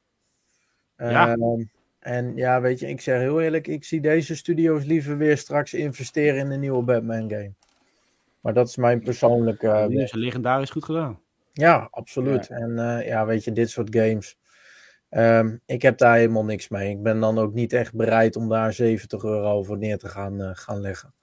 Ja. 0.97 1.31
Ehm, 1.31 1.63
en 1.99 2.35
ja, 2.35 2.61
weet 2.61 2.79
je, 2.79 2.87
ik 2.87 3.01
zeg 3.01 3.19
heel 3.19 3.41
eerlijk, 3.41 3.67
ik 3.67 3.83
zie 3.83 4.01
deze 4.01 4.35
studio's 4.35 4.83
liever 4.85 5.17
weer 5.17 5.37
straks 5.37 5.73
investeren 5.73 6.39
in 6.39 6.51
een 6.51 6.59
nieuwe 6.59 6.83
Batman 6.83 7.29
game. 7.29 7.51
Maar 8.39 8.53
dat 8.53 8.67
is 8.67 8.75
mijn 8.77 8.99
persoonlijke... 9.03 9.67
eh, 9.67 9.89
is 9.89 10.13
legendarisch 10.13 10.69
goed 10.69 10.85
gedaan. 10.85 11.19
ja, 11.53 11.87
absoluut. 11.91 12.47
En 12.49 12.79
eh, 12.79 13.07
ja, 13.07 13.25
weet 13.25 13.43
je, 13.43 13.51
dit 13.51 13.69
soort 13.69 13.95
games. 13.95 14.37
Ehm, 15.09 15.57
ik 15.65 15.81
heb 15.81 15.97
daar 15.97 16.15
helemaal 16.15 16.45
niks 16.45 16.69
mee. 16.69 16.89
Ik 16.89 17.03
ben 17.03 17.19
dan 17.19 17.37
ook 17.37 17.53
niet 17.53 17.73
echt 17.73 17.93
bereid 17.93 18.35
om 18.35 18.49
daar 18.49 18.73
70 18.73 19.23
euro 19.23 19.63
voor 19.63 19.77
neer 19.77 19.97
te 19.97 20.07
gaan, 20.09 20.41
eh, 20.41 20.49
gaan 20.53 20.81
leggen. 20.81 21.13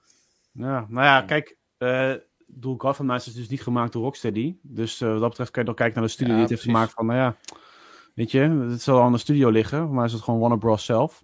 Ja, 0.51 0.85
nou 0.89 1.05
ja, 1.05 1.21
kijk. 1.21 1.57
eh 1.77 2.13
doel 2.49 2.75
Gotham 2.77 3.05
Knights 3.05 3.27
is 3.27 3.33
dus 3.33 3.49
niet 3.49 3.61
gemaakt 3.61 3.93
door 3.93 4.03
Rocksteady. 4.03 4.55
Dus 4.61 5.01
eh, 5.01 5.11
wat 5.11 5.19
dat 5.19 5.29
betreft 5.29 5.51
kan 5.51 5.61
je 5.61 5.67
dan 5.67 5.77
kijken 5.77 5.95
naar 5.95 6.05
de 6.05 6.13
studio 6.13 6.33
Ja, 6.33 6.39
die 6.39 6.47
het 6.49 6.53
heeft 6.61 6.71
gemaakt. 6.71 6.93
Van, 6.93 7.05
nou 7.05 7.19
ja, 7.19 7.35
weet 8.13 8.31
je, 8.31 8.39
het 8.69 8.81
zal 8.81 9.01
aan 9.01 9.11
de 9.11 9.17
studio 9.17 9.49
liggen. 9.49 9.93
Maar 9.93 10.05
is 10.05 10.13
het 10.13 10.21
gewoon 10.21 10.39
Warner 10.39 10.57
Bros. 10.57 10.85
zelf. 10.85 11.23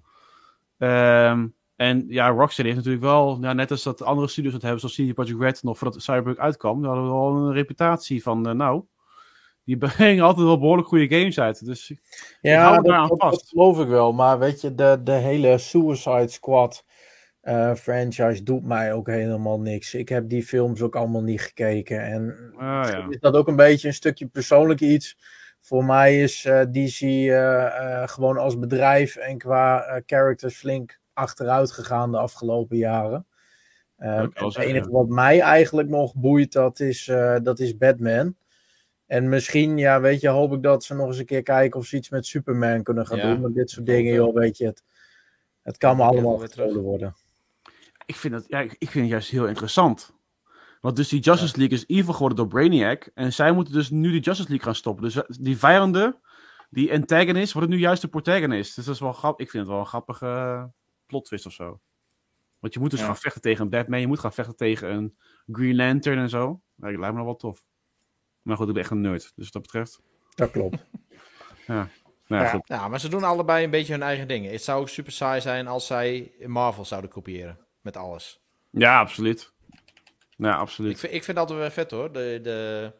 Ehm, 0.78 1.47
en 1.76 2.05
ja, 2.07 2.28
Rocksteady 2.30 2.70
heeft 2.70 2.76
natuurlijk 2.86 3.11
wel, 3.11 3.38
ja, 3.41 3.53
net 3.53 3.72
als 3.72 3.84
dat 3.84 4.01
andere 4.01 4.28
studios 4.28 4.53
het 4.53 4.61
hebben, 4.61 4.80
zoals 4.80 4.95
CD 4.95 5.14
Projekt 5.14 5.39
Red, 5.39 5.64
nog 5.64 5.78
voordat 5.78 6.01
Cyberpunk 6.01 6.38
uitkwam, 6.38 6.78
die 6.80 6.88
hadden 6.88 7.05
wel 7.05 7.36
een 7.36 7.53
reputatie 7.53 8.24
van, 8.24 8.47
eh, 8.47 8.53
nou, 8.53 8.84
die 9.66 9.78
brengen 9.78 10.24
altijd 10.24 10.45
wel 10.45 10.59
behoorlijk 10.59 10.88
goede 10.88 11.16
games 11.16 11.39
uit. 11.39 11.66
Dus 11.66 11.93
Ja, 12.41 12.82
dat, 12.82 13.07
vast. 13.07 13.20
dat 13.39 13.47
geloof 13.47 13.80
ik 13.80 13.88
wel. 13.88 14.14
Maar 14.14 14.39
weet 14.39 14.61
je, 14.61 14.76
de, 14.76 14.99
de 15.03 15.11
hele 15.11 15.57
Suicide 15.57 16.28
Squad 16.28 16.86
eh, 17.43 17.74
franchise 17.74 18.43
doet 18.43 18.64
mij 18.64 18.93
ook 18.93 19.07
helemaal 19.07 19.59
niks. 19.59 19.93
Ik 19.93 20.09
heb 20.09 20.30
die 20.30 20.43
films 20.43 20.82
ook 20.82 20.95
allemaal 20.95 21.24
niet 21.24 21.41
gekeken. 21.41 22.01
En 22.03 22.51
Ah, 22.57 22.89
ja. 22.91 23.05
is 23.09 23.20
dat 23.20 23.36
ook 23.36 23.47
een 23.47 23.55
beetje 23.55 23.88
een 23.88 23.93
stukje 23.93 24.28
persoonlijk 24.28 24.82
iets. 24.82 25.18
Voor 25.61 25.86
mij 25.86 26.22
is 26.22 26.45
eh, 26.45 26.61
DC 26.61 27.01
eh, 27.01 28.07
gewoon 28.07 28.38
als 28.38 28.59
bedrijf 28.59 29.16
en 29.16 29.38
qua 29.38 30.01
characters 30.05 30.55
flink 30.55 30.99
achteruit 31.14 31.72
gegaan 31.72 32.11
de 32.11 32.18
afgelopen 32.18 32.78
jaren. 32.78 33.26
Het 33.97 34.57
enige 34.57 34.89
wat 34.91 35.07
mij 35.07 35.39
eigenlijk 35.39 35.89
nog 35.89 36.16
boeit, 36.16 36.51
dat 36.51 36.80
is, 36.80 37.05
dat 37.43 37.59
is 37.59 37.78
Batman. 37.78 38.36
En 39.14 39.30
misschien, 39.30 39.78
ja, 39.78 40.01
weet 40.01 40.22
je, 40.22 40.28
hoop 40.30 40.53
ik 40.53 40.64
dat 40.64 40.84
ze 40.84 40.93
nog 40.95 41.07
eens 41.07 41.18
een 41.18 41.26
keer 41.26 41.43
kijken 41.43 41.80
of 41.80 41.86
ze 41.86 41.95
iets 41.95 42.09
met 42.09 42.26
Superman 42.26 42.84
kunnen 42.84 43.07
gaan 43.07 43.18
Ja, 43.18 43.32
doen. 43.32 43.41
Maar 43.41 43.51
dit 43.51 43.70
soort 43.70 43.86
dingen, 43.86 44.14
joh, 44.14 44.34
weet 44.34 44.57
je, 44.57 44.66
het, 44.66 44.84
het 45.61 45.78
kan 45.78 45.97
me 45.97 46.03
allemaal 46.03 46.30
wil 46.30 46.39
weer 46.39 46.49
terug. 46.49 46.66
gestolen 46.66 46.89
worden. 46.89 47.16
ik 48.05 48.16
vind 48.16 48.34
het, 48.34 48.45
ja, 48.47 48.59
ik 48.59 48.78
vind 48.78 48.93
het 48.93 49.07
juist 49.07 49.30
heel 49.30 49.47
interessant. 49.47 50.14
Want 50.82 50.95
dus 50.95 51.07
die 51.09 51.20
Justice 51.20 51.57
League 51.57 51.78
is 51.78 51.84
evil 51.88 52.14
geworden 52.14 52.38
door 52.38 52.47
Brainiac. 52.47 53.09
En 53.14 53.34
zij 53.34 53.51
moeten 53.51 53.74
dus 53.74 53.89
nu 53.89 54.11
de 54.11 54.20
Justice 54.20 54.49
League 54.49 54.66
gaan 54.66 54.76
stoppen. 54.76 55.03
Dus 55.03 55.22
die 55.39 55.57
vijanden, 55.57 56.20
die 56.70 56.93
antagonist, 56.93 57.53
worden 57.53 57.72
nu 57.72 57.78
juist 57.78 58.01
de 58.01 58.07
protagonist. 58.07 58.76
Dus 58.76 58.86
dat 58.86 58.93
is 58.93 58.99
wel 59.01 59.14
grappig. 59.14 59.45
Ik 59.45 59.51
vind 59.51 59.64
het 59.64 59.72
wel 59.72 59.82
een 59.82 59.88
grappige 59.89 60.26
eh, 60.26 60.64
plot 61.05 61.26
twist 61.26 61.45
of 61.45 61.53
zo. 61.53 61.80
Want 62.59 62.74
je 62.74 62.80
moet 62.80 62.91
dus 62.91 62.99
Ja. 62.99 63.05
gaan 63.05 63.18
vechten 63.18 63.41
tegen 63.41 63.64
een 63.64 63.70
Batman. 63.70 63.99
Je 63.99 64.07
moet 64.07 64.20
gaan 64.20 64.34
vechten 64.34 64.55
tegen 64.55 64.89
een 64.93 65.18
Green 65.51 65.76
Lantern 65.76 66.18
en 66.20 66.30
zo. 66.30 66.45
Nou, 66.76 66.91
dat 66.91 66.99
lijkt 66.99 67.11
me 67.16 67.18
nog 67.22 67.26
wel 67.26 67.36
tof. 67.36 67.64
Maar 68.43 68.57
goed, 68.57 68.67
ik 68.67 68.73
ben 68.73 68.81
echt 68.83 68.91
een 68.91 69.01
nerd. 69.01 69.31
Dus 69.35 69.43
wat 69.43 69.53
dat 69.53 69.61
betreft. 69.61 70.01
Dat 70.35 70.51
klopt. 70.51 70.77
Nou 71.67 71.87
ja, 72.27 72.41
Ja. 72.43 72.49
goed. 72.49 72.67
Ja, 72.67 72.87
maar 72.87 72.99
ze 72.99 73.09
doen 73.09 73.23
allebei 73.23 73.63
een 73.63 73.69
beetje 73.69 73.93
hun 73.93 74.01
eigen 74.01 74.27
dingen. 74.27 74.51
Het 74.51 74.63
zou 74.63 74.81
ook 74.81 74.89
super 74.89 75.11
saai 75.11 75.41
zijn 75.41 75.67
als 75.67 75.85
zij 75.87 76.31
Marvel 76.45 76.85
zouden 76.85 77.09
kopiëren. 77.09 77.57
Met 77.81 77.97
alles. 77.97 78.41
ja 78.69 78.99
absoluut. 78.99 79.51
Ja, 80.37 80.55
absoluut. 80.55 80.91
Ik 80.91 80.97
vind, 80.97 81.13
ik 81.13 81.23
vind 81.23 81.37
dat 81.37 81.49
wel 81.49 81.71
vet 81.71 81.91
hoor. 81.91 82.11
De, 82.11 82.39
de, 82.43 82.91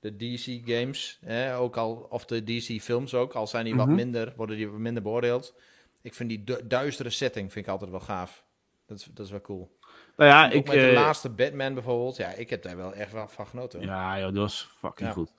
de 0.00 0.16
DC 0.16 0.68
games, 0.68 1.18
hè, 1.24 1.56
ook 1.56 1.76
al, 1.76 2.06
of 2.10 2.24
de 2.24 2.44
DC 2.44 2.80
films 2.82 3.14
ook, 3.14 3.32
al 3.34 3.46
zijn 3.46 3.64
die 3.64 3.74
Mhm. 3.74 3.86
wat 3.86 3.94
minder, 3.96 4.32
worden 4.36 4.56
die 4.56 4.68
wat 4.68 4.78
minder 4.78 5.02
beoordeeld. 5.02 5.54
Ik 6.02 6.14
vind 6.14 6.28
die 6.28 6.44
du- 6.44 6.66
duistere 6.66 7.10
setting 7.10 7.52
vind 7.52 7.66
ik 7.66 7.72
altijd 7.72 7.90
wel 7.90 8.00
gaaf. 8.00 8.44
Dat 8.86 8.98
is, 8.98 9.04
dat 9.04 9.24
is 9.26 9.30
wel 9.32 9.40
cool. 9.40 9.76
Nou 10.16 10.30
ja, 10.30 10.50
ik... 10.50 10.66
met 10.66 10.74
de 10.74 10.88
eh, 10.88 10.94
laatste 10.94 11.30
Batman 11.30 11.74
bijvoorbeeld, 11.74 12.16
ja, 12.16 12.28
ik 12.28 12.50
heb 12.50 12.62
daar 12.62 12.76
wel 12.76 12.94
echt 12.94 13.12
wel 13.12 13.28
van 13.28 13.46
genoten. 13.46 13.80
Ja, 13.80 14.18
joh, 14.18 14.26
dat 14.26 14.36
was 14.36 14.70
fucking 14.78 15.08
Ja. 15.08 15.14
goed. 15.14 15.32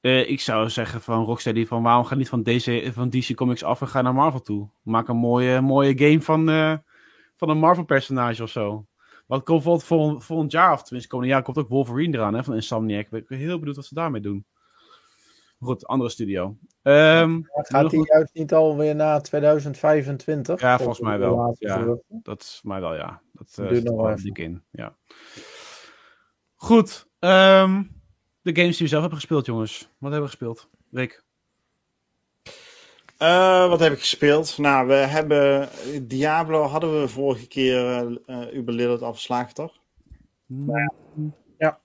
Eh, 0.00 0.30
ik 0.30 0.40
zou 0.40 0.70
zeggen 0.70 1.00
van 1.00 1.24
Rocksteady 1.24 1.66
van 1.66 1.82
waarom 1.82 2.04
ga 2.04 2.14
niet 2.14 2.28
van, 2.28 2.42
DC, 2.42 2.90
van 2.92 3.10
DC 3.10 3.34
Comics 3.34 3.64
af 3.64 3.80
en 3.80 3.88
ga 3.88 4.02
naar 4.02 4.14
Marvel 4.14 4.40
toe? 4.40 4.68
Maak 4.82 5.08
een 5.08 5.16
mooie, 5.16 5.60
mooie 5.60 5.98
game 5.98 6.22
van, 6.22 6.48
eh, 6.48 6.76
van 7.36 7.48
een 7.48 7.58
Marvel 7.58 7.84
personage 7.84 8.42
of 8.42 8.50
zo. 8.50 8.86
Wat 9.26 9.42
komt 9.42 9.62
bijvoorbeeld 9.62 9.84
vol, 9.84 10.20
volgend 10.20 10.52
jaar, 10.52 10.72
of 10.72 10.82
tenminste 10.82 11.10
komend 11.10 11.30
jaar, 11.30 11.42
komt 11.42 11.58
ook 11.58 11.68
Wolverine 11.68 12.16
eraan 12.16 12.34
hè, 12.34 12.44
van 12.44 12.54
Insomniac. 12.54 13.06
Ik 13.10 13.26
ben 13.28 13.38
heel 13.38 13.58
benieuwd 13.58 13.76
wat 13.76 13.84
ze 13.84 13.94
daarmee 13.94 14.20
doen. 14.20 14.46
Goed, 15.66 15.86
andere 15.86 16.10
studio. 16.10 16.56
Ehm, 16.82 17.40
Gaat 17.44 17.90
die 17.90 18.06
juist 18.06 18.34
niet 18.34 18.52
alweer 18.52 18.94
na 18.94 19.20
2025? 19.20 20.60
Ja, 20.60 20.76
volgens 20.76 21.00
mij 21.00 21.18
wel. 21.18 21.56
Ja. 21.58 21.96
Dat 22.08 22.40
is 22.40 22.60
mij 22.64 22.80
wel, 22.80 22.94
ja. 22.94 23.20
Dat 23.32 23.56
uh, 23.60 23.68
zit 23.68 23.84
nog 23.84 24.06
er 24.06 24.22
dik 24.22 24.38
in. 24.38 24.62
Ja. 24.70 24.96
Goed. 26.54 27.06
ehm, 27.18 27.82
de 28.42 28.56
games 28.56 28.76
die 28.76 28.86
we 28.86 28.86
zelf 28.86 29.00
hebben 29.00 29.18
gespeeld, 29.18 29.46
jongens. 29.46 29.78
Wat 29.80 30.12
hebben 30.12 30.20
we 30.20 30.26
gespeeld? 30.26 30.68
Rick? 30.90 31.24
Eh, 33.18 33.68
wat 33.68 33.80
heb 33.80 33.92
ik 33.92 33.98
gespeeld? 33.98 34.58
Nou, 34.58 34.86
we 34.86 34.94
hebben 34.94 35.68
Diablo 36.02 36.62
hadden 36.62 37.00
we 37.00 37.08
vorige 37.08 37.46
keer 37.46 38.06
eh 38.26 38.54
Uber 38.54 38.74
Lilith 38.74 39.02
al 39.02 39.12
verslagen, 39.12 39.54
toch? 39.54 39.72
Ja. 41.58 41.80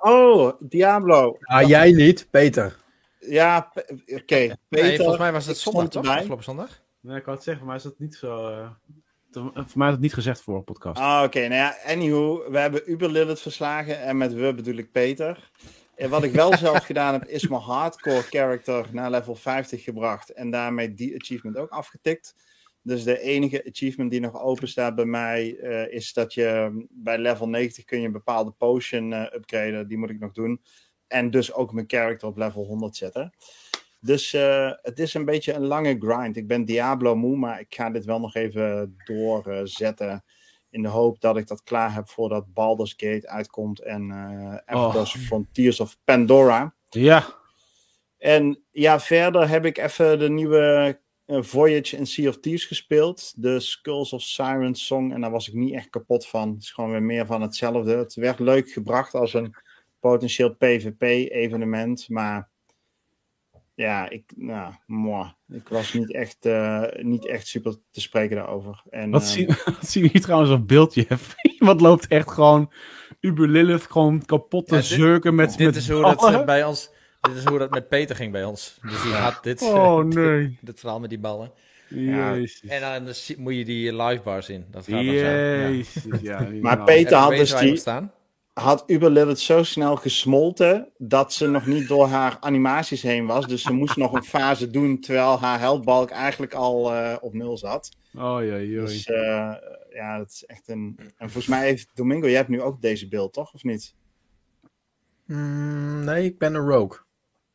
Oh, 0.00 0.52
Diablo. 0.58 1.36
Ah, 1.40 1.68
jij 1.68 1.92
niet, 1.92 2.26
Peter. 2.30 2.82
Ja, 3.28 3.72
oké. 4.06 4.34
Nee, 4.34 4.52
Peter, 4.68 4.96
volgens 4.96 5.18
mij 5.18 5.32
was 5.32 5.46
het 5.46 5.56
zondag, 5.56 5.88
toch? 5.88 6.06
Afgelopen 6.08 6.44
zondag? 6.44 6.82
Nee, 7.00 7.16
ik 7.16 7.24
wou 7.24 7.36
het 7.36 7.44
zeggen, 7.44 7.62
voor 7.64 7.66
mij 7.72 7.76
is 7.76 7.82
dat 7.82 7.98
niet 7.98 8.14
zo... 8.14 8.48
eh, 8.48 8.70
te- 9.30 9.50
voor 9.54 9.78
mij 9.78 9.86
is 9.88 9.92
dat 9.94 10.02
niet 10.02 10.14
gezegd 10.14 10.40
voor 10.42 10.56
een 10.56 10.64
podcast. 10.64 11.00
Ah, 11.00 11.22
oké. 11.24 11.38
Nou 11.40 11.52
ja, 11.54 11.76
anywho, 11.86 12.50
we 12.50 12.58
hebben 12.58 12.90
Uber 12.90 13.10
Lilith 13.10 13.40
verslagen 13.40 14.00
en 14.00 14.16
met 14.16 14.32
we 14.34 14.54
bedoel 14.54 14.76
ik 14.76 14.92
Peter. 14.92 15.50
En 15.94 16.10
wat 16.10 16.22
ik 16.22 16.32
wel 16.32 16.56
zelf 16.66 16.84
gedaan 16.84 17.12
heb, 17.12 17.24
is 17.24 17.48
mijn 17.48 17.60
hardcore 17.62 18.22
character 18.22 18.86
naar 18.92 19.10
level 19.10 19.34
50 19.34 19.84
gebracht 19.84 20.30
en 20.30 20.50
daarmee 20.50 20.94
die 20.94 21.14
achievement 21.20 21.56
ook 21.56 21.70
afgetikt. 21.70 22.34
Dus 22.82 23.04
de 23.04 23.20
enige 23.20 23.64
achievement 23.70 24.10
die 24.10 24.20
nog 24.20 24.40
open 24.42 24.68
staat 24.68 24.94
bij 24.94 25.04
mij 25.04 25.56
eh, 25.58 25.92
is 25.92 26.12
dat 26.12 26.34
je 26.34 26.70
bij 26.90 27.18
level 27.18 27.48
90 27.48 27.84
kun 27.84 28.00
je 28.00 28.06
een 28.06 28.12
bepaalde 28.12 28.50
potion 28.50 29.12
eh, 29.12 29.22
upgraden. 29.34 29.88
Die 29.88 29.98
moet 29.98 30.10
ik 30.10 30.20
nog 30.20 30.32
doen. 30.32 30.60
En 31.14 31.30
dus 31.30 31.52
ook 31.52 31.72
mijn 31.72 31.88
character 31.88 32.28
op 32.28 32.36
level 32.36 32.64
100 32.64 32.96
zetten. 32.96 33.32
Dus 34.00 34.32
eh, 34.32 34.70
het 34.82 34.98
is 34.98 35.14
een 35.14 35.24
beetje 35.24 35.52
een 35.52 35.66
lange 35.66 35.96
grind. 35.98 36.36
Ik 36.36 36.46
ben 36.46 36.64
Diablo 36.64 37.16
moe, 37.16 37.36
maar 37.36 37.60
ik 37.60 37.74
ga 37.74 37.90
dit 37.90 38.04
wel 38.04 38.20
nog 38.20 38.34
even 38.34 38.96
doorzetten. 39.04 40.24
in 40.70 40.82
de 40.82 40.88
hoop 40.88 41.20
dat 41.20 41.36
ik 41.36 41.46
dat 41.46 41.62
klaar 41.62 41.94
heb 41.94 42.08
voordat 42.08 42.52
Baldur's 42.52 42.94
Gate 42.96 43.28
uitkomt. 43.28 43.80
En 43.80 44.10
eh 44.10 44.74
Avatar's 44.74 45.16
Frontiers 45.16 45.80
of 45.80 45.96
Pandora. 46.04 46.74
Ja, 46.88 47.26
En 48.18 48.62
ja, 48.70 49.00
verder 49.00 49.48
heb 49.48 49.64
ik 49.64 49.78
even 49.78 50.18
de 50.18 50.30
nieuwe 50.30 50.98
eh, 51.24 51.42
Voyage 51.42 51.96
in 51.96 52.06
Sea 52.06 52.28
of 52.28 52.40
Thieves 52.40 52.64
gespeeld. 52.64 53.32
De 53.36 53.60
Skulls 53.60 54.12
of 54.12 54.22
Sirens 54.22 54.86
song. 54.86 55.12
En 55.12 55.20
daar 55.20 55.30
was 55.30 55.48
ik 55.48 55.54
niet 55.54 55.74
echt 55.74 55.90
kapot 55.90 56.26
van. 56.26 56.50
Het 56.50 56.62
is 56.62 56.70
gewoon 56.70 56.90
weer 56.90 57.02
meer 57.02 57.26
van 57.26 57.42
hetzelfde. 57.42 57.96
Het 57.96 58.14
werd 58.14 58.38
leuk 58.38 58.70
gebracht 58.70 59.14
als 59.14 59.34
een 59.34 59.54
potentieel 60.08 60.54
PvP-evenement. 60.54 62.08
Maar 62.08 62.48
ja, 63.74 64.08
ik, 64.10 64.32
nou, 64.36 64.72
moi. 64.86 65.32
ik 65.48 65.68
was 65.68 65.92
niet 65.92 66.12
echt, 66.12 66.46
eh, 66.46 66.82
niet 66.96 67.26
echt 67.26 67.46
super 67.46 67.74
te 67.90 68.00
spreken 68.00 68.36
daarover. 68.36 68.82
En, 68.90 69.10
wat, 69.10 69.22
eh, 69.22 69.28
zien, 69.28 69.46
wat 69.64 69.86
zien 69.88 70.02
we 70.02 70.08
hier 70.12 70.20
trouwens 70.20 70.50
op 70.50 70.68
beeld, 70.68 70.94
Jeff? 70.94 71.34
Wat 71.58 71.80
loopt 71.80 72.06
echt 72.06 72.30
gewoon 72.30 72.72
Uber 73.20 73.48
Lilith 73.48 73.86
gewoon 73.90 74.24
kapot 74.24 74.66
te 74.66 74.74
Ja, 74.74 74.80
zurken 74.80 75.34
met 75.34 75.56
Dit 75.56 75.66
met 75.66 75.76
is 75.76 75.88
hoe 75.88 76.02
dat 76.02 76.16
ballen? 76.16 76.40
eh, 76.40 76.46
bij 76.46 76.64
ons... 76.64 76.90
Dit 77.20 77.36
is 77.36 77.44
hoe 77.44 77.58
dat 77.58 77.70
met 77.70 77.88
Peter 77.88 78.16
ging 78.16 78.32
bij 78.32 78.44
ons. 78.44 78.78
Dus 78.82 79.02
die 79.02 79.12
had 79.12 79.42
dit, 79.42 79.62
Oh 79.62 80.04
nee. 80.14 80.58
dit 80.60 80.80
verhaal 80.80 81.00
met 81.00 81.10
die 81.10 81.18
ballen. 81.18 81.52
Jezus. 81.88 82.60
En 82.70 82.80
dan 82.80 83.14
moet 83.38 83.54
je 83.54 83.64
die 83.64 84.02
live 84.02 84.22
bars 84.22 84.48
in. 84.48 84.64
Dat 84.70 84.84
gaat 84.84 85.04
dan 85.04 85.04
zo. 85.04 85.12
Ja. 85.12 85.82
Ja. 86.20 86.48
Maar. 86.60 86.84
Peter 86.84 87.16
had 87.16 87.30
dus 87.30 87.56
die, 87.56 87.76
staan. 87.76 88.12
Had 88.54 88.84
Uber 88.86 89.10
Lilith 89.10 89.40
zo 89.40 89.62
snel 89.62 89.96
gesmolten 89.96 90.92
dat 90.98 91.32
ze 91.32 91.46
nog 91.46 91.66
niet 91.66 91.88
door 91.88 92.06
haar 92.06 92.36
animaties 92.40 93.02
heen 93.02 93.26
was. 93.26 93.46
Dus 93.46 93.62
ze 93.62 93.72
moest 93.72 93.96
nog 93.96 94.12
een 94.12 94.24
fase 94.24 94.70
doen 94.70 95.00
terwijl 95.00 95.38
haar 95.40 95.58
heldbalk 95.58 96.10
eigenlijk 96.10 96.54
al 96.54 96.94
eh, 96.94 97.16
op 97.20 97.34
nul 97.34 97.58
zat. 97.58 97.96
Oh 98.18 98.40
jee, 98.40 98.68
jee. 98.68 98.80
Dus 98.80 99.06
eh, 99.06 99.54
ja, 99.90 100.18
dat 100.18 100.30
is 100.30 100.44
echt 100.46 100.68
een... 100.68 100.98
En 100.98 101.30
volgens 101.30 101.46
mij 101.46 101.66
heeft 101.66 101.90
Domingo, 101.94 102.26
jij 102.26 102.36
hebt 102.36 102.48
nu 102.48 102.62
ook 102.62 102.80
deze 102.80 103.08
beeld, 103.08 103.32
toch? 103.32 103.54
Of 103.54 103.62
niet? 103.62 103.94
Mm, 105.26 106.04
nee, 106.04 106.24
ik 106.24 106.38
ben 106.38 106.54
een 106.54 106.68
rogue. 106.68 106.98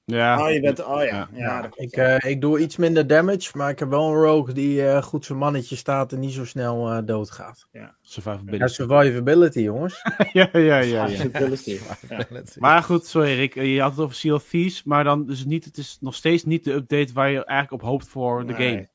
Ja. 0.09 0.45
Oh, 0.45 0.51
je 0.53 0.59
bent... 0.59 0.85
Oh 0.85 1.03
ja. 1.03 1.05
Ja. 1.05 1.27
ja, 1.33 1.61
dat 1.61 1.79
Ik, 1.79 1.91
eh, 1.91 2.31
ik 2.31 2.41
doe 2.41 2.59
iets 2.59 2.77
minder 2.77 3.07
damage, 3.07 3.57
maar 3.57 3.69
ik 3.69 3.79
heb 3.79 3.89
wel 3.89 4.07
een 4.09 4.21
rogue 4.21 4.53
die 4.53 4.87
eh, 4.87 5.03
goed 5.03 5.25
zijn 5.25 5.37
mannetje 5.37 5.75
staat 5.75 6.13
en 6.13 6.19
niet 6.19 6.33
zo 6.33 6.45
snel 6.45 6.91
eh, 6.91 6.97
doodgaat. 7.05 7.67
Survivability. 8.01 8.57
Ja, 8.57 8.67
survivability, 8.67 9.59
jongens. 9.59 10.01
ja, 10.33 10.49
ja, 10.51 10.59
ja, 10.59 10.77
ja. 10.79 11.03
Accessibility. 11.03 11.79
Ja. 12.09 12.25
Maar 12.59 12.83
goed, 12.83 13.05
sorry 13.05 13.35
Rick, 13.35 13.53
je 13.53 13.81
had 13.81 13.91
het 13.91 13.99
over 13.99 14.15
Sea 14.15 14.33
of 14.33 14.43
Thieves, 14.49 14.83
maar 14.83 15.03
dan 15.03 15.25
dus 15.25 15.45
niet, 15.45 15.65
het 15.65 15.77
is 15.77 15.97
nog 16.01 16.15
steeds 16.15 16.43
niet 16.43 16.63
de 16.63 16.73
update 16.73 17.13
waar 17.13 17.29
je 17.29 17.45
eigenlijk 17.45 17.83
op 17.83 17.89
hoopt 17.89 18.07
voor 18.07 18.45
de 18.45 18.53
Nee. 18.53 18.69
game. 18.69 18.89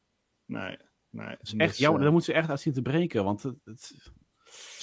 Nee, 0.46 0.76
nee. 1.10 1.26
Het 1.28 1.38
is 1.42 1.54
echt 1.56 1.70
Dus, 1.70 1.78
jammer, 1.78 2.02
daar 2.02 2.12
moeten 2.12 2.32
ze 2.32 2.38
echt 2.38 2.50
uit 2.50 2.60
zien 2.60 2.72
te 2.72 2.82
breken, 2.82 3.24
want 3.24 3.42
het, 3.42 3.56
het 3.64 4.12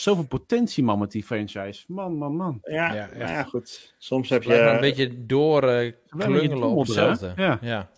zoveel 0.01 0.27
potentie 0.27 0.83
man 0.83 0.99
met 0.99 1.11
die 1.11 1.23
franchise. 1.23 1.83
Man, 1.87 2.17
man, 2.17 2.35
man. 2.35 2.59
Ja, 2.61 2.73
Ja, 2.73 2.93
ja, 2.93 3.09
echt. 3.09 3.29
ja, 3.29 3.43
goed. 3.43 3.95
Soms 3.97 4.29
heb 4.29 4.45
maar 4.45 4.57
een 4.67 4.73
je... 4.73 4.79
beetje 4.79 5.25
door 5.25 5.63
eh, 5.63 5.77
beetje 5.77 6.01
klungelen 6.17 6.69
op 6.69 6.85
hetzelfde. 6.85 7.33
Ja. 7.35 7.59
ja. 7.61 7.89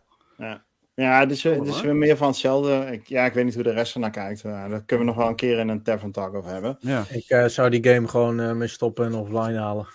Ja, 0.96 1.20
het 1.20 1.32
is, 1.32 1.44
weer- 1.44 1.60
het 1.60 1.68
is 1.68 1.82
weer 1.82 1.96
meer 1.96 2.18
van 2.18 2.28
hetzelfde. 2.28 2.88
Ik, 2.92 3.08
ja, 3.08 3.26
ik 3.26 3.34
weet 3.34 3.46
niet 3.46 3.54
hoe 3.54 3.64
de 3.64 3.72
rest 3.72 3.94
er 3.94 4.00
naar 4.00 4.12
kijkt. 4.12 4.44
Uh, 4.44 4.70
daar 4.70 4.84
kunnen 4.86 5.06
we 5.06 5.12
nog 5.12 5.16
wel 5.22 5.28
een 5.28 5.36
keer 5.36 5.58
in 5.60 5.68
een 5.68 5.84
Tavern 5.84 6.12
Talk 6.12 6.34
over 6.36 6.52
hebben. 6.52 6.78
Ja, 6.80 7.04
Ik 7.10 7.30
eh, 7.30 7.46
zou 7.46 7.70
die 7.70 7.88
game 7.94 8.08
gewoon 8.08 8.40
eh 8.40 8.52
mee 8.52 8.68
stoppen 8.68 9.06
en 9.06 9.14
offline 9.14 9.58
halen. 9.60 9.88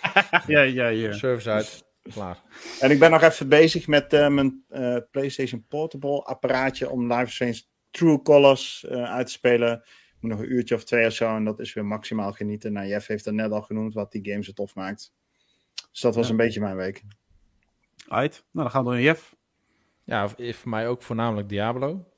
ja, 0.46 0.60
ja. 0.60 0.86
ja. 0.88 1.12
Service 1.12 1.50
uit. 1.50 1.84
Klaar. 2.12 2.38
En 2.80 2.90
ik 2.90 2.98
ben 2.98 3.10
nog 3.10 3.22
even 3.22 3.48
bezig 3.48 3.86
met 3.86 4.12
eh, 4.12 4.28
mijn 4.28 4.64
eh, 4.68 4.96
PlayStation 5.10 5.64
Portable 5.68 6.22
apparaatje 6.22 6.90
om 6.90 7.12
Life 7.12 7.24
is 7.24 7.34
Strange 7.34 7.62
True 7.90 8.22
Colors 8.22 8.84
eh, 8.88 9.02
uit 9.14 9.26
te 9.26 9.32
spelen. 9.32 9.82
Moet 10.20 10.30
nog 10.30 10.40
een 10.40 10.52
uurtje 10.52 10.74
of 10.74 10.84
twee 10.84 11.06
of 11.06 11.12
zo 11.12 11.36
en 11.36 11.44
dat 11.44 11.60
is 11.60 11.72
weer 11.74 11.84
maximaal 11.86 12.32
genieten. 12.32 12.72
Nou, 12.72 12.86
Jeff 12.86 13.06
heeft 13.06 13.24
het 13.24 13.34
net 13.34 13.50
al 13.50 13.62
genoemd 13.62 13.94
wat 13.94 14.12
die 14.12 14.30
game 14.30 14.44
zo 14.44 14.52
tof 14.52 14.74
maakt. 14.74 15.12
Dus 15.90 16.00
dat 16.00 16.14
was 16.14 16.24
Ja. 16.24 16.30
een 16.30 16.36
beetje 16.36 16.60
mijn 16.60 16.76
week. 16.76 17.02
Uit. 18.08 18.32
Nou, 18.32 18.62
dan 18.64 18.70
gaan 18.70 18.80
we 18.80 18.86
door 18.86 18.94
naar 18.98 19.04
Jeff. 19.04 19.34
Ja, 20.04 20.28
v- 20.28 20.56
voor 20.56 20.70
mij 20.70 20.88
ook 20.88 21.02
voornamelijk 21.02 21.48
Diablo. 21.48 22.10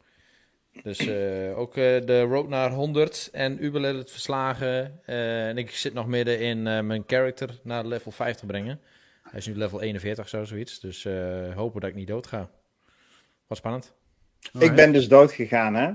Dus 0.83 0.99
eh, 0.99 1.59
ook 1.59 1.77
eh, 1.77 2.01
de 2.07 2.21
road 2.23 2.49
naar 2.49 2.71
100 2.71 3.29
en 3.33 3.65
Uber 3.65 3.83
het 3.83 4.11
verslagen. 4.11 5.01
Eh, 5.05 5.49
en 5.49 5.59
ik 5.59 5.71
zit 5.71 5.93
nog 5.95 6.07
midden 6.07 6.41
in 6.41 6.67
eh, 6.67 6.81
mijn 6.81 7.03
character 7.07 7.61
naar 7.63 7.87
level 7.87 8.11
50 8.11 8.47
brengen. 8.47 8.81
Hij 9.23 9.39
is 9.39 9.47
nu 9.47 9.55
level 9.57 9.81
41 9.83 10.29
zo, 10.29 10.45
zoiets. 10.45 10.81
Dus 10.81 11.05
eh, 11.05 11.55
hopen 11.55 11.81
dat 11.81 11.91
ik 11.91 11.97
niet 11.97 12.07
dood 12.09 12.27
ga. 12.27 12.51
Wat 13.47 13.59
spannend. 13.59 13.95
Ik 14.59 14.75
ben 14.75 14.93
dus 14.93 15.09
dood 15.09 15.33
gegaan, 15.33 15.75
hè? 15.75 15.93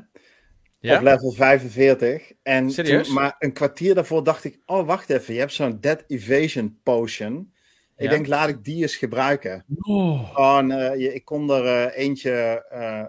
Ja? 0.84 0.98
Op 0.98 1.04
level 1.04 1.32
45. 1.32 2.32
En 2.42 2.72
Serieus? 2.72 3.06
toen- 3.06 3.16
maar 3.16 3.36
een 3.40 3.54
kwartier 3.54 3.96
daarvoor 3.96 4.24
dacht 4.24 4.44
ik: 4.44 4.60
oh, 4.66 4.86
wacht 4.88 5.10
even, 5.10 5.34
je 5.34 5.40
hebt 5.40 5.54
zo'n 5.54 5.78
Dead 5.80 6.04
Evasion 6.08 6.80
Potion. 6.84 7.52
Ik 7.98 8.04
Ja. 8.04 8.10
denk, 8.10 8.28
laat 8.28 8.50
ik 8.50 8.64
die 8.64 8.82
eens 8.82 8.96
gebruiken. 8.96 9.66
Oh. 9.82 10.30
Eh, 10.72 11.00
je, 11.00 11.14
ik 11.14 11.26
kon 11.26 11.50
er 11.52 11.66
eh, 11.66 12.04
eentje 12.06 12.66
eh, 12.70 13.04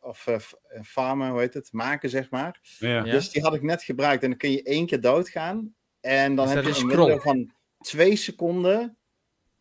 of 0.00 0.26
eh, 0.26 0.36
farmen, 0.82 1.30
hoe 1.30 1.40
heet 1.40 1.54
het, 1.54 1.72
maken, 1.72 2.10
zeg 2.10 2.30
maar. 2.30 2.60
Ja. 2.78 3.02
Dus 3.02 3.30
die 3.30 3.42
had 3.42 3.54
ik 3.54 3.62
net 3.62 3.82
gebruikt. 3.82 4.22
En 4.22 4.28
dan 4.28 4.38
kun 4.38 4.50
je 4.50 4.62
één 4.62 4.86
keer 4.86 5.00
doodgaan. 5.00 5.74
En 6.00 6.34
dan 6.34 6.48
heb 6.48 6.62
je 6.62 6.68
een 6.68 6.74
scroll? 6.74 7.18
van 7.20 7.52
twee 7.78 8.16
seconden. 8.16 8.96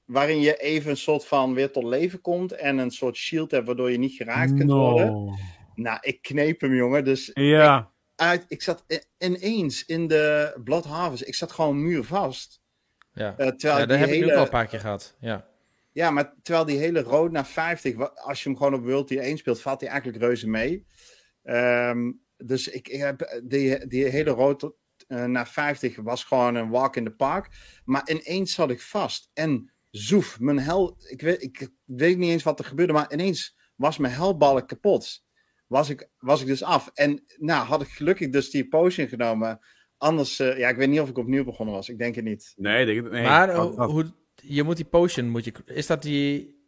Waarin 0.05 0.39
je 0.39 0.57
even 0.57 0.91
een 0.91 0.97
soort 0.97 1.25
van 1.25 1.53
weer 1.53 1.71
tot 1.71 1.83
leven 1.83 2.21
komt. 2.21 2.51
En 2.51 2.77
een 2.77 2.91
soort 2.91 3.15
shield 3.15 3.51
hebt 3.51 3.65
waardoor 3.65 3.91
je 3.91 3.97
niet 3.97 4.13
geraakt 4.15 4.53
kunt 4.53 4.71
worden. 4.71 5.39
No. 5.75 5.83
Nou, 5.83 5.97
ik 6.01 6.21
kneep 6.21 6.61
hem, 6.61 6.73
jongen. 6.75 7.03
Dus 7.03 7.31
Ja. 7.33 7.91
uit, 8.15 8.45
ik 8.47 8.61
zat 8.61 8.85
ineens 9.17 9.85
in 9.85 10.07
de 10.07 10.53
Blood 10.63 10.85
Harvest. 10.85 11.27
Ik 11.27 11.35
zat 11.35 11.51
gewoon 11.51 11.81
muurvast. 11.83 12.61
Ja, 13.13 13.37
Eh, 13.37 13.47
terwijl 13.47 13.77
ja 13.77 13.81
ik 13.83 13.89
dat 13.89 13.89
die 13.89 13.97
heb 13.97 14.07
ik 14.07 14.13
nu 14.13 14.19
hele, 14.21 14.31
ook 14.31 14.37
al 14.37 14.43
een 14.43 14.49
paar 14.49 14.67
keer 14.67 14.79
gehad. 14.79 15.15
Ja. 15.19 15.49
Ja, 15.93 16.11
maar 16.11 16.33
terwijl 16.41 16.65
die 16.65 16.77
hele 16.77 17.01
rood 17.01 17.31
naar 17.31 17.45
50, 17.47 17.95
wa- 17.95 18.11
als 18.15 18.43
je 18.43 18.49
hem 18.49 18.57
gewoon 18.57 18.73
op 18.73 18.83
World 18.83 19.07
Tier 19.07 19.21
1 19.21 19.37
speelt, 19.37 19.61
valt 19.61 19.79
hij 19.81 19.89
eigenlijk 19.89 20.23
reuze 20.23 20.47
mee. 20.49 20.85
Ehm, 21.43 22.11
dus 22.37 22.67
ik, 22.67 22.87
ik 22.87 22.99
heb 22.99 23.41
die, 23.43 23.87
die 23.87 24.05
hele 24.05 24.29
rood 24.31 24.59
tot, 24.59 24.75
eh, 25.07 25.23
naar 25.25 25.47
50 25.47 25.95
was 25.95 26.23
gewoon 26.23 26.55
een 26.55 26.69
walk 26.69 26.95
in 26.95 27.03
the 27.03 27.11
park. 27.11 27.47
Maar 27.85 28.09
ineens 28.09 28.53
zat 28.53 28.69
ik 28.69 28.81
vast. 28.81 29.29
En 29.33 29.71
zoef, 29.89 30.39
mijn 30.39 30.59
hel. 30.59 30.97
Ik 31.07 31.21
weet, 31.21 31.41
ik 31.43 31.69
weet 31.85 32.17
niet 32.17 32.29
eens 32.31 32.43
wat 32.43 32.59
er 32.59 32.65
gebeurde, 32.65 32.93
maar 32.93 33.13
ineens 33.13 33.57
was 33.75 33.97
mijn 33.97 34.13
helballen 34.13 34.65
kapot. 34.65 35.23
Was 35.71 35.89
ik, 35.89 36.09
was 36.19 36.41
ik 36.41 36.47
dus 36.47 36.63
af. 36.63 36.91
En 36.93 37.23
nou, 37.37 37.65
had 37.65 37.81
ik 37.81 37.87
gelukkig 37.87 38.29
dus 38.29 38.49
die 38.49 38.67
potion 38.67 39.07
genomen. 39.07 39.59
Anders, 39.97 40.39
eh, 40.39 40.57
ja, 40.57 40.69
ik 40.69 40.75
weet 40.75 40.89
niet 40.89 40.99
of 40.99 41.09
ik 41.09 41.17
opnieuw 41.17 41.43
begonnen 41.43 41.75
was. 41.75 41.89
Ik 41.89 41.97
denk 41.97 42.15
het 42.15 42.23
niet. 42.23 42.53
Nee, 42.55 42.85
denk 42.85 43.05
ik- 43.05 43.11
nee. 43.11 43.23
maar 43.23 43.55
Wat- 43.55 43.91
hoe, 43.91 44.11
je 44.35 44.63
moet 44.63 44.75
die 44.75 44.85
potion, 44.85 45.29
moet 45.29 45.45
je, 45.45 45.53
is 45.65 45.87
dat 45.87 46.01
die... 46.01 46.59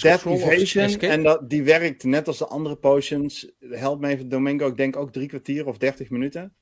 Death 0.00 0.24
Evasion, 0.26 0.98
en 1.00 1.22
dat, 1.22 1.50
die 1.50 1.62
werkt 1.62 2.04
net 2.04 2.26
als 2.26 2.38
de 2.38 2.46
andere 2.46 2.76
potions. 2.76 3.52
Help 3.60 4.00
me 4.00 4.08
even, 4.08 4.28
Domingo, 4.28 4.66
ik 4.66 4.76
denk 4.76 4.96
ook 4.96 5.12
drie 5.12 5.28
kwartier 5.28 5.66
of 5.66 5.78
dertig 5.78 6.10
minuten. 6.10 6.54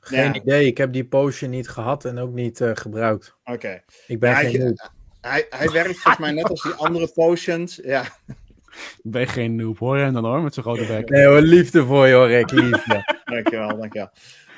Geen 0.00 0.24
Ja, 0.24 0.34
idee, 0.34 0.66
ik 0.66 0.78
heb 0.78 0.92
die 0.92 1.04
potion 1.04 1.50
niet 1.50 1.68
gehad 1.68 2.04
en 2.04 2.18
ook 2.18 2.32
niet 2.32 2.60
eh, 2.60 2.70
gebruikt. 2.74 3.36
Oké. 3.44 3.82
Ik 4.06 4.20
ben 4.20 4.30
Ja, 4.30 4.36
geen. 4.36 4.78
Hij, 5.20 5.46
hij 5.50 5.70
werkt 5.70 5.98
volgens 5.98 6.18
mij 6.18 6.32
net 6.32 6.48
als 6.50 6.62
die 6.62 6.72
andere 6.72 7.08
potions. 7.12 7.76
Ja, 7.76 8.16
Ben 9.02 9.20
je 9.20 9.26
geen 9.26 9.56
noob, 9.56 9.78
hoor 9.78 9.96
je 9.96 10.02
hem 10.02 10.12
dan 10.12 10.24
hoor, 10.24 10.42
met 10.42 10.54
zo'n 10.54 10.62
grote 10.62 10.86
bek. 10.86 11.08
Nee 11.08 11.26
hoor, 11.26 11.40
liefde 11.40 11.84
voor 11.84 12.06
je 12.06 12.14
hoor, 12.14 12.26
Rick, 12.26 12.50
liefde. 12.50 13.14
dankjewel, 13.24 13.76
dankjewel. 13.78 14.10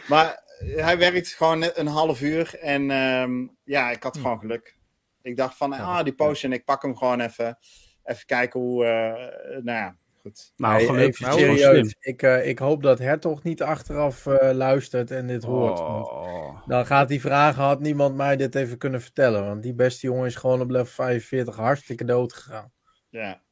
Maar 0.08 0.42
eh, 0.58 0.84
hij 0.84 0.98
werkt 0.98 1.28
gewoon 1.28 1.58
net 1.58 1.76
een 1.76 1.86
half 1.86 2.20
uur. 2.20 2.58
En 2.60 2.90
ehm, 2.90 3.46
ja, 3.64 3.90
ik 3.90 4.02
had 4.02 4.16
gewoon 4.16 4.38
geluk. 4.38 4.78
Ik 5.22 5.36
dacht 5.36 5.56
van, 5.56 5.72
ah, 5.72 6.04
die 6.04 6.14
potion, 6.14 6.52
ik 6.52 6.64
pak 6.64 6.82
hem 6.82 6.96
gewoon 6.96 7.20
even. 7.20 7.58
even 8.04 8.26
kijken 8.26 8.60
hoe, 8.60 8.84
eh, 8.84 9.62
nou 9.62 9.78
ja, 9.78 9.96
goed. 10.20 10.52
Nou, 10.56 10.74
Hey, 10.74 10.84
gelukkig. 10.84 11.20
even 11.20 11.38
Nou, 11.38 11.46
wel 11.46 11.56
serieus. 11.56 11.96
Ik, 12.00 12.22
eh, 12.22 12.48
ik 12.48 12.58
hoop 12.58 12.82
dat 12.82 12.98
Hertog 12.98 13.42
niet 13.42 13.62
achteraf 13.62 14.26
eh, 14.26 14.52
luistert 14.52 15.10
en 15.10 15.26
dit 15.26 15.42
hoort. 15.42 15.78
Oh. 15.80 16.66
Dan 16.66 16.86
gaat 16.86 17.08
hij 17.08 17.20
vragen, 17.20 17.62
had 17.62 17.80
niemand 17.80 18.16
mij 18.16 18.36
dit 18.36 18.54
even 18.54 18.78
kunnen 18.78 19.00
vertellen? 19.02 19.46
Want 19.46 19.62
die 19.62 19.74
beste 19.74 20.06
jongen 20.06 20.26
is 20.26 20.36
gewoon 20.36 20.60
op 20.60 20.70
level 20.70 20.92
45 20.92 21.56
hartstikke 21.56 22.04
dood 22.04 22.32
gegaan. 22.32 22.72
Ja. 23.08 23.42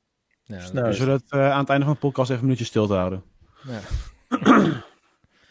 Ja, 0.49 0.61
Sneu. 0.61 0.83
We 0.87 0.93
zullen 0.93 1.15
het 1.15 1.31
eh, 1.33 1.51
aan 1.51 1.59
het 1.61 1.69
einde 1.69 1.85
van 1.85 1.95
de 1.95 2.01
podcast 2.01 2.31
even 2.31 2.41
een 2.43 2.49
minuutje 2.49 2.65
stil 2.67 2.87
te 2.87 2.95
houden. 2.95 3.23
Ja. 3.63 3.81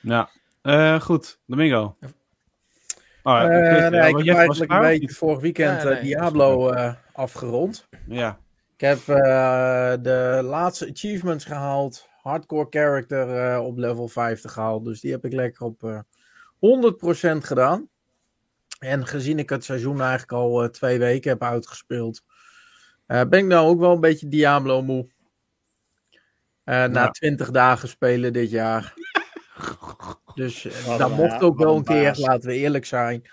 Ja. 0.02 0.30
Eh, 0.62 1.02
goed, 1.02 1.39
Domingo. 1.45 1.95
Oh, 3.24 3.34
ja, 3.34 3.50
Eh, 3.50 3.89
nee, 3.89 4.10
ik 4.16 4.26
heb 4.26 4.38
eigenlijk 4.38 4.72
een 4.72 4.82
beetje 4.82 5.10
vorig 5.10 5.39
weekend 5.39 5.82
Ja, 5.82 5.89
nee, 5.89 6.02
Diablo 6.02 6.70
eh, 6.70 6.93
afgerond. 7.14 7.88
Ja. 8.08 8.39
Ik 8.74 8.82
heb 8.82 8.98
eh, 9.08 9.93
de 10.02 10.39
laatste 10.43 10.89
achievements 10.89 11.45
gehaald. 11.45 12.08
Hardcore 12.22 12.68
character 12.70 13.54
eh, 13.54 13.66
op 13.66 13.78
level 13.78 14.08
50 14.08 14.52
gehaald. 14.52 14.86
Dus 14.86 15.02
die 15.02 15.12
heb 15.12 15.26
ik 15.26 15.34
lekker 15.34 15.66
op 15.66 15.84
eh 15.84 16.00
100% 17.36 17.38
gedaan. 17.38 17.89
En 18.80 19.08
gezien 19.08 19.39
ik 19.39 19.50
het 19.50 19.64
seizoen 19.64 20.02
eigenlijk 20.02 20.32
al 20.32 20.64
eh, 20.64 20.70
twee 20.70 21.00
weken 21.00 21.30
heb 21.30 21.43
uitgespeeld, 21.43 22.24
eh, 23.08 23.22
ben 23.30 23.39
ik 23.39 23.45
nou 23.45 23.68
ook 23.68 23.80
wel 23.80 23.91
een 23.91 23.99
beetje 23.99 24.28
Diablo 24.28 24.82
moe. 24.82 25.08
Eh, 26.64 26.86
Na 26.86 27.03
Ja. 27.03 27.10
20 27.10 27.51
dagen 27.51 27.88
spelen 27.88 28.34
dit 28.34 28.49
jaar. 28.49 28.93
Dus 30.36 30.66
eh, 30.66 30.97
dat 30.97 31.16
mocht 31.16 31.41
ook 31.41 31.58
wel 31.58 31.76
een 31.76 31.84
keer, 31.84 32.16
laten 32.18 32.49
we 32.49 32.55
eerlijk 32.55 32.86
zijn. 32.86 33.30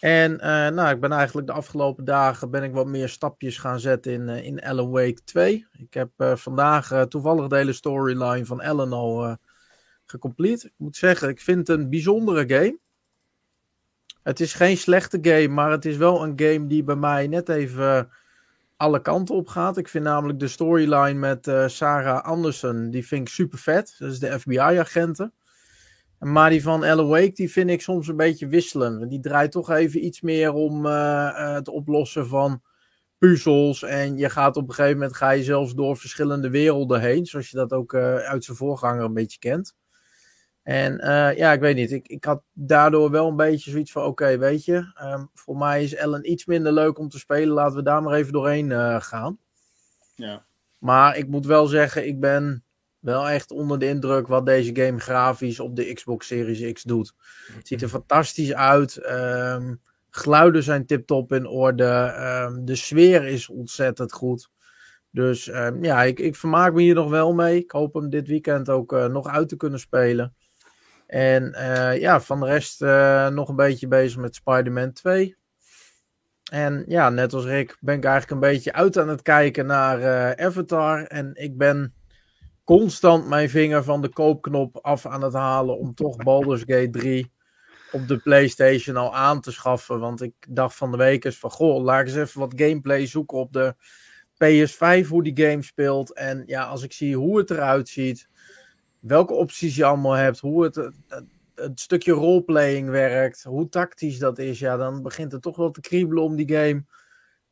En 0.00 0.36
nou, 0.74 0.94
ik 0.94 1.00
ben 1.00 1.12
eigenlijk 1.12 1.46
de 1.46 1.52
afgelopen 1.52 2.04
dagen 2.04 2.50
ben 2.50 2.62
ik 2.62 2.72
wat 2.72 2.86
meer 2.86 3.08
stapjes 3.08 3.58
gaan 3.58 3.80
zetten 3.80 4.12
in, 4.12 4.28
in 4.28 4.62
Alan 4.62 4.90
Wake 4.90 5.24
2. 5.24 5.66
Ik 5.72 5.94
heb 5.94 6.10
vandaag 6.16 7.06
toevallig 7.08 7.46
de 7.46 7.56
hele 7.56 7.72
storyline 7.72 8.44
van 8.44 8.60
Alan 8.60 8.92
al 8.92 9.36
gecomplete. 10.04 10.66
Ik 10.66 10.74
moet 10.76 10.96
zeggen, 10.96 11.28
ik 11.28 11.40
vind 11.40 11.68
het 11.68 11.78
een 11.78 11.90
bijzondere 11.90 12.54
game. 12.54 12.78
Het 14.22 14.40
is 14.40 14.54
geen 14.54 14.76
slechte 14.76 15.18
game, 15.22 15.48
maar 15.48 15.70
het 15.70 15.84
is 15.84 15.96
wel 15.96 16.22
een 16.24 16.32
game 16.36 16.66
die 16.66 16.84
bij 16.84 16.96
mij 16.96 17.26
net 17.26 17.48
even 17.48 18.10
alle 18.80 19.02
kanten 19.02 19.34
op 19.34 19.48
gaat. 19.48 19.76
Ik 19.76 19.88
vind 19.88 20.04
namelijk 20.04 20.38
de 20.38 20.48
storyline 20.48 21.18
met 21.18 21.46
eh, 21.46 21.68
Sarah 21.68 22.24
Anderson, 22.24 22.90
die 22.90 23.06
vind 23.06 23.28
ik 23.28 23.34
super 23.34 23.58
vet. 23.58 23.94
Dat 23.98 24.10
is 24.10 24.18
de 24.18 24.40
FBI-agenten. 24.40 25.32
Maar 26.18 26.50
die 26.50 26.62
van 26.62 26.84
Alan 26.84 27.08
Wake, 27.08 27.32
die 27.32 27.50
vind 27.50 27.70
ik 27.70 27.80
soms 27.80 28.08
een 28.08 28.16
beetje 28.16 28.46
wisselend. 28.46 29.10
Die 29.10 29.20
draait 29.20 29.52
toch 29.52 29.70
even 29.70 30.04
iets 30.04 30.20
meer 30.20 30.52
om 30.52 30.86
eh, 30.86 31.28
eh, 31.28 31.54
het 31.54 31.68
oplossen 31.68 32.26
van 32.26 32.62
puzzels. 33.18 33.82
En 33.82 34.16
je 34.16 34.30
gaat 34.30 34.56
op 34.56 34.68
een 34.68 34.74
gegeven 34.74 34.98
moment 34.98 35.16
ga 35.16 35.30
je 35.30 35.42
zelfs 35.42 35.74
door 35.74 35.96
verschillende 35.96 36.50
werelden 36.50 37.00
heen. 37.00 37.26
Zoals 37.26 37.50
je 37.50 37.56
dat 37.56 37.72
ook 37.72 37.94
uit 37.94 38.44
zijn 38.44 38.56
voorganger 38.56 39.04
een 39.04 39.14
beetje 39.14 39.38
kent. 39.38 39.74
En 40.70 40.98
eh, 40.98 41.36
ja, 41.36 41.52
ik 41.52 41.60
weet 41.60 41.76
niet. 41.76 41.92
Ik, 41.92 42.08
ik 42.08 42.24
had 42.24 42.42
daardoor 42.52 43.10
wel 43.10 43.28
een 43.28 43.36
beetje 43.36 43.70
zoiets 43.70 43.92
van: 43.92 44.04
oké, 44.04 44.38
weet 44.38 44.64
je, 44.64 44.92
ehm, 44.94 45.24
voor 45.34 45.56
mij 45.56 45.82
is 45.82 45.94
Ellen 45.94 46.30
iets 46.30 46.46
minder 46.46 46.72
leuk 46.72 46.98
om 46.98 47.08
te 47.08 47.18
spelen. 47.18 47.54
Laten 47.54 47.76
we 47.76 47.82
daar 47.82 48.02
maar 48.02 48.14
even 48.14 48.32
doorheen 48.32 48.72
eh, 48.72 49.00
gaan. 49.00 49.38
Ja. 50.14 50.44
Maar 50.78 51.16
ik 51.16 51.28
moet 51.28 51.46
wel 51.46 51.66
zeggen, 51.66 52.06
ik 52.06 52.20
ben 52.20 52.64
wel 52.98 53.28
echt 53.28 53.50
onder 53.50 53.78
de 53.78 53.86
indruk 53.86 54.26
wat 54.26 54.46
deze 54.46 54.76
game 54.76 55.00
grafisch 55.00 55.60
op 55.60 55.76
de 55.76 55.92
Xbox 55.92 56.26
Series 56.26 56.72
X 56.72 56.82
doet. 56.82 57.14
Het 57.52 57.68
ziet 57.68 57.82
er 57.82 57.88
fantastisch 57.88 58.54
uit. 58.54 58.96
Ehm, 58.96 59.74
geluiden 60.10 60.62
zijn 60.62 60.86
tip-top 60.86 61.32
in 61.32 61.46
orde. 61.46 61.84
Ehm, 61.84 62.64
de 62.64 62.76
sfeer 62.76 63.24
is 63.24 63.48
ontzettend 63.48 64.12
goed. 64.12 64.50
Dus 65.10 65.44
ja, 65.80 66.02
ik, 66.02 66.18
ik 66.18 66.36
vermaak 66.36 66.72
me 66.72 66.82
hier 66.82 66.94
nog 66.94 67.10
wel 67.10 67.34
mee. 67.34 67.58
Ik 67.58 67.70
hoop 67.70 67.94
hem 67.94 68.10
dit 68.10 68.28
weekend 68.28 68.68
ook 68.68 68.92
eh, 68.92 69.06
nog 69.06 69.26
uit 69.26 69.48
te 69.48 69.56
kunnen 69.56 69.80
spelen. 69.80 70.34
En 71.10 71.54
eh, 71.54 72.00
ja, 72.00 72.20
van 72.20 72.40
de 72.40 72.46
rest 72.46 72.82
eh, 72.82 73.28
nog 73.28 73.48
een 73.48 73.56
beetje 73.56 73.88
bezig 73.88 74.18
met 74.18 74.34
Spider-Man 74.34 74.92
2. 74.92 75.36
En 76.50 76.84
ja, 76.86 77.08
net 77.08 77.32
als 77.32 77.44
Rick 77.44 77.76
ben 77.80 77.96
ik 77.96 78.04
eigenlijk 78.04 78.32
een 78.32 78.50
beetje 78.50 78.72
uit 78.72 78.98
aan 78.98 79.08
het 79.08 79.22
kijken 79.22 79.66
naar 79.66 80.00
eh, 80.00 80.46
Avatar. 80.46 81.02
En 81.02 81.30
ik 81.34 81.56
ben 81.56 81.94
constant 82.64 83.28
mijn 83.28 83.50
vinger 83.50 83.84
van 83.84 84.02
de 84.02 84.08
koopknop 84.08 84.78
af 84.82 85.06
aan 85.06 85.22
het 85.22 85.32
halen 85.32 85.78
om 85.78 85.94
toch 85.94 86.16
Baldur's 86.16 86.62
Gate 86.66 86.90
3 86.90 87.32
op 87.92 88.08
de 88.08 88.18
PlayStation 88.18 88.96
al 88.96 89.14
aan 89.14 89.40
te 89.40 89.52
schaffen. 89.52 90.00
Want 90.00 90.22
ik 90.22 90.34
dacht 90.48 90.76
van 90.76 90.90
de 90.90 90.96
week 90.96 91.24
eens 91.24 91.38
van, 91.38 91.50
goh, 91.50 91.82
laat 91.82 92.00
ik 92.00 92.06
eens 92.06 92.16
even 92.16 92.40
wat 92.40 92.52
gameplay 92.56 93.06
zoeken 93.06 93.38
op 93.38 93.52
de 93.52 93.74
PS5, 94.44 95.06
hoe 95.08 95.22
die 95.22 95.46
game 95.46 95.62
speelt. 95.62 96.14
En 96.14 96.42
ja, 96.46 96.64
als 96.64 96.82
ik 96.82 96.92
zie 96.92 97.16
hoe 97.16 97.38
het 97.38 97.50
eruit 97.50 97.88
ziet, 97.88 98.28
welke 99.00 99.32
opties 99.32 99.76
je 99.76 99.84
allemaal 99.84 100.12
hebt, 100.12 100.38
hoe 100.38 100.64
het, 100.64 100.74
het, 100.74 100.94
het 101.54 101.80
stukje 101.80 102.12
roleplaying 102.12 102.88
werkt, 102.88 103.42
hoe 103.42 103.68
tactisch 103.68 104.18
dat 104.18 104.38
is, 104.38 104.58
ja, 104.58 104.76
dan 104.76 105.02
begint 105.02 105.32
het 105.32 105.42
toch 105.42 105.56
wel 105.56 105.70
te 105.70 105.80
kriebelen 105.80 106.22
om 106.22 106.36
die 106.36 106.48
game 106.56 106.84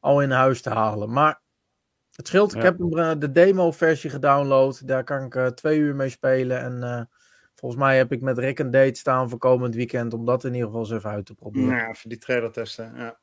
al 0.00 0.22
in 0.22 0.30
huis 0.30 0.62
te 0.62 0.70
halen. 0.70 1.12
Maar 1.12 1.40
het 2.12 2.26
scheelt, 2.26 2.52
ik 2.54 2.58
Ja. 2.58 2.64
heb 2.64 2.78
hem, 2.78 2.98
eh, 2.98 3.12
de 3.18 3.30
demo-versie 3.32 4.10
gedownload, 4.10 4.86
daar 4.86 5.04
kan 5.04 5.24
ik 5.24 5.34
eh, 5.34 5.46
twee 5.46 5.78
uur 5.78 5.94
mee 5.94 6.08
spelen. 6.08 6.60
En 6.60 6.82
eh, 6.82 7.02
volgens 7.54 7.80
mij 7.80 7.96
heb 7.96 8.12
ik 8.12 8.20
met 8.20 8.38
Rick 8.38 8.58
een 8.58 8.70
date 8.70 8.98
staan 8.98 9.28
voor 9.28 9.38
komend 9.38 9.74
weekend, 9.74 10.12
om 10.14 10.24
dat 10.24 10.44
in 10.44 10.52
ieder 10.52 10.66
geval 10.66 10.82
eens 10.82 10.92
even 10.92 11.10
uit 11.10 11.26
te 11.26 11.34
proberen. 11.34 11.68
Nou, 11.68 11.90
even 11.90 12.08
die 12.08 12.18
trailer 12.18 12.52
testen. 12.52 12.92
Ja. 12.96 13.18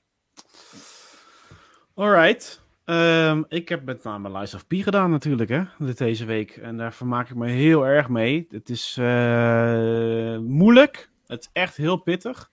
Alright. 1.93 2.61
Ehm, 2.85 3.43
ik 3.47 3.69
heb 3.69 3.85
met 3.85 4.03
name 4.03 4.39
Lies 4.39 4.53
of 4.53 4.67
P 4.67 4.73
gedaan 4.73 5.11
natuurlijk, 5.11 5.49
hè, 5.49 5.93
deze 5.93 6.25
week. 6.25 6.57
En 6.57 6.77
daar 6.77 6.93
vermaak 6.93 7.29
ik 7.29 7.35
me 7.35 7.49
heel 7.49 7.85
erg 7.87 8.09
mee. 8.09 8.47
Het 8.49 8.69
is 8.69 8.97
eh, 8.99 10.37
moeilijk. 10.37 11.09
Het 11.27 11.41
is 11.41 11.49
echt 11.53 11.77
heel 11.77 11.97
pittig. 11.97 12.51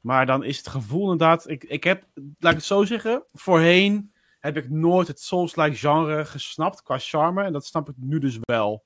Maar 0.00 0.26
dan 0.26 0.44
is 0.44 0.58
het 0.58 0.68
gevoel 0.68 1.02
inderdaad... 1.02 1.48
Ik, 1.48 1.64
ik 1.64 1.84
heb, 1.84 2.04
laat 2.14 2.52
ik 2.52 2.58
het 2.58 2.64
zo 2.64 2.84
zeggen, 2.84 3.24
voorheen 3.32 4.12
heb 4.38 4.56
ik 4.56 4.70
nooit 4.70 5.08
het 5.08 5.20
Souls-like 5.20 5.76
genre 5.76 6.24
gesnapt 6.24 6.82
qua 6.82 6.98
charme. 6.98 7.44
En 7.44 7.52
dat 7.52 7.66
snap 7.66 7.88
ik 7.88 7.94
nu 7.98 8.18
dus 8.18 8.38
wel. 8.40 8.84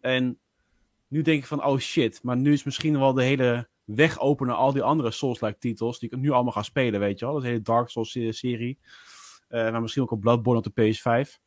En 0.00 0.38
nu 1.08 1.22
denk 1.22 1.40
ik 1.40 1.46
van, 1.46 1.64
oh 1.64 1.78
shit. 1.78 2.22
Maar 2.22 2.36
nu 2.36 2.52
is 2.52 2.64
misschien 2.64 2.98
wel 2.98 3.12
de 3.12 3.22
hele 3.22 3.68
weg 3.84 4.20
open 4.20 4.46
naar 4.46 4.56
al 4.56 4.72
die 4.72 4.82
andere 4.82 5.10
Souls-like 5.10 5.58
titels. 5.58 5.98
Die 5.98 6.10
ik 6.10 6.18
nu 6.18 6.30
allemaal 6.30 6.52
ga 6.52 6.62
spelen, 6.62 7.00
weet 7.00 7.18
je 7.18 7.24
wel. 7.24 7.34
Dat 7.34 7.42
hele 7.42 7.62
Dark 7.62 7.88
Souls-serie. 7.88 8.78
Eh, 9.52 9.70
maar 9.70 9.80
misschien 9.80 10.02
ook 10.02 10.10
op 10.10 10.20
Bloodborne 10.20 10.60
op 10.64 10.74
de 10.74 10.82
PS5. 10.82 11.38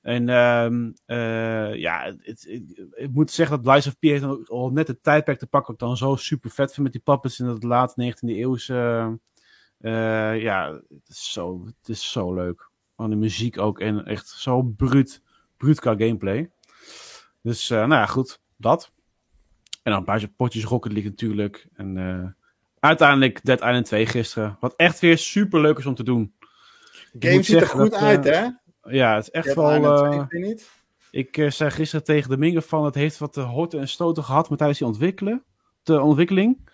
En 0.00 0.28
ehm, 0.28 0.90
eh, 1.06 1.74
ja, 1.74 2.14
het, 2.18 2.44
ik- 2.48 3.08
moet 3.12 3.30
zeggen 3.30 3.62
dat 3.62 3.74
Lies 3.74 3.86
of 3.86 3.98
P 3.98 4.24
ook 4.24 4.48
al 4.48 4.70
net 4.70 4.88
het 4.88 5.02
tijdperk 5.02 5.38
te 5.38 5.46
pakken. 5.46 5.72
Wat 5.72 5.82
ik 5.82 5.88
dan 5.88 5.96
zo 5.96 6.16
super 6.16 6.50
vet 6.50 6.68
vind 6.72 6.82
met 6.82 6.92
die 6.92 7.00
puppets 7.00 7.40
in 7.40 7.46
het 7.46 7.62
laat 7.62 7.94
19e 7.96 8.34
eeuwse. 8.36 9.18
eh, 9.78 10.40
ja, 10.42 10.72
het 10.72 11.08
is, 11.08 11.32
zo, 11.32 11.64
het 11.66 11.88
is 11.88 12.10
zo 12.12 12.34
leuk. 12.34 12.70
Van 12.96 13.10
de 13.10 13.16
muziek 13.16 13.58
ook 13.58 13.80
en 13.80 14.04
echt 14.04 14.28
zo 14.28 14.62
bruut, 14.62 15.22
bruut 15.56 15.80
gameplay. 15.80 16.50
Dus 17.42 17.68
nou 17.68 17.90
ja, 17.90 18.06
goed, 18.06 18.40
dat. 18.56 18.92
En 19.82 19.90
dan 19.90 19.98
een 20.00 20.04
paar 20.04 20.28
potjes 20.28 20.64
Rocket 20.64 20.92
League 20.92 21.10
natuurlijk. 21.10 21.68
En 21.72 22.36
uiteindelijk 22.78 23.44
Dead 23.44 23.60
Island 23.60 23.84
2 23.86 24.06
gisteren. 24.06 24.56
Wat 24.60 24.74
echt 24.76 25.00
weer 25.00 25.18
super 25.18 25.60
leuk 25.60 25.78
is 25.78 25.86
om 25.86 25.94
te 25.94 26.02
doen. 26.04 26.34
Game 27.18 27.42
ziet 27.42 27.60
er 27.60 27.66
goed 27.66 27.90
dat, 27.90 28.00
uit, 28.00 28.26
eh, 28.26 28.40
hè? 28.40 28.48
Ja, 28.82 29.14
het 29.14 29.22
is 29.24 29.30
echt 29.30 29.44
Dead 29.44 29.56
wel... 29.56 29.74
Island 29.74 29.98
2, 29.98 30.10
eh, 30.10 30.26
vind 30.28 30.44
je 30.44 30.48
niet? 30.48 30.70
ik 31.10 31.36
eh, 31.36 31.50
zei 31.50 31.70
gisteren 31.70 32.04
tegen 32.04 32.30
de 32.30 32.36
Minge 32.36 32.62
van 32.62 32.84
het 32.84 32.94
heeft 32.94 33.18
wat 33.18 33.34
horten 33.34 33.80
en 33.80 33.88
stoten 33.88 34.24
gehad 34.24 34.48
met 34.48 34.58
tijdens 34.58 34.78
die 34.78 34.88
ontwikkelen, 34.88 35.44
de 35.82 36.00
ontwikkeling. 36.00 36.68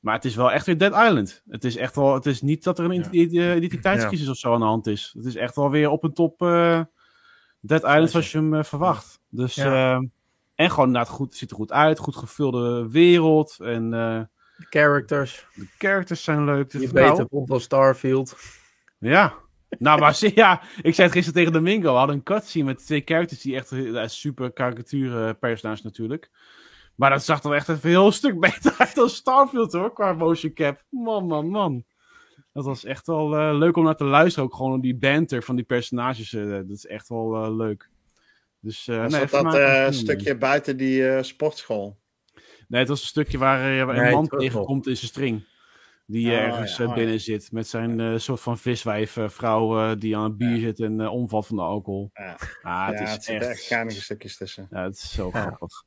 Maar 0.00 0.14
het 0.14 0.24
is 0.24 0.34
wel 0.34 0.52
echt 0.52 0.66
weer 0.66 0.78
Dead 0.78 0.92
Island. 0.92 1.42
Het 1.48 1.64
is 1.64 1.76
echt 1.76 1.94
wel, 1.94 2.14
het 2.14 2.26
is 2.26 2.42
niet 2.42 2.64
dat 2.64 2.78
er 2.78 2.84
een 2.84 3.10
eh, 3.10 3.56
identiteitscrisis 3.56 4.28
of 4.28 4.36
zo 4.36 4.52
aan 4.52 4.60
de 4.60 4.66
hand 4.66 4.86
is. 4.86 5.12
Het 5.16 5.24
is 5.24 5.34
echt 5.36 5.56
wel 5.56 5.70
weer 5.70 5.90
op 5.90 6.04
een 6.04 6.12
top 6.12 6.42
eh, 6.42 6.80
Dead 7.60 7.82
Island 7.82 8.10
zoals 8.10 8.32
je 8.32 8.38
hem 8.38 8.64
verwacht. 8.64 9.20
Dus, 9.28 9.54
Ja. 9.54 10.04
en 10.54 10.70
gewoon 10.70 10.86
inderdaad 10.86 11.12
goed, 11.12 11.28
het 11.28 11.36
ziet 11.36 11.50
er 11.50 11.56
goed 11.56 11.72
uit, 11.72 11.98
goed 11.98 12.16
gevulde 12.16 12.88
wereld. 12.90 13.56
En 13.60 13.94
eh, 13.94 14.20
De 14.56 14.66
characters, 14.70 15.46
de 15.54 15.66
characters 15.78 16.24
zijn 16.24 16.44
leuk. 16.44 16.72
Je 16.72 17.26
vond 17.28 17.48
dan 17.48 17.60
Starfield. 17.60 18.36
Ja. 18.98 19.34
Nou, 19.78 20.00
maar 20.00 20.18
ja, 20.34 20.62
ik 20.82 20.94
zei 20.94 21.06
het 21.06 21.16
gisteren 21.16 21.32
tegen 21.32 21.52
Domingo. 21.52 21.92
We 21.92 21.98
hadden 21.98 22.16
een 22.16 22.22
cutscene 22.22 22.64
met 22.64 22.86
twee 22.86 23.02
characters 23.04 23.40
die 23.40 23.54
echt 23.56 23.72
eh, 23.72 24.06
super 24.06 24.52
karikatuur 24.52 25.34
personages 25.34 25.82
natuurlijk. 25.82 26.30
Maar 26.94 27.10
dat 27.10 27.24
zag 27.24 27.42
er 27.42 27.52
echt 27.52 27.68
een 27.68 27.78
heel 27.82 28.12
stuk 28.20 28.40
beter 28.40 28.74
uit 28.78 28.94
dan 28.94 29.08
Starfield 29.08 29.72
hoor, 29.72 29.92
qua 29.92 30.12
motion 30.12 30.52
cap. 30.52 30.82
Man, 30.88 31.26
man, 31.26 31.48
man. 31.48 31.84
Dat 32.52 32.64
was 32.64 32.84
echt 32.84 33.06
wel 33.06 33.36
eh, 33.36 33.58
leuk 33.58 33.76
om 33.76 33.84
naar 33.84 33.96
te 33.96 34.04
luisteren. 34.04 34.44
Ook 34.48 34.54
gewoon 34.54 34.80
die 34.80 34.96
banter 34.96 35.42
van 35.42 35.56
die 35.56 35.64
personages. 35.64 36.32
eh, 36.32 36.50
dat 36.50 36.68
is 36.70 36.86
echt 36.86 37.08
wel 37.08 37.44
eh, 37.44 37.56
leuk. 37.56 37.88
Dus, 38.60 38.88
eh 38.88 38.96
Was 39.02 39.12
nee, 39.12 39.20
dat 39.26 39.30
dat 39.30 39.54
eh, 39.54 39.82
mee. 39.82 39.92
stukje 39.92 40.36
buiten 40.36 40.76
die 40.76 41.08
eh, 41.08 41.22
sportschool? 41.22 41.96
Nee, 42.68 42.80
het 42.80 42.88
was 42.88 43.00
een 43.00 43.06
stukje 43.06 43.38
waar, 43.38 43.78
eh, 43.78 43.84
waar 43.84 43.96
Nee, 43.96 44.06
een 44.06 44.12
man 44.12 44.28
tegenkomt 44.28 44.86
in 44.86 44.96
zijn 44.96 45.10
string. 45.10 45.44
Die 46.06 46.30
Oh, 46.30 46.36
ergens 46.36 46.76
ja, 46.76 46.84
eh, 46.84 46.90
oh, 46.90 46.94
binnen 46.96 47.20
zit 47.20 47.52
met 47.52 47.68
zijn 47.68 48.00
eh, 48.00 48.18
soort 48.18 48.40
van 48.40 48.58
viswijf 48.58 49.16
eh, 49.16 49.28
vrouw 49.28 49.78
eh, 49.78 49.98
die 49.98 50.16
aan 50.16 50.24
het 50.24 50.36
bier 50.36 50.60
zit 50.60 50.80
en 50.80 51.00
eh, 51.00 51.12
omvalt 51.12 51.46
van 51.46 51.56
de 51.56 51.62
alcohol. 51.62 52.10
Ja. 52.12 52.36
Ah, 52.62 52.86
het 52.86 52.98
ja, 52.98 53.04
is 53.04 53.12
het 53.12 53.28
echt... 53.28 53.70
echt 53.70 54.02
stukjes 54.02 54.36
tussen. 54.36 54.66
Ja, 54.70 54.82
het 54.82 54.94
is 54.94 55.12
zo 55.12 55.30
grappig. 55.30 55.84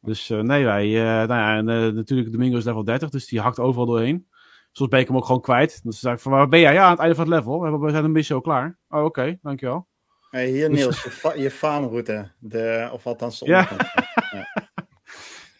Dus 0.00 0.28
nee, 0.28 0.64
wij... 0.64 0.92
nou 0.92 1.34
ja, 1.34 1.56
en 1.56 1.94
natuurlijk 1.94 2.32
Domingo 2.32 2.56
is 2.56 2.64
level 2.64 2.84
30, 2.84 3.10
dus 3.10 3.26
die 3.26 3.40
hakt 3.40 3.58
overal 3.58 3.86
doorheen. 3.86 4.28
Soms 4.72 4.90
ben 4.90 5.00
ik 5.00 5.06
hem 5.06 5.16
ook 5.16 5.24
gewoon 5.24 5.40
kwijt. 5.40 5.70
Dus 5.70 5.80
dan 5.82 5.92
zeg 5.92 6.12
ik 6.12 6.18
van, 6.18 6.32
waar 6.32 6.48
ben 6.48 6.60
jij? 6.60 6.72
Ja, 6.72 6.84
aan 6.84 6.90
het 6.90 6.98
einde 6.98 7.14
van 7.14 7.24
het 7.24 7.34
level. 7.34 7.80
We, 7.80 7.90
zijn 7.90 8.04
een 8.04 8.12
missie 8.12 8.34
al 8.34 8.40
klaar. 8.40 8.78
Oh, 8.88 9.04
oké, 9.04 9.38
dankjewel. 9.42 9.88
Hey, 10.30 10.48
hier 10.48 10.70
Niels, 10.70 11.02
je, 11.02 11.10
fa 11.10 11.34
je. 11.34 12.30
De, 12.38 12.88
of 12.92 13.06
althans 13.06 13.38
de 13.38 13.46
Ja. 13.46 13.68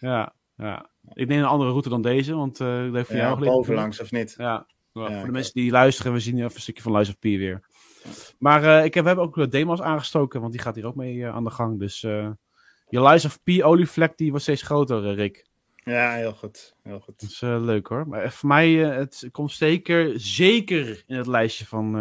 Ja, 0.00 0.34
ja. 0.56 0.91
Ik 1.14 1.28
neem 1.28 1.38
een 1.38 1.44
andere 1.44 1.70
route 1.70 1.88
dan 1.88 2.02
deze, 2.02 2.34
want 2.34 2.60
eh 2.60 2.84
dat 2.84 2.94
heeft 2.94 3.06
voor 3.06 3.16
jou 3.16 3.28
Ja, 3.28 3.34
geleerd. 3.34 3.52
bovenlangs 3.54 4.00
of 4.00 4.10
niet? 4.10 4.34
Ja, 4.38 4.66
voor 4.92 5.08
de 5.08 5.30
mensen 5.30 5.52
die 5.54 5.70
luisteren, 5.70 6.12
we 6.12 6.20
zien 6.20 6.34
even 6.36 6.54
een 6.54 6.60
stukje 6.60 6.82
van 6.82 6.96
Lies 6.96 7.08
of 7.08 7.18
P 7.18 7.22
weer. 7.22 7.60
Maar 8.38 8.64
eh, 8.64 8.84
ik 8.84 8.94
heb, 8.94 9.02
we 9.02 9.08
hebben 9.08 9.26
ook 9.26 9.38
eh, 9.38 9.48
demos 9.48 9.80
aangestoken, 9.82 10.40
want 10.40 10.52
die 10.52 10.60
gaat 10.60 10.74
hier 10.74 10.86
ook 10.86 10.94
mee 10.94 11.26
aan 11.26 11.44
de 11.44 11.50
gang. 11.50 11.78
Dus 11.78 12.00
je 12.00 13.02
Lies 13.02 13.24
of 13.24 13.42
P 13.42 13.48
olievlek 13.62 14.16
die 14.16 14.28
wordt 14.28 14.44
steeds 14.44 14.62
groter, 14.62 15.14
Rick. 15.14 15.46
Ja, 15.84 16.12
heel 16.14 16.32
goed. 16.32 16.74
Heel 16.82 17.00
goed. 17.00 17.20
Dat 17.20 17.30
is 17.30 17.40
leuk 17.40 17.86
hoor. 17.86 18.08
Maar 18.08 18.32
voor 18.32 18.48
mij, 18.48 18.72
het 18.72 19.28
komt 19.32 19.52
zeker, 19.52 20.12
zeker 20.20 21.02
in 21.06 21.16
het 21.16 21.26
lijstje 21.26 21.66
van 21.66 21.92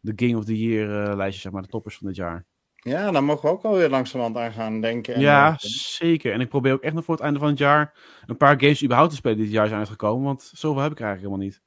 de 0.00 0.12
Game 0.16 0.36
of 0.36 0.44
the 0.44 0.58
Year 0.58 1.16
lijstje, 1.16 1.40
zeg 1.40 1.52
maar, 1.52 1.62
de 1.62 1.68
toppers 1.68 1.96
van 1.96 2.06
dit 2.06 2.16
jaar. 2.16 2.44
Ja, 2.82 3.10
dan 3.10 3.24
mogen 3.24 3.42
we 3.42 3.54
ook 3.54 3.64
alweer 3.64 3.88
langzamerhand 3.88 4.36
aan 4.36 4.52
gaan 4.52 4.80
denken. 4.80 5.14
en 5.14 5.20
ja, 5.20 5.48
werken. 5.48 5.68
zeker. 5.68 6.32
En 6.32 6.40
ik 6.40 6.48
probeer 6.48 6.72
ook 6.72 6.82
echt 6.82 6.94
nog 6.94 7.04
voor 7.04 7.14
het 7.14 7.24
einde 7.24 7.38
van 7.38 7.48
het 7.48 7.58
jaar 7.58 7.94
een 8.26 8.36
paar 8.36 8.60
games 8.60 8.82
überhaupt 8.82 9.10
te 9.10 9.16
spelen 9.16 9.36
die 9.36 9.46
dit 9.46 9.54
jaar 9.54 9.66
zijn 9.66 9.78
uitgekomen. 9.78 10.24
Want 10.24 10.50
zoveel 10.54 10.82
heb 10.82 10.92
ik 10.92 11.00
eigenlijk 11.00 11.32
helemaal 11.32 11.46
niet. 11.46 11.62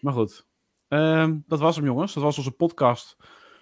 Maar 0.00 0.12
goed. 0.12 0.46
Ehm, 0.88 1.38
dat 1.46 1.60
was 1.60 1.76
hem 1.76 1.84
jongens. 1.84 2.14
Dat 2.14 2.22
was 2.22 2.38
onze 2.38 2.50
podcast. 2.50 3.16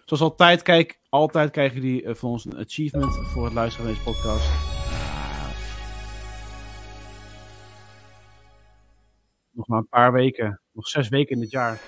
Zoals 0.04 0.22
altijd, 0.22 0.62
kijk, 0.62 1.00
altijd 1.08 1.50
krijgen 1.50 1.80
jullie 1.80 2.04
eh, 2.04 2.14
van 2.14 2.30
ons 2.30 2.44
een 2.44 2.58
achievement 2.58 3.16
voor 3.16 3.44
het 3.44 3.54
luisteren 3.54 3.86
naar 3.86 3.94
deze 3.94 4.10
podcast. 4.10 4.50
Nog 9.50 9.66
maar 9.66 9.78
een 9.78 9.88
paar 9.88 10.12
weken. 10.12 10.60
Nog 10.72 10.88
zes 10.88 11.08
weken 11.08 11.34
in 11.34 11.40
dit 11.40 11.50
jaar. 11.50 11.80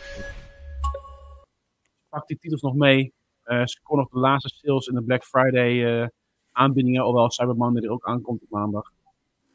Pak 2.08 2.26
die 2.26 2.38
titels 2.38 2.62
nog 2.62 2.74
mee. 2.74 3.14
Eh 3.42 3.64
score 3.64 4.00
nog 4.00 4.10
de 4.10 4.18
laatste 4.18 4.48
sales 4.48 4.86
in 4.86 4.94
de 4.94 5.02
Black 5.02 5.24
Friday 5.24 6.02
eh, 6.02 6.08
aanbiedingen, 6.52 7.04
hoewel 7.04 7.30
Cyber 7.30 7.56
Monday 7.56 7.82
er 7.82 7.90
ook 7.90 8.06
aankomt 8.06 8.42
op 8.42 8.50
maandag. 8.50 8.92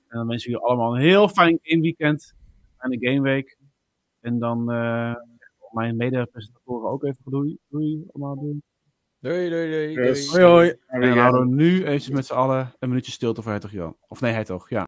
En 0.07 0.17
dan 0.17 0.27
wensen 0.27 0.51
jullie 0.51 0.65
allemaal 0.65 0.95
een 0.95 1.01
heel 1.01 1.29
fijn 1.29 1.59
gameweekend 1.61 2.33
en 2.77 2.91
een 2.91 2.99
gameweek. 3.01 3.57
En 4.19 4.39
dan 4.39 4.71
eh 4.71 5.15
mijn 5.71 5.95
mede-presentatoren 5.95 6.89
ook 6.89 7.03
even 7.03 7.31
doei. 7.31 7.57
Doei, 7.69 8.03
allemaal 8.11 8.39
doei. 8.39 8.61
Doei, 9.19 9.49
doei, 9.49 9.69
doei. 9.93 10.29
Hoi 10.29 10.43
hoi. 10.43 10.73
En 10.87 11.01
dan 11.01 11.17
houden 11.17 11.41
we 11.41 11.55
nu 11.55 11.85
eventjes 11.85 12.15
met 12.15 12.25
z'n 12.25 12.33
allen 12.33 12.73
een 12.79 12.89
minuutje 12.89 13.11
stilte 13.11 13.41
voor 13.41 13.51
Hertog 13.51 13.71
Jan. 13.71 13.95
Of 14.07 14.21
nee, 14.21 14.31
hij 14.33 14.43
toch, 14.43 14.69
ja. 14.69 14.75